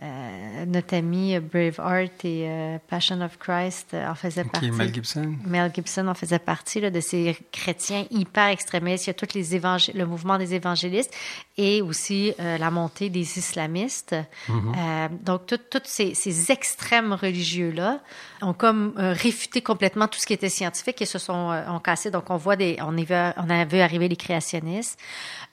Euh, 0.00 0.64
notre 0.66 0.94
ami 0.96 1.38
Braveheart 1.38 2.24
et 2.24 2.46
euh, 2.48 2.78
Passion 2.88 3.20
of 3.20 3.36
Christ 3.38 3.88
euh, 3.92 4.08
en 4.08 4.14
faisaient 4.14 4.44
partie. 4.44 4.70
Mel 4.70 4.94
Gibson. 4.94 5.34
Mel 5.44 5.70
Gibson 5.74 6.06
en 6.08 6.14
faisait 6.14 6.38
partie 6.38 6.80
là, 6.80 6.90
de 6.90 7.00
ces 7.00 7.36
chrétiens 7.52 8.06
hyper 8.10 8.48
extrémistes. 8.48 9.04
Il 9.06 9.08
y 9.08 9.10
a 9.10 9.14
tous 9.14 9.34
les 9.34 9.54
évangé- 9.54 9.92
le 9.94 10.06
mouvement 10.06 10.38
des 10.38 10.54
évangélistes 10.54 11.14
et 11.58 11.82
aussi 11.82 12.32
euh, 12.40 12.56
la 12.56 12.70
montée 12.70 13.10
des 13.10 13.38
islamistes. 13.38 14.16
Euh, 14.48 15.08
donc, 15.22 15.46
tous 15.46 15.80
ces, 15.84 16.14
ces 16.14 16.50
extrêmes 16.50 17.12
religieux-là 17.12 18.00
ont 18.40 18.54
comme 18.54 18.94
euh, 18.98 19.12
réfuté 19.12 19.60
complètement 19.60 20.08
tout 20.08 20.18
ce 20.18 20.24
qui 20.26 20.32
était 20.32 20.48
scientifique 20.48 21.02
et 21.02 21.06
se 21.06 21.18
sont 21.18 21.50
euh, 21.50 21.68
ont 21.68 21.80
cassé. 21.80 22.10
Donc, 22.10 22.30
on 22.30 22.38
voit 22.38 22.56
des, 22.56 22.78
on, 22.80 22.96
est 22.96 23.04
vu, 23.04 23.14
on 23.36 23.50
a 23.50 23.64
vu 23.66 23.78
arriver 23.80 24.08
les 24.08 24.16
créationnistes. 24.16 24.98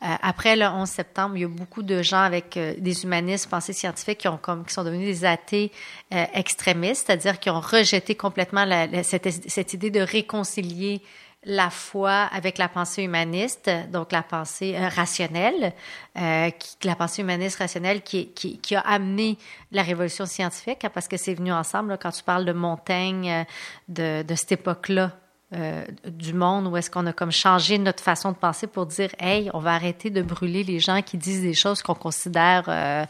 Euh, 0.02 0.06
après 0.22 0.56
le 0.56 0.66
11 0.66 0.88
septembre, 0.88 1.36
il 1.36 1.42
y 1.42 1.46
a 1.46 1.48
beaucoup 1.50 1.84
de 1.84 2.02
gens 2.02 2.22
avec 2.22 2.56
euh, 2.56 2.74
des 2.78 3.04
humanistes, 3.04 3.50
pensées 3.50 3.74
scientifiques, 3.74 4.20
qui 4.20 4.28
ont 4.30 4.38
comme 4.38 4.64
qui 4.66 4.74
sont 4.74 4.84
devenus 4.86 5.08
des 5.20 5.26
athées 5.26 5.72
euh, 6.14 6.26
extrémistes, 6.34 7.08
c'est-à-dire 7.08 7.38
qui 7.40 7.50
ont 7.50 7.60
rejeté 7.60 8.16
complètement 8.16 8.64
la- 8.64 8.88
la- 8.88 9.04
cette, 9.04 9.28
cette 9.50 9.74
idée 9.74 9.92
de 9.92 10.00
réconcilier 10.00 11.02
la 11.46 11.70
foi 11.70 12.12
avec 12.34 12.58
la 12.58 12.68
pensée 12.68 13.04
humaniste, 13.04 13.70
donc 13.92 14.12
la 14.12 14.24
pensée 14.24 14.78
rationnelle, 14.78 15.74
euh, 16.18 16.50
qui, 16.50 16.76
la 16.88 16.96
pensée 16.96 17.22
humaniste 17.22 17.60
rationnelle 17.60 18.02
qui, 18.02 18.28
qui, 18.34 18.58
qui 18.60 18.76
a 18.76 18.82
amené 18.82 19.38
la 19.72 19.82
révolution 19.84 20.26
scientifique, 20.26 20.84
hein, 20.84 20.92
parce 20.94 21.08
que 21.08 21.16
c'est 21.18 21.34
venu 21.34 21.52
ensemble. 21.54 21.90
là, 21.92 21.98
quand 21.98 22.12
tu 22.12 22.24
parles 22.24 22.44
de 22.46 22.52
Montaigne, 22.54 23.46
de, 23.88 24.22
de 24.24 24.36
cette 24.36 24.52
époque-là 24.54 25.14
euh, 25.52 25.84
du 26.06 26.34
monde, 26.34 26.68
où 26.68 26.78
est-ce 26.78 26.92
qu'on 26.92 27.08
a 27.08 27.14
comme 27.14 27.32
changé 27.32 27.80
notre 27.80 28.04
façon 28.04 28.32
de 28.32 28.38
penser 28.38 28.68
pour 28.68 28.86
dire, 28.86 29.10
hey, 29.20 29.50
on 29.56 29.60
va 29.60 29.74
arrêter 29.74 30.12
de 30.12 30.22
brûler 30.22 30.64
les 30.64 30.80
gens 30.80 31.02
qui 31.02 31.18
disent 31.18 31.42
des 31.42 31.56
choses 31.56 31.82
qu'on 31.82 31.96
considère 31.96 32.66
euh, 32.68 33.04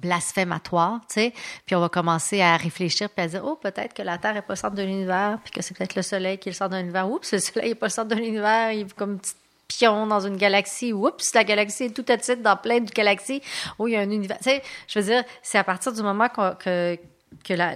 blasphématoires, 0.00 1.00
tu 1.00 1.20
sais, 1.20 1.34
puis 1.66 1.76
on 1.76 1.80
va 1.80 1.90
commencer 1.90 2.40
à 2.40 2.56
réfléchir 2.56 3.10
puis 3.10 3.22
à 3.22 3.28
dire, 3.28 3.42
oh, 3.44 3.56
peut-être 3.56 3.92
que 3.92 4.00
la 4.00 4.16
Terre 4.16 4.38
est 4.38 4.42
pas 4.42 4.54
le 4.54 4.58
centre 4.58 4.74
de 4.74 4.82
l'univers, 4.82 5.38
puis 5.44 5.52
que 5.52 5.60
c'est 5.60 5.76
peut-être 5.76 5.94
le 5.94 6.00
Soleil 6.00 6.38
qui 6.38 6.48
est 6.48 6.52
le 6.52 6.56
centre 6.56 6.70
de 6.70 6.76
l'univers. 6.76 7.10
Oups, 7.10 7.30
le 7.30 7.38
Soleil 7.38 7.72
est 7.72 7.74
pas 7.74 7.86
le 7.86 7.92
centre 7.92 8.08
de 8.08 8.14
l'univers, 8.14 8.72
il 8.72 8.80
est 8.80 8.94
comme 8.94 9.12
un 9.12 9.16
petit 9.18 9.34
pion 9.68 10.06
dans 10.06 10.20
une 10.20 10.38
galaxie. 10.38 10.94
Oups, 10.94 11.34
la 11.34 11.44
galaxie 11.44 11.84
est 11.84 11.94
tout 11.94 12.10
à 12.10 12.16
petite 12.16 12.40
dans 12.40 12.56
plein 12.56 12.80
de 12.80 12.90
galaxies. 12.90 13.42
Oh, 13.78 13.86
il 13.86 13.92
y 13.92 13.96
a 13.96 14.00
un 14.00 14.10
univers. 14.10 14.38
Tu 14.38 14.44
sais, 14.44 14.62
je 14.88 14.98
veux 14.98 15.04
dire, 15.04 15.24
c'est 15.42 15.58
à 15.58 15.64
partir 15.64 15.92
du 15.92 16.02
moment 16.02 16.28
que 16.30 16.98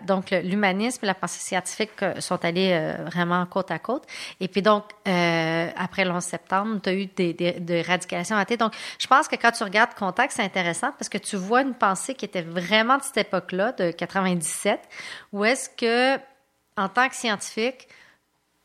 donc 0.07 0.30
l'humanisme 0.30 1.00
et 1.04 1.07
la 1.07 1.14
pensée 1.14 1.40
scientifique 1.40 2.02
euh, 2.02 2.20
sont 2.20 2.44
allés 2.44 2.72
euh, 2.72 3.04
vraiment 3.07 3.44
côte 3.46 3.70
à 3.70 3.78
côte. 3.78 4.04
Et 4.40 4.48
puis 4.48 4.62
donc, 4.62 4.84
euh, 5.07 5.70
après 5.76 6.04
le 6.04 6.11
11 6.11 6.22
septembre, 6.22 6.80
tu 6.82 6.88
as 6.88 6.94
eu 6.94 7.07
des, 7.07 7.32
des, 7.32 7.52
des 7.52 7.82
radications 7.82 8.36
athées. 8.36 8.57
Donc, 8.57 8.72
je 8.98 9.07
pense 9.07 9.28
que 9.28 9.36
quand 9.36 9.52
tu 9.52 9.64
regardes 9.64 9.94
Contact, 9.94 10.32
c'est 10.32 10.42
intéressant 10.42 10.92
parce 10.92 11.09
que 11.09 11.18
tu 11.18 11.36
vois 11.36 11.62
une 11.62 11.74
pensée 11.74 12.14
qui 12.14 12.24
était 12.24 12.42
vraiment 12.42 12.98
de 12.98 13.02
cette 13.02 13.18
époque-là, 13.18 13.72
de 13.72 13.90
97, 13.90 14.80
où 15.32 15.44
est-ce 15.44 15.70
que, 15.70 16.20
en 16.76 16.88
tant 16.88 17.09
que 17.09 17.14
scientifique, 17.14 17.88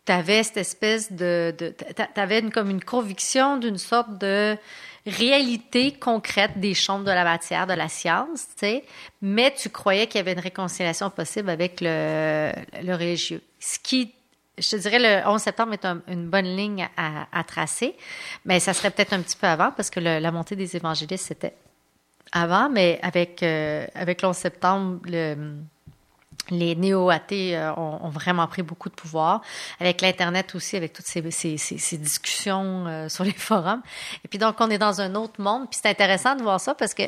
tu 0.06 0.12
avais 0.12 0.44
cette 0.44 0.58
espèce 0.58 1.12
de... 1.12 1.54
tu 1.58 2.20
avais 2.20 2.42
comme 2.50 2.70
une 2.70 2.84
conviction 2.84 3.58
d'une 3.58 3.78
sorte 3.78 4.18
de 4.18 4.58
réalité 5.06 5.94
concrète 5.94 6.60
des 6.60 6.74
chambres 6.74 7.06
de 7.06 7.12
la 7.12 7.24
matière, 7.24 7.68
de 7.68 7.74
la 7.74 7.90
science, 7.90 8.48
tu 8.56 8.60
sais, 8.68 8.84
mais 9.22 9.54
tu 9.54 9.70
croyais 9.70 10.08
qu'il 10.08 10.18
y 10.18 10.22
avait 10.22 10.34
une 10.34 10.40
réconciliation 10.40 11.10
possible 11.10 11.50
avec 11.50 11.80
le, 11.82 12.52
le 12.84 12.94
religieux. 12.94 13.42
Ce 13.60 13.80
qui, 13.80 14.14
je 14.58 14.70
te 14.70 14.76
dirais, 14.76 15.00
le 15.00 15.28
11 15.28 15.42
septembre 15.42 15.74
est 15.74 15.86
un- 15.86 16.02
une 16.08 16.30
bonne 16.30 16.56
ligne 16.56 16.88
à, 16.98 17.28
à 17.32 17.44
tracer, 17.44 17.96
mais 18.46 18.60
ça 18.60 18.74
serait 18.74 18.92
peut-être 18.92 19.14
un 19.14 19.22
petit 19.22 19.38
peu 19.38 19.48
avant 19.48 19.72
parce 19.72 19.90
que 19.90 20.00
le- 20.00 20.20
la 20.20 20.32
montée 20.32 20.56
des 20.56 20.76
évangélistes, 20.76 21.26
c'était 21.28 21.54
avant, 22.32 22.70
mais 22.70 23.00
avec, 23.02 23.44
euh, 23.44 23.86
avec 23.96 24.22
le 24.22 24.28
11 24.30 24.38
septembre, 24.38 25.00
le, 25.06 25.56
les 26.52 26.76
néo-athées 26.76 27.58
euh, 27.58 27.74
ont, 27.76 28.10
vraiment 28.10 28.46
pris 28.48 28.62
beaucoup 28.62 28.90
de 28.90 28.94
pouvoir. 28.94 29.42
Avec 29.80 30.02
l'Internet 30.02 30.54
aussi, 30.54 30.76
avec 30.76 30.94
toutes 30.94 31.06
ces, 31.06 31.22
discussions 31.98 32.86
euh, 32.88 33.10
sur 33.10 33.24
les 33.24 33.32
forums. 33.38 33.82
Et 34.24 34.28
puis 34.28 34.38
donc, 34.38 34.56
on 34.60 34.70
est 34.70 34.78
dans 34.78 35.02
un 35.02 35.16
autre 35.16 35.42
monde. 35.42 35.70
Puis 35.70 35.80
c'est 35.82 35.90
intéressant 35.90 36.36
de 36.36 36.44
voir 36.44 36.60
ça 36.60 36.76
parce 36.76 36.94
que 36.94 37.04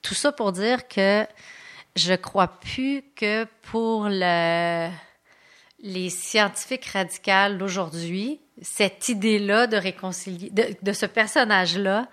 tout 0.00 0.14
ça 0.14 0.32
pour 0.32 0.52
dire 0.52 0.88
que 0.88 1.26
je 1.96 2.14
crois 2.14 2.48
plus 2.48 3.04
que 3.14 3.44
pour 3.62 4.06
le, 4.08 4.88
les 5.80 6.10
scientifiques 6.10 6.86
radicales 6.86 7.58
d'aujourd'hui, 7.58 8.40
cette 8.62 9.08
idée-là 9.08 9.66
de 9.66 9.76
réconcilier, 9.76 10.50
de 10.50 10.92
ce 10.92 11.06
personnage-là, 11.06 12.06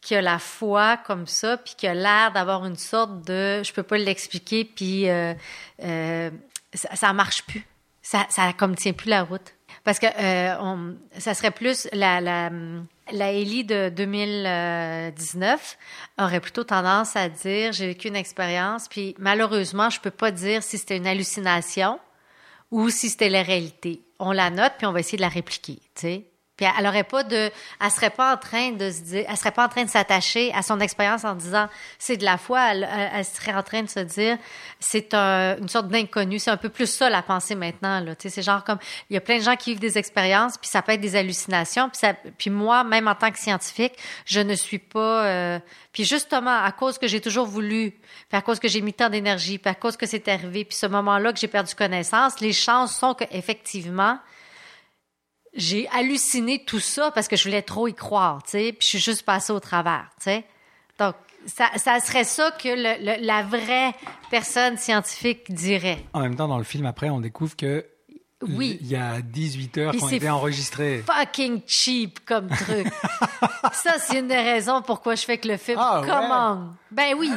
qui 0.00 0.14
a 0.14 0.22
la 0.22 0.38
foi 0.38 0.96
comme 0.96 1.26
ça, 1.26 1.56
puis 1.56 1.74
qui 1.76 1.86
a 1.86 1.94
l'air 1.94 2.32
d'avoir 2.32 2.64
une 2.64 2.76
sorte 2.76 3.22
de, 3.26 3.62
je 3.62 3.72
peux 3.72 3.82
pas 3.82 3.98
l'expliquer, 3.98 4.64
puis 4.64 5.08
euh, 5.08 5.34
euh, 5.82 6.30
ça, 6.72 6.96
ça 6.96 7.12
marche 7.12 7.44
plus. 7.44 7.66
Ça, 8.02 8.26
ça 8.30 8.52
comme 8.54 8.74
tient 8.76 8.92
plus 8.92 9.10
la 9.10 9.22
route. 9.22 9.54
Parce 9.84 9.98
que 9.98 10.06
euh, 10.06 10.56
on, 10.60 10.96
ça 11.18 11.34
serait 11.34 11.50
plus 11.50 11.86
la, 11.92 12.20
la, 12.20 12.50
la 13.12 13.32
Ellie 13.32 13.64
de 13.64 13.88
2019 13.90 15.78
aurait 16.18 16.40
plutôt 16.40 16.64
tendance 16.64 17.14
à 17.16 17.28
dire 17.28 17.72
j'ai 17.72 17.88
vécu 17.88 18.08
une 18.08 18.16
expérience, 18.16 18.88
puis 18.88 19.14
malheureusement, 19.18 19.90
je 19.90 20.00
peux 20.00 20.10
pas 20.10 20.30
dire 20.30 20.62
si 20.62 20.78
c'était 20.78 20.96
une 20.96 21.06
hallucination 21.06 22.00
ou 22.70 22.88
si 22.88 23.10
c'était 23.10 23.28
la 23.28 23.42
réalité. 23.42 24.02
On 24.18 24.32
la 24.32 24.50
note, 24.50 24.72
puis 24.78 24.86
on 24.86 24.92
va 24.92 25.00
essayer 25.00 25.16
de 25.16 25.22
la 25.22 25.28
répliquer, 25.28 25.78
tu 25.94 26.00
sais. 26.00 26.29
Puis 26.60 26.68
elle 26.78 26.86
aurait 26.86 27.04
pas 27.04 27.22
de, 27.22 27.50
elle 27.80 27.90
serait 27.90 28.10
pas 28.10 28.34
en 28.34 28.36
train 28.36 28.72
de 28.72 28.90
se 28.90 29.00
dire, 29.00 29.24
elle 29.26 29.36
serait 29.38 29.50
pas 29.50 29.64
en 29.64 29.68
train 29.70 29.84
de 29.84 29.88
s'attacher 29.88 30.52
à 30.54 30.60
son 30.60 30.78
expérience 30.80 31.24
en 31.24 31.34
disant 31.34 31.68
c'est 31.98 32.18
de 32.18 32.24
la 32.26 32.36
foi. 32.36 32.72
Elle, 32.72 32.86
elle- 33.14 33.24
serait 33.24 33.54
en 33.54 33.62
train 33.62 33.82
de 33.82 33.88
se 33.88 34.00
dire 34.00 34.36
c'est 34.78 35.14
un- 35.14 35.56
une 35.56 35.70
sorte 35.70 35.88
d'inconnu. 35.88 36.38
C'est 36.38 36.50
un 36.50 36.58
peu 36.58 36.68
plus 36.68 36.86
ça 36.86 37.08
la 37.08 37.22
pensée 37.22 37.54
maintenant 37.54 38.00
là. 38.00 38.14
Tu 38.14 38.28
sais, 38.28 38.34
c'est 38.34 38.42
genre 38.42 38.62
comme 38.62 38.78
il 39.08 39.14
y 39.14 39.16
a 39.16 39.22
plein 39.22 39.38
de 39.38 39.42
gens 39.42 39.56
qui 39.56 39.70
vivent 39.70 39.80
des 39.80 39.96
expériences, 39.96 40.58
puis 40.58 40.68
ça 40.68 40.82
peut 40.82 40.92
être 40.92 41.00
des 41.00 41.16
hallucinations. 41.16 41.88
Puis 41.88 41.98
ça, 41.98 42.14
moi, 42.50 42.84
même 42.84 43.08
en 43.08 43.14
tant 43.14 43.30
que 43.30 43.38
scientifique, 43.38 43.94
je 44.26 44.40
ne 44.40 44.54
suis 44.54 44.78
pas. 44.78 45.24
euh, 45.24 45.58
puis 45.94 46.04
justement 46.04 46.62
à 46.62 46.70
cause 46.72 46.98
que 46.98 47.06
j'ai 47.06 47.22
toujours 47.22 47.46
voulu, 47.46 47.94
à 48.32 48.42
cause 48.42 48.60
que 48.60 48.68
j'ai 48.68 48.82
mis 48.82 48.92
tant 48.92 49.08
d'énergie, 49.08 49.58
à 49.64 49.74
cause 49.74 49.96
que 49.96 50.04
c'est 50.06 50.28
arrivé, 50.28 50.64
puis 50.66 50.76
ce 50.76 50.86
moment-là 50.86 51.32
que 51.32 51.38
j'ai 51.38 51.48
perdu 51.48 51.74
connaissance, 51.74 52.38
les 52.40 52.52
chances 52.52 52.94
sont 52.96 53.14
que 53.14 53.24
effectivement 53.30 54.18
j'ai 55.54 55.88
halluciné 55.88 56.64
tout 56.64 56.80
ça 56.80 57.10
parce 57.10 57.28
que 57.28 57.36
je 57.36 57.44
voulais 57.44 57.62
trop 57.62 57.88
y 57.88 57.94
croire, 57.94 58.42
tu 58.44 58.50
sais, 58.52 58.72
puis 58.72 58.80
je 58.82 58.86
suis 58.88 58.98
juste 59.00 59.22
passée 59.22 59.52
au 59.52 59.60
travers, 59.60 60.08
tu 60.18 60.24
sais. 60.24 60.44
Donc, 60.98 61.14
ça, 61.46 61.70
ça 61.76 61.98
serait 62.00 62.24
ça 62.24 62.50
que 62.52 62.68
le- 62.68 63.04
le- 63.04 63.24
la 63.26 63.42
vraie 63.42 63.94
personne 64.30 64.76
scientifique 64.76 65.52
dirait. 65.52 66.04
En 66.12 66.20
même 66.20 66.36
temps, 66.36 66.48
dans 66.48 66.58
le 66.58 66.64
film, 66.64 66.84
après, 66.86 67.08
on 67.10 67.20
découvre 67.20 67.56
que 67.56 67.84
Oui. 68.42 68.78
il 68.80 68.86
y 68.88 68.96
a 68.96 69.20
18 69.22 69.78
heures 69.78 69.94
c'est 70.08 70.16
été 70.16 70.28
enregistrées. 70.30 71.02
Fucking 71.06 71.62
cheap 71.66 72.20
comme 72.26 72.48
truc. 72.48 72.86
ça, 73.72 73.94
c'est 73.98 74.18
une 74.18 74.28
des 74.28 74.36
raisons 74.40 74.82
pourquoi 74.82 75.14
je 75.14 75.24
fais 75.24 75.38
que 75.38 75.48
le 75.48 75.56
film 75.56 75.78
Ah, 75.80 76.00
ouais? 76.00 76.06
commande. 76.06 76.74
Ben 76.90 77.14
oui. 77.18 77.30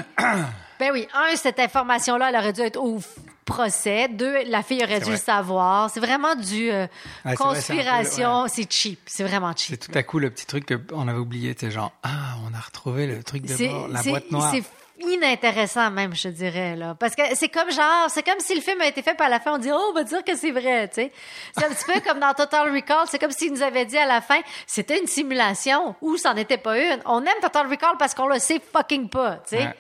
Ben 0.80 0.92
oui. 0.92 1.08
Un, 1.14 1.36
cette 1.36 1.60
information-là, 1.60 2.30
elle 2.30 2.36
aurait 2.36 2.54
dû 2.54 2.62
être 2.62 2.78
au 2.78 3.00
f- 3.00 3.08
procès. 3.44 4.08
Deux, 4.10 4.44
la 4.48 4.64
fille 4.64 4.84
aurait 4.84 5.00
dû 5.00 5.12
le 5.12 5.18
savoir. 5.18 5.90
C'est 5.90 6.00
vraiment 6.00 6.36
du 6.36 6.72
euh, 6.72 6.88
Ah, 7.26 7.30
c'est 7.30 7.30
c'est 7.32 7.36
conspiration. 7.44 8.42
ouais. 8.44 8.50
C'est 8.50 8.72
cheap. 8.72 9.00
C'est 9.06 9.24
vraiment 9.24 9.54
cheap. 9.56 9.78
C'est 9.82 9.92
tout 9.92 9.98
à 9.98 10.04
coup 10.04 10.20
le 10.20 10.30
petit 10.30 10.46
truc 10.46 10.66
qu'on 10.88 11.08
avait 11.08 11.20
oublié, 11.20 11.56
sais, 11.60 11.72
genre, 11.72 11.92
ah, 12.04 12.10
on 12.50 12.54
a 12.58 12.60
retrouvé 12.60 13.08
le 13.08 13.24
truc 13.24 13.44
de 13.44 13.54
C'est- 13.54 13.68
bord, 13.68 13.88
la 13.88 14.02
c'est- 14.02 14.10
boîte 14.10 14.32
noire. 14.32 14.52
C'est 14.54 14.64
inintéressant 15.06 15.90
même, 15.92 16.16
je 16.16 16.30
dirais 16.30 16.76
là, 16.76 16.96
parce 16.98 17.16
que 17.16 17.24
c'est 17.34 17.50
comme 17.50 17.70
genre, 17.72 18.10
c'est 18.10 18.24
comme 18.24 18.40
si 18.40 18.54
le 18.56 18.62
film 18.62 18.80
a 18.82 18.88
été 18.88 19.02
fait 19.02 19.16
par 19.16 19.28
la 19.28 19.40
fin, 19.40 19.54
on 19.54 19.58
dit 19.58 19.70
oh, 19.72 19.88
on 19.90 19.94
va 19.94 20.04
dire 20.04 20.24
que 20.24 20.36
c'est 20.38 20.52
vrai, 20.52 20.88
tu 20.88 20.96
sais. 20.96 21.12
C'est 21.58 21.66
un 21.66 21.70
petit 21.70 21.86
peu 21.86 22.00
comme 22.08 22.20
dans 22.20 22.34
Total 22.34 22.72
Recall, 22.74 23.06
c'est 23.10 23.20
comme 23.20 23.32
s'ils 23.32 23.52
nous 23.52 23.64
avaient 23.64 23.86
dit 23.86 23.98
à 23.98 24.06
la 24.06 24.22
fin, 24.22 24.40
c'était 24.68 25.00
une 25.00 25.08
simulation 25.08 25.96
ou 26.02 26.16
c'en 26.18 26.36
était 26.36 26.58
pas 26.58 26.78
une. 26.78 27.00
On 27.06 27.22
aime 27.22 27.34
Total 27.42 27.68
Recall 27.68 27.96
parce 27.98 28.14
qu'on 28.14 28.28
le 28.28 28.40
sait 28.40 28.62
fucking 28.74 29.10
pas, 29.10 29.38
tu 29.48 29.58
sais. 29.58 29.64
Ouais. 29.64 29.76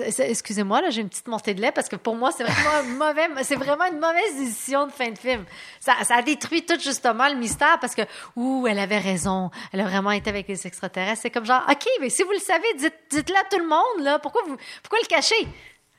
Excusez-moi, 0.00 0.80
là, 0.80 0.90
j'ai 0.90 1.02
une 1.02 1.08
petite 1.08 1.28
montée 1.28 1.52
de 1.52 1.60
lait 1.60 1.72
parce 1.72 1.88
que 1.88 1.96
pour 1.96 2.16
moi, 2.16 2.30
c'est 2.32 2.44
vraiment 2.44 3.06
mauvais, 3.06 3.28
c'est 3.42 3.56
vraiment 3.56 3.84
une 3.84 3.98
mauvaise 3.98 4.36
décision 4.38 4.86
de 4.86 4.92
fin 4.92 5.10
de 5.10 5.18
film. 5.18 5.44
Ça, 5.80 5.94
ça 6.04 6.16
a 6.16 6.22
détruit 6.22 6.64
tout 6.64 6.80
justement 6.80 7.28
le 7.28 7.34
mystère 7.34 7.78
parce 7.78 7.94
que, 7.94 8.02
ouh, 8.36 8.66
elle 8.66 8.78
avait 8.78 8.98
raison. 8.98 9.50
Elle 9.72 9.80
a 9.80 9.84
vraiment 9.84 10.12
été 10.12 10.30
avec 10.30 10.48
les 10.48 10.66
extraterrestres. 10.66 11.22
C'est 11.22 11.30
comme 11.30 11.44
genre, 11.44 11.62
OK, 11.70 11.86
mais 12.00 12.08
si 12.08 12.22
vous 12.22 12.32
le 12.32 12.38
savez, 12.38 12.72
dites, 12.78 12.94
dites-le 13.10 13.36
à 13.36 13.44
tout 13.50 13.58
le 13.58 13.68
monde, 13.68 14.04
là. 14.04 14.18
Pourquoi 14.18 14.42
vous, 14.46 14.56
pourquoi 14.82 14.98
le 15.02 15.08
cacher? 15.08 15.46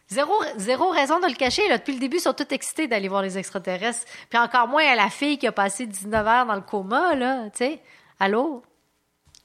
Zéro, 0.10 0.34
zéro 0.58 0.90
raison 0.90 1.20
de 1.20 1.28
le 1.28 1.36
cacher. 1.36 1.68
Là. 1.70 1.78
Depuis 1.78 1.94
le 1.94 2.00
début, 2.00 2.18
ils 2.18 2.22
sont 2.22 2.34
tous 2.34 2.52
excités 2.52 2.88
d'aller 2.88 3.08
voir 3.08 3.22
les 3.22 3.38
extraterrestres. 3.38 4.06
Puis 4.30 4.40
encore 4.40 4.68
moins 4.68 4.86
à 4.86 4.96
la 4.96 5.10
fille 5.10 5.38
qui 5.38 5.48
a 5.48 5.52
passé 5.52 5.86
19 5.86 6.28
heures 6.28 6.46
dans 6.46 6.56
le 6.56 6.62
coma, 6.62 7.16
là. 7.16 7.50
Tu 7.56 7.78
allô? 8.20 8.64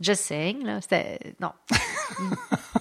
Just 0.00 0.22
saying, 0.22 0.64
là. 0.64 0.80
C'était, 0.80 1.18
non. 1.40 1.52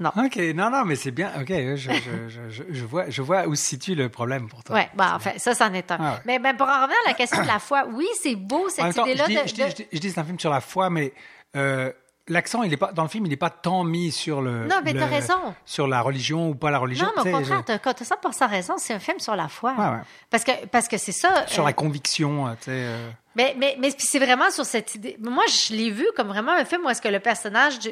non. 0.00 0.10
Ok, 0.16 0.36
non, 0.54 0.70
non, 0.70 0.84
mais 0.84 0.96
c'est 0.96 1.10
bien. 1.10 1.30
Ok, 1.40 1.48
je, 1.48 1.76
je, 1.76 2.28
je, 2.28 2.40
je, 2.50 2.62
je 2.70 2.84
vois, 2.84 3.08
je 3.10 3.22
vois 3.22 3.46
où 3.46 3.54
se 3.54 3.64
situe 3.64 3.94
le 3.94 4.08
problème 4.08 4.48
pour 4.48 4.62
toi. 4.64 4.76
Ouais, 4.76 4.88
bah, 4.94 5.12
enfin, 5.16 5.32
ça, 5.38 5.54
c'en 5.54 5.72
est 5.72 5.90
un. 5.90 5.96
Ah 6.00 6.12
ouais. 6.14 6.18
Mais 6.26 6.38
ben, 6.38 6.56
pour 6.56 6.68
en 6.68 6.82
revenir 6.82 6.96
à 7.06 7.08
la 7.10 7.14
question 7.14 7.42
de 7.42 7.46
la 7.46 7.58
foi, 7.58 7.84
oui, 7.92 8.06
c'est 8.22 8.34
beau, 8.36 8.68
cette 8.68 8.94
je 8.94 9.00
idée-là 9.00 9.26
dis, 9.26 9.34
de, 9.34 9.40
je, 9.46 9.54
dis, 9.54 9.62
de- 9.64 9.68
je 9.68 9.74
dis- 9.74 9.86
je 9.92 9.98
dis 9.98 10.10
c'est 10.10 10.20
un 10.20 10.24
film 10.24 10.38
sur 10.38 10.50
la 10.50 10.60
foi, 10.60 10.90
mais 10.90 11.12
euh, 11.56 11.90
l'accent, 12.28 12.62
il 12.62 12.72
est 12.72 12.76
pas 12.76 12.92
dans 12.92 13.02
le 13.02 13.08
film, 13.08 13.24
il 13.26 13.30
n'est 13.30 13.36
pas 13.36 13.50
tant 13.50 13.84
mis 13.84 14.12
sur 14.12 14.40
le. 14.42 14.66
Non, 14.66 14.76
mais 14.84 14.92
le- 14.92 15.00
t'as 15.00 15.06
raison. 15.06 15.54
Sur 15.64 15.86
la 15.88 16.00
religion 16.02 16.50
ou 16.50 16.54
pas 16.54 16.70
la 16.70 16.78
religion. 16.78 17.06
Non, 17.06 17.12
mais 17.24 17.30
tu 17.30 17.36
au 17.36 17.38
contraire, 17.40 17.64
t'as 17.64 17.78
t'as 17.78 18.04
100% 18.04 18.48
raison. 18.50 18.74
C'est 18.78 18.94
un 18.94 18.98
film 18.98 19.18
sur 19.18 19.34
la 19.36 19.48
foi. 19.48 19.72
Ouais, 19.78 19.84
ouais. 19.96 20.02
Parce 20.30 20.44
que 20.44 20.66
parce 20.66 20.88
que 20.88 20.98
c'est 20.98 21.12
ça. 21.12 21.46
Sur 21.46 21.62
euh, 21.62 21.66
la 21.66 21.72
conviction, 21.72 22.46
euh, 22.46 22.50
tu 22.60 22.64
sais. 22.66 22.70
euh, 22.72 23.10
Mais, 23.34 23.54
mais, 23.58 23.76
mais 23.80 23.90
c'est 23.98 24.18
vraiment 24.18 24.50
sur 24.50 24.64
cette 24.66 24.94
idée. 24.94 25.16
Moi, 25.20 25.44
je 25.48 25.74
l'ai 25.74 25.90
vu 25.90 26.06
comme 26.16 26.28
vraiment 26.28 26.52
un 26.52 26.64
film 26.64 26.84
où 26.84 26.90
est-ce 26.90 27.00
que 27.02 27.08
le 27.08 27.20
personnage 27.20 27.78
du. 27.78 27.90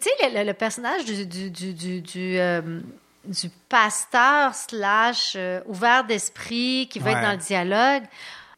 Tu 0.00 0.08
sais, 0.08 0.28
le, 0.30 0.38
le- 0.40 0.44
le 0.46 0.54
personnage 0.54 1.04
du, 1.04 1.26
du, 1.26 1.50
du, 1.50 1.72
du, 1.72 2.00
du, 2.00 2.38
euh, 2.38 2.80
du 3.24 3.48
pasteur 3.68 4.54
slash 4.54 5.34
euh, 5.36 5.60
ouvert 5.66 6.04
d'esprit 6.04 6.88
qui 6.90 6.98
va 6.98 7.10
Ouais. 7.12 7.16
être 7.16 7.22
dans 7.22 7.32
le 7.32 7.36
dialogue, 7.38 8.02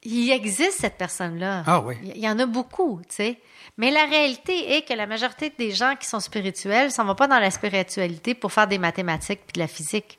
il 0.03 0.31
existe 0.31 0.79
cette 0.81 0.97
personne-là. 0.97 1.65
Ah 1.67 1.81
oui. 1.81 1.97
Il 2.03 2.19
y 2.19 2.29
en 2.29 2.39
a 2.39 2.47
beaucoup, 2.47 3.01
tu 3.09 3.15
sais. 3.17 3.39
Mais 3.77 3.91
la 3.91 4.05
réalité 4.07 4.77
est 4.77 4.83
que 4.89 4.95
la 4.95 5.07
majorité 5.07 5.53
des 5.59 5.71
gens 5.73 5.95
qui 6.01 6.07
sont 6.09 6.21
spirituels 6.21 6.91
s'en 6.91 7.05
vont 7.05 7.15
pas 7.15 7.27
dans 7.29 7.39
la 7.39 7.51
spiritualité 7.51 8.35
pour 8.35 8.53
faire 8.53 8.67
des 8.67 8.79
mathématiques 8.79 9.41
puis 9.47 9.53
de 9.55 9.59
la 9.59 9.67
physique, 9.69 10.19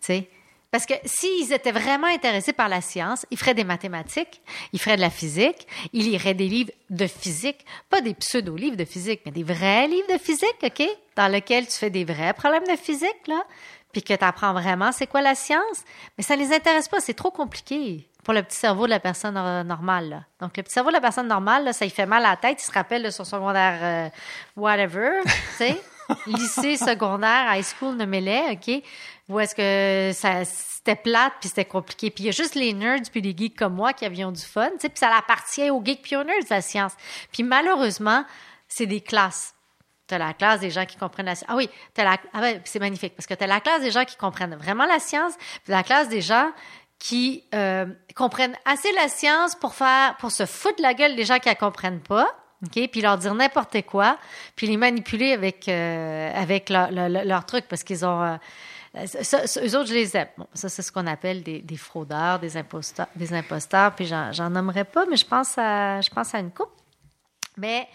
tu 0.00 0.06
sais. 0.06 0.28
Parce 0.74 0.86
que 0.86 0.94
s'ils 1.04 1.52
étaient 1.52 1.70
vraiment 1.70 2.08
intéressés 2.08 2.52
par 2.52 2.68
la 2.68 2.80
science, 2.80 3.26
ils 3.30 3.38
feraient 3.38 3.54
des 3.54 3.62
mathématiques, 3.62 4.42
ils 4.72 4.80
feraient 4.80 4.96
de 4.96 5.02
la 5.02 5.08
physique, 5.08 5.68
ils 5.92 6.10
liraient 6.10 6.34
des 6.34 6.48
livres 6.48 6.72
de 6.90 7.06
physique, 7.06 7.64
pas 7.90 8.00
des 8.00 8.12
pseudo-livres 8.12 8.76
de 8.76 8.84
physique, 8.84 9.20
mais 9.24 9.30
des 9.30 9.44
vrais 9.44 9.86
livres 9.86 10.12
de 10.12 10.18
physique, 10.18 10.56
OK? 10.64 10.82
Dans 11.14 11.28
lesquels 11.28 11.68
tu 11.68 11.78
fais 11.78 11.90
des 11.90 12.04
vrais 12.04 12.34
problèmes 12.34 12.66
de 12.66 12.74
physique, 12.74 13.28
là, 13.28 13.44
puis 13.92 14.02
que 14.02 14.14
tu 14.14 14.24
apprends 14.24 14.52
vraiment 14.52 14.90
c'est 14.90 15.06
quoi 15.06 15.22
la 15.22 15.36
science. 15.36 15.84
Mais 16.18 16.24
ça 16.24 16.34
les 16.34 16.52
intéresse 16.52 16.88
pas, 16.88 16.98
c'est 16.98 17.14
trop 17.14 17.30
compliqué 17.30 18.08
pour 18.24 18.34
le 18.34 18.42
petit 18.42 18.56
cerveau 18.56 18.86
de 18.86 18.90
la 18.90 18.98
personne 18.98 19.34
normale. 19.62 20.08
là. 20.08 20.20
Donc, 20.40 20.56
le 20.56 20.64
petit 20.64 20.72
cerveau 20.72 20.88
de 20.90 20.94
la 20.94 21.00
personne 21.00 21.28
normale, 21.28 21.62
là, 21.66 21.72
ça 21.72 21.84
lui 21.84 21.92
fait 21.92 22.06
mal 22.06 22.26
à 22.26 22.30
la 22.30 22.36
tête, 22.36 22.60
il 22.60 22.66
se 22.66 22.72
rappelle 22.72 23.04
de 23.04 23.10
son 23.10 23.22
secondaire 23.22 23.78
euh, 23.80 24.08
whatever, 24.56 25.20
tu 25.24 25.30
sais, 25.56 25.80
lycée, 26.26 26.76
secondaire, 26.76 27.54
high 27.54 27.64
school, 27.64 27.94
nommez-les, 27.94 28.42
OK? 28.54 28.82
Où 29.28 29.40
est-ce 29.40 29.54
que 29.54 30.12
ça 30.14 30.44
c'était 30.44 30.96
plate 30.96 31.32
puis 31.40 31.48
c'était 31.48 31.64
compliqué? 31.64 32.10
Puis 32.10 32.24
il 32.24 32.26
y 32.26 32.28
a 32.28 32.32
juste 32.32 32.54
les 32.54 32.74
nerds 32.74 33.08
puis 33.10 33.22
les 33.22 33.34
geeks 33.36 33.56
comme 33.56 33.74
moi 33.74 33.94
qui 33.94 34.04
avions 34.04 34.32
du 34.32 34.42
fun, 34.42 34.68
tu 34.72 34.80
sais, 34.80 34.88
puis 34.90 34.98
ça 34.98 35.14
appartient 35.16 35.70
aux 35.70 35.82
geeks 35.82 36.02
puis 36.02 36.16
aux 36.16 36.24
nerds, 36.24 36.44
la 36.50 36.60
science. 36.60 36.92
Puis 37.32 37.42
malheureusement, 37.42 38.24
c'est 38.68 38.86
des 38.86 39.00
classes. 39.00 39.54
Tu 40.06 40.14
as 40.14 40.18
la 40.18 40.34
classe 40.34 40.60
des 40.60 40.70
gens 40.70 40.84
qui 40.84 40.98
comprennent 40.98 41.26
la 41.26 41.34
science. 41.34 41.50
Ah 41.50 41.56
oui, 41.56 41.70
t'as 41.94 42.04
la... 42.04 42.18
ah 42.34 42.40
ouais, 42.40 42.60
c'est 42.64 42.80
magnifique 42.80 43.14
parce 43.16 43.26
que 43.26 43.32
tu 43.32 43.42
as 43.42 43.46
la 43.46 43.60
classe 43.60 43.80
des 43.80 43.90
gens 43.90 44.04
qui 44.04 44.16
comprennent 44.16 44.56
vraiment 44.56 44.84
la 44.84 44.98
science, 44.98 45.32
puis 45.38 45.72
la 45.72 45.82
classe 45.82 46.10
des 46.10 46.20
gens 46.20 46.50
qui 46.98 47.44
euh, 47.54 47.86
comprennent 48.14 48.56
assez 48.66 48.92
la 48.92 49.08
science 49.08 49.54
pour 49.54 49.74
faire 49.74 50.16
pour 50.18 50.30
se 50.30 50.44
foutre 50.44 50.82
la 50.82 50.92
gueule 50.92 51.16
des 51.16 51.24
gens 51.24 51.38
qui 51.38 51.48
la 51.48 51.54
comprennent 51.54 52.00
pas. 52.00 52.28
OK, 52.64 52.88
puis 52.90 53.00
leur 53.00 53.18
dire 53.18 53.34
n'importe 53.34 53.82
quoi, 53.82 54.16
puis 54.56 54.66
les 54.66 54.76
manipuler 54.76 55.32
avec 55.32 55.68
euh, 55.68 56.32
avec 56.34 56.70
leur 56.70 57.44
truc 57.46 57.66
parce 57.68 57.84
qu'ils 57.84 58.06
ont 58.06 58.22
euh, 58.22 58.36
ça, 59.06 59.46
ça, 59.46 59.60
eux 59.60 59.76
autres, 59.76 59.88
je 59.88 59.94
les 59.94 60.16
aime. 60.16 60.28
Bon, 60.36 60.46
ça, 60.54 60.68
c'est 60.68 60.82
ce 60.82 60.92
qu'on 60.92 61.06
appelle 61.06 61.42
des, 61.42 61.60
des 61.60 61.76
fraudeurs, 61.76 62.38
des 62.38 62.56
imposteurs, 62.56 63.08
des 63.16 63.32
imposteurs. 63.32 63.94
Puis 63.94 64.06
j'en, 64.06 64.32
j'en 64.32 64.50
nommerai 64.50 64.84
pas, 64.84 65.04
mais 65.06 65.16
je 65.16 65.26
pense 65.26 65.58
à, 65.58 66.00
je 66.00 66.10
pense 66.10 66.34
à 66.34 66.38
une 66.38 66.50
coupe. 66.50 66.72
Mais 67.56 67.88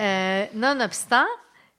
euh, 0.00 0.46
nonobstant, 0.54 1.26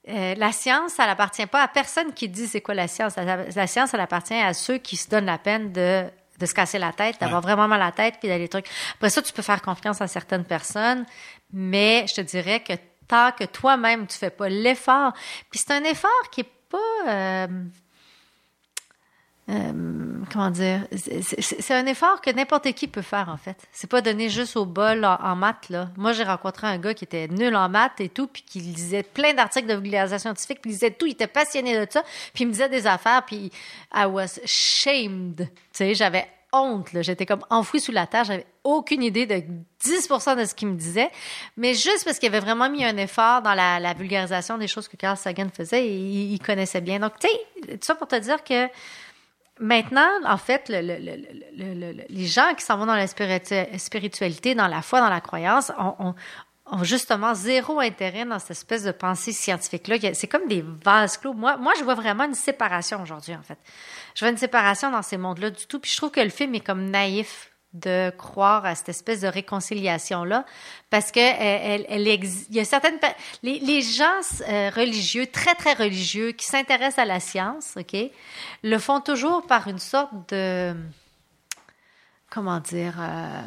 euh, 0.07 0.35
la 0.35 0.51
science, 0.51 0.93
elle 0.99 1.09
appartient 1.09 1.45
pas 1.45 1.63
à 1.63 1.67
personne 1.67 2.13
qui 2.13 2.29
dit 2.29 2.47
c'est 2.47 2.61
quoi 2.61 2.73
la 2.73 2.87
science. 2.87 3.15
La, 3.17 3.45
la 3.45 3.67
science, 3.67 3.93
elle 3.93 3.99
appartient 3.99 4.33
à 4.33 4.53
ceux 4.53 4.77
qui 4.77 4.95
se 4.95 5.09
donnent 5.09 5.25
la 5.25 5.37
peine 5.37 5.71
de 5.71 6.09
de 6.41 6.45
se 6.47 6.53
casser 6.53 6.79
la 6.79 6.91
tête, 6.91 7.19
d'avoir 7.21 7.39
vraiment 7.39 7.67
mal 7.67 7.81
à 7.81 7.85
la 7.85 7.91
tête, 7.91 8.15
puis 8.19 8.27
d'aller 8.27 8.47
trucs. 8.49 8.65
Après 8.95 9.09
ça, 9.09 9.21
tu 9.21 9.31
peux 9.31 9.43
faire 9.43 9.61
confiance 9.61 10.01
à 10.01 10.07
certaines 10.07 10.43
personnes, 10.43 11.05
mais 11.53 12.05
je 12.07 12.15
te 12.15 12.21
dirais 12.21 12.61
que 12.61 12.73
tant 13.07 13.31
que 13.31 13.43
toi-même 13.43 14.07
tu 14.07 14.17
fais 14.17 14.29
pas 14.31 14.49
l'effort, 14.49 15.13
puis 15.49 15.59
c'est 15.59 15.71
un 15.71 15.83
effort 15.83 16.29
qui 16.31 16.41
est 16.41 16.51
pas 16.69 16.77
euh, 17.07 17.47
euh, 19.49 19.71
comment 20.31 20.51
dire, 20.51 20.81
c'est- 20.95 21.73
un 21.73 21.85
effort 21.87 22.21
que 22.21 22.29
n'importe 22.29 22.71
qui 22.73 22.87
peut 22.87 23.01
faire 23.01 23.27
en 23.29 23.37
fait. 23.37 23.57
C'est 23.71 23.89
pas 23.89 24.01
donné 24.01 24.29
juste 24.29 24.55
au 24.55 24.65
bol 24.65 25.03
en, 25.03 25.35
maths 25.35 25.69
là. 25.69 25.89
Moi 25.97 26.13
j'ai 26.13 26.23
rencontré 26.23 26.67
un 26.67 26.77
gars 26.77 26.93
qui 26.93 27.05
était 27.05 27.27
nul 27.27 27.55
en 27.55 27.67
maths 27.67 27.99
et 27.99 28.09
tout, 28.09 28.27
puis 28.27 28.43
qui 28.43 28.59
lisait 28.59 29.03
plein 29.03 29.33
d'articles 29.33 29.67
de 29.67 29.73
vulgarisation 29.73 30.29
scientifique, 30.29 30.61
puis 30.61 30.71
il 30.71 30.73
lisait 30.73 30.91
tout, 30.91 31.07
il 31.07 31.13
était 31.13 31.27
passionné 31.27 31.85
de 31.85 31.91
ça, 31.91 32.03
puis 32.33 32.43
il 32.43 32.47
me 32.47 32.51
disait 32.51 32.69
des 32.69 32.85
affaires, 32.87 33.23
puis 33.25 33.51
I 33.93 34.05
was 34.05 34.39
shamed. 34.45 35.37
Tu 35.37 35.47
sais, 35.73 35.95
j'avais 35.95 36.27
honte 36.53 36.93
là, 36.93 37.01
j'étais 37.01 37.25
comme 37.25 37.43
enfouie 37.49 37.79
sous 37.79 37.91
la 37.93 38.05
terre, 38.05 38.25
j'avais 38.25 38.45
aucune 38.63 39.01
idée 39.01 39.25
de 39.25 39.41
10% 39.83 40.35
de 40.37 40.45
ce 40.45 40.53
qu'il 40.53 40.67
me 40.67 40.75
disait, 40.75 41.09
mais 41.57 41.73
juste 41.73 42.03
parce 42.05 42.19
qu'il 42.19 42.29
avait 42.29 42.41
vraiment 42.41 42.69
mis 42.69 42.85
un 42.85 42.95
effort 42.97 43.41
dans 43.41 43.53
la, 43.53 43.93
vulgarisation 43.93 44.57
des 44.57 44.67
choses 44.67 44.87
que 44.87 44.97
Carl 44.97 45.17
Sagan 45.17 45.47
faisait, 45.51 45.87
il, 45.87 46.33
il 46.33 46.39
connaissait 46.39 46.81
bien. 46.81 46.99
Donc 46.99 47.13
tu 47.19 47.27
sais, 47.27 47.77
tout 47.77 47.79
ça 47.81 47.95
pour 47.95 48.07
te 48.07 48.17
dire 48.17 48.43
que 48.43 48.67
Maintenant, 49.61 50.09
en 50.25 50.37
fait, 50.37 50.67
le- 50.69 50.81
le- 50.81 50.97
le- 50.97 51.15
le- 51.55 51.73
le- 51.75 51.91
le- 51.93 52.03
les 52.09 52.25
gens 52.25 52.53
qui 52.57 52.65
s'en 52.65 52.77
vont 52.77 52.87
dans 52.87 52.95
la 52.95 53.05
spiritu- 53.07 53.77
spiritualité, 53.77 54.55
dans 54.55 54.67
la 54.67 54.81
foi, 54.81 54.99
dans 55.01 55.09
la 55.09 55.21
croyance, 55.21 55.71
ont, 55.77 55.95
ont- 55.99 56.83
justement 56.83 57.33
zéro 57.35 57.79
intérêt 57.79 58.25
dans 58.25 58.39
cette 58.39 58.51
espèce 58.51 58.83
de 58.83 58.91
pensée 58.91 59.33
scientifique-là. 59.33 59.97
C'est 60.13 60.27
comme 60.27 60.47
des 60.47 60.63
vases 60.83 61.17
clos. 61.17 61.33
Moi, 61.33 61.57
moi, 61.57 61.73
je 61.77 61.83
vois 61.83 61.95
vraiment 61.95 62.23
une 62.23 62.33
séparation 62.33 63.01
aujourd'hui, 63.03 63.35
en 63.35 63.41
fait. 63.43 63.57
Je 64.15 64.25
vois 64.25 64.31
une 64.31 64.37
séparation 64.37 64.89
dans 64.89 65.01
ces 65.01 65.17
mondes-là 65.17 65.51
du 65.51 65.67
tout. 65.67 65.79
Puis 65.79 65.91
je 65.91 65.97
trouve 65.97 66.11
que 66.11 66.21
le 66.21 66.29
film 66.29 66.55
est 66.55 66.61
comme 66.65 66.89
naïf 66.89 67.50
de 67.73 68.11
croire 68.17 68.65
à 68.65 68.75
cette 68.75 68.89
espèce 68.89 69.21
de 69.21 69.27
réconciliation-là, 69.27 70.45
parce 70.89 71.11
que 71.11 71.19
elle, 71.19 71.85
elle, 71.87 72.07
il 72.07 72.55
y 72.55 72.59
a 72.59 72.65
certaines 72.65 72.99
les, 73.43 73.81
gens 73.81 74.05
euh, 74.47 74.69
religieux, 74.75 75.27
très 75.27 75.55
très 75.55 75.73
religieux, 75.73 76.31
qui 76.31 76.45
s'intéressent 76.45 76.99
à 76.99 77.05
la 77.05 77.19
science, 77.19 77.77
ok, 77.77 77.95
le 78.63 78.77
font 78.77 78.99
toujours 78.99 79.45
par 79.47 79.67
une 79.67 79.79
sorte 79.79 80.11
de 80.29 80.75
comment 82.29 82.59
dire 82.59 82.95
euh, 82.99 83.41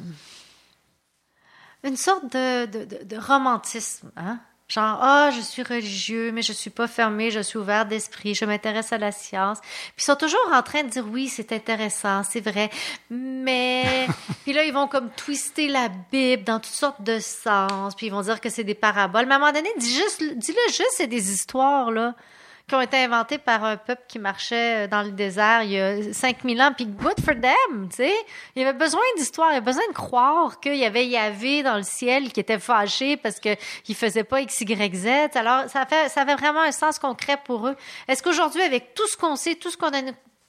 une 1.83 1.97
sorte 1.97 2.33
de 2.33 3.17
romantisme, 3.19 4.11
hein? 4.17 4.41
Genre, 4.75 4.99
ah, 5.01 5.31
je 5.31 5.41
suis 5.41 5.63
religieux, 5.63 6.33
mais 6.33 6.43
je 6.43 6.53
suis 6.53 6.71
pas 6.71 6.89
fermé, 6.89 7.31
je 7.31 7.39
suis 7.39 7.59
ouvert 7.59 7.87
d'esprit, 7.87 8.35
je 8.35 8.45
m'intéresse 8.45 8.93
à 8.93 8.99
la 8.99 9.13
science. 9.13 9.61
Puis 9.61 9.99
ils 9.99 10.03
sont 10.03 10.17
toujours 10.17 10.51
en 10.53 10.63
train 10.63 10.83
de 10.83 10.89
dire, 10.89 11.05
oui, 11.13 11.29
c'est 11.29 11.53
intéressant, 11.53 12.25
c'est 12.29 12.41
vrai, 12.41 12.71
mais... 13.09 14.09
puis 14.43 14.53
là, 14.53 14.65
ils 14.65 14.73
vont 14.73 14.89
comme 14.89 15.11
twister 15.11 15.69
la 15.69 15.89
Bible 16.11 16.43
dans 16.43 16.59
toutes 16.59 16.75
sortes 16.75 17.05
de 17.05 17.21
sens, 17.21 17.95
puis 17.95 18.07
ils 18.07 18.11
vont 18.11 18.23
dire 18.23 18.41
que 18.41 18.51
c'est 18.51 18.65
des 18.65 18.75
paraboles. 18.75 19.27
Mais 19.27 19.35
à 19.35 19.37
un 19.37 19.41
moment 19.41 19.53
donné, 19.53 19.69
dis 19.79 19.95
juste, 19.95 20.21
dis-le 20.21 20.73
juste, 20.73 20.95
c'est 20.97 21.07
des 21.07 21.33
histoires, 21.33 21.93
là 21.93 22.17
qui 22.67 22.75
ont 22.75 22.81
été 22.81 22.97
inventées 22.97 23.39
par 23.39 23.63
un 23.65 23.77
peuple 23.77 24.03
qui 24.09 24.19
marchait 24.19 24.89
dans 24.89 25.03
le 25.03 25.11
désert 25.11 25.63
il 25.63 25.73
y 25.73 25.81
a 25.81 26.13
5000 26.13 26.63
ans, 26.63 26.73
puis 26.75 26.87
good 26.87 27.21
for 27.23 27.35
them, 27.35 27.89
tu 27.91 27.97
sais. 27.97 28.15
Il 28.57 28.63
y 28.63 28.65
avait 28.65 28.77
besoin 28.77 29.03
d'histoire, 29.17 29.51
il 29.51 29.55
y 29.55 29.57
avait 29.57 29.67
besoin 29.67 29.87
de 29.89 29.93
croire 29.93 30.61
qu'il 30.61 30.77
y 30.77 30.85
avait 30.85 31.07
Yahvé 31.07 31.63
dans 31.63 31.77
le 31.77 31.83
ciel 31.83 32.33
qui 32.33 32.41
était 32.41 32.59
fâché 32.59 33.17
parce 33.17 33.39
que 33.39 33.51
il 33.89 33.95
faisait 33.95 34.25
pas 34.25 34.41
X, 34.41 34.63
Y, 34.63 34.95
Z. 34.95 35.37
Alors, 35.37 35.69
ça 35.69 35.85
fait, 35.85 36.09
ça 36.09 36.23
avait 36.23 36.37
vraiment 36.37 36.63
un 36.63 36.73
sens 36.73 36.99
concret 36.99 37.39
pour 37.45 37.69
eux. 37.69 37.77
Est-ce 38.09 38.23
qu'aujourd'hui, 38.23 38.63
avec 38.63 38.95
tout 38.95 39.07
ce 39.09 39.17
qu'on 39.17 39.37
sait, 39.37 39.57
tout 39.57 39.71
ce 39.71 39.77
qu'on 39.77 39.89
a 39.89 40.01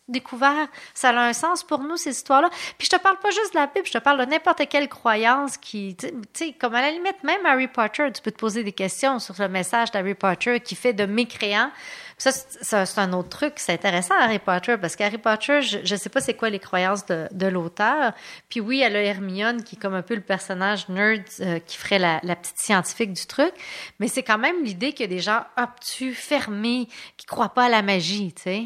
découvert, 0.07 0.67
ça 0.93 1.09
a 1.09 1.19
un 1.19 1.33
sens 1.33 1.63
pour 1.63 1.79
nous, 1.79 1.97
ces 1.97 2.11
histoires-là? 2.11 2.49
Puis 2.77 2.87
je 2.89 2.95
te 2.95 3.01
parle 3.01 3.17
pas 3.19 3.31
juste 3.31 3.53
de 3.53 3.59
la 3.59 3.67
Bible, 3.67 3.85
je 3.85 3.93
te 3.93 3.97
parle 3.97 4.25
de 4.25 4.31
n'importe 4.31 4.67
quelle 4.69 4.87
croyance 4.87 5.57
qui, 5.57 5.95
tu 5.97 6.07
sais, 6.33 6.53
comme 6.53 6.75
à 6.75 6.81
la 6.81 6.91
limite, 6.91 7.23
même 7.23 7.45
Harry 7.45 7.67
Potter, 7.67 8.09
tu 8.13 8.21
peux 8.21 8.31
te 8.31 8.37
poser 8.37 8.63
des 8.63 8.71
questions 8.71 9.19
sur 9.19 9.35
le 9.37 9.49
message 9.49 9.91
d'Harry 9.91 10.13
Potter 10.13 10.59
qui 10.59 10.75
fait 10.75 10.93
de 10.93 11.05
mécréants. 11.05 11.71
Ça, 12.17 12.31
c'est 12.31 12.99
un 12.99 13.11
autre 13.11 13.27
truc. 13.27 13.53
C'est 13.57 13.73
intéressant, 13.73 14.15
Harry 14.17 14.39
Potter, 14.39 14.77
parce 14.77 14.95
qu'Harry 14.95 15.17
Potter, 15.17 15.61
je 15.61 15.79
ne 15.79 15.99
sais 15.99 16.09
pas 16.09 16.21
c'est 16.21 16.33
quoi 16.33 16.49
les 16.49 16.59
croyances 16.59 17.05
de, 17.05 17.47
l'auteur. 17.47 18.13
Puis 18.47 18.61
oui, 18.61 18.79
elle 18.79 18.95
a 18.95 19.01
Hermione, 19.01 19.63
qui 19.63 19.75
est 19.75 19.79
comme 19.79 19.93
un 19.93 20.01
peu 20.01 20.15
le 20.15 20.21
personnage 20.21 20.87
nerd 20.87 21.23
euh, 21.41 21.59
qui 21.59 21.75
ferait 21.75 21.99
la, 21.99 22.19
petite 22.35 22.57
scientifique 22.57 23.11
du 23.11 23.25
truc. 23.25 23.53
Mais 23.99 24.07
c'est 24.07 24.23
quand 24.23 24.37
même 24.37 24.63
l'idée 24.63 24.93
qu'il 24.93 25.01
y 25.01 25.09
a 25.11 25.15
des 25.15 25.19
gens 25.19 25.43
obtus, 25.57 26.13
fermés, 26.13 26.87
qui 27.17 27.25
croient 27.25 27.53
pas 27.53 27.65
à 27.65 27.69
la 27.69 27.81
magie, 27.81 28.33
tu 28.33 28.43
sais. 28.43 28.63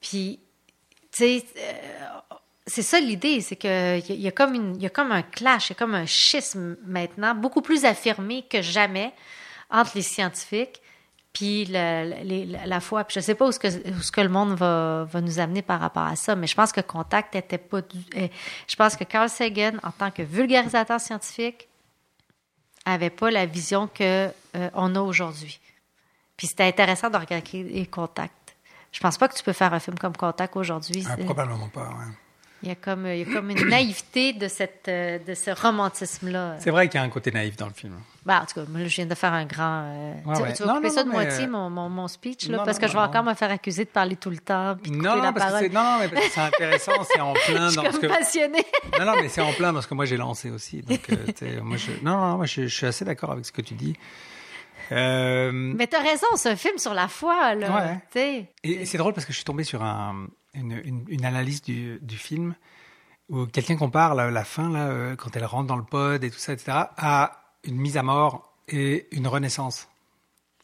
Puis, 0.00 0.40
euh, 1.20 1.40
c'est 2.66 2.82
ça 2.82 2.98
l'idée, 2.98 3.42
c'est 3.42 3.56
que 3.56 3.98
il 4.08 4.20
y, 4.20 4.28
a 4.28 4.32
comme 4.32 4.54
une, 4.54 4.74
il 4.76 4.82
y 4.82 4.86
a 4.86 4.90
comme 4.90 5.12
un 5.12 5.22
clash, 5.22 5.68
il 5.68 5.70
y 5.70 5.76
a 5.76 5.78
comme 5.78 5.94
un 5.94 6.06
schisme 6.06 6.76
maintenant, 6.86 7.34
beaucoup 7.34 7.62
plus 7.62 7.84
affirmé 7.84 8.46
que 8.48 8.62
jamais 8.62 9.12
entre 9.70 9.92
les 9.96 10.02
scientifiques 10.02 10.80
puis 11.34 11.66
la, 11.66 12.04
la, 12.04 12.66
la 12.66 12.80
foi. 12.80 13.04
Puis 13.04 13.16
je 13.16 13.20
sais 13.20 13.34
pas 13.34 13.46
où 13.46 13.52
ce 13.52 13.58
que, 13.58 13.68
où 13.90 14.00
ce 14.00 14.10
que 14.10 14.22
le 14.22 14.30
monde 14.30 14.54
va, 14.54 15.04
va 15.04 15.20
nous 15.20 15.40
amener 15.40 15.60
par 15.60 15.80
rapport 15.80 16.04
à 16.04 16.16
ça, 16.16 16.34
mais 16.36 16.46
je 16.46 16.54
pense 16.54 16.72
que 16.72 16.80
Contact 16.80 17.34
était 17.34 17.58
pas... 17.58 17.82
Du, 17.82 17.98
je 18.66 18.76
pense 18.76 18.96
que 18.96 19.04
Carl 19.04 19.28
Sagan, 19.28 19.72
en 19.82 19.90
tant 19.90 20.10
que 20.10 20.22
vulgarisateur 20.22 21.00
scientifique, 21.00 21.68
avait 22.86 23.10
pas 23.10 23.30
la 23.30 23.46
vision 23.46 23.88
que 23.88 24.28
euh, 24.56 24.70
on 24.74 24.94
a 24.94 25.00
aujourd'hui. 25.00 25.60
Puis 26.36 26.46
c'était 26.46 26.64
intéressant 26.64 27.10
de 27.10 27.16
regarder 27.16 27.86
Contact. 27.86 28.56
Je 28.92 29.00
pense 29.00 29.18
pas 29.18 29.26
que 29.26 29.34
tu 29.34 29.42
peux 29.42 29.52
faire 29.52 29.74
un 29.74 29.80
film 29.80 29.98
comme 29.98 30.16
Contact 30.16 30.56
aujourd'hui. 30.56 31.04
Ah, 31.10 31.16
probablement 31.16 31.68
pas, 31.68 31.88
ouais. 31.88 32.14
Il 32.64 32.68
y 32.68 32.72
a 32.72 32.74
comme, 32.76 33.06
il 33.06 33.18
y 33.18 33.22
a 33.22 33.32
comme 33.32 33.50
une 33.50 33.68
naïveté 33.68 34.32
de, 34.32 34.48
cette, 34.48 34.86
euh, 34.88 35.18
de 35.18 35.34
ce 35.34 35.50
romantisme-là. 35.50 36.56
C'est 36.58 36.70
vrai 36.70 36.88
qu'il 36.88 36.98
y 36.98 37.02
a 37.02 37.06
un 37.06 37.10
côté 37.10 37.30
naïf 37.30 37.56
dans 37.56 37.66
le 37.66 37.72
film. 37.74 37.94
Bah, 38.24 38.40
en 38.42 38.46
tout 38.46 38.54
cas, 38.54 38.66
moi, 38.68 38.80
je 38.86 38.94
viens 38.96 39.04
de 39.06 39.14
faire 39.14 39.32
un 39.34 39.44
grand. 39.44 39.82
euh, 39.84 40.14
Ouais, 40.24 40.34
tu, 40.36 40.42
ouais. 40.42 40.52
tu 40.54 40.62
vas 40.62 40.68
Non, 40.68 40.74
couper 40.76 40.88
non, 40.88 40.94
ça 40.94 41.02
de 41.04 41.08
mais, 41.08 41.14
moitié, 41.14 41.44
euh, 41.44 41.48
mon, 41.48 41.68
mon, 41.70 41.88
mon 41.90 42.08
speech, 42.08 42.48
là, 42.48 42.56
non, 42.58 42.64
parce 42.64 42.78
que 42.78 42.86
je 42.88 42.92
vais 42.94 42.98
encore 42.98 43.22
me 43.22 43.34
faire 43.34 43.50
accuser 43.50 43.84
de 43.84 43.90
parler 43.90 44.16
tout 44.16 44.30
le 44.30 44.38
temps. 44.38 44.76
Puis 44.82 44.90
de 44.90 44.96
Non, 44.96 45.16
la 45.16 45.32
parce 45.32 45.60
que 45.62 45.68
parole. 45.68 45.72
non, 45.72 45.98
mais 46.00 46.08
parce 46.08 46.26
c'est 46.32 46.40
intéressant, 46.40 46.92
c'est 47.04 47.20
en 47.20 47.32
plein 47.46 47.66
je 47.66 47.72
suis 47.72 47.76
dans 47.76 47.82
comme 47.90 48.00
que. 48.00 48.06
passionnée. 48.06 48.64
Non, 48.98 49.04
non, 49.04 49.12
mais 49.20 49.28
c'est 49.28 49.42
en 49.42 49.52
plein 49.52 49.72
dans 49.74 49.82
ce 49.82 49.86
que 49.86 49.94
moi 49.94 50.06
j'ai 50.06 50.16
lancé 50.16 50.50
aussi. 50.50 50.80
Donc, 50.80 51.00
euh, 51.10 51.60
moi, 51.62 51.76
je... 51.76 51.90
non, 52.02 52.16
non, 52.18 52.36
moi, 52.38 52.46
je, 52.46 52.62
je 52.62 52.74
suis 52.74 52.86
assez 52.86 53.04
d'accord 53.04 53.30
avec 53.32 53.44
ce 53.44 53.52
que 53.52 53.60
tu 53.62 53.74
dis. 53.74 53.94
Euh, 54.92 55.50
Mais 55.52 55.86
t'as 55.86 56.02
raison, 56.02 56.26
c'est 56.36 56.50
un 56.50 56.56
film 56.56 56.78
sur 56.78 56.94
la 56.94 57.08
foi, 57.08 57.54
là. 57.54 58.00
Ouais. 58.14 58.48
Et 58.62 58.84
c'est 58.86 58.98
drôle 58.98 59.12
parce 59.14 59.24
que 59.26 59.32
je 59.32 59.36
suis 59.38 59.44
tombé 59.44 59.64
sur 59.64 59.82
un, 59.82 60.26
une, 60.54 60.80
une- 60.84 61.04
une 61.08 61.24
analyse 61.24 61.62
du, 61.62 61.98
du 62.02 62.16
film 62.16 62.54
où 63.30 63.46
quelqu'un 63.46 63.76
compare 63.76 64.14
la, 64.14 64.30
la 64.30 64.44
fin, 64.44 64.70
là, 64.70 64.86
euh, 64.88 65.16
quand 65.16 65.34
elle 65.36 65.44
rentre 65.46 65.66
dans 65.66 65.76
le 65.76 65.84
pod 65.84 66.22
et 66.22 66.30
tout 66.30 66.38
ça, 66.38 66.52
etc., 66.52 66.72
à 66.96 67.42
une 67.64 67.76
mise 67.76 67.96
à 67.96 68.02
mort 68.02 68.52
et 68.68 69.06
une 69.12 69.26
renaissance. 69.26 69.88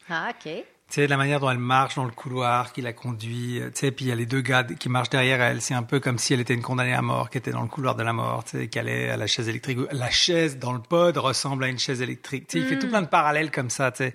Ah, 0.08 0.30
OK. 0.30 0.44
Tu 0.44 0.94
sais, 0.96 1.06
la 1.06 1.16
manière 1.16 1.38
dont 1.38 1.48
elle 1.50 1.58
marche 1.58 1.94
dans 1.94 2.04
le 2.04 2.10
couloir, 2.10 2.72
qui 2.72 2.82
la 2.82 2.92
conduit, 2.92 3.60
euh, 3.60 3.70
tu 3.70 3.78
sais, 3.78 3.92
puis 3.92 4.06
il 4.06 4.08
y 4.08 4.12
a 4.12 4.16
les 4.16 4.26
deux 4.26 4.40
gars 4.40 4.64
qui 4.64 4.88
marchent 4.88 5.08
derrière 5.10 5.40
elle. 5.40 5.62
C'est 5.62 5.72
un 5.74 5.84
peu 5.84 6.00
comme 6.00 6.18
si 6.18 6.34
elle 6.34 6.40
était 6.40 6.52
une 6.52 6.62
condamnée 6.62 6.92
à 6.92 7.00
mort, 7.00 7.30
qui 7.30 7.38
était 7.38 7.52
dans 7.52 7.62
le 7.62 7.68
couloir 7.68 7.94
de 7.94 8.02
la 8.02 8.12
mort, 8.12 8.42
tu 8.44 8.58
sais, 8.58 8.68
qui 8.68 8.76
allait 8.78 9.08
à 9.08 9.16
la 9.16 9.28
chaise 9.28 9.48
électrique. 9.48 9.78
La 9.92 10.10
chaise 10.10 10.58
dans 10.58 10.72
le 10.72 10.80
pod 10.80 11.16
ressemble 11.16 11.62
à 11.64 11.68
une 11.68 11.78
chaise 11.78 12.02
électrique. 12.02 12.48
Tu 12.48 12.58
sais, 12.58 12.64
il 12.64 12.68
fait 12.68 12.78
tout 12.80 12.88
plein 12.88 13.02
de 13.02 13.06
parallèles 13.06 13.52
comme 13.52 13.70
ça, 13.70 13.92
tu 13.92 13.98
sais. 13.98 14.14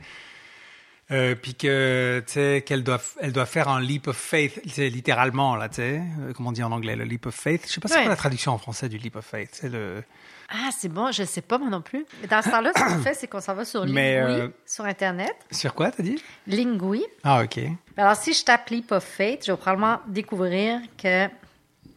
Euh, 1.11 1.35
puis 1.35 1.53
que, 1.53 2.23
tu 2.25 2.33
sais, 2.33 2.63
qu'elle 2.65 2.83
doit, 2.83 2.99
elle 3.21 3.31
doit 3.31 3.45
faire 3.45 3.67
un 3.69 3.79
leap 3.79 4.07
of 4.07 4.17
faith, 4.17 4.59
littéralement, 4.77 5.55
là, 5.55 5.69
tu 5.69 5.75
sais. 5.75 6.01
Euh, 6.21 6.33
comment 6.33 6.49
on 6.49 6.51
dit 6.51 6.63
en 6.63 6.71
anglais, 6.71 6.95
le 6.95 7.03
leap 7.03 7.27
of 7.27 7.35
faith? 7.35 7.67
Je 7.67 7.73
sais 7.73 7.79
pas 7.79 7.87
c'est 7.87 7.95
Ouais. 7.97 8.01
quoi 8.01 8.09
la 8.09 8.15
traduction 8.15 8.53
en 8.53 8.57
français 8.57 8.89
du 8.89 8.97
leap 8.97 9.15
of 9.15 9.23
faith. 9.25 9.49
C'est 9.53 9.69
le, 9.69 10.03
Ah, 10.49 10.69
c'est 10.75 10.89
bon, 10.89 11.11
je 11.11 11.23
sais 11.23 11.41
pas 11.41 11.59
moi 11.59 11.69
non 11.69 11.81
plus. 11.81 12.05
Mais 12.21 12.27
Dans 12.27 12.41
ce 12.41 12.49
temps-là, 12.49 12.71
ce 12.75 12.83
qu'on 12.83 12.99
fait, 13.03 13.13
c'est 13.13 13.27
qu'on 13.27 13.39
s'en 13.41 13.53
va 13.53 13.65
sur 13.65 13.85
Lingui, 13.85 13.99
euh, 13.99 14.47
sur 14.65 14.85
Internet. 14.85 15.35
sur 15.51 15.75
quoi, 15.75 15.91
t'as 15.91 16.01
dit? 16.01 16.19
Lingui. 16.47 17.03
Ah, 17.23 17.43
ok. 17.43 17.59
Alors, 17.97 18.15
si 18.15 18.33
je 18.33 18.43
tape 18.43 18.69
Leap 18.69 18.91
of 18.91 19.03
Faith, 19.03 19.45
je 19.45 19.51
vais 19.51 19.57
probablement 19.57 19.99
découvrir 20.07 20.79
que 21.01 21.27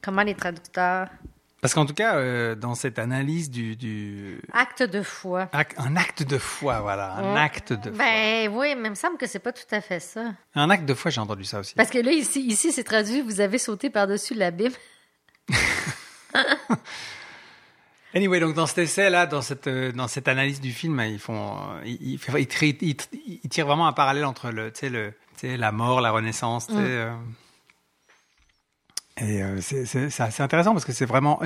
comment 0.02 0.22
les 0.22 0.34
traducteurs. 0.34 1.08
Parce 1.60 1.74
qu'en 1.74 1.86
tout 1.86 1.94
cas, 1.94 2.14
euh, 2.16 2.54
dans 2.54 2.76
cette 2.76 3.00
analyse 3.00 3.50
du, 3.50 3.74
du, 3.74 4.40
Acte 4.52 4.84
de 4.84 5.02
foi. 5.02 5.46
Ac- 5.52 5.74
un 5.76 5.96
acte 5.96 6.22
de 6.22 6.38
foi, 6.38 6.80
voilà, 6.80 7.14
un 7.14 7.34
Ouais. 7.34 7.40
acte 7.40 7.72
de 7.72 7.90
foi. 7.90 7.98
Ben 7.98 8.48
oui, 8.54 8.74
mais 8.76 8.86
il 8.88 8.90
me 8.90 8.94
semble 8.94 9.16
que 9.16 9.26
c'est 9.26 9.40
pas 9.40 9.50
tout 9.52 9.66
à 9.72 9.80
fait 9.80 9.98
ça. 9.98 10.34
Un 10.54 10.70
acte 10.70 10.84
de 10.84 10.94
foi, 10.94 11.10
j'ai 11.10 11.20
entendu 11.20 11.44
ça 11.44 11.58
aussi. 11.58 11.74
Parce 11.74 11.90
que 11.90 11.98
là, 11.98 12.12
ici, 12.12 12.42
ici 12.46 12.70
c'est 12.70 12.84
traduit, 12.84 13.22
vous 13.22 13.40
avez 13.40 13.58
sauté 13.58 13.90
par-dessus 13.90 14.34
la 14.34 14.50
Bible. 14.52 14.74
Anyway, 18.14 18.40
donc 18.40 18.54
dans 18.54 18.66
cet 18.66 18.78
essai-là, 18.78 19.26
dans 19.26 19.42
cette, 19.42 19.66
euh, 19.66 19.92
dans 19.92 20.08
cette 20.08 20.28
analyse 20.28 20.62
du 20.62 20.72
film, 20.72 20.98
ils 21.06 21.18
font, 21.18 21.56
euh, 21.56 21.82
ils, 21.84 22.14
ils, 22.14 22.20
ils 22.38 22.46
tirent- 22.46 23.04
ils- 23.22 23.62
vraiment 23.64 23.86
un 23.86 23.92
parallèle 23.92 24.24
entre 24.24 24.50
le, 24.50 24.72
le, 24.82 25.12
la 25.56 25.72
mort, 25.72 26.00
la 26.00 26.10
renaissance, 26.10 26.66
sais, 26.68 26.72
euh. 26.74 27.12
Et 29.20 29.42
euh, 29.42 29.60
c'est 29.60 30.40
intéressant 30.40 30.72
parce 30.72 30.84
que 30.84 30.92
c'est 30.92 31.06
vraiment, 31.06 31.40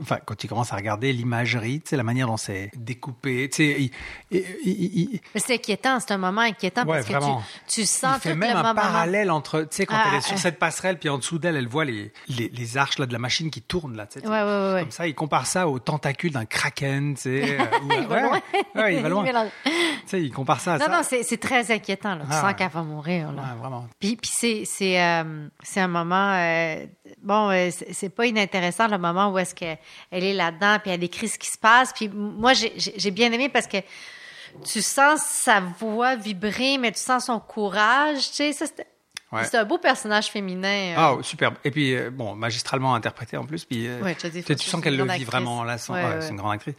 enfin, 0.00 0.18
quand 0.24 0.34
tu 0.36 0.48
commences 0.48 0.72
à 0.72 0.76
regarder 0.76 1.12
l'imagerie, 1.12 1.80
tu 1.80 1.90
sais, 1.90 1.96
la 1.96 2.02
manière 2.02 2.26
dont 2.26 2.36
c'est 2.36 2.70
découpé, 2.76 3.48
tu 3.50 3.56
sais, 3.56 3.76
il, 3.80 3.90
il- 4.30 4.44
il- 4.64 5.00
il- 5.14 5.20
Mais 5.34 5.40
c'est 5.40 5.54
inquiétant, 5.54 5.98
c'est 6.00 6.12
un 6.12 6.18
moment 6.18 6.40
inquiétant 6.42 6.82
Ouais, 6.86 6.98
parce 6.98 7.06
vraiment. 7.06 7.38
que 7.38 7.42
tu, 7.72 7.80
tu 7.82 7.86
sens 7.86 8.16
il 8.16 8.20
fait 8.20 8.32
tout 8.32 8.38
même 8.38 8.52
le 8.52 8.56
un 8.58 8.62
moment. 8.62 8.74
parallèle 8.74 9.30
entre, 9.30 9.60
tu 9.62 9.68
sais, 9.70 9.86
quand 9.86 9.96
Ah, 9.98 10.08
elle 10.12 10.18
est 10.18 10.20
sur 10.22 10.34
euh. 10.36 10.40
cette 10.40 10.58
passerelle, 10.58 10.98
puis 10.98 11.08
en 11.08 11.18
dessous 11.18 11.38
d'elle, 11.38 11.56
elle 11.56 11.68
voit 11.68 11.84
les, 11.84 12.12
les, 12.28 12.48
les 12.48 12.76
arches 12.76 12.98
là, 12.98 13.06
de 13.06 13.12
la 13.12 13.18
machine 13.18 13.50
qui 13.50 13.62
tournent 13.62 13.96
là, 13.96 14.06
tu 14.06 14.20
sais. 14.20 14.26
Ouais, 14.26 14.42
ouais. 14.42 14.80
Comme 14.82 14.90
ça, 14.90 15.06
il 15.06 15.14
compare 15.14 15.46
ça 15.46 15.68
aux 15.68 15.78
tentacules 15.78 16.32
d'un 16.32 16.44
kraken, 16.44 17.14
tu 17.14 17.22
sais. 17.22 17.58
euh, 17.60 17.64
ou- 17.82 17.92
Il 17.92 18.06
va 18.06 18.20
loin. 18.20 18.40
il 18.90 19.00
va 19.02 19.08
loin. 19.08 19.24
Tu 19.64 19.70
sais, 20.06 20.22
il 20.22 20.30
compare 20.32 20.60
ça 20.60 20.74
à 20.74 20.78
Non, 20.78 20.84
ça. 20.86 20.90
non, 20.92 21.00
c'est 21.02 21.22
c'est 21.22 21.36
très 21.38 21.70
inquiétant. 21.72 22.14
Là. 22.14 22.22
Tu 22.24 22.30
Ah, 22.30 22.40
sens 22.42 22.54
qu'elle 22.54 22.68
va 22.70 22.82
mourir. 22.82 23.32
Là. 23.32 23.42
Ouais, 23.42 23.58
vraiment. 23.60 23.86
Puis, 23.98 24.16
puis 24.16 24.30
c'est 24.32 24.62
c'est 24.64 25.00
euh, 25.02 25.48
c'est 25.62 25.80
un 25.80 25.88
moment 25.88 26.32
euh, 26.34 26.86
bon 27.22 27.50
euh, 27.50 27.70
c'est 27.92 28.08
pas 28.08 28.26
inintéressant 28.26 28.86
le 28.88 28.98
moment 28.98 29.30
où 29.32 29.38
est-ce 29.38 29.54
qu'elle 29.54 29.78
elle 30.10 30.24
est 30.24 30.34
là-dedans 30.34 30.78
puis 30.82 30.90
elle 30.92 31.00
décrit 31.00 31.28
ce 31.28 31.38
qui 31.38 31.48
se 31.48 31.58
passe 31.58 31.92
puis 31.92 32.08
moi 32.08 32.52
j'ai 32.54 33.10
bien 33.10 33.32
aimé 33.32 33.48
parce 33.48 33.66
que 33.66 33.78
tu 34.64 34.80
sens 34.82 35.20
sa 35.22 35.60
voix 35.60 36.16
vibrer 36.16 36.78
mais 36.78 36.92
tu 36.92 37.00
sens 37.00 37.26
son 37.26 37.40
courage 37.40 38.28
tu 38.30 38.36
sais 38.36 38.52
ça 38.52 38.66
c'était 38.66 38.86
Ouais. 39.32 39.42
c'est 39.44 39.56
un 39.56 39.64
beau 39.64 39.76
personnage 39.76 40.28
féminin 40.28 40.94
euh. 40.96 41.14
Oh, 41.18 41.22
superbe. 41.22 41.56
Et 41.64 41.72
puis, 41.72 41.96
euh, 41.96 42.10
bon, 42.10 42.36
magistralement 42.36 42.94
interprété 42.94 43.36
en 43.36 43.44
plus. 43.44 43.64
Puis, 43.64 43.88
euh, 43.88 44.00
Ouais, 44.00 44.14
tu, 44.14 44.30
tu 44.30 44.70
sens 44.70 44.80
qu'elle 44.80 44.96
le 44.96 45.02
vit 45.02 45.10
actrice. 45.10 45.26
vraiment 45.26 45.64
là. 45.64 45.74
ouais. 45.88 46.20
C'est 46.20 46.28
une 46.28 46.36
grande 46.36 46.52
actrice. 46.52 46.76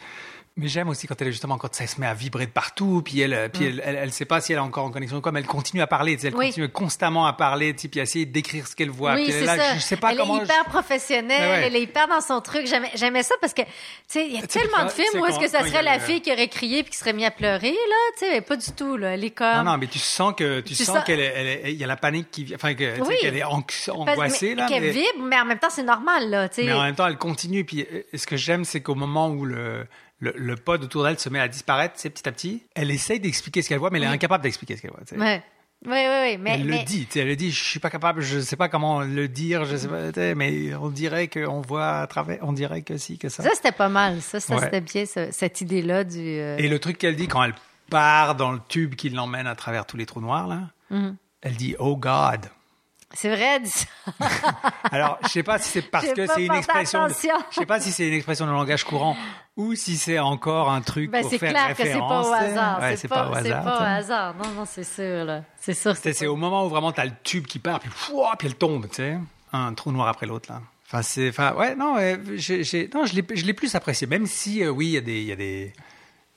Mais 0.59 0.67
j'aime 0.67 0.89
aussi 0.89 1.05
quand 1.07 1.21
elle 1.21 1.27
est 1.27 1.31
justement 1.31 1.57
quand 1.59 1.73
ça 1.75 1.85
se 1.85 2.01
met 2.01 2.07
à 2.07 2.13
vibrer 2.15 2.47
de 2.47 2.51
partout, 2.51 3.01
puis 3.05 3.19
elle, 3.21 3.49
puis 3.53 3.65
Mm. 3.65 3.67
elle, 3.67 3.81
elle, 3.85 3.95
elle 3.95 4.11
sait 4.11 4.25
pas 4.25 4.41
si 4.41 4.51
elle 4.53 4.57
est 4.57 4.61
encore 4.61 4.85
en 4.85 4.89
connexion 4.91 5.17
ou 5.17 5.21
quoi, 5.21 5.31
mais 5.31 5.39
elle 5.41 5.45
continue 5.45 5.81
à 5.83 5.87
parler, 5.87 6.17
elle 6.23 6.35
Oui. 6.35 6.47
continue 6.47 6.69
constamment 6.69 7.27
à 7.27 7.33
parler, 7.33 7.73
puis 7.73 7.99
à 7.99 8.03
essayer 8.03 8.25
décrire 8.25 8.67
ce 8.67 8.75
qu'elle 8.75 8.89
voit. 8.89 9.13
oui, 9.13 9.27
c'est 9.29 9.45
ça. 9.45 9.75
Je 9.75 9.79
sais 9.79 9.97
pas 9.97 10.11
elle 10.11 10.17
comment. 10.17 10.39
est 10.41 10.45
hyper 10.45 10.65
professionnelle, 10.65 11.49
Ouais, 11.49 11.67
elle 11.67 11.75
est 11.75 11.81
hyper 11.83 12.07
dans 12.07 12.21
son 12.21 12.41
truc. 12.41 12.65
J'aimais, 12.95 13.23
ça 13.23 13.35
parce 13.39 13.53
que, 13.53 13.61
tu 13.61 13.67
sais, 14.07 14.25
il 14.27 14.33
y 14.33 14.37
a 14.39 14.47
tellement 14.47 14.83
de 14.85 14.89
films 14.89 15.21
où 15.21 15.25
est-ce 15.27 15.39
que 15.39 15.47
ça 15.47 15.63
serait 15.63 15.83
la 15.83 15.97
le- 15.97 16.03
fille 16.03 16.21
qui 16.21 16.31
aurait 16.31 16.47
crié 16.47 16.81
puis 16.83 16.91
qui 16.91 16.97
serait 16.97 17.13
mise 17.13 17.25
à 17.25 17.31
pleurer, 17.31 17.71
là, 17.71 17.95
tu 18.17 18.25
sais, 18.25 18.41
pas 18.41 18.55
du 18.55 18.71
tout, 18.71 18.97
là. 18.97 19.13
Elle 19.13 19.23
est 19.23 19.31
comme. 19.31 19.57
Non, 19.57 19.63
non, 19.63 19.77
mais 19.77 19.87
tu 19.87 19.99
sens 19.99 20.33
que 20.35 20.61
tu, 20.61 20.73
Tu 20.73 20.83
sens 20.85 20.95
sens- 20.95 21.03
qu'elle 21.05 21.61
il 21.65 21.75
y 21.75 21.83
a 21.83 21.87
la 21.87 21.97
panique 21.97 22.31
qui, 22.31 22.51
enfin, 22.55 22.73
sais, 22.77 22.93
Oui. 23.01 23.15
qu'elle 23.21 23.37
est 23.37 23.43
angoissée 23.43 24.55
là. 24.55 24.67
Qu'elle 24.67 24.89
vibre, 24.89 25.07
mais 25.23 25.39
en 25.39 25.45
même 25.45 25.59
temps, 25.59 25.69
c'est 25.69 25.83
normal, 25.83 26.29
là, 26.29 26.49
tu 26.49 26.55
sais. 26.55 26.63
Mais 26.63 26.73
en 26.73 26.83
même 26.83 26.95
temps, 26.95 27.07
elle 27.07 27.17
continue. 27.17 27.63
Puis, 27.63 27.81
euh, 27.91 28.01
ce 28.15 28.25
que 28.27 28.37
j'aime, 28.37 28.65
c'est 28.65 28.81
qu'au 28.81 28.95
moment 28.95 29.29
où 29.29 29.45
le, 29.45 29.85
le, 30.19 30.33
le 30.35 30.55
pod 30.55 30.83
autour 30.83 31.03
d'elle 31.03 31.19
se 31.19 31.29
met 31.29 31.39
à 31.39 31.47
disparaître, 31.47 31.95
c'est 31.97 32.09
petit 32.09 32.27
à 32.27 32.31
petit, 32.31 32.63
elle 32.75 32.91
essaye 32.91 33.19
d'expliquer 33.19 33.61
ce 33.61 33.69
qu'elle 33.69 33.79
voit, 33.79 33.89
mais 33.91 33.97
elle 33.99 34.05
est 34.05 34.07
incapable 34.07 34.43
d'expliquer 34.43 34.75
ce 34.77 34.81
qu'elle 34.81 34.91
voit. 34.91 35.01
Ouais. 35.17 35.43
Oui, 35.85 35.91
oui, 35.93 36.17
oui. 36.23 36.37
Mais, 36.39 36.51
elle 36.55 36.65
mais- 36.65 36.79
le 36.79 36.85
dit, 36.85 37.07
elle 37.15 37.27
le 37.27 37.35
dit. 37.35 37.51
Je 37.51 37.63
suis 37.63 37.79
pas 37.79 37.91
capable, 37.91 38.21
je 38.21 38.39
sais 38.39 38.55
pas 38.55 38.67
comment 38.67 39.01
le 39.01 39.27
dire, 39.27 39.63
je 39.65 39.75
sais 39.77 39.87
pas, 39.87 40.07
tu 40.07 40.15
sais, 40.15 40.33
mais 40.33 40.73
on 40.73 40.89
dirait 40.89 41.27
qu'on 41.27 41.61
voit 41.61 41.99
à 41.99 42.07
travers, 42.07 42.39
on 42.41 42.51
dirait 42.51 42.81
que 42.81 42.97
si, 42.97 43.19
que 43.19 43.29
ça. 43.29 43.43
ça, 43.43 43.51
c'était 43.53 43.71
pas 43.71 43.87
mal. 43.89 44.19
Ça, 44.21 44.39
ça 44.39 44.55
Ouais. 44.55 44.61
c'était 44.63 44.81
bien, 44.81 45.05
ce- 45.05 45.29
cette 45.31 45.61
idée-là 45.61 46.03
du. 46.03 46.17
euh, 46.19 46.57
Et 46.57 46.67
le 46.67 46.79
truc 46.79 46.97
qu'elle 46.97 47.15
dit 47.15 47.27
quand 47.27 47.43
elle 47.43 47.53
part 47.91 48.33
dans 48.33 48.51
le 48.53 48.59
tube 48.67 48.95
qui 48.95 49.09
l'emmène 49.09 49.45
à 49.45 49.53
travers 49.55 49.85
tous 49.85 49.97
les 49.97 50.07
trous 50.07 50.19
noirs 50.19 50.47
là, 50.47 50.61
Mhm. 50.89 51.15
elle 51.43 51.55
dit 51.55 51.75
Oh 51.77 51.95
God. 51.95 52.47
C'est 53.19 53.29
vrai. 53.35 53.59
Alors, 54.91 55.17
je 55.23 55.29
sais 55.29 55.43
pas 55.43 55.57
si 55.57 55.69
c'est 55.69 55.81
parce 55.81 56.05
que 56.07 56.27
pas 56.27 56.33
c'est 56.35 56.45
une 56.45 56.53
expression, 56.53 57.07
de- 57.07 57.13
je 57.13 57.55
sais 57.55 57.65
pas 57.65 57.79
si 57.79 57.91
c'est 57.91 58.07
une 58.07 58.13
expression 58.13 58.45
de 58.45 58.51
langage 58.51 58.83
courant 58.83 59.17
ou 59.55 59.73
si 59.73 59.97
c'est 59.97 60.19
encore 60.19 60.69
un 60.69 60.81
truc 60.81 61.09
Ben, 61.09 61.21
pour 61.21 61.29
c'est 61.31 61.39
faire 61.39 61.49
clair 61.51 61.69
que 61.75 61.77
c'est 61.83 61.83
pas 61.97 62.21
référence. 62.21 62.27
au 62.27 62.29
tu 62.29 62.35
hasard. 62.51 62.79
Ouais, 62.79 62.95
c'est 62.95 63.07
pas, 63.07 63.27
au 63.29 63.33
c'est 63.33 63.39
hasard. 63.39 63.63
pas 63.63 63.73
au 63.73 63.77
tu 63.77 63.83
sais. 63.83 63.89
hasard. 63.89 64.35
Non, 64.35 64.49
non, 64.51 64.65
c'est 64.65 64.83
sûr. 64.83 65.41
C'est 65.59 65.73
sûr. 65.73 65.95
C'est 65.95 66.13
c'est 66.13 66.27
au 66.27 66.35
moment 66.35 66.65
où 66.65 66.69
vraiment 66.69 66.91
t'as 66.91 67.05
le 67.05 67.11
tube 67.23 67.47
qui 67.47 67.57
part, 67.59 67.79
puis, 67.79 67.89
puis 67.89 68.47
elle 68.47 68.55
tombe, 68.55 68.87
tu 68.89 68.95
sais. 68.97 69.17
Un 69.51 69.73
trou 69.73 69.91
noir 69.91 70.07
après 70.09 70.27
l'autre, 70.27 70.51
là. 70.51 70.61
Enfin, 70.85 71.01
c'est. 71.01 71.29
Enfin, 71.29 71.53
ouais, 71.55 71.75
non, 71.75 71.95
ouais, 71.95 72.17
non 72.17 72.23
je 72.37 73.15
l'ai 73.15 73.25
je 73.35 73.45
l'ai 73.45 73.53
plus 73.53 73.73
apprécié. 73.75 74.05
Même 74.07 74.25
si, 74.27 74.63
euh, 74.63 74.69
oui, 74.69 74.87
il 74.87 74.91
y 74.91 74.97
a 74.97 75.01
des. 75.01 75.19
Il 75.21 75.27
y 75.27 75.31
a 75.31 75.35
des 75.35 75.73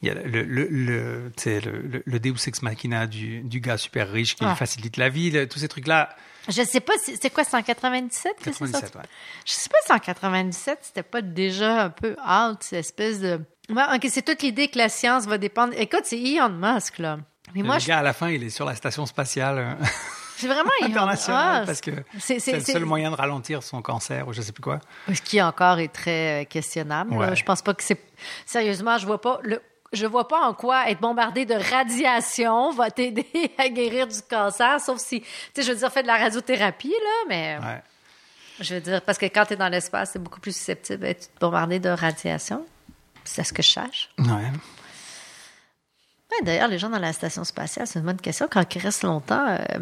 il 0.02 0.08
y 0.08 0.10
a 0.10 0.14
le, 0.14 0.42
le, 0.44 0.66
le, 0.70 1.30
tu 1.36 1.60
le, 1.60 2.02
le, 2.06 2.20
Deus 2.20 2.32
Ex 2.48 2.62
Machina 2.62 3.06
du, 3.06 3.42
du 3.42 3.60
gars 3.60 3.76
super 3.76 4.10
riche 4.10 4.34
qui 4.34 4.46
Ah. 4.46 4.48
lui 4.50 4.56
facilite 4.56 4.96
la 4.96 5.10
vie, 5.10 5.46
tous 5.46 5.58
ces 5.58 5.68
trucs-là. 5.68 6.08
Je 6.48 6.62
sais 6.62 6.80
pas 6.80 6.94
si. 7.02 7.16
C'est 7.20 7.30
quoi, 7.30 7.44
c'est 7.44 7.56
en 7.56 7.62
97 7.62 8.32
que 8.36 8.44
c'est 8.44 8.50
97, 8.50 8.80
sorti? 8.80 8.96
ouais. 8.98 9.04
Je 9.46 9.52
sais 9.52 9.68
pas 9.68 9.78
si 9.84 9.92
en 9.92 9.98
97, 9.98 10.78
c'était 10.82 11.02
pas 11.02 11.20
déjà 11.22 11.82
un 11.84 11.90
peu 11.90 12.12
out, 12.20 12.58
cette 12.60 12.78
espèce 12.80 13.20
de. 13.20 13.40
Ouais, 13.68 13.82
ok, 13.94 14.06
c'est 14.10 14.22
toute 14.22 14.42
l'idée 14.42 14.68
que 14.68 14.78
la 14.78 14.88
science 14.88 15.26
va 15.26 15.38
dépendre. 15.38 15.72
Écoute, 15.76 16.02
c'est 16.04 16.20
Elon 16.20 16.48
Musk, 16.48 16.98
là. 16.98 17.18
Mais 17.54 17.62
moi, 17.62 17.76
le 17.76 17.80
je- 17.80 17.86
gars, 17.88 17.98
à 17.98 18.02
la 18.02 18.12
fin, 18.12 18.28
il 18.30 18.42
est 18.42 18.50
sur 18.50 18.64
la 18.64 18.74
station 18.74 19.06
spatiale 19.06 19.58
euh, 19.58 19.74
c'est 20.36 20.46
vraiment 20.46 20.70
Ah, 21.28 21.62
parce 21.66 21.80
que 21.80 21.90
c'est- 22.18 22.52
le 22.52 22.60
seul 22.60 22.84
moyen 22.84 23.10
de 23.10 23.16
ralentir 23.16 23.62
son 23.62 23.82
cancer 23.82 24.26
ou 24.26 24.32
je 24.32 24.40
sais 24.40 24.52
plus 24.52 24.62
quoi. 24.62 24.80
Ce 25.12 25.20
qui 25.20 25.40
encore 25.42 25.78
est 25.78 25.92
très 25.92 26.42
euh, 26.42 26.44
questionnable. 26.46 27.12
Ouais. 27.14 27.36
Je 27.36 27.44
pense 27.44 27.60
pas 27.62 27.74
que 27.74 27.82
c'est. 27.82 28.00
Sérieusement, 28.46 28.98
je 28.98 29.06
vois 29.06 29.20
pas 29.20 29.38
le. 29.42 29.60
Je 29.92 30.06
vois 30.06 30.28
pas 30.28 30.40
en 30.46 30.54
quoi 30.54 30.88
être 30.88 31.00
bombardé 31.00 31.44
de 31.46 31.54
radiation 31.54 32.70
va 32.72 32.90
t'aider 32.92 33.26
à 33.58 33.68
guérir 33.68 34.06
du 34.06 34.20
cancer, 34.28 34.80
sauf 34.80 34.98
si, 35.00 35.20
tu 35.20 35.26
sais, 35.56 35.62
je 35.62 35.72
veux 35.72 35.78
dire, 35.78 35.90
fais 35.92 36.02
de 36.02 36.06
la 36.06 36.16
radiothérapie, 36.16 36.90
là, 36.90 37.24
mais 37.28 37.58
Ouais. 37.60 37.82
je 38.60 38.74
veux 38.76 38.80
dire, 38.80 39.02
parce 39.02 39.18
que 39.18 39.26
quand 39.26 39.46
tu 39.46 39.54
es 39.54 39.56
dans 39.56 39.68
l'espace, 39.68 40.10
c'est 40.12 40.18
beaucoup 40.22 40.38
plus 40.40 40.52
susceptible 40.56 41.00
d'être 41.00 41.28
bombardé 41.40 41.80
de 41.80 41.88
radiation. 41.88 42.64
C'est 43.24 43.42
ce 43.42 43.52
que 43.52 43.62
je 43.62 43.68
sache. 43.70 44.10
Ouais. 44.18 44.26
Ouais, 46.30 46.42
D'ailleurs, 46.42 46.68
les 46.68 46.78
gens 46.78 46.88
dans 46.90 46.98
la 47.00 47.12
station 47.12 47.42
spatiale, 47.42 47.86
c'est 47.88 47.98
une 47.98 48.04
bonne 48.04 48.20
question. 48.20 48.46
Quand 48.50 48.72
ils 48.74 48.78
restent 48.80 49.02
longtemps, 49.02 49.44
euh, 49.48 49.78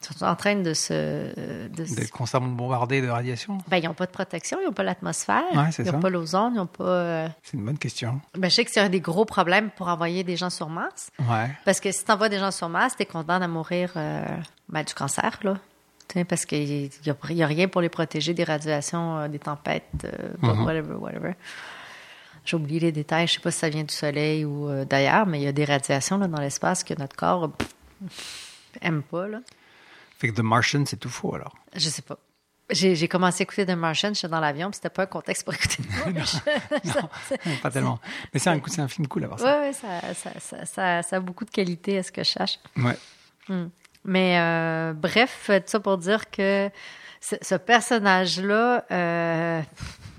sont 0.00 0.24
en 0.24 0.36
train 0.36 0.54
de 0.56 0.74
se. 0.74 1.68
De 1.68 1.84
se- 1.84 1.94
D'être 1.96 2.10
constamment 2.10 2.46
bombardé 2.48 3.00
de 3.02 3.08
radiation? 3.08 3.58
Ben, 3.68 3.78
ils 3.78 3.84
n'ont 3.86 3.94
pas 3.94 4.06
de 4.06 4.10
protection, 4.12 4.58
ils 4.60 4.66
n'ont 4.66 4.72
pas 4.72 4.84
l'atmosphère, 4.84 5.42
Ouais, 5.54 5.70
ils 5.78 5.84
n'ont 5.90 6.00
pas 6.00 6.10
l'ozone, 6.10 6.52
ils 6.54 6.58
n'ont 6.58 6.66
pas. 6.66 6.84
euh, 6.84 7.28
C'est 7.42 7.56
une 7.56 7.64
bonne 7.64 7.78
question. 7.78 8.20
Ben, 8.36 8.48
je 8.48 8.54
sais 8.54 8.64
que 8.64 8.70
c'est 8.70 8.80
un 8.80 8.88
des 8.88 9.00
gros 9.00 9.24
problèmes 9.24 9.70
pour 9.70 9.88
envoyer 9.88 10.22
des 10.24 10.36
gens 10.36 10.50
sur 10.50 10.68
Mars. 10.68 11.10
Ouais. 11.18 11.50
Parce 11.64 11.80
que 11.80 11.90
si 11.90 12.04
tu 12.04 12.12
envoies 12.12 12.28
des 12.28 12.38
gens 12.38 12.50
sur 12.52 12.68
Mars, 12.68 12.94
tu 12.96 13.02
es 13.02 13.06
condamné 13.06 13.44
à 13.44 13.48
mourir 13.48 13.92
euh, 13.96 14.24
ben, 14.68 14.82
du 14.84 14.94
cancer, 14.94 15.38
là. 15.42 15.54
tu 16.08 16.14
sais, 16.18 16.24
parce 16.24 16.44
qu'il 16.46 16.66
n'y 16.68 17.40
a, 17.40 17.44
a 17.44 17.46
rien 17.46 17.66
pour 17.68 17.80
les 17.80 17.88
protéger 17.88 18.34
des 18.34 18.44
radiations, 18.44 19.18
euh, 19.18 19.28
des 19.28 19.40
tempêtes, 19.40 19.84
euh, 20.04 20.64
whatever, 20.64 20.94
whatever. 20.94 21.32
J'ai 22.44 22.56
oublié 22.56 22.80
les 22.80 22.92
détails, 22.92 23.26
je 23.26 23.34
sais 23.34 23.40
pas 23.40 23.50
si 23.50 23.58
ça 23.58 23.68
vient 23.68 23.82
du 23.84 23.92
soleil 23.92 24.44
ou 24.44 24.70
d'ailleurs, 24.86 25.26
mais 25.26 25.40
il 25.40 25.44
y 25.44 25.48
a 25.48 25.52
des 25.52 25.66
radiations 25.66 26.16
là, 26.16 26.28
dans 26.28 26.40
l'espace 26.40 26.82
que 26.82 26.94
notre 26.98 27.14
corps 27.14 27.50
pff, 27.52 28.70
aime 28.80 29.02
pas. 29.02 29.26
Là. 29.28 29.40
Fait 30.18 30.28
que 30.28 30.34
The 30.34 30.40
Martian, 30.40 30.84
c'est 30.84 30.96
tout 30.96 31.08
faux 31.08 31.34
alors. 31.34 31.54
Je 31.74 31.88
sais 31.88 32.02
pas. 32.02 32.18
J'ai 32.70 33.08
commencé 33.08 33.40
à 33.40 33.44
écouter 33.44 33.64
The 33.64 33.70
Martian, 33.70 34.12
j'étais 34.12 34.28
dans 34.28 34.40
l'avion, 34.40 34.70
puis 34.70 34.76
c'était 34.76 34.90
pas 34.90 35.04
un 35.04 35.06
contexte 35.06 35.44
pour 35.44 35.54
écouter 35.54 35.82
The 35.82 36.06
Martian. 36.14 36.40
Non, 36.84 37.54
pas 37.62 37.70
tellement. 37.70 37.98
Mais 38.34 38.40
c'est 38.40 38.50
un, 38.50 38.60
c'est 38.66 38.82
un 38.82 38.88
film 38.88 39.06
cool 39.06 39.24
à 39.24 39.28
voir 39.28 39.40
ça. 39.40 39.62
oui, 39.62 39.72
ça, 39.72 40.12
ça, 40.12 40.30
ça, 40.38 40.66
ça, 40.66 41.02
ça 41.02 41.16
a 41.16 41.20
beaucoup 41.20 41.46
de 41.46 41.50
qualité 41.50 41.96
à 41.98 42.02
ce 42.02 42.12
que 42.12 42.22
je 42.22 42.28
cherche. 42.28 42.58
Ouais. 42.76 42.98
Mais 44.04 44.38
euh, 44.38 44.92
bref, 44.92 45.44
tout 45.46 45.62
ça 45.64 45.80
pour 45.80 45.96
dire 45.96 46.28
que 46.30 46.70
ce, 47.20 47.36
ce 47.40 47.54
personnage-là, 47.54 48.84
euh, 48.90 49.62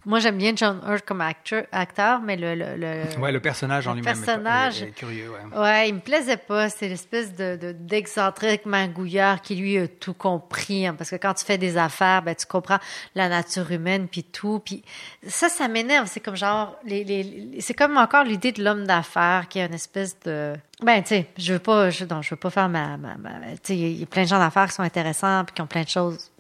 moi 0.10 0.20
j'aime 0.20 0.38
bien 0.38 0.52
John 0.56 0.82
Hurt 0.86 1.06
comme 1.06 1.22
acteur, 1.22 1.64
acteur 1.72 2.20
mais 2.22 2.36
le, 2.36 2.56
le, 2.56 2.76
le- 2.76 3.20
Ouais, 3.20 3.32
le 3.32 3.40
personnage 3.40 3.88
en 3.88 3.94
lui-même 3.94 4.12
est 4.14 4.26
personnage- 4.26 4.82
est, 4.82 4.88
est 4.88 4.92
curieux. 4.92 5.30
Ouais. 5.32 5.58
Ouais, 5.60 5.90
il 5.90 5.96
me 5.96 6.00
plaisait 6.02 6.36
pas. 6.38 6.68
C'est 6.70 6.88
l'espèce 6.90 7.34
de, 7.36 7.56
de- 7.56 7.72
d'excentrique 7.72 8.66
mangouillard 8.66 9.42
qui 9.42 9.56
lui 9.56 9.78
a 9.78 9.88
tout 9.88 10.14
compris. 10.14 10.88
hein, 10.88 10.96
parce 10.98 11.12
que 11.12 11.16
quand 11.16 11.34
tu 11.36 11.46
fais 11.46 11.58
des 11.58 11.78
affaires, 11.78 12.22
ben 12.24 12.36
tu 12.36 12.46
comprends 12.46 12.80
la 13.16 13.30
nature 13.30 13.72
humaine 13.72 14.08
puis 14.08 14.24
tout. 14.24 14.60
Puis 14.66 14.84
ça, 15.28 15.48
ça 15.48 15.68
m'énerve. 15.68 16.08
C'est 16.12 16.20
comme 16.20 16.36
genre, 16.36 16.76
les, 16.84 17.04
les, 17.04 17.62
c'est 17.62 17.74
comme 17.74 17.98
encore 17.98 18.24
l'idée 18.24 18.52
de 18.52 18.64
l'homme 18.64 18.86
d'affaires 18.88 19.48
qui 19.48 19.60
a 19.62 19.66
une 19.66 19.74
espèce 19.76 20.20
de, 20.22 20.56
ben 20.84 21.02
tu 21.04 21.10
sais, 21.10 21.28
je 21.38 21.54
veux 21.54 21.60
pas, 21.60 21.92
je, 21.92 22.06
non, 22.06 22.22
je 22.24 22.32
veux 22.32 22.36
pas 22.40 22.50
faire 22.50 22.68
ma, 22.68 22.98
ma, 22.98 23.16
ma- 23.16 23.30
tu 23.54 23.60
sais, 23.64 23.78
il 23.78 24.00
y 24.00 24.04
a 24.04 24.06
plein 24.08 24.24
de 24.24 24.28
gens 24.28 24.40
d'affaires 24.40 24.68
qui 24.68 24.74
sont 24.74 24.84
intéressants 24.84 25.44
puis 25.46 25.54
qui 25.54 25.62
ont 25.62 25.68
plein 25.68 25.84
de 25.84 25.90
choses 25.90 26.32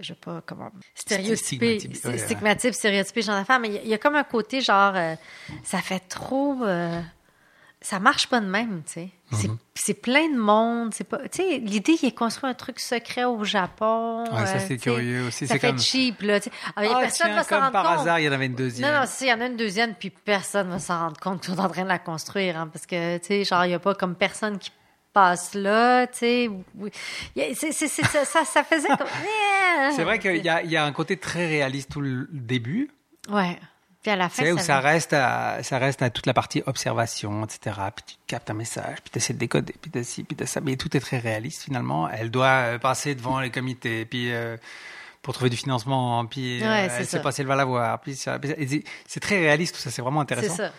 je 0.00 0.12
veux 0.12 0.18
pas 0.18 0.42
comment 0.46 0.70
stéréotyper, 0.94 1.78
Stigmatisé, 2.18 2.72
stéréotyper 2.72 3.22
gens 3.22 3.32
d'affaires. 3.38 3.60
Mais 3.60 3.68
il 3.68 3.88
y 3.88 3.92
a- 3.92 3.96
y, 3.96 3.98
comme 3.98 4.16
un 4.16 4.24
côté 4.24 4.60
genre, 4.60 4.92
euh, 4.94 5.14
ça 5.64 5.78
fait 5.78 6.00
trop. 6.00 6.56
euh, 6.62 7.00
ça 7.80 8.00
marche 8.00 8.26
pas 8.28 8.40
de 8.40 8.46
même, 8.46 8.82
tu 8.86 8.92
sais. 8.94 9.08
C'est- 9.32 9.48
Mhm. 9.48 9.58
C'est 9.74 9.94
plein 9.94 10.28
de 10.30 10.36
monde. 10.38 10.94
C'est 10.94 11.04
pas, 11.04 11.18
tu 11.28 11.42
sais, 11.42 11.58
l'idée, 11.58 11.96
il 12.02 12.08
a 12.08 12.10
construit 12.10 12.48
un 12.48 12.54
truc 12.54 12.80
secret 12.80 13.24
au 13.24 13.44
Japon. 13.44 14.24
Ouais, 14.32 14.46
ça, 14.46 14.54
euh, 14.54 14.58
c'est 14.60 14.66
sais, 14.68 14.76
curieux 14.78 15.26
aussi. 15.26 15.46
Ça 15.46 15.54
C'est 15.54 15.60
fait 15.60 15.68
comme- 15.68 15.78
cheap, 15.78 16.22
là. 16.22 16.40
tu 16.40 16.48
sais. 16.48 16.56
Alors, 16.74 16.90
il 16.90 16.92
y 16.92 16.94
a 16.94 16.98
Ah, 16.98 17.00
personne 17.02 17.26
tiens, 17.28 17.36
va 17.36 17.44
comme 17.44 17.72
par 17.72 17.84
compte. 17.84 17.98
hasard, 18.00 18.18
il 18.18 18.24
y 18.24 18.28
en 18.28 18.32
avait 18.32 18.46
une 18.46 18.54
deuxième. 18.54 18.90
Non, 18.90 19.00
non, 19.00 19.06
si, 19.06 19.24
il 19.26 19.28
y 19.28 19.32
en 19.32 19.40
a 19.40 19.46
une 19.46 19.56
deuxième, 19.56 19.94
puis 19.94 20.10
personne 20.10 20.68
va 20.70 20.78
s'en 20.78 20.98
rendre 20.98 21.20
compte 21.20 21.42
qu'on 21.46 21.54
est 21.54 21.60
en 21.60 21.68
train 21.68 21.82
de 21.84 21.88
la 21.88 21.98
construire, 21.98 22.58
hein, 22.58 22.68
parce 22.72 22.86
que, 22.86 23.18
tu 23.18 23.26
sais, 23.26 23.44
genre, 23.44 23.64
il 23.66 23.68
n'y 23.68 23.74
a 23.74 23.78
pas 23.78 23.94
comme 23.94 24.14
personne 24.16 24.58
qui 24.58 24.70
là, 25.54 26.06
tu 26.06 26.18
sais. 26.18 26.50
C'est- 27.54 27.72
c'est- 27.72 27.88
c'est- 27.88 28.24
ça, 28.24 28.64
faisait 28.64 28.88
comme... 28.88 29.06
C'est 29.96 30.04
vrai 30.04 30.18
qu'il 30.18 30.44
y 30.44 30.48
a, 30.48 30.62
il 30.62 30.70
y 30.70 30.76
a 30.76 30.84
un 30.84 30.92
côté 30.92 31.16
très 31.18 31.46
réaliste 31.46 31.90
tout 31.92 32.00
le 32.00 32.26
début. 32.32 32.90
Ouais. 33.28 33.58
Puis 34.02 34.10
à 34.12 34.16
la 34.16 34.28
fin, 34.28 34.42
Tu 34.42 34.48
sais, 34.48 34.52
où 34.52 34.58
ça 34.58 34.80
reste, 34.80 35.12
à, 35.12 35.62
ça 35.62 35.78
reste 35.78 36.00
à 36.02 36.10
toute 36.10 36.26
la 36.26 36.32
partie 36.34 36.62
observation, 36.66 37.44
etc. 37.44 37.76
Puis 37.94 38.04
tu 38.06 38.14
captes 38.26 38.48
un 38.50 38.54
message, 38.54 38.98
puis 39.02 39.10
tu 39.12 39.18
essaies 39.18 39.32
de 39.34 39.38
décoder, 39.38 39.74
puis 39.80 39.90
tu 39.90 40.02
ci, 40.04 40.22
puis 40.24 40.36
t'as 40.36 40.46
ça. 40.46 40.60
Mais 40.60 40.76
tout 40.76 40.94
est 40.96 41.00
très 41.00 41.18
réaliste 41.18 41.64
finalement. 41.64 42.08
Elle 42.08 42.30
doit 42.30 42.46
euh, 42.46 42.78
passer 42.78 43.14
devant 43.14 43.40
les 43.40 43.50
comités, 43.50 44.04
puis 44.06 44.32
euh, 44.32 44.56
pour 45.22 45.34
trouver 45.34 45.50
du 45.50 45.56
financement, 45.56 46.24
puis 46.26 46.62
euh, 46.62 46.66
Ouais, 46.68 46.88
c'est 46.88 47.00
elle 47.00 47.06
sait 47.06 47.20
pas 47.20 47.32
si 47.32 47.40
elle 47.40 47.48
va 47.48 47.56
l'avoir. 47.56 48.00
Puis 48.00 48.14
ça- 48.14 48.38
c'est- 48.42 48.84
c'est 49.06 49.20
très 49.20 49.38
réaliste 49.40 49.74
tout 49.74 49.80
ça, 49.80 49.90
c'est 49.90 50.02
vraiment 50.02 50.24
C'est 50.26 50.34
intéressant. 50.34 50.56
ça. 50.56 50.72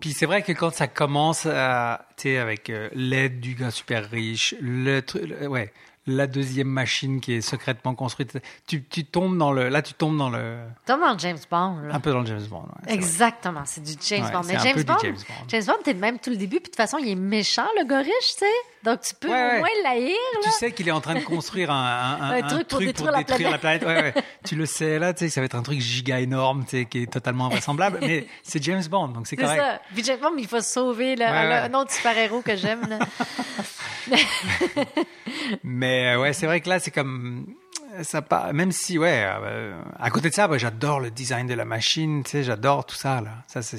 Puis 0.00 0.12
c'est 0.12 0.26
vrai 0.26 0.42
que 0.42 0.52
quand 0.52 0.72
ça 0.72 0.88
commence, 0.88 1.46
à, 1.46 2.06
avec 2.24 2.70
euh, 2.70 2.88
l'aide 2.94 3.40
du 3.40 3.54
gars 3.54 3.70
super 3.70 4.08
riche, 4.10 4.54
le 4.60 5.00
truc, 5.00 5.30
ouais, 5.48 5.72
la 6.06 6.26
deuxième 6.26 6.66
machine 6.68 7.20
qui 7.20 7.34
est 7.34 7.40
secrètement 7.40 7.94
construite, 7.94 8.38
tu, 8.66 8.82
tu 8.84 9.04
tombes 9.04 9.36
dans 9.36 9.52
le, 9.52 9.68
là 9.68 9.82
tu 9.82 9.92
tombes 9.94 10.16
dans 10.16 10.30
le, 10.30 10.58
Comme 10.86 11.00
dans 11.00 11.16
James 11.18 11.38
Bond, 11.50 11.76
là. 11.86 11.94
un 11.94 12.00
peu 12.00 12.10
dans 12.10 12.20
le 12.20 12.26
James 12.26 12.46
Bond. 12.48 12.62
ouais. 12.86 12.92
Exactement, 12.94 13.62
c'est 13.66 13.82
du 13.82 13.92
James 14.06 14.24
Ouais, 14.24 14.32
Bond. 14.32 14.40
Mais 14.46 14.58
James 14.58 14.82
Bond, 14.82 14.96
James 15.02 15.14
Bond. 15.14 15.44
James 15.48 15.64
Bond, 15.66 15.74
t'es 15.84 15.92
le 15.92 15.98
même 15.98 16.18
tout 16.18 16.30
le 16.30 16.36
début, 16.36 16.56
puis 16.56 16.62
de 16.64 16.66
toute 16.68 16.76
façon, 16.76 16.96
il 16.98 17.08
est 17.10 17.14
méchant, 17.14 17.66
le 17.78 17.84
gars 17.86 17.98
riche, 18.00 18.10
tu 18.32 18.38
sais. 18.38 18.46
Donc, 18.82 19.02
tu 19.02 19.14
peux 19.14 19.28
Ouais, 19.28 19.56
au 19.56 19.58
moins 19.58 19.68
l'haïr. 19.84 20.16
Tu 20.42 20.50
sais 20.52 20.72
qu'il 20.72 20.88
est 20.88 20.92
en 20.92 21.02
train 21.02 21.14
de 21.14 21.20
construire 21.24 21.70
un, 21.70 21.74
un, 21.74 22.20
un- 22.22 22.30
Un 22.40 22.44
un 22.44 22.48
truc 22.48 22.66
pour 22.68 22.78
détruire 22.78 23.12
la 23.50 23.50
la 23.50 23.58
planète. 23.58 24.24
Tu 24.44 24.56
le 24.56 24.64
sais 24.64 24.98
là, 24.98 25.12
tu 25.12 25.18
sais, 25.26 25.28
ça 25.28 25.42
va 25.42 25.44
être 25.44 25.54
un 25.54 25.62
truc 25.62 25.80
giga 25.80 26.18
énorme, 26.18 26.64
tu 26.64 26.78
sais, 26.78 26.84
qui 26.86 27.02
est 27.02 27.12
totalement 27.12 27.46
invraisemblable. 27.46 27.98
mais 28.00 28.26
c'est 28.42 28.62
James 28.64 28.82
Bond, 28.90 29.08
donc 29.08 29.26
c'est 29.26 29.36
C'est 29.36 29.42
correct. 29.42 29.60
ça. 29.60 29.80
Puis 29.92 30.02
James 30.04 30.18
Bond, 30.22 30.32
il 30.38 30.46
faut 30.46 30.62
sauver 30.62 31.22
un- 31.22 31.74
autre 31.74 31.92
super-héros 31.92 32.40
que 32.40 32.56
j'aime. 32.56 32.80
là. 32.88 32.98
Mais 35.90 36.14
euh, 36.14 36.20
ouais, 36.20 36.32
c'est 36.32 36.46
vrai 36.46 36.60
que 36.60 36.68
là, 36.68 36.78
c'est 36.78 36.90
comme 36.92 37.46
ça 38.02 38.22
part, 38.22 38.52
même 38.54 38.70
si 38.70 38.98
ouais, 38.98 39.24
euh, 39.26 39.80
à 39.98 40.10
côté 40.10 40.30
de 40.30 40.34
ça, 40.34 40.46
bah, 40.46 40.56
j'adore 40.58 41.00
le 41.00 41.10
design 41.10 41.48
de 41.48 41.54
la 41.54 41.64
machine, 41.64 42.22
tu 42.22 42.30
sais, 42.30 42.42
j'adore 42.44 42.86
tout 42.86 42.94
ça 42.94 43.20
là. 43.20 43.30
Ça, 43.48 43.62
c'est, 43.62 43.78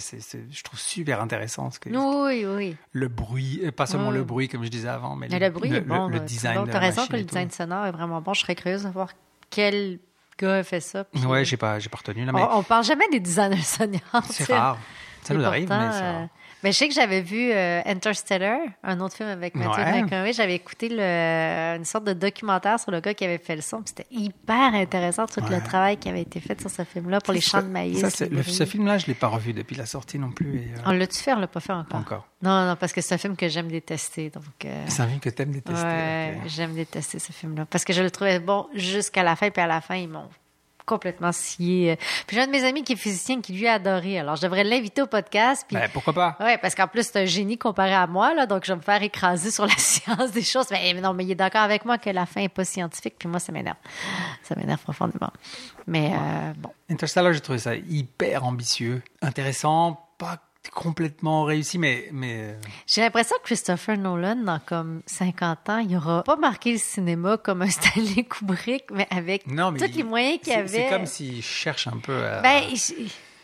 je 0.52 0.64
trouve 0.64 0.78
super 0.80 1.22
intéressant 1.22 1.72
ce 1.72 1.80
que 1.80 1.90
oui, 1.90 2.46
oui. 2.46 2.76
le 2.92 3.08
bruit, 3.08 3.62
euh, 3.64 3.72
pas 3.72 3.86
seulement 3.86 4.12
le 4.12 4.24
bruit 4.26 4.50
comme 4.50 4.64
je 4.66 4.70
disais 4.70 4.90
avant, 4.90 5.16
mais 5.16 5.28
Mais 5.30 5.40
le 5.40 5.50
bruit 5.50 5.70
le, 5.70 5.78
est 5.78 5.82
bon. 5.82 6.08
le, 6.08 6.16
le 6.16 6.20
design 6.20 6.56
Donc, 6.56 6.68
de 6.68 6.72
t'as 6.74 6.80
raison 6.80 7.08
que 7.08 7.14
le 7.14 7.20
tout. 7.22 7.28
design 7.28 7.50
sonore 7.52 7.86
est 7.86 7.92
vraiment 7.92 8.20
bon. 8.22 8.34
Je 8.34 8.42
serais 8.42 8.56
curieuse 8.56 8.84
de 8.84 8.90
voir 8.90 9.12
quel 9.50 10.00
gars 10.38 10.58
a 10.58 10.64
fait 10.64 10.82
ça. 10.82 11.06
Puis, 11.06 11.26
Ouais, 11.26 11.46
j'ai 11.46 11.58
pas, 11.58 11.80
j'ai 11.80 11.88
pas 11.90 11.98
retenu 12.00 12.26
là, 12.26 12.34
mais 12.34 12.42
on, 12.42 12.58
on 12.58 12.64
parle 12.64 12.84
jamais 12.84 13.08
des 13.10 13.22
designers 13.22 13.62
sonores. 13.64 14.02
c'est 14.30 14.54
rare. 14.54 14.78
Ça 15.24 15.34
nous 15.34 15.44
arrive, 15.46 15.70
mais 15.70 15.76
rare. 15.76 16.28
Mais 16.64 16.72
je 16.72 16.78
sais 16.78 16.88
que 16.88 16.94
j'avais 16.94 17.22
vu 17.22 17.52
euh, 17.52 17.82
Interstellar, 17.86 18.60
un 18.84 19.00
autre 19.00 19.16
film 19.16 19.30
avec 19.30 19.56
Matthew 19.56 19.78
Ouais. 19.80 20.02
McConaughey. 20.04 20.34
J'avais 20.34 20.56
écouté 20.56 20.90
le- 20.90 21.78
une 21.78 21.86
sorte 21.86 22.04
de 22.06 22.14
documentaire 22.14 22.80
sur 22.80 22.92
le 22.92 23.00
gars 23.00 23.14
qui 23.14 23.26
avait 23.26 23.38
fait 23.38 23.56
le 23.56 23.62
son. 23.62 23.82
C'était 23.86 24.06
hyper 24.12 24.74
intéressant 24.76 25.26
tout 25.26 25.42
Ouais. 25.44 25.50
le 25.58 25.62
travail 25.64 25.98
qui 25.98 26.10
avait 26.10 26.22
été 26.22 26.40
fait 26.40 26.60
sur 26.60 26.70
ce 26.70 26.84
film-là 26.84 27.20
pour 27.22 27.34
les 27.34 27.42
champs 27.42 27.62
de 27.62 27.68
maïs. 27.68 28.00
Ça, 28.08 28.26
le- 28.26 28.44
ce 28.44 28.66
film-là, 28.66 28.98
je 28.98 29.08
l'ai 29.08 29.14
pas 29.14 29.28
revu 29.28 29.54
depuis 29.54 29.76
la 29.76 29.86
sortie 29.86 30.20
non 30.20 30.32
plus. 30.32 30.58
et, 30.60 30.72
euh, 30.78 30.82
On 30.86 30.92
l'a-tu 30.92 31.18
fait? 31.18 31.34
On 31.34 31.40
l'a 31.40 31.48
pas 31.48 31.60
fait 31.60 31.74
encore? 31.74 31.88
Pas 31.88 31.98
encore. 31.98 32.28
Non, 32.44 32.66
non, 32.66 32.76
parce 32.76 32.92
que 32.94 33.02
c'est 33.02 33.14
un 33.16 33.18
film 33.20 33.36
que 33.36 33.48
j'aime 33.48 33.68
détester. 33.68 34.30
Donc, 34.30 34.44
euh, 34.66 34.84
C'est 34.88 35.02
un 35.04 35.08
film 35.08 35.20
que 35.20 35.30
t'aimes 35.30 35.52
détester. 35.52 35.84
ouais, 35.86 36.38
ok. 36.44 36.50
j'aime 36.50 36.74
détester 36.74 37.20
ce 37.20 37.32
film-là. 37.32 37.66
Parce 37.70 37.84
que 37.86 37.94
je 37.94 38.02
le 38.02 38.10
trouvais 38.12 38.40
bon 38.40 38.68
jusqu'à 38.74 39.24
la 39.24 39.36
fin, 39.36 39.50
puis 39.50 39.62
à 39.62 39.68
la 39.68 39.80
fin, 39.82 39.96
ils 39.96 40.08
m'ont 40.10 40.28
complètement 40.86 41.32
scié. 41.32 41.98
Puis 42.28 42.36
j'ai 42.36 42.44
un 42.44 42.48
de 42.48 42.52
mes 42.52 42.64
amis 42.64 42.84
qui 42.84 42.94
est 42.94 42.98
physicien 42.98 43.42
qui 43.42 43.54
lui 43.54 43.68
a 43.68 43.74
adoré. 43.74 44.20
Alors, 44.20 44.36
je 44.36 44.42
devrais 44.42 44.64
l'inviter 44.64 45.02
au 45.02 45.08
podcast. 45.08 45.66
Puis 45.68 45.78
Ben, 45.78 45.90
pourquoi 45.92 46.14
pas? 46.14 46.38
Ouais, 46.40 46.58
parce 46.58 46.76
qu'en 46.76 46.88
plus, 46.88 47.04
c'est 47.08 47.22
un 47.22 47.26
génie 47.26 47.58
comparé 47.58 47.94
à 47.94 48.08
moi, 48.08 48.34
là, 48.34 48.46
donc 48.46 48.66
je 48.66 48.72
vais 48.72 48.78
me 48.78 48.82
faire 48.84 49.02
écraser 49.02 49.52
sur 49.52 49.66
la 49.66 49.74
science 49.78 50.32
des 50.32 50.44
choses. 50.44 50.68
Mais, 50.72 50.94
mais 50.94 51.02
non, 51.02 51.14
mais 51.14 51.24
il 51.24 51.32
est 51.32 51.36
d'accord 51.36 51.62
avec 51.62 51.86
moi 51.86 51.98
que 51.98 52.10
la 52.10 52.26
fin 52.26 52.42
est 52.42 52.50
pas 52.50 52.66
scientifique, 52.66 53.16
puis 53.18 53.28
moi, 53.30 53.40
ça 53.40 53.52
m'énerve. 53.52 53.78
Ça 54.44 54.56
m'énerve 54.56 54.82
profondément. 54.82 55.32
Mais 55.88 56.12
euh, 56.14 56.54
bon. 56.58 56.72
Interstellar, 56.90 57.34
j'ai 57.34 57.42
trouvé 57.42 57.60
ça 57.60 57.76
hyper 57.76 58.44
ambitieux, 58.46 59.02
intéressant, 59.22 60.00
pas 60.18 60.38
complètement 60.70 61.44
réussi, 61.44 61.78
mais, 61.78 62.10
mais 62.12 62.36
euh, 62.42 62.54
J'ai 62.88 63.02
l'impression 63.02 63.36
que 63.42 63.46
Christopher 63.48 63.98
Nolan, 63.98 64.36
dans 64.36 64.60
comme 64.60 65.02
50 65.08 65.70
ans, 65.70 65.78
il 65.80 65.96
aura 65.98 66.24
pas 66.24 66.36
marqué 66.36 66.74
le 66.74 66.78
cinéma 66.78 67.38
comme 67.38 67.62
un 67.64 67.70
Stanley 67.70 68.24
Kubrick, 68.24 68.86
mais 68.92 69.08
avec 69.10 69.48
non, 69.48 69.72
mais 69.72 69.80
tous 69.80 69.86
il- 69.86 69.98
les 69.98 70.04
moyens 70.04 70.40
qu'il 70.42 70.54
avait. 70.54 70.68
C'est 70.68 70.90
comme 70.90 71.06
s'il 71.06 71.42
cherche 71.42 71.88
un 71.88 71.98
peu 71.98 72.24
à. 72.26 72.42
Ben, 72.42 72.64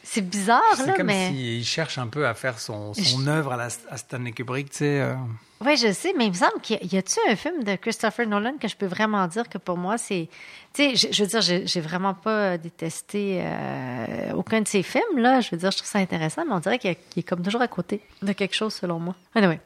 c'est 0.09 0.21
bizarre, 0.21 0.61
c'est 0.75 0.87
là, 0.87 0.93
comme 0.93 1.07
mais. 1.07 1.29
s'il 1.29 1.65
cherche 1.65 1.97
un 1.97 2.07
peu 2.07 2.25
à 2.27 2.33
faire 2.33 2.59
son, 2.59 2.93
son 2.93 3.21
Je- 3.21 3.29
œuvre 3.29 3.53
à, 3.53 3.57
la, 3.57 3.67
à 3.89 3.97
Stanley 3.97 4.31
Kubrick, 4.31 4.69
tu 4.71 4.77
sais. 4.77 5.01
euh. 5.01 5.13
Oui, 5.59 5.75
je 5.75 5.91
sais, 5.91 6.13
mais 6.15 6.25
il 6.27 6.29
me 6.31 6.35
semble 6.35 6.61
qu'il 6.61 6.77
y 6.93 6.97
a-tu 6.97 7.19
un 7.27 7.35
film 7.35 7.63
de 7.63 7.75
Christopher 7.75 8.27
Nolan 8.27 8.57
que 8.61 8.67
je 8.67 8.75
peux 8.75 8.85
vraiment 8.85 9.25
dire 9.27 9.49
que 9.49 9.57
pour 9.57 9.75
moi, 9.75 9.97
c'est. 9.97 10.29
Tu 10.73 10.83
sais, 10.83 10.95
je, 10.95 11.07
je 11.11 11.23
veux 11.23 11.29
dire, 11.29 11.41
j'ai, 11.41 11.81
vraiment 11.81 12.13
pas 12.13 12.57
détesté 12.59 13.41
euh, 13.41 14.33
aucun 14.35 14.61
de 14.61 14.67
ses 14.67 14.83
films, 14.83 15.17
là. 15.17 15.41
Je 15.41 15.49
veux 15.51 15.57
dire, 15.57 15.71
je 15.71 15.77
trouve 15.77 15.89
ça 15.89 15.97
intéressant, 15.99 16.45
mais 16.45 16.53
on 16.53 16.59
dirait 16.59 16.77
qu'il 16.79 16.95
est 17.17 17.23
comme 17.23 17.41
toujours 17.41 17.61
à 17.61 17.67
côté 17.67 18.01
de 18.21 18.33
quelque 18.33 18.53
chose, 18.55 18.73
selon 18.75 18.99
moi. 18.99 19.15
Anyway, 19.33 19.59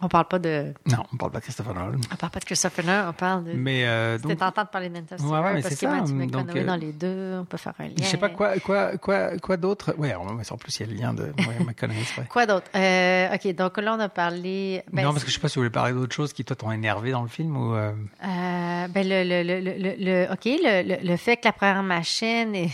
on 0.00 0.08
parle 0.08 0.26
pas 0.26 0.38
de. 0.38 0.74
Non, 0.86 1.04
on 1.12 1.16
parle 1.16 1.32
pas 1.32 1.38
de 1.38 1.44
Christopher 1.44 1.72
Nolan. 1.74 1.98
On 2.12 2.16
parle 2.16 2.32
pas 2.32 2.40
de 2.40 2.44
Christopher 2.44 2.84
Nolan, 2.84 3.08
on 3.10 3.12
parle 3.12 3.44
de. 3.44 3.52
Mais 3.52 3.84
euh, 3.86 4.18
donc, 4.18 4.36
tentant 4.38 4.64
de 4.64 4.68
parler 4.68 4.88
d'Interstellar 4.90 5.32
Ouais, 5.40 5.46
ouais, 5.48 5.54
mais 5.54 5.62
parce 5.62 5.74
c'est 5.74 5.86
ça, 5.86 6.00
donc, 6.00 6.56
euh, 6.56 6.64
dans 6.64 6.76
les 6.76 6.92
deux, 6.92 7.38
on 7.40 7.44
peut 7.44 7.56
faire 7.56 7.74
un 7.78 7.84
lien. 7.84 7.94
je 7.98 8.02
sais 8.04 8.16
pas 8.16 8.28
quoi, 8.28 8.58
quoi, 8.58 8.96
quoi, 8.98 9.38
quoi 9.38 9.56
d'autre. 9.56 9.94
Ouais, 9.96 10.14
en 10.14 10.26
plus, 10.56 10.80
il 10.80 10.86
y 10.86 10.88
a 10.88 10.92
le 10.92 10.98
lien 10.98 11.14
de 11.14 11.22
ouais, 11.24 11.64
McConaughey, 11.64 12.02
c'est 12.04 12.16
vrai. 12.16 12.26
Quoi 12.28 12.46
d'autre? 12.46 12.66
Euh, 12.74 13.34
OK, 13.34 13.54
donc 13.54 13.78
là, 13.78 13.94
on 13.96 14.00
a 14.00 14.08
parlé... 14.08 14.82
ben, 14.92 15.02
non, 15.04 15.12
parce 15.12 15.24
que 15.24 15.30
je 15.30 15.34
sais 15.36 15.40
pas 15.40 15.48
si 15.48 15.54
vous 15.56 15.60
voulez 15.62 15.70
parler 15.70 15.92
d'autre 15.92 16.14
chose 16.14 16.32
qui, 16.32 16.44
toi, 16.44 16.56
t'ont 16.56 16.72
énervé 16.72 17.12
dans 17.12 17.22
le 17.22 17.28
film 17.28 17.56
ou. 17.56 17.74
euh, 17.74 17.92
Euh, 18.24 18.88
ben 18.88 19.08
le, 19.08 19.22
le, 19.24 19.42
le, 19.42 19.60
le, 19.60 19.78
le- 19.78 19.96
le- 19.98 20.32
OK, 20.32 20.44
le, 20.44 20.82
le, 20.96 21.08
le 21.08 21.16
fait 21.16 21.36
que 21.36 21.46
la 21.46 21.52
première 21.52 21.82
machine 21.82 22.54
est, 22.54 22.70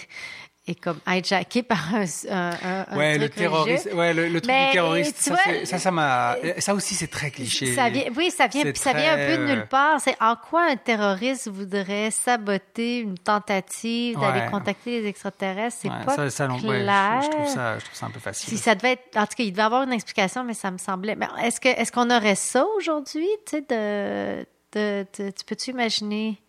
est 0.70 0.74
comme 0.80 0.98
hijackée 1.06 1.62
par 1.62 1.94
un, 1.94 2.04
un, 2.30 2.86
un- 2.90 2.96
Ouais, 2.96 3.18
le 3.18 3.28
truc 3.28 3.46
religieux. 3.48 3.94
ouais, 3.94 4.14
le, 4.14 4.28
le 4.28 4.40
truc 4.40 4.46
Mais, 4.52 4.66
du 4.66 4.72
terroriste, 4.72 5.16
ça, 5.18 5.30
vois, 5.34 5.64
ça, 5.66 5.78
ça 5.78 5.90
m'a, 5.90 6.36
ça 6.58 6.74
aussi, 6.74 6.94
c'est 6.94 7.08
très 7.08 7.30
cliché. 7.30 7.74
Ça 7.74 7.90
vient, 7.90 8.04
oui, 8.16 8.30
ça 8.30 8.46
vient, 8.46 8.64
ça 8.74 8.92
vient 8.92 9.14
un 9.14 9.26
peu 9.26 9.36
de 9.38 9.46
nulle 9.46 9.58
euh, 9.60 9.66
part. 9.66 10.00
C'est 10.00 10.16
en 10.20 10.36
quoi 10.36 10.62
un 10.70 10.76
terroriste 10.76 11.48
voudrait 11.48 12.10
saboter 12.10 13.00
une 13.00 13.18
tentative 13.18 14.18
d'aller 14.18 14.50
contacter 14.50 15.00
les 15.00 15.08
extraterrestres? 15.08 15.76
C'est 15.82 15.88
Ouais, 15.88 16.04
pas 16.04 16.28
ça, 16.30 16.46
clair. 16.46 17.20
je, 17.20 17.26
je 17.26 17.30
trouve 17.30 17.54
ça, 17.54 17.78
je 17.78 17.84
trouve 17.84 17.96
ça 17.96 18.06
un 18.06 18.10
peu 18.10 18.20
facile. 18.20 18.48
Si 18.50 18.58
ça 18.58 18.74
devait 18.74 18.92
être, 18.92 19.16
en 19.16 19.26
tout 19.26 19.34
cas, 19.36 19.42
il 19.44 19.50
devait 19.52 19.62
avoir 19.62 19.82
une 19.82 19.92
explication, 19.92 20.44
mais 20.44 20.54
ça 20.54 20.70
me 20.70 20.78
semblait. 20.78 21.16
Mais 21.16 21.26
est-ce 21.42 21.60
que, 21.60 21.68
est-ce 21.68 21.92
qu'on 21.92 22.10
aurait 22.10 22.34
ça 22.34 22.64
aujourd'hui, 22.76 23.26
tu 23.46 23.56
sais, 23.56 23.60
de, 23.62 24.46
de, 24.72 25.06
de- 25.18 25.30
tu 25.30 25.44
peux-tu 25.44 25.70
imaginer? 25.70 26.40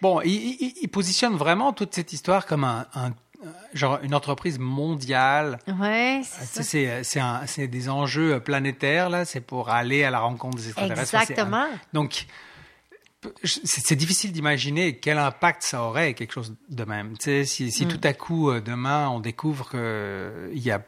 Bon, 0.00 0.20
il, 0.20 0.30
il- 0.32 0.74
il 0.82 0.88
positionne 0.88 1.34
vraiment 1.34 1.72
toute 1.72 1.94
cette 1.94 2.12
histoire 2.12 2.46
comme 2.46 2.62
un, 2.64 2.86
un- 2.94 3.10
genre 3.72 3.98
une 4.02 4.14
entreprise 4.14 4.58
mondiale. 4.58 5.58
Ouais, 5.80 6.22
c'est 6.24 6.62
C'est 6.62 7.04
ça. 7.04 7.42
c'est 7.46 7.68
des 7.68 7.88
enjeux 7.88 8.40
planétaires 8.40 9.10
là. 9.10 9.24
C'est 9.24 9.40
pour 9.40 9.70
aller 9.70 10.04
à 10.04 10.10
la 10.10 10.20
rencontre 10.20 10.56
des 10.58 10.66
extraterrestres. 10.68 11.14
Enfin, 11.14 11.20
Exactement. 11.22 11.66
Donc 11.92 12.26
c'est 13.42 13.96
difficile 13.96 14.32
d'imaginer 14.32 14.96
quel 14.98 15.16
impact 15.16 15.62
ça 15.62 15.82
aurait 15.82 16.12
quelque 16.12 16.32
chose 16.34 16.54
de 16.68 16.84
même. 16.84 17.16
Tu 17.16 17.24
sais, 17.24 17.44
si, 17.46 17.64
Mm. 17.66 17.70
si 17.70 17.86
tout 17.86 18.00
à 18.02 18.12
coup 18.12 18.50
euh, 18.50 18.60
demain 18.60 19.08
on 19.08 19.18
découvre 19.20 19.70
qu'il 19.70 20.62
y 20.62 20.70
a 20.70 20.82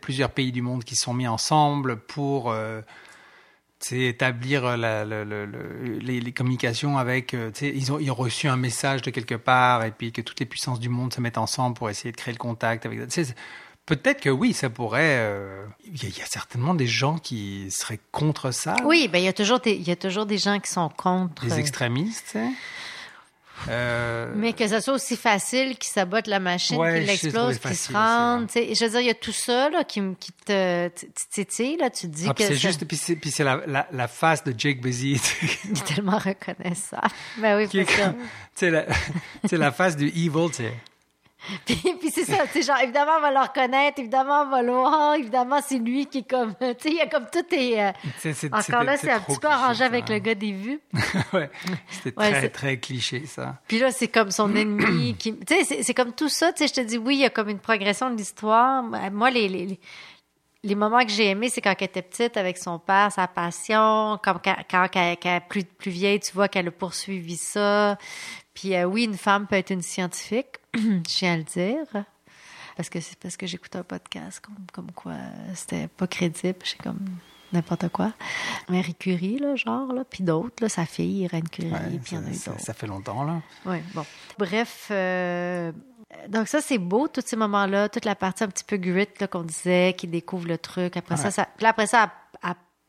plusieurs 0.00 0.30
pays 0.30 0.52
du 0.52 0.62
monde 0.62 0.84
qui 0.84 0.94
sont 0.94 1.12
mis 1.14 1.26
ensemble 1.26 1.96
pour 1.96 2.52
euh, 2.52 2.80
établir 3.92 4.76
la- 4.76 5.04
le- 5.04 5.24
le- 5.24 5.46
le- 5.46 5.98
les, 6.00 6.20
les 6.20 6.32
communications 6.32 6.98
avec. 6.98 7.34
euh, 7.34 7.50
ils 7.60 7.92
ont, 7.92 7.98
ils 7.98 8.10
ont 8.10 8.14
reçu 8.14 8.48
un 8.48 8.56
message 8.56 9.02
de 9.02 9.10
quelque 9.10 9.34
part 9.34 9.84
et 9.84 9.90
puis 9.90 10.12
que 10.12 10.20
toutes 10.22 10.40
les 10.40 10.46
puissances 10.46 10.80
du 10.80 10.88
monde 10.88 11.12
se 11.12 11.20
mettent 11.20 11.38
ensemble 11.38 11.76
pour 11.76 11.90
essayer 11.90 12.10
de 12.12 12.16
créer 12.16 12.32
le 12.32 12.38
contact 12.38 12.86
avec. 12.86 13.00
c'est- 13.08 13.34
Peut-être 13.86 14.22
que 14.22 14.30
oui, 14.30 14.54
ça 14.54 14.70
pourrait. 14.70 15.18
euh, 15.18 15.66
Il 15.86 16.02
y, 16.02 16.06
a- 16.06 16.08
il 16.08 16.16
y 16.18 16.22
a 16.22 16.26
certainement 16.26 16.72
des 16.74 16.86
gens 16.86 17.18
qui 17.18 17.70
seraient 17.70 18.00
contre 18.12 18.50
ça. 18.50 18.76
Oui, 18.84 19.08
ben 19.12 19.18
il 19.18 19.24
y 19.24 19.28
a 19.28 19.34
toujours 19.34 19.60
des, 19.60 19.74
y 19.76 19.90
a 19.90 19.96
toujours 19.96 20.24
des 20.24 20.38
gens 20.38 20.58
qui 20.58 20.70
sont 20.70 20.88
contre. 20.88 21.44
Des 21.44 21.52
euh, 21.52 21.56
extrémistes. 21.58 22.38
Euh, 23.68 24.32
Mais 24.36 24.52
que 24.52 24.66
ce 24.66 24.80
soit 24.80 24.94
aussi 24.94 25.16
facile 25.16 25.76
qu'ils 25.78 25.92
sabotent 25.92 26.26
la 26.26 26.40
machine, 26.40 26.76
Ouais, 26.76 27.00
l'explosent, 27.00 27.58
trop 27.58 27.68
qu'ils 27.68 27.76
se 27.76 28.46
tu 28.46 28.52
sais. 28.52 28.74
Je 28.74 28.84
veux 28.84 28.90
dire, 28.90 29.00
il 29.00 29.06
y 29.06 29.10
a 29.10 29.14
tout 29.14 29.32
ça 29.32 29.70
là, 29.70 29.84
qui, 29.84 30.02
qui 30.18 30.32
te, 30.32 30.90
titille, 31.30 31.76
là. 31.76 31.90
Tu 31.90 32.08
te 32.08 32.12
dis 32.12 32.26
ah, 32.28 32.34
que 32.34 32.44
c'est 32.44 32.56
juste, 32.56 32.84
puis 32.84 32.96
c'est, 32.96 33.44
la, 33.44 33.62
la, 33.66 33.86
la 33.92 34.08
face 34.08 34.44
de 34.44 34.54
Jake 34.56 34.80
Busy, 34.80 35.20
il 35.64 35.78
est 35.78 35.84
tellement 35.84 36.18
reconnaissant. 36.18 37.00
Ben 37.38 37.56
oui, 37.56 37.68
c'est 37.70 37.88
ça. 37.90 38.14
tu 38.56 39.48
sais, 39.48 39.56
la 39.56 39.72
face 39.72 39.96
du 39.96 40.08
evil, 40.08 40.48
tu 40.48 40.64
sais. 40.64 40.74
Puis, 41.66 41.76
puis 42.00 42.10
c'est 42.10 42.24
ça, 42.24 42.46
sais, 42.52 42.62
genre, 42.62 42.78
évidemment, 42.82 43.12
on 43.18 43.20
va 43.20 43.30
le 43.30 43.38
reconnaître, 43.40 43.98
évidemment, 44.00 44.42
on 44.42 44.50
va 44.50 44.62
le 44.62 44.72
voir, 44.72 45.14
évidemment, 45.14 45.60
c'est 45.66 45.78
lui 45.78 46.06
qui 46.06 46.18
est 46.18 46.28
comme, 46.30 46.54
tu 46.60 46.66
sais, 46.66 46.90
il 46.90 46.94
y 46.96 47.00
a 47.00 47.06
comme 47.06 47.26
tout 47.30 47.44
est... 47.54 47.82
euh, 47.82 47.92
C'est- 48.18 48.32
c'est- 48.32 48.46
Encore 48.48 48.62
c'était- 48.62 48.84
là, 48.84 48.96
c'est 48.96 49.10
un 49.10 49.20
petit 49.20 49.38
peu 49.38 49.48
arrangé 49.48 49.78
ça, 49.80 49.84
avec 49.86 50.04
hein. 50.10 50.14
le 50.14 50.18
gars 50.20 50.34
des 50.34 50.52
vues. 50.52 50.80
ouais, 51.32 51.50
c'était 51.90 52.18
Ouais, 52.18 52.30
très, 52.30 52.40
c'est- 52.40 52.48
très 52.50 52.78
cliché, 52.78 53.26
ça. 53.26 53.56
Puis 53.68 53.78
là, 53.78 53.90
c'est 53.90 54.08
comme 54.08 54.30
son 54.30 54.54
ennemi 54.56 55.14
qui... 55.18 55.36
Tu 55.36 55.44
sais, 55.54 55.64
c'est- 55.64 55.82
c'est 55.82 55.94
comme 55.94 56.12
tout 56.12 56.28
ça, 56.28 56.52
tu 56.52 56.66
sais, 56.66 56.68
je 56.68 56.74
te 56.74 56.86
dis, 56.86 56.98
oui, 56.98 57.16
il 57.16 57.20
y 57.20 57.24
a 57.26 57.30
comme 57.30 57.48
une 57.48 57.60
progression 57.60 58.10
de 58.10 58.16
l'histoire. 58.16 58.82
Moi, 58.82 59.30
les, 59.30 59.48
les, 59.48 59.66
les- 59.66 59.80
les 60.66 60.74
moments 60.74 61.04
que 61.04 61.10
j'ai 61.10 61.26
aimés, 61.28 61.50
c'est 61.50 61.60
quand 61.60 61.74
elle 61.78 61.84
était 61.84 62.00
petite 62.00 62.38
avec 62.38 62.56
son 62.56 62.78
père, 62.78 63.12
sa 63.12 63.28
passion, 63.28 64.18
comme 64.24 64.38
quand, 64.42 64.56
quand, 64.70 64.86
quand 64.90 65.00
elle 65.22 65.34
est 65.36 65.40
plus, 65.46 65.64
plus 65.64 65.90
vieille, 65.90 66.20
tu 66.20 66.32
vois 66.32 66.48
qu'elle 66.48 66.68
a 66.68 66.70
poursuivi 66.70 67.36
ça. 67.36 67.98
Puis 68.54 68.74
euh, 68.74 68.84
oui, 68.84 69.04
une 69.04 69.16
femme 69.16 69.46
peut 69.46 69.56
être 69.56 69.70
une 69.70 69.82
scientifique, 69.82 70.58
je 70.74 70.98
tiens 71.02 71.34
à 71.34 71.36
le 71.36 71.42
dire. 71.42 72.04
Parce 72.76 72.88
que 72.88 73.00
c'est 73.00 73.16
parce 73.18 73.36
que 73.36 73.46
j'écoute 73.46 73.74
un 73.76 73.82
podcast 73.84 74.40
comme, 74.40 74.56
comme 74.72 74.90
quoi 74.92 75.12
euh, 75.12 75.52
c'était 75.54 75.86
pas 75.88 76.06
crédible, 76.06 76.58
j'ai 76.64 76.76
comme 76.76 76.98
n'importe 77.52 77.88
quoi. 77.90 78.12
Marie 78.68 78.96
Curie, 78.96 79.38
là, 79.38 79.54
genre, 79.54 79.92
là, 79.92 80.02
puis 80.04 80.24
d'autres, 80.24 80.56
là, 80.60 80.68
sa 80.68 80.84
fille, 80.86 81.20
Irène 81.22 81.48
Curie, 81.48 81.70
Ouais, 81.70 81.98
puis 82.02 82.16
il 82.16 82.18
y 82.18 82.20
en 82.20 82.26
a 82.26 82.30
eu 82.30 82.34
ça, 82.34 82.40
ça, 82.46 82.50
d'autres. 82.50 82.64
ça 82.64 82.74
fait 82.74 82.86
longtemps, 82.88 83.22
là. 83.22 83.40
Oui, 83.66 83.76
bon. 83.94 84.04
Bref, 84.38 84.88
euh, 84.90 85.70
donc 86.28 86.48
ça, 86.48 86.60
c'est 86.60 86.78
beau, 86.78 87.06
tous 87.06 87.22
ces 87.24 87.36
moments-là, 87.36 87.88
toute 87.88 88.04
la 88.06 88.16
partie 88.16 88.42
un 88.42 88.48
petit 88.48 88.64
peu 88.64 88.76
grit 88.76 89.06
là, 89.20 89.28
qu'on 89.28 89.42
disait, 89.44 89.94
qui 89.96 90.08
découvre 90.08 90.48
le 90.48 90.58
truc. 90.58 90.96
Après 90.96 91.16
ça, 91.16 91.26
Ouais. 91.26 91.30
ça, 91.30 91.44
puis 91.56 91.62
là, 91.62 91.68
après 91.70 91.86
ça, 91.86 92.10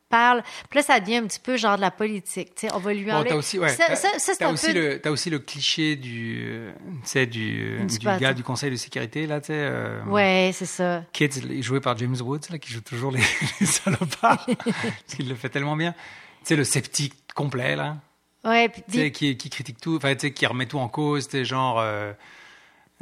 parle. 0.08 0.42
Puis 0.70 0.78
là, 0.78 0.82
ça 0.82 1.00
devient 1.00 1.16
un 1.16 1.26
petit 1.26 1.40
peu 1.40 1.56
genre 1.56 1.76
de 1.76 1.80
la 1.80 1.90
politique. 1.90 2.54
Tu 2.54 2.66
sais, 2.66 2.72
on 2.74 2.78
va 2.78 2.92
lui 2.94 3.04
Bon, 3.04 3.12
enlever. 3.14 3.28
t'as 3.30 3.36
aussi, 3.36 3.58
ouais, 3.58 3.68
ça, 3.70 3.84
t'as- 3.88 3.96
ça, 3.96 4.08
ça, 4.12 4.18
c'est 4.18 4.36
t'as 4.38 4.48
un 4.48 4.52
aussi 4.52 4.72
peu... 4.72 4.80
le, 4.80 5.00
t'as 5.00 5.10
aussi 5.10 5.30
le 5.30 5.38
cliché 5.38 5.96
du, 5.96 6.44
euh, 6.48 6.72
sais, 7.04 7.26
du, 7.26 7.78
Du 7.86 7.98
du 7.98 8.06
gars 8.06 8.32
du 8.34 8.42
conseil 8.42 8.70
de 8.70 8.76
sécurité, 8.76 9.26
là, 9.26 9.40
tu 9.40 9.48
sais. 9.48 9.52
euh, 9.56 10.02
Ouais, 10.04 10.50
c'est 10.54 10.66
ça. 10.66 11.02
Kids, 11.12 11.62
joué 11.62 11.80
par 11.80 11.96
James 11.98 12.16
Woods, 12.20 12.40
là, 12.50 12.58
qui 12.58 12.72
joue 12.72 12.80
toujours 12.80 13.10
les, 13.12 13.20
les 13.60 13.66
salopards, 13.66 14.46
parce 14.64 15.14
qu'il 15.16 15.28
le 15.28 15.34
fait 15.34 15.48
tellement 15.48 15.76
bien. 15.76 15.92
Tu 15.92 15.98
sais, 16.44 16.56
le 16.56 16.64
sceptique 16.64 17.14
complet, 17.34 17.76
là, 17.76 17.96
Ouais, 18.44 18.68
puis, 18.68 18.82
tu 18.88 18.98
sais, 18.98 19.10
qui, 19.10 19.36
qui 19.36 19.50
critique 19.50 19.80
tout, 19.80 19.96
enfin, 19.96 20.14
tu 20.14 20.20
sais, 20.20 20.32
qui 20.32 20.46
remet 20.46 20.66
tout 20.66 20.78
en 20.78 20.88
cause, 20.88 21.26
tu 21.26 21.32
sais, 21.32 21.44
genre, 21.44 21.80
euh, 21.80 22.12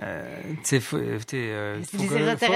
euh, 0.03 0.43
faut, 0.81 0.99
tu 0.99 1.05
sais, 1.07 1.21
euh, 1.35 1.79
Les 1.79 1.85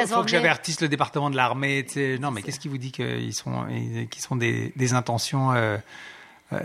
faut, 0.09 0.23
que, 0.23 0.29
j'avertisse 0.29 0.81
le 0.81 0.89
département 0.89 1.31
de 1.31 1.37
l'armée. 1.37 1.87
Non, 2.21 2.31
mais 2.31 2.43
qu'est-ce 2.43 2.59
qui 2.61 2.69
vous 2.69 2.79
dit 2.79 2.91
qu'ils 2.93 3.35
sont, 3.35 3.67
qu'ils 4.11 4.23
sont 4.23 4.37
des, 4.37 4.73
des 4.77 4.93
intentions, 4.95 5.53
euh, 5.53 5.77
euh, 6.53 6.59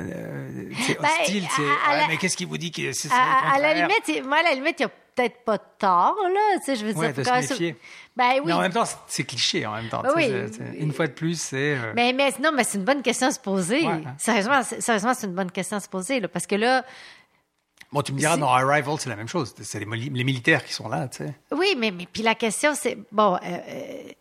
Ouais, 0.99 1.97
la- 1.97 2.07
mais 2.07 2.17
qu'est-ce 2.17 2.37
qui 2.37 2.45
vous 2.45 2.57
dit 2.57 2.71
que 2.71 2.91
c'est 2.93 3.09
à, 3.11 3.59
la 3.59 3.73
limite, 3.73 4.25
moi, 4.25 4.37
à 4.37 4.43
la 4.43 4.53
limite, 4.53 4.79
il 4.79 4.83
n'y 4.83 4.85
a 4.85 4.91
peut-être 5.15 5.43
pas 5.43 5.57
de 5.57 5.63
tort, 5.77 6.15
là. 6.33 6.57
Je 6.75 6.85
veux 6.85 6.93
dire, 6.93 7.25
se 7.25 7.49
méfier. 7.51 7.75
Ben 8.15 8.31
oui. 8.35 8.41
Mais 8.45 8.53
en 8.53 8.61
même 8.61 8.71
temps, 8.71 8.85
c'est- 8.85 8.97
c'est 9.07 9.23
cliché 9.23 9.65
en 9.65 9.73
même 9.73 9.89
temps. 9.89 10.01
Ben 10.01 10.11
oui. 10.15 10.25
c'est- 10.27 10.53
c'est- 10.53 10.77
Une 10.79 10.91
fois 10.93 11.07
de 11.07 11.11
plus, 11.13 11.39
c'est. 11.39 11.75
euh, 11.75 11.93
Mais, 11.95 12.13
mais 12.13 12.31
non, 12.41 12.51
mais 12.55 12.63
c'est 12.63 12.77
une 12.77 12.83
bonne 12.83 13.01
question 13.01 13.27
à 13.27 13.31
se 13.31 13.39
poser. 13.39 13.81
Ouais, 13.81 13.93
hein. 14.05 14.15
Sérieusement, 14.17 14.61
c'est- 14.63 14.81
sérieusement, 14.81 15.13
c'est 15.13 15.27
une 15.27 15.33
bonne 15.35 15.51
question 15.51 15.77
à 15.77 15.79
se 15.79 15.89
poser, 15.89 16.19
là, 16.19 16.27
parce 16.27 16.47
que 16.47 16.55
là, 16.55 16.83
Bon, 17.93 18.01
tu 18.01 18.11
me 18.11 18.17
diras, 18.17 18.37
dans 18.37 18.49
Arrival, 18.49 18.95
c'est 18.99 19.09
la 19.09 19.15
même 19.15 19.27
chose. 19.27 19.53
C'est 19.61 19.79
les, 19.79 19.85
militaires 19.85 20.65
qui 20.65 20.73
sont 20.73 20.89
là, 20.89 21.07
tu 21.07 21.19
sais. 21.19 21.33
Oui, 21.51 21.75
mais, 21.77 21.91
mais 21.91 22.07
puis 22.11 22.23
la 22.23 22.33
question, 22.33 22.73
c'est 22.73 22.97
bon, 23.11 23.35
euh, 23.35 23.39
euh, 23.43 24.11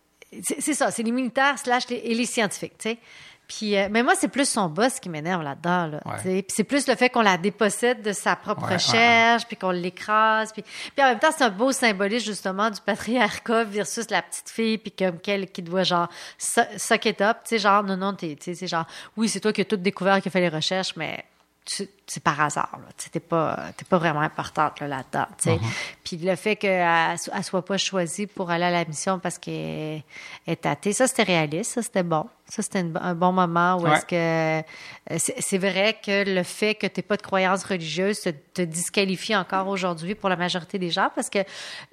c'est 0.58 0.74
ça, 0.74 0.90
c'est 0.90 1.02
les 1.02 1.10
militaires 1.10 1.58
slash 1.58 1.88
les, 1.88 1.96
et 1.96 2.14
les 2.14 2.26
scientifiques, 2.26 2.76
tu 2.78 2.90
sais. 2.90 2.98
Puis, 3.48 3.76
euh, 3.76 3.88
mais 3.90 4.02
moi, 4.02 4.14
c'est 4.14 4.28
plus 4.28 4.48
son 4.48 4.68
boss 4.68 5.00
qui 5.00 5.08
m'énerve 5.08 5.42
là-dedans, 5.42 5.86
là. 5.86 6.00
Ouais. 6.06 6.42
Puis 6.42 6.44
c'est 6.48 6.64
plus 6.64 6.86
le 6.86 6.94
fait 6.94 7.08
qu'on 7.08 7.22
la 7.22 7.36
dépossède 7.36 8.02
de 8.02 8.12
sa 8.12 8.36
propre 8.36 8.62
Ouais, 8.62 8.68
ouais, 8.68 8.74
recherche, 8.74 9.46
puis 9.46 9.56
qu'on 9.56 9.70
l'écrase. 9.70 10.52
Puis, 10.52 10.62
puis 10.62 11.04
en 11.04 11.08
même 11.08 11.18
temps, 11.18 11.32
c'est 11.36 11.44
un 11.44 11.50
beau 11.50 11.72
symbolisme, 11.72 12.26
justement, 12.26 12.70
du 12.70 12.80
patriarcat 12.80 13.64
versus 13.64 14.08
la 14.10 14.22
petite 14.22 14.48
fille, 14.48 14.78
puis 14.78 14.92
comme 14.92 15.18
qu'elle 15.18 15.50
qui 15.50 15.62
doit, 15.62 15.82
genre, 15.82 16.08
su- 16.38 16.60
suck 16.76 17.04
it 17.06 17.20
up, 17.20 17.38
tu 17.44 17.50
sais, 17.50 17.58
genre, 17.58 17.82
non, 17.82 17.96
non, 17.96 18.14
tu 18.14 18.36
sais, 18.40 18.54
c'est 18.54 18.66
genre, 18.66 18.86
oui, 19.16 19.28
c'est 19.28 19.40
toi 19.40 19.52
qui 19.52 19.62
as 19.62 19.64
tout 19.66 19.76
découvert, 19.76 20.20
qui 20.20 20.28
a 20.28 20.30
fait 20.30 20.40
les 20.40 20.48
recherches, 20.48 20.94
mais 20.96 21.24
c'est 21.64 22.22
par 22.22 22.40
hasard, 22.40 22.78
t'es 23.12 23.20
pas, 23.20 23.56
t'es 23.76 23.84
pas 23.84 23.98
vraiment 23.98 24.20
importante, 24.20 24.80
là, 24.80 24.88
là-dedans, 24.88 25.26
tu 25.38 25.50
sais. 25.50 25.58
Puis 26.02 26.16
le 26.16 26.34
fait 26.34 26.56
qu'elle 26.56 27.16
elle 27.32 27.44
soit 27.44 27.64
pas 27.64 27.78
choisie 27.78 28.26
pour 28.26 28.50
aller 28.50 28.64
à 28.64 28.70
la 28.70 28.84
mission 28.84 29.18
parce 29.20 29.38
qu'elle 29.38 30.02
est 30.46 30.66
athée, 30.66 30.92
ça, 30.92 31.06
c'était 31.06 31.22
réaliste, 31.22 31.72
ça, 31.74 31.82
c'était 31.82 32.02
bon. 32.02 32.26
Ça, 32.48 32.62
c'était 32.62 32.84
un 33.00 33.14
bon 33.14 33.32
moment 33.32 33.76
où 33.76 33.84
Ouais. 33.86 33.96
est-ce 33.96 34.04
que... 34.06 34.66
C'est 35.40 35.58
vrai 35.58 35.96
que 36.04 36.24
le 36.28 36.42
fait 36.42 36.74
que 36.74 36.86
tu 36.86 37.02
pas 37.02 37.16
de 37.16 37.22
croyance 37.22 37.64
religieuse 37.64 38.20
te, 38.20 38.30
te 38.30 38.62
disqualifie 38.62 39.34
encore 39.36 39.68
aujourd'hui 39.68 40.14
pour 40.14 40.28
la 40.28 40.36
majorité 40.36 40.78
des 40.78 40.90
gens 40.90 41.10
parce 41.14 41.30
que 41.30 41.38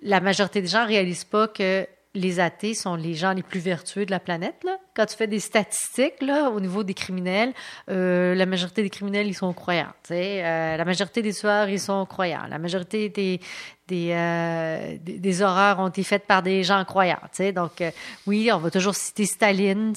la 0.02 0.20
majorité 0.20 0.62
des 0.62 0.68
gens 0.68 0.86
réalisent 0.86 1.24
pas 1.24 1.48
que 1.48 1.88
les 2.16 2.40
athées 2.40 2.74
sont 2.74 2.96
les 2.96 3.14
gens 3.14 3.34
les 3.34 3.44
plus 3.44 3.60
vertueux 3.60 4.06
de 4.06 4.12
la 4.12 4.20
planète. 4.20 4.66
Quand 4.96 5.06
tu 5.06 5.16
fais 5.16 5.28
des 5.28 5.40
statistiques 5.40 6.22
là, 6.22 6.50
au 6.50 6.60
niveau 6.60 6.84
des 6.84 6.96
criminels, 6.96 7.54
euh, 7.90 8.34
la 8.34 8.46
majorité 8.46 8.82
des 8.82 8.90
criminels, 8.90 9.28
ils 9.28 9.36
sont 9.36 9.54
croyants. 9.54 9.94
Euh, 10.10 10.78
la 10.78 10.86
majorité 10.86 11.22
des 11.22 11.34
tueurs, 11.34 11.70
ils 11.70 11.80
sont 11.80 12.06
croyants. 12.06 12.48
La 12.50 12.58
majorité 12.58 13.10
des, 13.10 13.40
des, 13.88 14.12
euh, 14.14 14.98
des, 15.02 15.42
horreurs 15.44 15.80
ont 15.80 15.90
été 15.90 16.04
faites 16.04 16.26
par 16.26 16.42
des 16.42 16.64
gens 16.64 16.84
croyants. 16.84 17.22
Donc, 17.56 17.84
oui, 18.26 18.50
on 18.52 18.58
va 18.58 18.72
toujours 18.72 18.96
citer 18.96 19.26
Staline. 19.26 19.94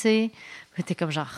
T'es 0.87 0.95
comme 0.95 1.11
genre, 1.11 1.29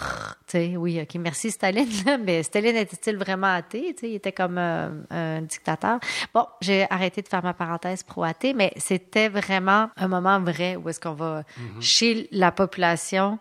tu 0.46 0.52
sais, 0.52 0.76
oui, 0.76 1.00
ok, 1.02 1.16
merci 1.16 1.50
Staline, 1.50 1.88
mais 2.24 2.44
Staline 2.44 2.76
était-il 2.76 3.16
vraiment 3.16 3.52
athée? 3.52 3.92
Tu 3.94 4.00
sais, 4.02 4.10
il 4.10 4.14
était 4.14 4.30
comme 4.32 4.56
euh, 4.58 4.90
un 5.10 5.42
dictateur. 5.42 5.98
Bon, 6.32 6.46
j'ai 6.60 6.86
arrêté 6.88 7.20
de 7.20 7.26
faire 7.28 7.42
ma 7.42 7.52
parenthèse 7.52 8.04
pro-athée, 8.04 8.54
mais 8.54 8.72
c'était 8.76 9.28
vraiment 9.28 9.90
un 9.96 10.06
moment 10.08 10.40
vrai 10.40 10.76
où 10.76 10.88
est-ce 10.88 11.00
qu'on 11.00 11.14
va, 11.14 11.42
chez 11.80 12.28
la 12.30 12.52
population, 12.52 13.40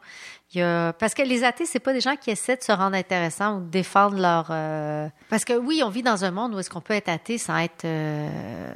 il 0.56 0.60
y 0.60 0.62
a... 0.64 0.94
Parce 0.94 1.14
que 1.14 1.22
les 1.22 1.44
athées, 1.44 1.66
c'est 1.68 1.80
pas 1.80 1.94
des 1.94 2.02
gens 2.02 2.16
qui 2.16 2.32
essaient 2.32 2.58
de 2.58 2.64
se 2.64 2.72
rendre 2.72 2.96
intéressants 2.96 3.58
ou 3.58 3.62
de 3.62 3.70
défendre 3.70 4.18
leur... 4.20 4.48
euh, 4.50 5.08
Parce 5.30 5.46
que 5.46 5.54
oui, 5.54 5.82
on 5.86 5.90
vit 5.90 6.04
dans 6.04 6.26
un 6.26 6.32
monde 6.32 6.56
où 6.56 6.60
est-ce 6.60 6.70
qu'on 6.72 6.82
peut 6.82 6.94
être 6.96 7.10
athée 7.10 7.38
sans 7.38 7.58
être 7.58 7.86
euh, 7.86 8.70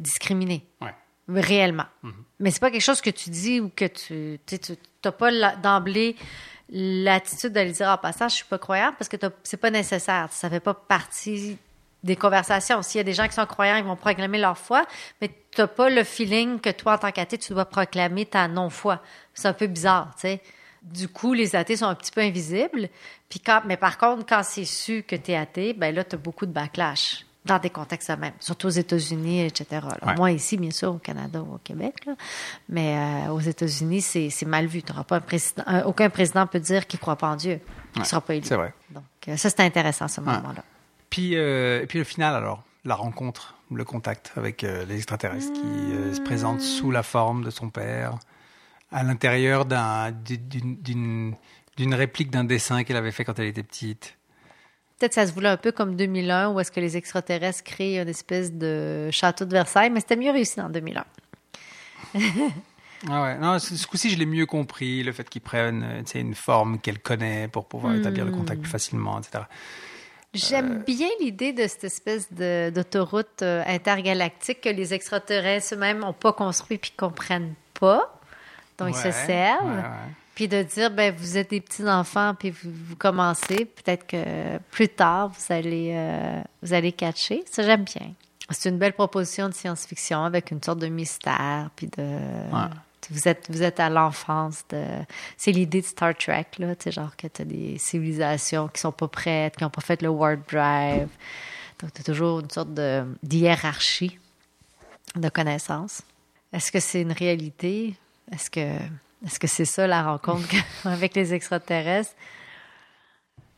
discriminé 0.00 0.66
Ouais. 0.80 0.94
réellement. 1.28 1.86
Mais 2.40 2.50
c'est 2.50 2.60
pas 2.60 2.70
quelque 2.70 2.80
chose 2.82 3.00
que 3.00 3.10
tu 3.10 3.30
dis 3.30 3.60
ou 3.60 3.70
que 3.74 3.84
tu 3.84 4.38
tu 4.46 4.58
n'as 5.04 5.12
pas 5.12 5.30
d'emblée 5.56 6.16
l'attitude 6.70 7.52
d'aller 7.52 7.72
dire 7.72 7.88
en 7.88 7.98
passant 7.98 8.28
je 8.28 8.36
suis 8.36 8.44
pas 8.44 8.58
croyante 8.58 8.94
parce 8.98 9.08
que 9.08 9.16
c'est 9.42 9.58
pas 9.58 9.70
nécessaire, 9.70 10.28
ça 10.30 10.48
fait 10.48 10.60
pas 10.60 10.74
partie 10.74 11.58
des 12.02 12.16
conversations. 12.16 12.82
S'il 12.82 12.98
y 12.98 13.00
a 13.00 13.04
des 13.04 13.12
gens 13.12 13.28
qui 13.28 13.34
sont 13.34 13.46
croyants, 13.46 13.76
ils 13.76 13.84
vont 13.84 13.96
proclamer 13.96 14.38
leur 14.38 14.58
foi, 14.58 14.84
mais 15.20 15.28
tu 15.28 15.60
n'as 15.60 15.66
pas 15.66 15.88
le 15.88 16.02
feeling 16.04 16.60
que 16.60 16.70
toi, 16.70 16.94
en 16.94 16.98
tant 16.98 17.12
qu'athée, 17.12 17.38
tu 17.38 17.52
dois 17.52 17.64
proclamer 17.64 18.26
ta 18.26 18.48
non-foi. 18.48 19.00
C'est 19.34 19.48
un 19.48 19.52
peu 19.52 19.66
bizarre, 19.66 20.10
tu 20.14 20.22
sais. 20.22 20.40
Du 20.82 21.08
coup, 21.08 21.32
les 21.32 21.54
athées 21.54 21.76
sont 21.76 21.86
un 21.86 21.94
petit 21.94 22.10
peu 22.10 22.20
invisibles. 22.20 22.88
Puis 23.28 23.38
quand, 23.38 23.62
mais 23.66 23.76
par 23.76 23.98
contre, 23.98 24.26
quand 24.26 24.42
c'est 24.42 24.64
su 24.64 25.04
que 25.04 25.14
tu 25.14 25.30
es 25.30 25.36
athée, 25.36 25.74
ben 25.74 25.94
là, 25.94 26.02
tu 26.02 26.16
beaucoup 26.16 26.46
de 26.46 26.50
backlash 26.50 27.24
dans 27.44 27.58
des 27.58 27.70
contextes 27.70 28.08
même, 28.10 28.32
surtout 28.38 28.68
aux 28.68 28.70
États-Unis, 28.70 29.42
etc. 29.44 29.66
Ouais. 30.06 30.14
Moi, 30.16 30.30
ici, 30.32 30.56
bien 30.56 30.70
sûr, 30.70 30.94
au 30.94 30.98
Canada 30.98 31.42
ou 31.42 31.54
au 31.54 31.58
Québec, 31.58 32.04
là. 32.06 32.14
mais 32.68 32.96
euh, 33.26 33.32
aux 33.32 33.40
États-Unis, 33.40 34.00
c'est 34.00 34.30
c'est 34.30 34.46
mal 34.46 34.66
vu. 34.66 34.82
T'auras 34.82 35.04
pas 35.04 35.16
un 35.16 35.20
président, 35.20 35.62
un- 35.66 35.82
aucun 35.82 36.08
président 36.10 36.46
peut 36.46 36.60
dire 36.60 36.86
qu'il 36.86 36.98
ne 36.98 37.02
croit 37.02 37.16
pas 37.16 37.28
en 37.28 37.36
Dieu. 37.36 37.60
Il 37.94 37.98
ne 37.98 38.02
Ouais, 38.04 38.08
sera 38.08 38.20
pas 38.20 38.34
élu. 38.34 38.46
c'est 38.46 38.54
vrai. 38.56 38.72
Donc, 38.90 39.02
euh, 39.28 39.36
ça, 39.36 39.50
c'est 39.50 39.60
intéressant, 39.60 40.06
ce 40.08 40.20
moment-là. 40.20 40.62
Puis, 41.10 41.36
euh, 41.36 41.82
et 41.82 41.86
puis 41.86 41.98
le 41.98 42.04
final 42.04 42.34
alors, 42.34 42.62
la 42.84 42.94
rencontre, 42.94 43.56
le 43.72 43.84
contact 43.84 44.32
avec 44.36 44.62
les 44.62 44.96
extraterrestres 44.96 45.52
qui 45.52 46.14
se 46.16 46.20
présentent 46.20 46.60
sous 46.60 46.90
la 46.90 47.02
forme 47.02 47.42
de 47.44 47.50
son 47.50 47.70
père, 47.70 48.18
à 48.90 49.02
l'intérieur 49.02 49.64
d'un- 49.64 50.10
d'une- 50.12 50.76
d'une 50.80 51.34
d'une 51.78 51.94
réplique 51.94 52.30
d'un 52.30 52.44
dessin 52.44 52.84
qu'elle 52.84 52.98
avait 52.98 53.12
fait 53.12 53.24
quand 53.24 53.38
elle 53.38 53.46
était 53.46 53.62
petite. 53.62 54.18
Peut-être 55.02 55.14
ça 55.14 55.26
se 55.26 55.32
voulait 55.32 55.48
un 55.48 55.56
peu 55.56 55.72
comme 55.72 55.96
2001, 55.96 56.50
où 56.52 56.60
est-ce 56.60 56.70
que 56.70 56.78
les 56.78 56.96
extraterrestres 56.96 57.64
créent 57.64 57.98
une 58.00 58.08
espèce 58.08 58.52
de 58.52 59.08
château 59.10 59.44
de 59.44 59.50
Versailles, 59.50 59.90
mais 59.90 59.98
c'était 59.98 60.14
mieux 60.14 60.30
réussi 60.30 60.60
en 60.60 60.68
2001. 60.70 61.04
Ah 63.10 63.22
ouais, 63.24 63.38
non, 63.38 63.58
ce 63.58 63.76
ce 63.76 63.84
coup-ci, 63.88 64.10
je 64.10 64.16
l'ai 64.16 64.26
mieux 64.26 64.46
compris, 64.46 65.02
le 65.02 65.10
fait 65.10 65.28
qu'ils 65.28 65.42
prennent 65.42 65.82
euh, 65.82 66.18
une 66.20 66.36
forme 66.36 66.78
qu'elle 66.78 67.00
connaît 67.00 67.48
pour 67.48 67.66
pouvoir 67.66 67.96
établir 67.96 68.24
le 68.24 68.30
contact 68.30 68.62
plus 68.62 68.70
facilement, 68.70 69.18
etc. 69.18 69.42
J'aime 70.34 70.84
bien 70.86 71.08
l'idée 71.20 71.52
de 71.52 71.66
cette 71.66 71.82
espèce 71.82 72.32
de- 72.32 72.70
d'autoroute 72.70 73.42
euh, 73.42 73.64
intergalactique 73.66 74.60
que 74.60 74.68
les 74.68 74.94
extraterrestres 74.94 75.74
eux-mêmes 75.74 75.98
n'ont 75.98 76.12
pas 76.12 76.32
construit 76.32 76.78
puis 76.78 76.92
comprennent 76.96 77.54
pas, 77.78 78.20
dont 78.78 78.86
ils 78.86 78.94
se 78.94 79.08
Ouais, 79.08 79.12
servent. 79.12 79.64
ouais, 79.66 79.76
ouais. 79.78 80.14
Puis 80.34 80.48
de 80.48 80.62
dire, 80.62 80.90
ben, 80.90 81.14
vous 81.14 81.36
êtes 81.36 81.50
des 81.50 81.60
petits-enfants, 81.60 82.34
puis 82.38 82.50
vous, 82.50 82.70
vous 82.88 82.96
commencez. 82.96 83.66
Peut-être 83.66 84.06
que 84.06 84.58
plus 84.70 84.88
tard, 84.88 85.28
vous 85.28 85.52
allez, 85.52 85.92
euh, 85.94 86.40
vous 86.62 86.72
allez 86.72 86.92
catcher. 86.92 87.44
Ça, 87.50 87.62
j'aime 87.62 87.84
bien. 87.84 88.12
C'est 88.50 88.68
une 88.68 88.78
belle 88.78 88.94
proposition 88.94 89.48
de 89.48 89.54
science-fiction 89.54 90.24
avec 90.24 90.50
une 90.50 90.62
sorte 90.62 90.78
de 90.78 90.88
mystère, 90.88 91.70
puis 91.76 91.86
de... 91.86 92.18
Vous 93.10 93.26
êtes, 93.26 93.50
vous 93.50 93.62
êtes 93.62 93.80
à 93.80 93.90
l'enfance 93.90 94.64
de... 94.70 94.84
C'est 95.36 95.50
l'idée 95.50 95.80
de 95.80 95.86
Star 95.86 96.14
Trek, 96.16 96.46
là, 96.58 96.76
tu 96.76 96.84
sais, 96.84 96.92
genre 96.92 97.16
que 97.16 97.26
tu 97.26 97.42
as 97.42 97.44
des 97.44 97.76
civilisations 97.76 98.68
qui 98.68 98.80
sont 98.80 98.92
pas 98.92 99.08
prêtes, 99.08 99.56
qui 99.56 99.64
n'ont 99.64 99.70
pas 99.70 99.80
fait 99.80 100.00
le 100.02 100.08
warp 100.08 100.38
drive. 100.48 101.08
Donc, 101.80 101.92
tu 101.92 102.00
as 102.00 102.04
toujours 102.04 102.40
une 102.40 102.50
sorte 102.50 102.72
de 102.72 103.04
d'hiérarchie 103.22 104.18
de 105.16 105.28
connaissances. 105.28 106.02
Est-ce 106.52 106.70
que 106.70 106.78
c'est 106.78 107.02
une 107.02 107.12
réalité? 107.12 107.96
Est-ce 108.30 108.48
que 108.48 108.78
est-ce 109.24 109.38
que 109.38 109.46
c'est 109.46 109.64
ça 109.64 109.86
la 109.86 110.02
rencontre 110.02 110.46
que- 110.48 110.56
avec 110.88 111.14
les 111.14 111.34
extraterrestres? 111.34 112.14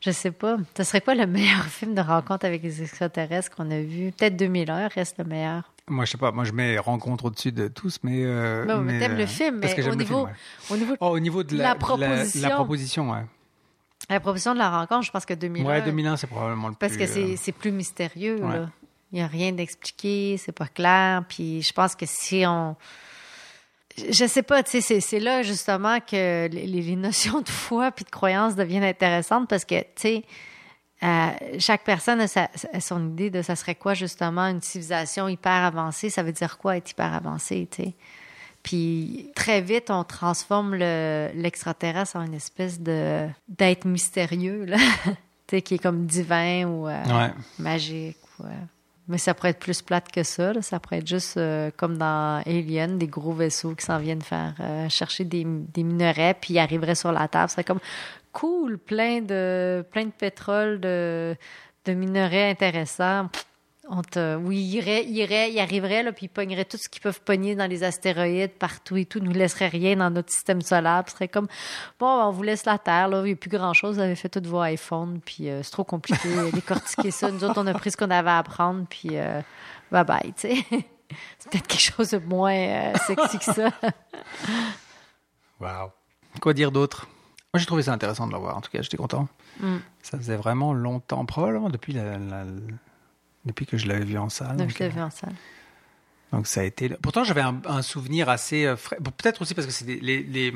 Je 0.01 0.11
sais 0.11 0.31
pas. 0.31 0.57
Ce 0.77 0.83
serait 0.83 1.01
quoi 1.01 1.15
le 1.15 1.25
meilleur 1.25 1.63
film 1.65 1.95
de 1.95 2.01
rencontre 2.01 2.45
avec 2.45 2.61
les 2.61 2.81
extraterrestres 2.83 3.49
qu'on 3.55 3.71
a 3.71 3.79
vu? 3.81 4.11
Peut-être 4.11 4.35
2001 4.37 4.87
reste 4.89 5.17
le 5.17 5.23
meilleur. 5.23 5.71
Moi, 5.87 6.05
je 6.05 6.11
sais 6.11 6.17
pas, 6.17 6.31
moi 6.31 6.43
je 6.43 6.51
mets 6.51 6.77
rencontre 6.77 7.25
au-dessus 7.25 7.51
de 7.51 7.67
tous, 7.67 7.99
mais. 8.03 8.23
Euh, 8.23 8.65
Non, 8.65 8.79
mais 8.81 8.99
t'aimes 8.99 9.13
euh, 9.13 9.17
le 9.17 9.25
film, 9.25 9.59
parce 9.61 9.75
mais 9.75 9.83
que 9.83 9.87
au 9.87 9.91
le 9.91 9.95
niveau, 9.97 10.25
film, 10.25 10.27
ouais. 10.27 10.33
au 10.71 10.77
niveau 10.77 10.95
Oh, 10.99 11.07
au 11.09 11.19
niveau 11.19 11.43
de 11.43 11.57
La 11.57 11.75
proposition. 11.75 12.49
la, 12.49 12.55
proposition, 12.55 13.11
ouais. 13.11 13.25
la 14.09 14.19
proposition 14.19 14.53
de 14.53 14.59
la 14.59 14.69
rencontre, 14.69 15.05
je 15.05 15.11
pense 15.11 15.25
que 15.25 15.33
2001. 15.35 15.65
Ouais, 15.65 15.81
2001, 15.83 16.17
c'est 16.17 16.27
probablement 16.27 16.69
le 16.69 16.75
Parce 16.75 16.93
plus. 16.93 16.99
que 17.05 17.07
c'est 17.07 17.23
euh, 17.33 17.35
c'est 17.37 17.51
plus 17.51 17.71
mystérieux, 17.71 18.43
ouais. 18.43 18.57
là. 18.59 18.69
Il 19.11 19.17
n'y 19.19 19.21
a 19.23 19.27
rien 19.27 19.51
d'expliqué, 19.51 20.37
c'est 20.43 20.51
pas 20.51 20.67
clair. 20.67 21.23
Puis 21.29 21.61
je 21.61 21.71
pense 21.73 21.95
que 21.95 22.05
si 22.07 22.43
on. 22.47 22.75
Je 23.97 24.25
sais 24.25 24.43
pas, 24.43 24.61
tu 24.63 24.81
sais, 24.81 24.99
c'est- 24.99 25.19
là 25.19 25.41
justement 25.41 25.99
que 25.99 26.47
les, 26.47 26.67
les 26.67 26.95
notions 26.95 27.41
de 27.41 27.49
foi 27.49 27.91
puis 27.91 28.03
de 28.05 28.09
croyance 28.09 28.55
deviennent 28.55 28.83
intéressantes 28.83 29.47
parce 29.47 29.63
que, 29.65 29.79
tu 29.79 29.85
sais, 29.95 30.23
euh, 31.03 31.29
chaque 31.59 31.83
personne 31.83 32.19
a, 32.21 32.27
sa- 32.27 32.49
a 32.73 32.79
son 32.81 33.09
idée 33.11 33.29
de 33.29 33.41
ça 33.41 33.55
serait 33.55 33.75
quoi 33.75 33.93
justement 33.93 34.43
une 34.47 34.61
civilisation 34.61 35.27
hyper 35.29 35.51
avancée. 35.63 36.09
Ça 36.09 36.23
veut 36.23 36.31
dire 36.33 36.57
quoi 36.57 36.77
être 36.77 36.91
hyper 36.91 37.13
avancé, 37.13 37.67
tu 37.71 37.83
sais? 37.83 37.93
Puis 38.63 39.29
très 39.35 39.61
vite, 39.61 39.91
on 39.91 40.03
transforme 40.03 40.73
le- 40.75 41.29
l'extraterrestre 41.35 42.15
en 42.15 42.23
une 42.23 42.33
espèce 42.33 42.79
de 42.79 43.27
d'être 43.47 43.85
mystérieux, 43.85 44.65
là. 44.65 44.77
tu 45.47 45.57
sais, 45.57 45.61
qui 45.61 45.75
est 45.75 45.79
comme 45.79 46.05
divin 46.05 46.65
ou 46.65 46.87
euh, 46.87 47.03
Ouais. 47.05 47.31
magique. 47.59 48.17
Ouais. 48.39 48.49
Mais 49.07 49.17
ça 49.17 49.33
pourrait 49.33 49.49
être 49.49 49.59
plus 49.59 49.81
plate 49.81 50.11
que 50.11 50.23
ça. 50.23 50.59
Ça 50.61 50.79
pourrait 50.79 50.97
être 50.97 51.07
juste 51.07 51.37
euh, 51.37 51.69
comme 51.77 51.97
dans 51.97 52.41
Alien, 52.45 52.97
des 52.97 53.07
gros 53.07 53.33
vaisseaux 53.33 53.75
qui 53.75 53.85
s'en 53.85 53.99
viennent 53.99 54.21
faire 54.21 54.55
euh, 54.59 54.89
chercher 54.89 55.25
des, 55.25 55.45
des 55.45 55.83
minerais, 55.83 56.35
puis 56.39 56.55
ils 56.55 56.59
arriveraient 56.59 56.95
sur 56.95 57.11
la 57.11 57.27
table. 57.27 57.49
Ce 57.49 57.53
serait 57.53 57.63
comme 57.63 57.79
cool, 58.33 58.77
plein 58.77 59.21
de, 59.21 59.85
plein 59.91 60.05
de 60.05 60.11
pétrole, 60.11 60.79
de, 60.79 61.35
de 61.85 61.93
minerais 61.93 62.49
intéressants. 62.49 63.29
On 63.87 64.01
te, 64.01 64.35
oui, 64.35 64.57
ils 64.57 64.75
iraient, 64.77 65.03
ils 65.05 65.15
iraient, 65.17 65.51
ils 65.51 65.59
arriveraient, 65.59 66.01
là, 66.01 66.11
puis 66.11 66.25
ils 66.25 66.29
pogneraient 66.29 66.65
tout 66.65 66.77
ce 66.77 66.89
qu'ils 66.89 67.03
peuvent 67.03 67.21
pogner 67.21 67.55
dans 67.55 67.67
les 67.69 67.83
astéroïdes, 67.83 68.53
partout 68.53 68.97
et 68.97 69.05
tout, 69.05 69.19
nous 69.19 69.31
laisseraient 69.31 69.67
rien 69.67 69.95
dans 69.95 70.09
notre 70.09 70.31
système 70.31 70.61
solaire. 70.61 71.03
Puis 71.03 71.11
ce 71.11 71.17
serait 71.17 71.27
comme, 71.27 71.47
bon, 71.99 72.07
on 72.07 72.31
vous 72.31 72.41
laisse 72.41 72.65
la 72.65 72.79
Terre, 72.79 73.09
là, 73.09 73.19
il 73.21 73.25
n'y 73.25 73.31
a 73.33 73.35
plus 73.35 73.49
grand-chose, 73.51 73.95
vous 73.97 74.01
avez 74.01 74.15
fait 74.15 74.29
toutes 74.29 74.47
vos 74.47 74.63
iPhones, 74.63 75.19
puis 75.23 75.49
euh, 75.49 75.61
c'est 75.61 75.69
trop 75.71 75.83
compliqué, 75.83 76.29
décortiquer 76.53 77.11
ça. 77.11 77.29
Nous 77.29 77.43
autres, 77.43 77.61
on 77.61 77.67
a 77.67 77.73
pris 77.75 77.91
ce 77.91 77.97
qu'on 77.97 78.09
avait 78.09 78.31
à 78.31 78.39
apprendre, 78.39 78.85
puis 78.89 79.09
euh, 79.13 79.41
bye-bye, 79.91 80.33
tu 80.33 80.49
sais. 80.49 80.55
C'est 81.37 81.51
peut-être 81.51 81.67
quelque 81.67 81.79
chose 81.93 82.09
de 82.09 82.17
moins 82.17 82.55
euh, 82.55 82.93
sexy 83.05 83.37
que 83.37 83.43
ça. 83.45 83.69
Wow. 85.59 85.91
Quoi 86.41 86.53
dire 86.53 86.71
d'autre? 86.71 87.07
Moi, 87.53 87.59
j'ai 87.59 87.65
trouvé 87.65 87.83
ça 87.83 87.93
intéressant 87.93 88.27
de 88.27 88.33
le 88.33 88.37
voir. 88.39 88.57
En 88.57 88.61
tout 88.61 88.69
cas, 88.69 88.81
j'étais 88.81 88.97
content. 88.97 89.27
Mm. 89.59 89.77
Ça 90.01 90.17
faisait 90.17 90.35
vraiment 90.35 90.73
longtemps, 90.73 91.25
probablement 91.25 91.69
depuis 91.69 91.93
la, 91.93 92.17
la- 92.17 92.43
depuis 93.45 93.65
que 93.65 93.77
je 93.77 93.87
l'avais 93.87 94.05
vu 94.05 94.17
en 94.17 94.29
salle. 94.29 94.57
Donc, 94.57 94.67
Donc, 94.67 94.77
je 94.77 94.83
euh, 94.83 94.87
vu 94.89 95.01
en 95.01 95.09
salle. 95.11 95.33
donc 96.31 96.47
ça 96.47 96.61
a 96.61 96.63
été. 96.63 96.89
Pourtant, 97.01 97.23
j'avais 97.23 97.41
un, 97.41 97.61
un 97.65 97.81
souvenir 97.81 98.29
assez 98.29 98.65
euh, 98.65 98.75
frais. 98.75 98.97
Bon, 98.99 99.11
Peut-être 99.11 99.41
aussi 99.41 99.53
parce 99.53 99.67
que 99.67 99.73
c'est 99.73 99.85
des- 99.85 99.99
les. 99.99 100.23
les- 100.23 100.53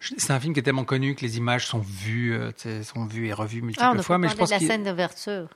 je- 0.00 0.14
C'est 0.16 0.32
un 0.32 0.40
film 0.40 0.54
qui 0.54 0.60
est 0.60 0.62
tellement 0.62 0.84
connu 0.84 1.14
que 1.14 1.20
les 1.22 1.36
images 1.36 1.66
sont 1.66 1.80
vues, 1.80 2.34
euh, 2.34 2.52
sont 2.82 3.04
vues 3.06 3.28
et 3.28 3.32
revues 3.32 3.62
multiples 3.62 3.86
Ah, 3.86 3.92
on 3.96 4.02
fois. 4.02 4.18
Mais 4.18 4.28
je 4.28 4.36
pense 4.36 4.48
de 4.48 4.54
la 4.54 4.60
scène 4.60 4.84
d'ouverture. 4.84 5.48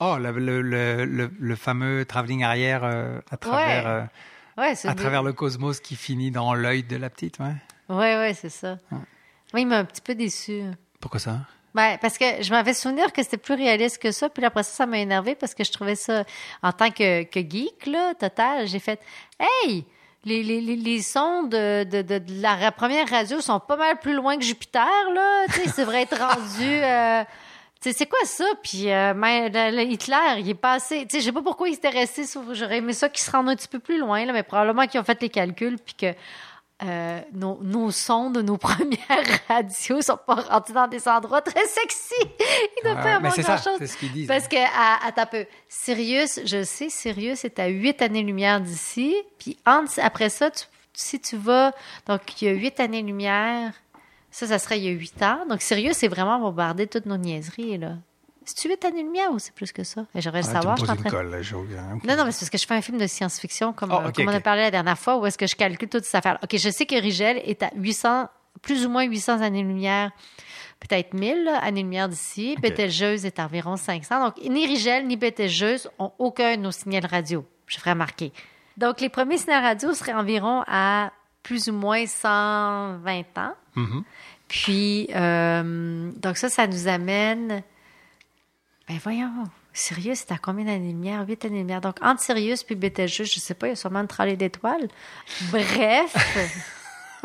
Oh, 0.00 0.16
le, 0.18 0.32
le, 0.32 0.60
le, 0.60 1.04
le- 1.04 1.30
le 1.38 1.56
fameux 1.56 2.04
travelling 2.04 2.42
arrière 2.42 2.82
euh, 2.84 3.20
à 3.30 3.36
travers, 3.36 3.84
Ouais. 3.84 3.90
euh, 3.90 4.04
Ouais, 4.56 4.74
à 4.88 4.94
travers 4.94 5.22
le 5.24 5.32
cosmos 5.32 5.80
qui 5.80 5.96
finit 5.96 6.30
dans 6.30 6.54
l'œil 6.54 6.84
de 6.84 6.96
la 6.96 7.10
petite. 7.10 7.38
Ouais. 7.40 7.54
Ouais, 7.88 8.16
ouais, 8.16 8.34
c'est 8.34 8.50
ça. 8.50 8.78
Oui, 9.52 9.62
il 9.62 9.66
m'a 9.66 9.78
un 9.78 9.84
petit 9.84 10.00
peu 10.00 10.14
déçu. 10.14 10.62
Pourquoi 11.00 11.18
ça? 11.20 11.40
Ben, 11.74 11.98
parce 12.00 12.18
que 12.18 12.24
je 12.40 12.50
m'avais 12.50 12.72
souvenir 12.72 13.12
que 13.12 13.22
c'était 13.22 13.36
plus 13.36 13.54
réaliste 13.54 14.00
que 14.00 14.12
ça, 14.12 14.28
puis 14.28 14.44
après 14.44 14.62
ça, 14.62 14.70
ça 14.70 14.86
m'a 14.86 14.98
énervé 14.98 15.34
parce 15.34 15.54
que 15.54 15.64
je 15.64 15.72
trouvais 15.72 15.96
ça, 15.96 16.24
en 16.62 16.72
tant 16.72 16.90
que, 16.90 17.24
que 17.24 17.40
geek, 17.40 17.86
là, 17.86 18.14
total, 18.14 18.68
j'ai 18.68 18.78
fait, 18.78 19.00
hey, 19.40 19.84
les, 20.24 20.44
les, 20.44 20.60
les, 20.60 20.76
les 20.76 21.02
sons 21.02 21.42
de, 21.42 21.84
de, 21.84 22.02
de, 22.02 22.20
la 22.40 22.70
première 22.70 23.08
radio 23.08 23.40
sont 23.40 23.58
pas 23.58 23.76
mal 23.76 23.98
plus 23.98 24.14
loin 24.14 24.36
que 24.36 24.44
Jupiter, 24.44 24.86
là, 25.12 25.44
tu 25.46 25.60
sais, 25.60 25.68
ça 25.68 25.82
devrait 25.82 26.02
être 26.02 26.16
rendu, 26.16 26.62
euh, 26.62 27.24
c'est 27.80 28.06
quoi 28.06 28.24
ça? 28.24 28.46
Puis 28.62 28.90
euh, 28.90 29.12
mais, 29.14 29.50
le 29.50 29.82
Hitler, 29.82 30.38
il 30.38 30.48
est 30.48 30.54
passé, 30.54 31.06
tu 31.06 31.16
sais, 31.16 31.20
je 31.20 31.24
sais 31.26 31.32
pas 31.32 31.42
pourquoi 31.42 31.68
il 31.68 31.74
s'était 31.74 31.90
resté 31.90 32.22
j'aurais 32.52 32.78
aimé 32.78 32.92
ça 32.92 33.08
qu'il 33.08 33.22
se 33.22 33.30
rende 33.30 33.48
un 33.48 33.56
petit 33.56 33.68
peu 33.68 33.80
plus 33.80 33.98
loin, 33.98 34.24
là, 34.24 34.32
mais 34.32 34.44
probablement 34.44 34.86
qu'ils 34.86 35.00
ont 35.00 35.04
fait 35.04 35.20
les 35.20 35.28
calculs, 35.28 35.78
puis 35.84 35.94
que 35.94 36.14
euh, 36.82 37.20
nos, 37.32 37.58
nos 37.62 37.90
sons 37.92 38.30
de 38.30 38.42
nos 38.42 38.56
premières 38.58 38.98
radios 39.48 40.02
sont 40.02 40.18
pas 40.26 40.34
rendus 40.34 40.72
dans 40.72 40.88
des 40.88 41.06
endroits 41.06 41.40
très 41.40 41.64
sexy. 41.66 42.14
Il 42.20 42.88
ne 42.88 42.94
Ouais, 42.94 43.02
pas 43.02 43.14
avoir 43.16 43.36
grand-chose. 43.36 43.76
c'est 43.78 43.86
ce 43.86 43.96
qu'ils 43.96 44.12
disent. 44.12 44.26
Parce 44.28 44.48
que, 44.48 44.56
à, 44.56 45.26
peu, 45.26 45.46
Sirius, 45.68 46.40
je 46.44 46.62
sais, 46.64 46.88
Sirius 46.88 47.44
est 47.44 47.58
à 47.58 47.66
8 47.68 48.02
années-lumière 48.02 48.60
d'ici. 48.60 49.14
Puis 49.38 49.56
après 49.66 50.28
ça, 50.28 50.50
tu- 50.50 50.64
si 50.92 51.20
tu 51.20 51.36
vas, 51.36 51.72
donc 52.06 52.40
il 52.42 52.46
y 52.46 52.50
a 52.50 52.54
8 52.54 52.80
années-lumière, 52.80 53.72
ça, 54.30 54.46
ça 54.48 54.58
serait 54.58 54.78
il 54.78 54.84
y 54.84 54.88
a 54.88 54.92
8 54.92 55.22
ans. 55.22 55.44
Donc 55.48 55.62
Sirius 55.62 56.02
est 56.02 56.08
vraiment 56.08 56.38
bombardé 56.40 56.86
toutes 56.88 57.06
nos 57.06 57.16
niaiseries, 57.16 57.78
là. 57.78 57.92
C'est-tu 58.44 58.68
8 58.68 58.84
années-lumière 58.84 59.30
ou 59.32 59.38
c'est 59.38 59.54
plus 59.54 59.72
que 59.72 59.84
ça? 59.84 60.04
J'aimerais 60.14 60.42
le 60.42 60.48
Ah, 60.48 60.52
savoir. 60.52 60.76
je 60.76 60.82
suis 60.82 60.90
en 60.92 60.96
train- 60.96 61.10
colle, 61.10 61.30
là, 61.30 61.42
j'ai 61.42 61.54
aucun- 61.54 61.98
non, 62.04 62.16
non, 62.16 62.24
mais 62.24 62.32
c'est 62.32 62.40
parce 62.40 62.50
que 62.50 62.58
je 62.58 62.66
fais 62.66 62.74
un 62.74 62.82
film 62.82 62.98
de 62.98 63.06
science-fiction, 63.06 63.72
comme, 63.72 63.90
Oh, 63.92 64.08
ok, 64.08 64.14
comme 64.16 64.28
on 64.28 64.34
a 64.34 64.40
parlé 64.40 64.62
la 64.62 64.70
dernière 64.70 64.98
fois, 64.98 65.16
où 65.18 65.26
est-ce 65.26 65.38
que 65.38 65.46
je 65.46 65.56
calcule 65.56 65.88
toutes 65.88 66.04
ces 66.04 66.16
affaires. 66.16 66.38
OK, 66.42 66.56
je 66.56 66.68
sais 66.70 66.86
que 66.86 66.94
Rigel 67.00 67.38
est 67.44 67.62
à 67.62 67.70
800, 67.76 68.28
plus 68.62 68.84
ou 68.86 68.90
moins 68.90 69.04
800 69.04 69.40
années-lumière, 69.40 70.10
peut-être 70.80 71.14
1000 71.14 71.44
là, 71.44 71.58
années-lumière 71.58 72.08
d'ici. 72.08 72.56
Bételgeuse 72.60 73.24
est 73.24 73.38
à 73.38 73.44
environ 73.46 73.76
500. 73.76 74.22
Donc, 74.24 74.36
ni 74.38 74.66
Rigel 74.66 75.06
ni 75.06 75.16
Bételgeuse 75.16 75.88
ont 75.98 76.12
aucun 76.18 76.56
de 76.56 76.62
nos 76.62 76.70
signaux 76.70 77.00
radio. 77.10 77.44
Je 77.66 77.78
ferai 77.78 77.90
remarquer. 77.92 78.32
Donc, 78.76 79.00
les 79.00 79.08
premiers 79.08 79.38
signaux 79.38 79.60
radio 79.60 79.94
seraient 79.94 80.12
environ 80.12 80.62
à 80.66 81.12
plus 81.42 81.68
ou 81.68 81.72
moins 81.72 82.04
120 82.06 83.38
ans. 83.38 83.54
Mhm. 83.76 84.02
Puis, 84.48 85.08
euh, 85.14 86.10
donc 86.16 86.36
ça, 86.36 86.48
ça 86.48 86.66
nous 86.66 86.88
amène... 86.88 87.62
Ben 88.88 88.98
voyons, 89.02 89.30
Sirius, 89.72 90.20
c'est 90.20 90.32
à 90.32 90.38
combien 90.38 90.66
d'années-lumière? 90.66 91.24
8 91.26 91.46
années-lumière. 91.46 91.80
Donc, 91.80 91.96
entre 92.02 92.20
Sirius 92.20 92.62
puis 92.62 92.74
Betelgeuse, 92.74 93.32
je 93.32 93.40
sais 93.40 93.54
pas, 93.54 93.66
il 93.66 93.70
y 93.70 93.72
a 93.72 93.76
sûrement 93.76 94.00
une 94.00 94.06
tralée 94.06 94.36
d'étoiles. 94.36 94.88
Bref, 95.50 96.44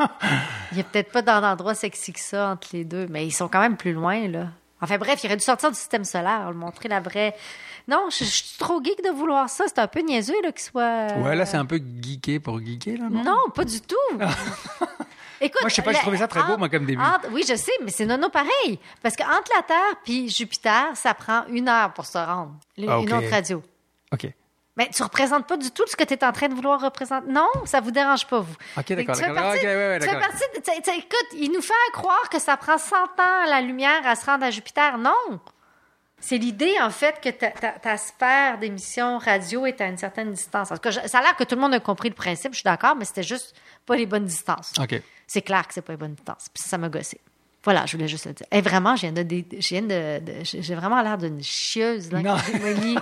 il 0.72 0.78
y 0.78 0.80
a 0.80 0.84
peut-être 0.84 1.12
pas 1.12 1.22
d'endroit 1.22 1.74
sexy 1.74 2.12
que 2.12 2.20
ça 2.20 2.48
entre 2.48 2.68
les 2.72 2.84
deux, 2.84 3.06
mais 3.10 3.26
ils 3.26 3.32
sont 3.32 3.48
quand 3.48 3.60
même 3.60 3.76
plus 3.76 3.92
loin, 3.92 4.26
là. 4.26 4.48
Enfin 4.80 4.96
bref, 4.96 5.20
il 5.22 5.26
aurait 5.26 5.36
dû 5.36 5.44
sortir 5.44 5.70
du 5.70 5.76
système 5.76 6.04
solaire, 6.04 6.50
le 6.50 6.56
montrer 6.56 6.88
la 6.88 7.00
vraie... 7.00 7.36
Non, 7.86 8.08
je, 8.10 8.24
je 8.24 8.30
suis 8.30 8.58
trop 8.58 8.82
geek 8.82 9.04
de 9.04 9.10
vouloir 9.10 9.50
ça. 9.50 9.64
C'est 9.66 9.78
un 9.78 9.86
peu 9.86 10.00
niaiseux, 10.00 10.40
là, 10.42 10.52
qu'il 10.52 10.62
soit... 10.62 11.08
Ouais, 11.18 11.36
là, 11.36 11.44
c'est 11.44 11.58
un 11.58 11.66
peu 11.66 11.78
geeké 11.78 12.40
pour 12.40 12.58
geeker, 12.58 12.96
là, 12.98 13.08
non? 13.10 13.22
Non, 13.22 13.50
pas 13.54 13.64
du 13.64 13.80
tout. 13.82 13.96
Écoute, 15.40 15.60
Moi, 15.62 15.68
je 15.70 15.74
sais 15.74 15.82
pas, 15.82 15.92
la- 15.92 15.98
trouvé 16.00 16.18
ça 16.18 16.28
très 16.28 16.40
beau, 16.40 16.48
entre- 16.50 16.58
moi, 16.58 16.68
comme 16.68 16.84
début. 16.86 17.00
entre- 17.02 17.28
oui, 17.32 17.44
je 17.48 17.54
sais, 17.54 17.72
mais 17.82 17.90
c'est 17.90 18.04
nono 18.06 18.28
pareil. 18.28 18.78
Parce 19.02 19.16
qu'entre 19.16 19.50
la 19.56 19.62
Terre 19.62 19.96
puis 20.04 20.28
Jupiter, 20.28 20.88
ça 20.94 21.14
prend 21.14 21.44
une 21.48 21.68
heure 21.68 21.92
pour 21.94 22.04
se 22.06 22.18
rendre. 22.18 22.52
Une, 22.76 22.90
Ah, 22.90 22.98
une 22.98 23.12
autre 23.12 23.30
radio. 23.30 23.62
OK. 24.12 24.26
Mais 24.76 24.88
tu 24.94 25.02
représentes 25.02 25.46
pas 25.46 25.56
du 25.56 25.70
tout 25.72 25.82
ce 25.86 25.96
que 25.96 26.04
tu 26.04 26.14
es 26.14 26.24
en 26.24 26.32
train 26.32 26.48
de 26.48 26.54
vouloir 26.54 26.80
représenter. 26.80 27.26
Non, 27.30 27.48
ça 27.64 27.80
vous 27.80 27.90
dérange 27.90 28.26
pas, 28.26 28.38
vous. 28.40 28.54
Ok, 28.78 28.92
d'accord, 28.92 29.16
tu 29.16 29.22
fais 29.24 29.34
partie- 29.34 29.58
Ok, 29.58 29.64
ouais, 29.64 29.74
ouais, 29.76 29.98
tu 29.98 30.08
fais 30.08 30.18
partie 30.20 30.44
de- 30.54 30.60
tu 30.82 30.90
écoute, 30.98 31.26
il 31.34 31.52
nous 31.52 31.60
fait 31.60 31.72
croire 31.92 32.28
que 32.30 32.38
ça 32.38 32.56
prend 32.56 32.78
100 32.78 32.94
ans 32.96 33.44
la 33.48 33.60
lumière 33.60 34.00
à 34.06 34.14
se 34.14 34.24
rendre 34.24 34.44
à 34.44 34.50
Jupiter. 34.50 34.96
Non! 34.96 35.40
C'est 36.20 36.36
l'idée, 36.38 36.74
en 36.80 36.90
fait, 36.90 37.20
que 37.20 37.30
ta, 37.30 37.50
ta- 37.50 37.72
ta 37.72 37.96
sphère 37.96 38.58
d'émission 38.58 39.18
radio 39.18 39.64
est 39.66 39.80
à 39.80 39.86
une 39.86 39.96
certaine 39.98 40.30
distance. 40.32 40.70
En 40.70 40.74
tout 40.76 40.82
cas, 40.82 40.90
je- 40.90 41.08
ça 41.08 41.18
a 41.18 41.22
l'air 41.22 41.34
que 41.36 41.44
tout 41.44 41.54
le 41.54 41.60
monde 41.60 41.74
a 41.74 41.80
compris 41.80 42.08
le 42.10 42.14
principe, 42.14 42.52
je 42.52 42.58
suis 42.58 42.64
d'accord, 42.64 42.94
mais 42.96 43.04
c'était 43.04 43.22
juste 43.22 43.54
pas 43.86 43.96
les 43.96 44.06
bonnes 44.06 44.26
distances. 44.26 44.72
OK. 44.78 45.00
C'est 45.26 45.42
clair 45.42 45.66
que 45.66 45.72
c'est 45.74 45.82
pas 45.82 45.92
les 45.92 45.96
bonnes 45.96 46.14
distances. 46.14 46.46
Puis 46.52 46.62
ça 46.62 46.76
m'a 46.78 46.88
gossé. 46.88 47.20
Voilà, 47.62 47.84
je 47.84 47.92
voulais 47.94 48.08
juste 48.08 48.24
le 48.26 48.32
dire. 48.32 48.46
Et 48.50 48.62
vraiment, 48.62 48.96
je 48.96 49.02
viens 49.02 49.12
de, 49.12 49.22
de- 49.22 49.44
je 49.60 49.68
viens 49.68 49.82
de, 49.82 50.18
de- 50.24 50.32
j'ai 50.42 50.74
vraiment 50.74 51.02
l'air 51.02 51.18
d'une 51.18 51.42
chieuse 51.42 52.10
là, 52.10 52.22
Non. 52.22 52.36
qui 52.36 52.96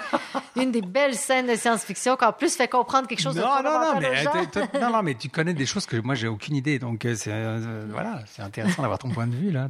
une 0.61 0.73
des 0.73 0.83
belles 0.83 1.15
scènes 1.15 1.47
de 1.47 1.55
science-fiction 1.55 2.17
qui 2.17 2.25
en 2.25 2.33
plus 2.33 2.57
fait 2.57 2.67
comprendre 2.67 3.07
quelque 3.07 3.21
chose 3.23 3.37
de 3.37 3.41
Non, 3.41 3.63
non, 3.63 3.79
non, 3.79 3.95
fondamental 3.95 4.69
mais, 4.75 4.81
non, 4.81 4.91
non, 4.91 5.03
mais 5.05 5.15
tu 5.15 5.29
connais 5.29 5.55
des 5.55 5.65
choses 5.73 5.87
que 5.87 5.97
moi, 5.99 6.17
j'ai 6.17 6.27
aucune 6.27 6.57
idée. 6.57 6.81
Donc, 6.81 7.05
euh, 7.05 7.15
c'est 7.15 7.31
euh, 7.33 7.87
voilà, 7.91 8.21
c'est 8.27 8.43
intéressant 8.43 8.83
d'avoir 8.83 8.99
ton 8.99 9.11
point 9.11 9.29
de 9.29 9.37
vue, 9.37 9.53
là. 9.53 9.69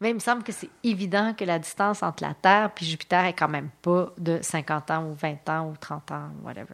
Mais 0.00 0.08
il 0.10 0.14
me 0.14 0.20
semble 0.20 0.42
que 0.42 0.52
c'est 0.52 0.70
évident 0.84 1.34
que 1.36 1.44
la 1.44 1.58
distance 1.58 2.02
entre 2.02 2.22
la 2.22 2.32
Terre 2.32 2.70
et 2.80 2.84
Jupiter 2.84 3.26
est 3.26 3.34
quand 3.34 3.48
même 3.48 3.68
pas 3.82 4.10
de 4.16 4.38
50 4.40 4.90
ans 4.90 5.04
ou 5.04 5.14
20 5.20 5.48
ans 5.50 5.68
ou 5.68 5.74
30 5.78 6.12
ans, 6.12 6.28
whatever. 6.42 6.72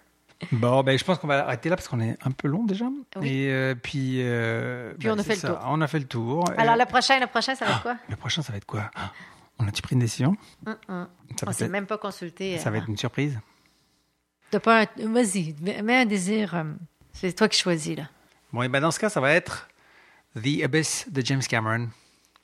Bon, 0.52 0.82
ben, 0.82 0.98
je 0.98 1.04
pense 1.04 1.18
qu'on 1.18 1.26
va 1.26 1.44
arrêter 1.46 1.68
là 1.70 1.76
parce 1.76 1.88
qu'on 1.88 2.00
est 2.00 2.16
un 2.24 2.30
peu 2.30 2.48
long 2.48 2.64
déjà. 2.64 2.84
Oui. 3.16 3.28
Et 3.28 3.50
euh, 3.50 3.74
puis, 3.74 4.16
euh, 4.22 4.92
Puis 4.98 5.08
ben, 5.08 5.14
on 5.16 5.18
a 5.18 5.22
fait 5.22 5.36
le 5.36 5.48
tour. 5.48 5.58
On 5.64 5.80
a 5.80 5.86
fait 5.86 5.98
le 5.98 6.04
tour. 6.06 6.44
Alors, 6.58 6.74
Euh, 6.74 6.78
le 6.78 6.84
prochain, 6.86 7.18
le 7.20 7.26
prochain, 7.26 7.54
ça 7.54 7.64
va 7.64 7.72
être 7.72 7.82
quoi? 7.82 7.96
le 8.08 8.16
prochain, 8.16 8.42
ça 8.42 8.52
va 8.52 8.58
être 8.58 8.66
quoi? 8.66 8.90
Ah, 8.94 9.12
On 9.58 9.66
a-tu 9.66 9.80
pris 9.80 9.94
une 9.94 10.00
décision? 10.00 10.36
Hum. 10.66 10.76
Ça 10.88 11.06
On 11.42 11.46
va 11.46 11.52
s'est 11.54 11.64
être- 11.64 11.70
même 11.70 11.86
pas 11.86 11.96
consulté. 11.98 12.58
Ça 12.58 12.70
va 12.70 12.76
euh, 12.76 12.80
être 12.80 12.88
une 12.88 12.98
surprise? 12.98 13.38
T'as 14.50 14.60
pas 14.60 14.82
un... 14.82 14.86
Vas-y, 15.08 15.54
mets 15.62 15.96
un 15.96 16.04
désir. 16.06 16.64
C'est 17.12 17.32
toi 17.32 17.48
qui 17.48 17.58
choisis, 17.58 17.96
là. 17.96 18.08
Bon, 18.52 18.62
et 18.62 18.68
ben 18.68 18.80
dans 18.80 18.90
ce 18.90 18.98
cas, 19.00 19.08
ça 19.08 19.20
va 19.20 19.32
être 19.32 19.68
The 20.34 20.62
Abyss 20.64 21.06
de 21.10 21.24
James 21.24 21.42
Cameron. 21.42 21.88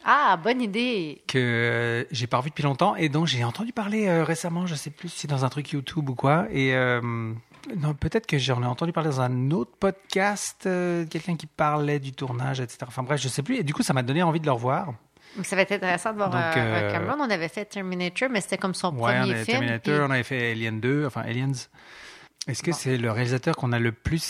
Ah, 0.05 0.37
bonne 0.43 0.61
idée. 0.61 1.23
que 1.29 2.07
j'ai 2.11 2.27
pas 2.27 2.39
revu 2.39 2.49
depuis 2.51 2.63
longtemps 2.65 2.97
et 2.97 3.09
dont 3.09 3.25
j'ai 3.25 3.45
entendu 3.45 3.73
parler 3.73 4.09
euh, 4.09 4.25
récemment, 4.25 4.67
je 4.67 4.75
sais 4.75 4.91
plus 4.91 5.09
si 5.11 5.21
c'est 5.21 5.29
dans 5.29 5.45
un 5.45 5.49
truc 5.49 5.71
YouTube 5.71 6.09
ou 6.09 6.15
quoi. 6.17 6.47
Et 6.51 6.75
euh, 6.75 7.33
non, 7.77 7.95
peut-être 7.95 8.27
que 8.27 8.39
j'en 8.39 8.63
ai 8.63 8.67
entendu 8.67 8.93
parler 8.93 9.11
dans 9.11 9.21
un 9.21 9.51
autre 9.51 9.73
podcast, 9.79 10.65
euh, 10.67 11.07
quelqu'un 11.07 11.37
qui 11.37 11.47
parlait 11.47 11.99
du 12.01 12.13
tournage, 12.13 12.61
etc. 12.61 12.79
Enfin 12.89 13.03
bref, 13.03 13.21
je 13.21 13.29
sais 13.29 13.43
plus. 13.43 13.57
Et 13.57 13.63
du 13.63 13.73
coup, 13.75 13.83
ça 13.83 13.93
m'a 13.93 14.03
donné 14.03 14.23
envie 14.23 14.41
de 14.41 14.47
le 14.47 14.53
revoir. 14.53 14.95
Ça 15.45 15.57
va 15.57 15.63
être 15.63 15.73
intéressant 15.73 16.11
de 16.13 16.17
voir 16.17 16.31
Donc, 16.31 16.41
euh, 16.41 16.49
euh, 16.59 16.93
Cameron. 16.93 17.17
On 17.21 17.31
avait 17.31 17.49
fait 17.49 17.65
Terminator, 17.65 18.29
mais 18.31 18.41
c'était 18.41 18.59
comme 18.59 18.75
son 18.75 18.89
Ouais, 18.97 19.15
on 19.17 19.21
premier 19.21 19.35
avait 19.35 19.45
film. 19.45 19.59
Terminator, 19.61 19.95
puis- 19.95 20.05
on 20.07 20.11
avait 20.11 20.23
fait 20.23 20.51
Alien 20.53 20.81
2, 20.81 21.07
enfin 21.07 21.23
Aliens. 21.23 21.53
Est-ce 22.49 22.63
que 22.63 22.73
Bon. 22.73 22.77
c'est 22.77 22.97
le 22.99 23.11
réalisateur 23.11 23.55
qu'on 23.57 23.73
a 23.73 23.79
le 23.79 23.93
plus 23.93 24.21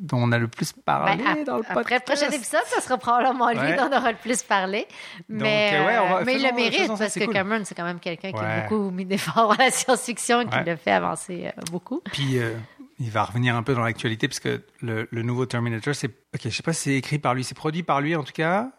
dont 0.00 0.18
on 0.18 0.32
a 0.32 0.38
le 0.38 0.48
plus 0.48 0.72
parlé 0.72 1.16
Ben, 1.22 1.26
ap- 1.26 1.44
dans 1.46 1.56
le 1.58 1.62
podcast 1.62 1.78
après 1.78 1.94
le 1.96 2.00
prochain 2.00 2.26
épisode, 2.30 2.62
ça 2.66 2.80
sera 2.80 2.98
probablement 2.98 3.50
lui 3.50 3.58
Ouais. 3.58 3.76
dont 3.76 3.88
on 3.92 3.96
aura 3.96 4.10
le 4.12 4.18
plus 4.18 4.42
parlé. 4.42 4.86
Mais, 5.28 5.70
euh, 5.74 5.86
ouais, 5.86 6.08
va- 6.14 6.24
mais 6.24 6.34
il 6.36 6.42
le 6.42 6.52
mérite 6.54 6.86
ça, 6.86 6.96
parce 6.96 7.12
c'est 7.12 7.20
que 7.20 7.24
cool. 7.26 7.34
Cameron, 7.34 7.62
c'est 7.64 7.74
quand 7.74 7.84
même 7.84 8.00
quelqu'un 8.00 8.32
qui 8.32 8.38
a 8.40 8.62
beaucoup 8.62 8.90
mis 8.90 9.04
d'efforts 9.04 9.52
à 9.52 9.56
la 9.64 9.70
science-fiction, 9.70 10.46
qui 10.48 10.56
Ouais. 10.56 10.64
le 10.64 10.76
fait 10.76 10.90
avancer 10.92 11.46
euh, 11.56 11.60
beaucoup. 11.70 12.00
Puis 12.12 12.38
euh, 12.38 12.54
il 12.98 13.10
va 13.10 13.24
revenir 13.24 13.54
un 13.56 13.62
peu 13.62 13.74
dans 13.74 13.82
l'actualité 13.84 14.26
parce 14.28 14.40
que 14.40 14.62
le, 14.80 15.06
le 15.10 15.22
nouveau 15.22 15.46
Terminator, 15.46 15.94
c'est 15.94 16.08
ok, 16.08 16.40
je 16.44 16.48
sais 16.48 16.62
pas 16.62 16.72
si 16.72 16.82
c'est 16.82 16.94
écrit 16.94 17.18
par 17.18 17.34
lui, 17.34 17.44
c'est 17.44 17.54
produit 17.54 17.82
par 17.82 18.00
lui 18.00 18.16
en 18.16 18.22
tout 18.24 18.32
cas. 18.32 18.70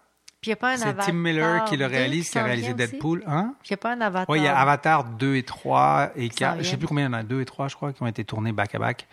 Puis 0.42 0.50
il 0.50 0.54
n'y 0.54 0.54
a 0.54 0.56
pas 0.56 0.72
un 0.72 0.78
C'est 0.78 0.86
Avatar 0.88 1.06
Tim 1.06 1.14
Miller 1.14 1.64
qui 1.66 1.78
le 1.78 1.86
2 1.88 1.92
réalise, 1.92 2.32
qui 2.32 2.40
a 2.40 2.44
réalisé 2.44 2.70
aussi? 2.70 2.76
Deadpool 2.76 3.24
1. 3.28 3.54
Puis 3.62 3.70
il 3.70 3.72
n'y 3.72 3.76
a 3.76 3.78
pas 3.78 3.92
un 3.94 4.02
Avatar. 4.02 4.26
Oui, 4.28 4.40
il 4.40 4.44
y 4.44 4.48
a 4.48 4.58
Avatar 4.58 5.04
2 5.04 5.36
et 5.36 5.44
3 5.44 6.10
et 6.16 6.30
Qui 6.30 6.38
4. 6.38 6.54
s'en 6.54 6.58
Je 6.58 6.64
sais 6.64 6.70
viennent. 6.70 6.80
plus 6.80 6.88
combien 6.88 7.04
il 7.06 7.12
y 7.12 7.16
en 7.16 7.18
a, 7.20 7.22
2 7.22 7.42
et 7.42 7.46
3, 7.46 7.68
je 7.68 7.76
crois, 7.76 7.94
qui 7.94 8.02
ont 8.02 8.08
été 8.08 8.26
tournés 8.26 8.52
back 8.52 8.74
à 8.74 8.80
back, 8.80 9.08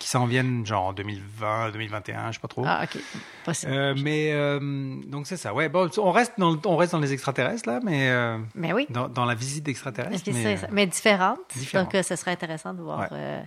qui 0.00 0.08
s'en 0.08 0.26
viennent 0.26 0.66
genre 0.66 0.86
en 0.86 0.92
2020, 0.92 1.70
2021, 1.70 2.28
je 2.28 2.32
sais 2.32 2.40
pas 2.40 2.48
trop. 2.48 2.64
Ah, 2.66 2.82
OK. 2.82 3.00
Euh, 3.66 3.94
mais 4.02 4.32
euh, 4.32 4.58
donc 5.06 5.26
c'est 5.28 5.36
ça. 5.36 5.54
Ouais, 5.54 5.68
bon, 5.68 5.88
on 5.98 6.10
reste 6.10 6.32
dans, 6.38 6.50
le- 6.50 6.58
on 6.64 6.76
reste 6.76 6.92
dans 6.92 6.98
les 6.98 7.12
extraterrestres 7.12 7.68
là, 7.68 7.78
mais 7.84 8.08
euh, 8.10 8.38
mais 8.54 8.72
oui. 8.72 8.86
dans, 8.90 9.08
dans 9.08 9.24
la 9.26 9.34
visite 9.34 9.62
d'extraterrestres. 9.64 10.24
Mais, 10.72 10.86
différente. 10.86 11.38
différente. 11.54 11.84
Donc, 11.86 11.94
euh, 11.94 12.02
ce 12.02 12.16
serait 12.16 12.32
intéressant 12.32 12.74
de 12.74 12.82
voir. 12.82 13.12
Ouais. 13.12 13.42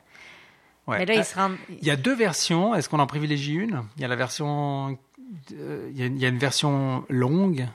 ouais. 0.87 0.99
Mais 0.99 1.05
là, 1.05 1.15
ils 1.15 1.25
se 1.25 1.35
rendent. 1.35 1.57
Il 1.69 1.85
y 1.85 1.91
a 1.91 1.95
deux 1.95 2.15
versions. 2.15 2.75
Est-ce 2.75 2.87
qu'on 2.87 2.99
en 2.99 3.07
privilégie 3.07 3.55
une? 3.55 3.83
Il 3.97 4.01
y 4.03 4.05
a 4.05 4.07
la 4.07 4.15
version, 4.15 4.97
il 5.49 5.97
y 5.97 6.03
a, 6.03 6.05
il 6.05 6.17
y 6.19 6.25
a 6.25 6.29
une 6.29 6.37
version 6.37 7.03
longue 7.09 7.67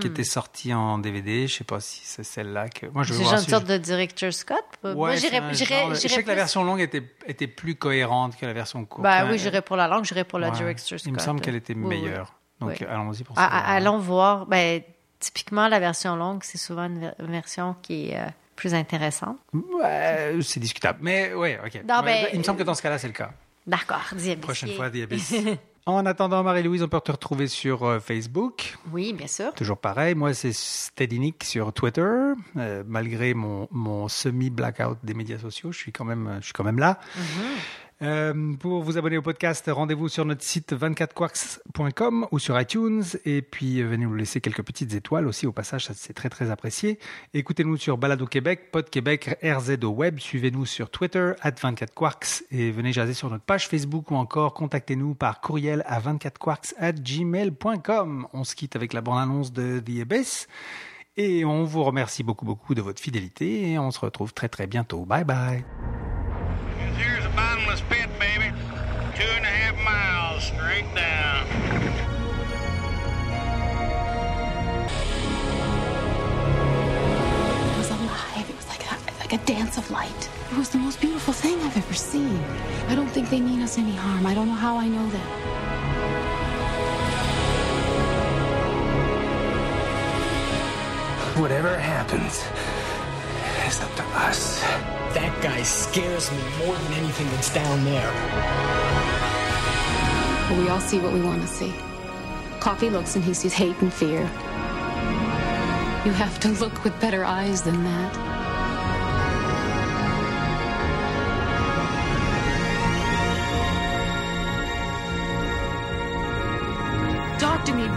qui 0.00 0.06
Hmm. 0.08 0.10
était 0.10 0.24
sortie 0.24 0.72
en 0.74 0.98
DVD. 0.98 1.46
Je 1.46 1.54
sais 1.56 1.64
pas 1.64 1.80
si 1.80 2.00
c'est 2.04 2.22
celle-là 2.22 2.68
que 2.68 2.86
moi 2.86 3.02
je 3.02 3.12
veux 3.12 3.18
C'est 3.18 3.22
voir 3.24 3.30
genre 3.34 3.40
une 3.40 3.44
si 3.44 3.50
sorte 3.50 3.66
je- 3.66 3.72
de 3.72 3.78
director 3.78 4.32
Scott. 4.32 4.64
Moi, 4.84 4.92
Ouais, 4.94 5.16
c'est 5.16 5.28
j'irais 5.28 5.42
Je 5.50 5.54
sais 5.96 6.08
que 6.08 6.14
la 6.16 6.22
plus- 6.22 6.34
version 6.34 6.64
longue 6.64 6.80
était, 6.80 7.02
était 7.26 7.46
plus 7.46 7.74
cohérente 7.74 8.36
que 8.36 8.46
la 8.46 8.52
version 8.52 8.84
courte. 8.84 9.02
Ben 9.02 9.24
Hein, 9.24 9.28
oui, 9.30 9.38
j'irais 9.38 9.62
pour 9.62 9.76
la 9.76 9.88
langue, 9.88 10.04
j'irais 10.04 10.24
pour 10.24 10.38
la 10.38 10.50
ouais. 10.50 10.56
director 10.56 10.98
Scott. 10.98 11.06
Il 11.06 11.12
me 11.14 11.18
semble 11.18 11.40
qu'elle 11.40 11.56
était 11.56 11.74
Oui, 11.74 11.80
oui. 11.84 11.88
meilleure. 12.02 12.34
Donc 12.60 12.76
Oui. 12.80 12.86
allons-y 12.88 13.24
pour 13.24 13.34
Ah, 13.38 13.42
ça. 13.42 13.48
ah, 13.52 13.74
allons 13.74 13.98
voir. 13.98 14.46
Ben, 14.46 14.82
typiquement, 15.18 15.66
la 15.68 15.78
version 15.80 16.14
longue, 16.16 16.42
c'est 16.44 16.58
souvent 16.58 16.84
une 16.84 17.00
ver- 17.00 17.14
version 17.18 17.74
qui 17.82 18.10
est 18.10 18.18
euh, 18.18 18.26
plus 18.56 18.74
intéressante. 18.74 19.38
Ouais, 19.54 20.36
c'est 20.42 20.60
discutable. 20.60 20.98
Mais 21.02 21.32
ouais, 21.34 21.58
ok. 21.64 21.82
Non, 21.88 22.02
ben, 22.02 22.26
il 22.32 22.38
me 22.38 22.44
semble 22.44 22.58
que 22.58 22.64
dans 22.64 22.74
ce 22.74 22.82
cas-là, 22.82 22.98
c'est 22.98 23.06
le 23.06 23.12
cas. 23.14 23.30
D'accord, 23.66 24.02
Prochaine 24.42 24.72
fois, 24.74 24.86
Abyss. 24.86 25.32
En 25.96 26.06
attendant, 26.06 26.42
Marie-Louise, 26.42 26.82
on 26.82 26.88
peut 26.88 27.00
te 27.00 27.12
retrouver 27.12 27.48
sur 27.48 27.84
euh, 27.84 27.98
Facebook. 27.98 28.78
Oui, 28.92 29.12
bien 29.12 29.26
sûr. 29.26 29.52
Toujours 29.54 29.78
pareil. 29.78 30.14
Moi, 30.14 30.34
c'est 30.34 30.52
Steady 30.52 31.18
Nick 31.18 31.44
sur 31.44 31.72
Twitter. 31.72 32.00
Euh, 32.56 32.84
malgré 32.86 33.34
mon, 33.34 33.66
mon 33.70 34.08
semi-blackout 34.08 34.98
des 35.02 35.14
médias 35.14 35.38
sociaux, 35.38 35.72
je 35.72 35.78
suis 35.78 35.92
quand 35.92 36.04
même, 36.04 36.38
je 36.40 36.46
suis 36.46 36.52
quand 36.52 36.64
même 36.64 36.78
là. 36.78 36.98
Euh, 38.02 38.54
pour 38.56 38.82
vous 38.82 38.96
abonner 38.96 39.18
au 39.18 39.22
podcast, 39.22 39.70
rendez-vous 39.70 40.08
sur 40.08 40.24
notre 40.24 40.42
site 40.42 40.72
24quarks.com 40.72 42.26
ou 42.32 42.38
sur 42.38 42.58
iTunes. 42.58 43.02
Et 43.26 43.42
puis, 43.42 43.80
euh, 43.80 43.88
venez 43.88 44.06
nous 44.06 44.14
laisser 44.14 44.40
quelques 44.40 44.62
petites 44.62 44.94
étoiles 44.94 45.26
aussi. 45.26 45.46
Au 45.46 45.52
passage, 45.52 45.88
c'est 45.94 46.14
très, 46.14 46.30
très 46.30 46.50
apprécié. 46.50 46.98
Écoutez-nous 47.34 47.76
sur 47.76 47.98
Balado 47.98 48.26
Québec, 48.26 48.70
Pod 48.72 48.88
Québec, 48.88 49.38
RZ 49.42 49.84
au 49.84 49.90
web. 49.90 50.18
Suivez-nous 50.18 50.64
sur 50.64 50.90
Twitter, 50.90 51.32
at 51.42 51.50
24quarks. 51.50 52.44
Et 52.50 52.70
venez 52.70 52.92
jaser 52.92 53.12
sur 53.12 53.28
notre 53.28 53.44
page 53.44 53.68
Facebook 53.68 54.10
ou 54.10 54.14
encore 54.14 54.54
contactez-nous 54.54 55.14
par 55.14 55.42
courriel 55.42 55.82
à 55.86 56.00
24quarks 56.00 56.74
at 56.78 56.92
gmail.com. 56.92 58.26
On 58.32 58.44
se 58.44 58.54
quitte 58.54 58.76
avec 58.76 58.94
la 58.94 59.02
bande-annonce 59.02 59.52
de 59.52 59.78
The 59.78 60.00
Abyss. 60.00 60.48
Et 61.18 61.44
on 61.44 61.64
vous 61.64 61.84
remercie 61.84 62.22
beaucoup, 62.22 62.46
beaucoup 62.46 62.74
de 62.74 62.80
votre 62.80 63.02
fidélité. 63.02 63.72
Et 63.72 63.78
on 63.78 63.90
se 63.90 64.00
retrouve 64.00 64.32
très, 64.32 64.48
très 64.48 64.66
bientôt. 64.66 65.04
Bye 65.04 65.24
bye. 65.24 65.64
Like 79.30 79.38
a, 79.38 79.42
a 79.42 79.46
dance 79.46 79.78
of 79.78 79.90
light. 79.90 80.30
It 80.50 80.56
was 80.56 80.68
the 80.68 80.78
most 80.78 81.00
beautiful 81.00 81.32
thing 81.32 81.60
I've 81.60 81.76
ever 81.76 81.94
seen. 81.94 82.38
I 82.88 82.94
don't 82.94 83.08
think 83.08 83.30
they 83.30 83.40
mean 83.40 83.62
us 83.62 83.78
any 83.78 83.94
harm. 83.94 84.26
I 84.26 84.34
don't 84.34 84.48
know 84.48 84.54
how 84.54 84.76
I 84.76 84.88
know 84.88 85.08
that. 85.10 85.26
Whatever 91.38 91.78
happens, 91.78 92.44
it's 93.66 93.80
up 93.80 93.94
to 93.96 94.02
us. 94.26 94.60
That 95.14 95.36
guy 95.42 95.62
scares 95.62 96.30
me 96.30 96.38
more 96.58 96.76
than 96.76 96.92
anything 96.94 97.26
that's 97.30 97.52
down 97.52 97.84
there. 97.84 98.12
We 100.58 100.68
all 100.68 100.80
see 100.80 100.98
what 100.98 101.12
we 101.12 101.20
want 101.22 101.42
to 101.42 101.48
see. 101.48 101.72
Coffee 102.58 102.90
looks 102.90 103.14
and 103.16 103.24
he 103.24 103.32
sees 103.32 103.54
hate 103.54 103.80
and 103.80 103.92
fear. 103.92 104.20
You 106.04 106.12
have 106.12 106.38
to 106.40 106.48
look 106.48 106.84
with 106.84 106.98
better 107.00 107.24
eyes 107.24 107.62
than 107.62 107.84
that. 107.84 108.39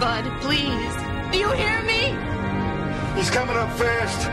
Bud, 0.04 0.26
please. 0.42 0.96
Do 1.32 1.38
you 1.38 1.50
hear 1.54 1.82
me? 1.84 2.02
He's 3.16 3.30
coming 3.30 3.56
up 3.56 3.72
fast. 3.78 4.28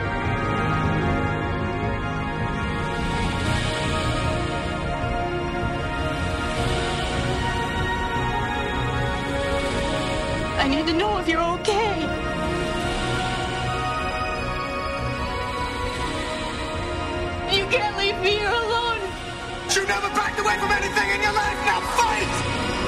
I 10.58 10.66
need 10.66 10.88
to 10.88 10.92
know 10.92 11.18
if 11.18 11.28
you're 11.28 11.40
okay. 11.40 11.94
You 17.56 17.64
can't 17.66 17.96
leave 17.96 18.18
me 18.24 18.30
here 18.30 18.48
alone. 18.48 18.98
You 19.72 19.86
never 19.86 20.08
backed 20.18 20.40
away 20.40 20.58
from 20.58 20.72
anything 20.72 21.10
in 21.14 21.22
your 21.22 21.32
life. 21.32 21.58
Now 21.64 21.80
fight! 21.94 22.79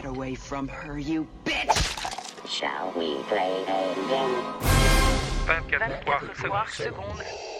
Away 0.00 0.34
from 0.34 0.68
her, 0.68 0.98
you 0.98 1.28
bitch! 1.44 2.48
Shall 2.48 2.92
we 2.96 3.16
play 3.24 3.62
a 3.68 3.94
game? 4.08 4.62
24 5.44 6.18
24 6.34 6.66
secondes. 6.68 6.74
secondes. 6.74 7.51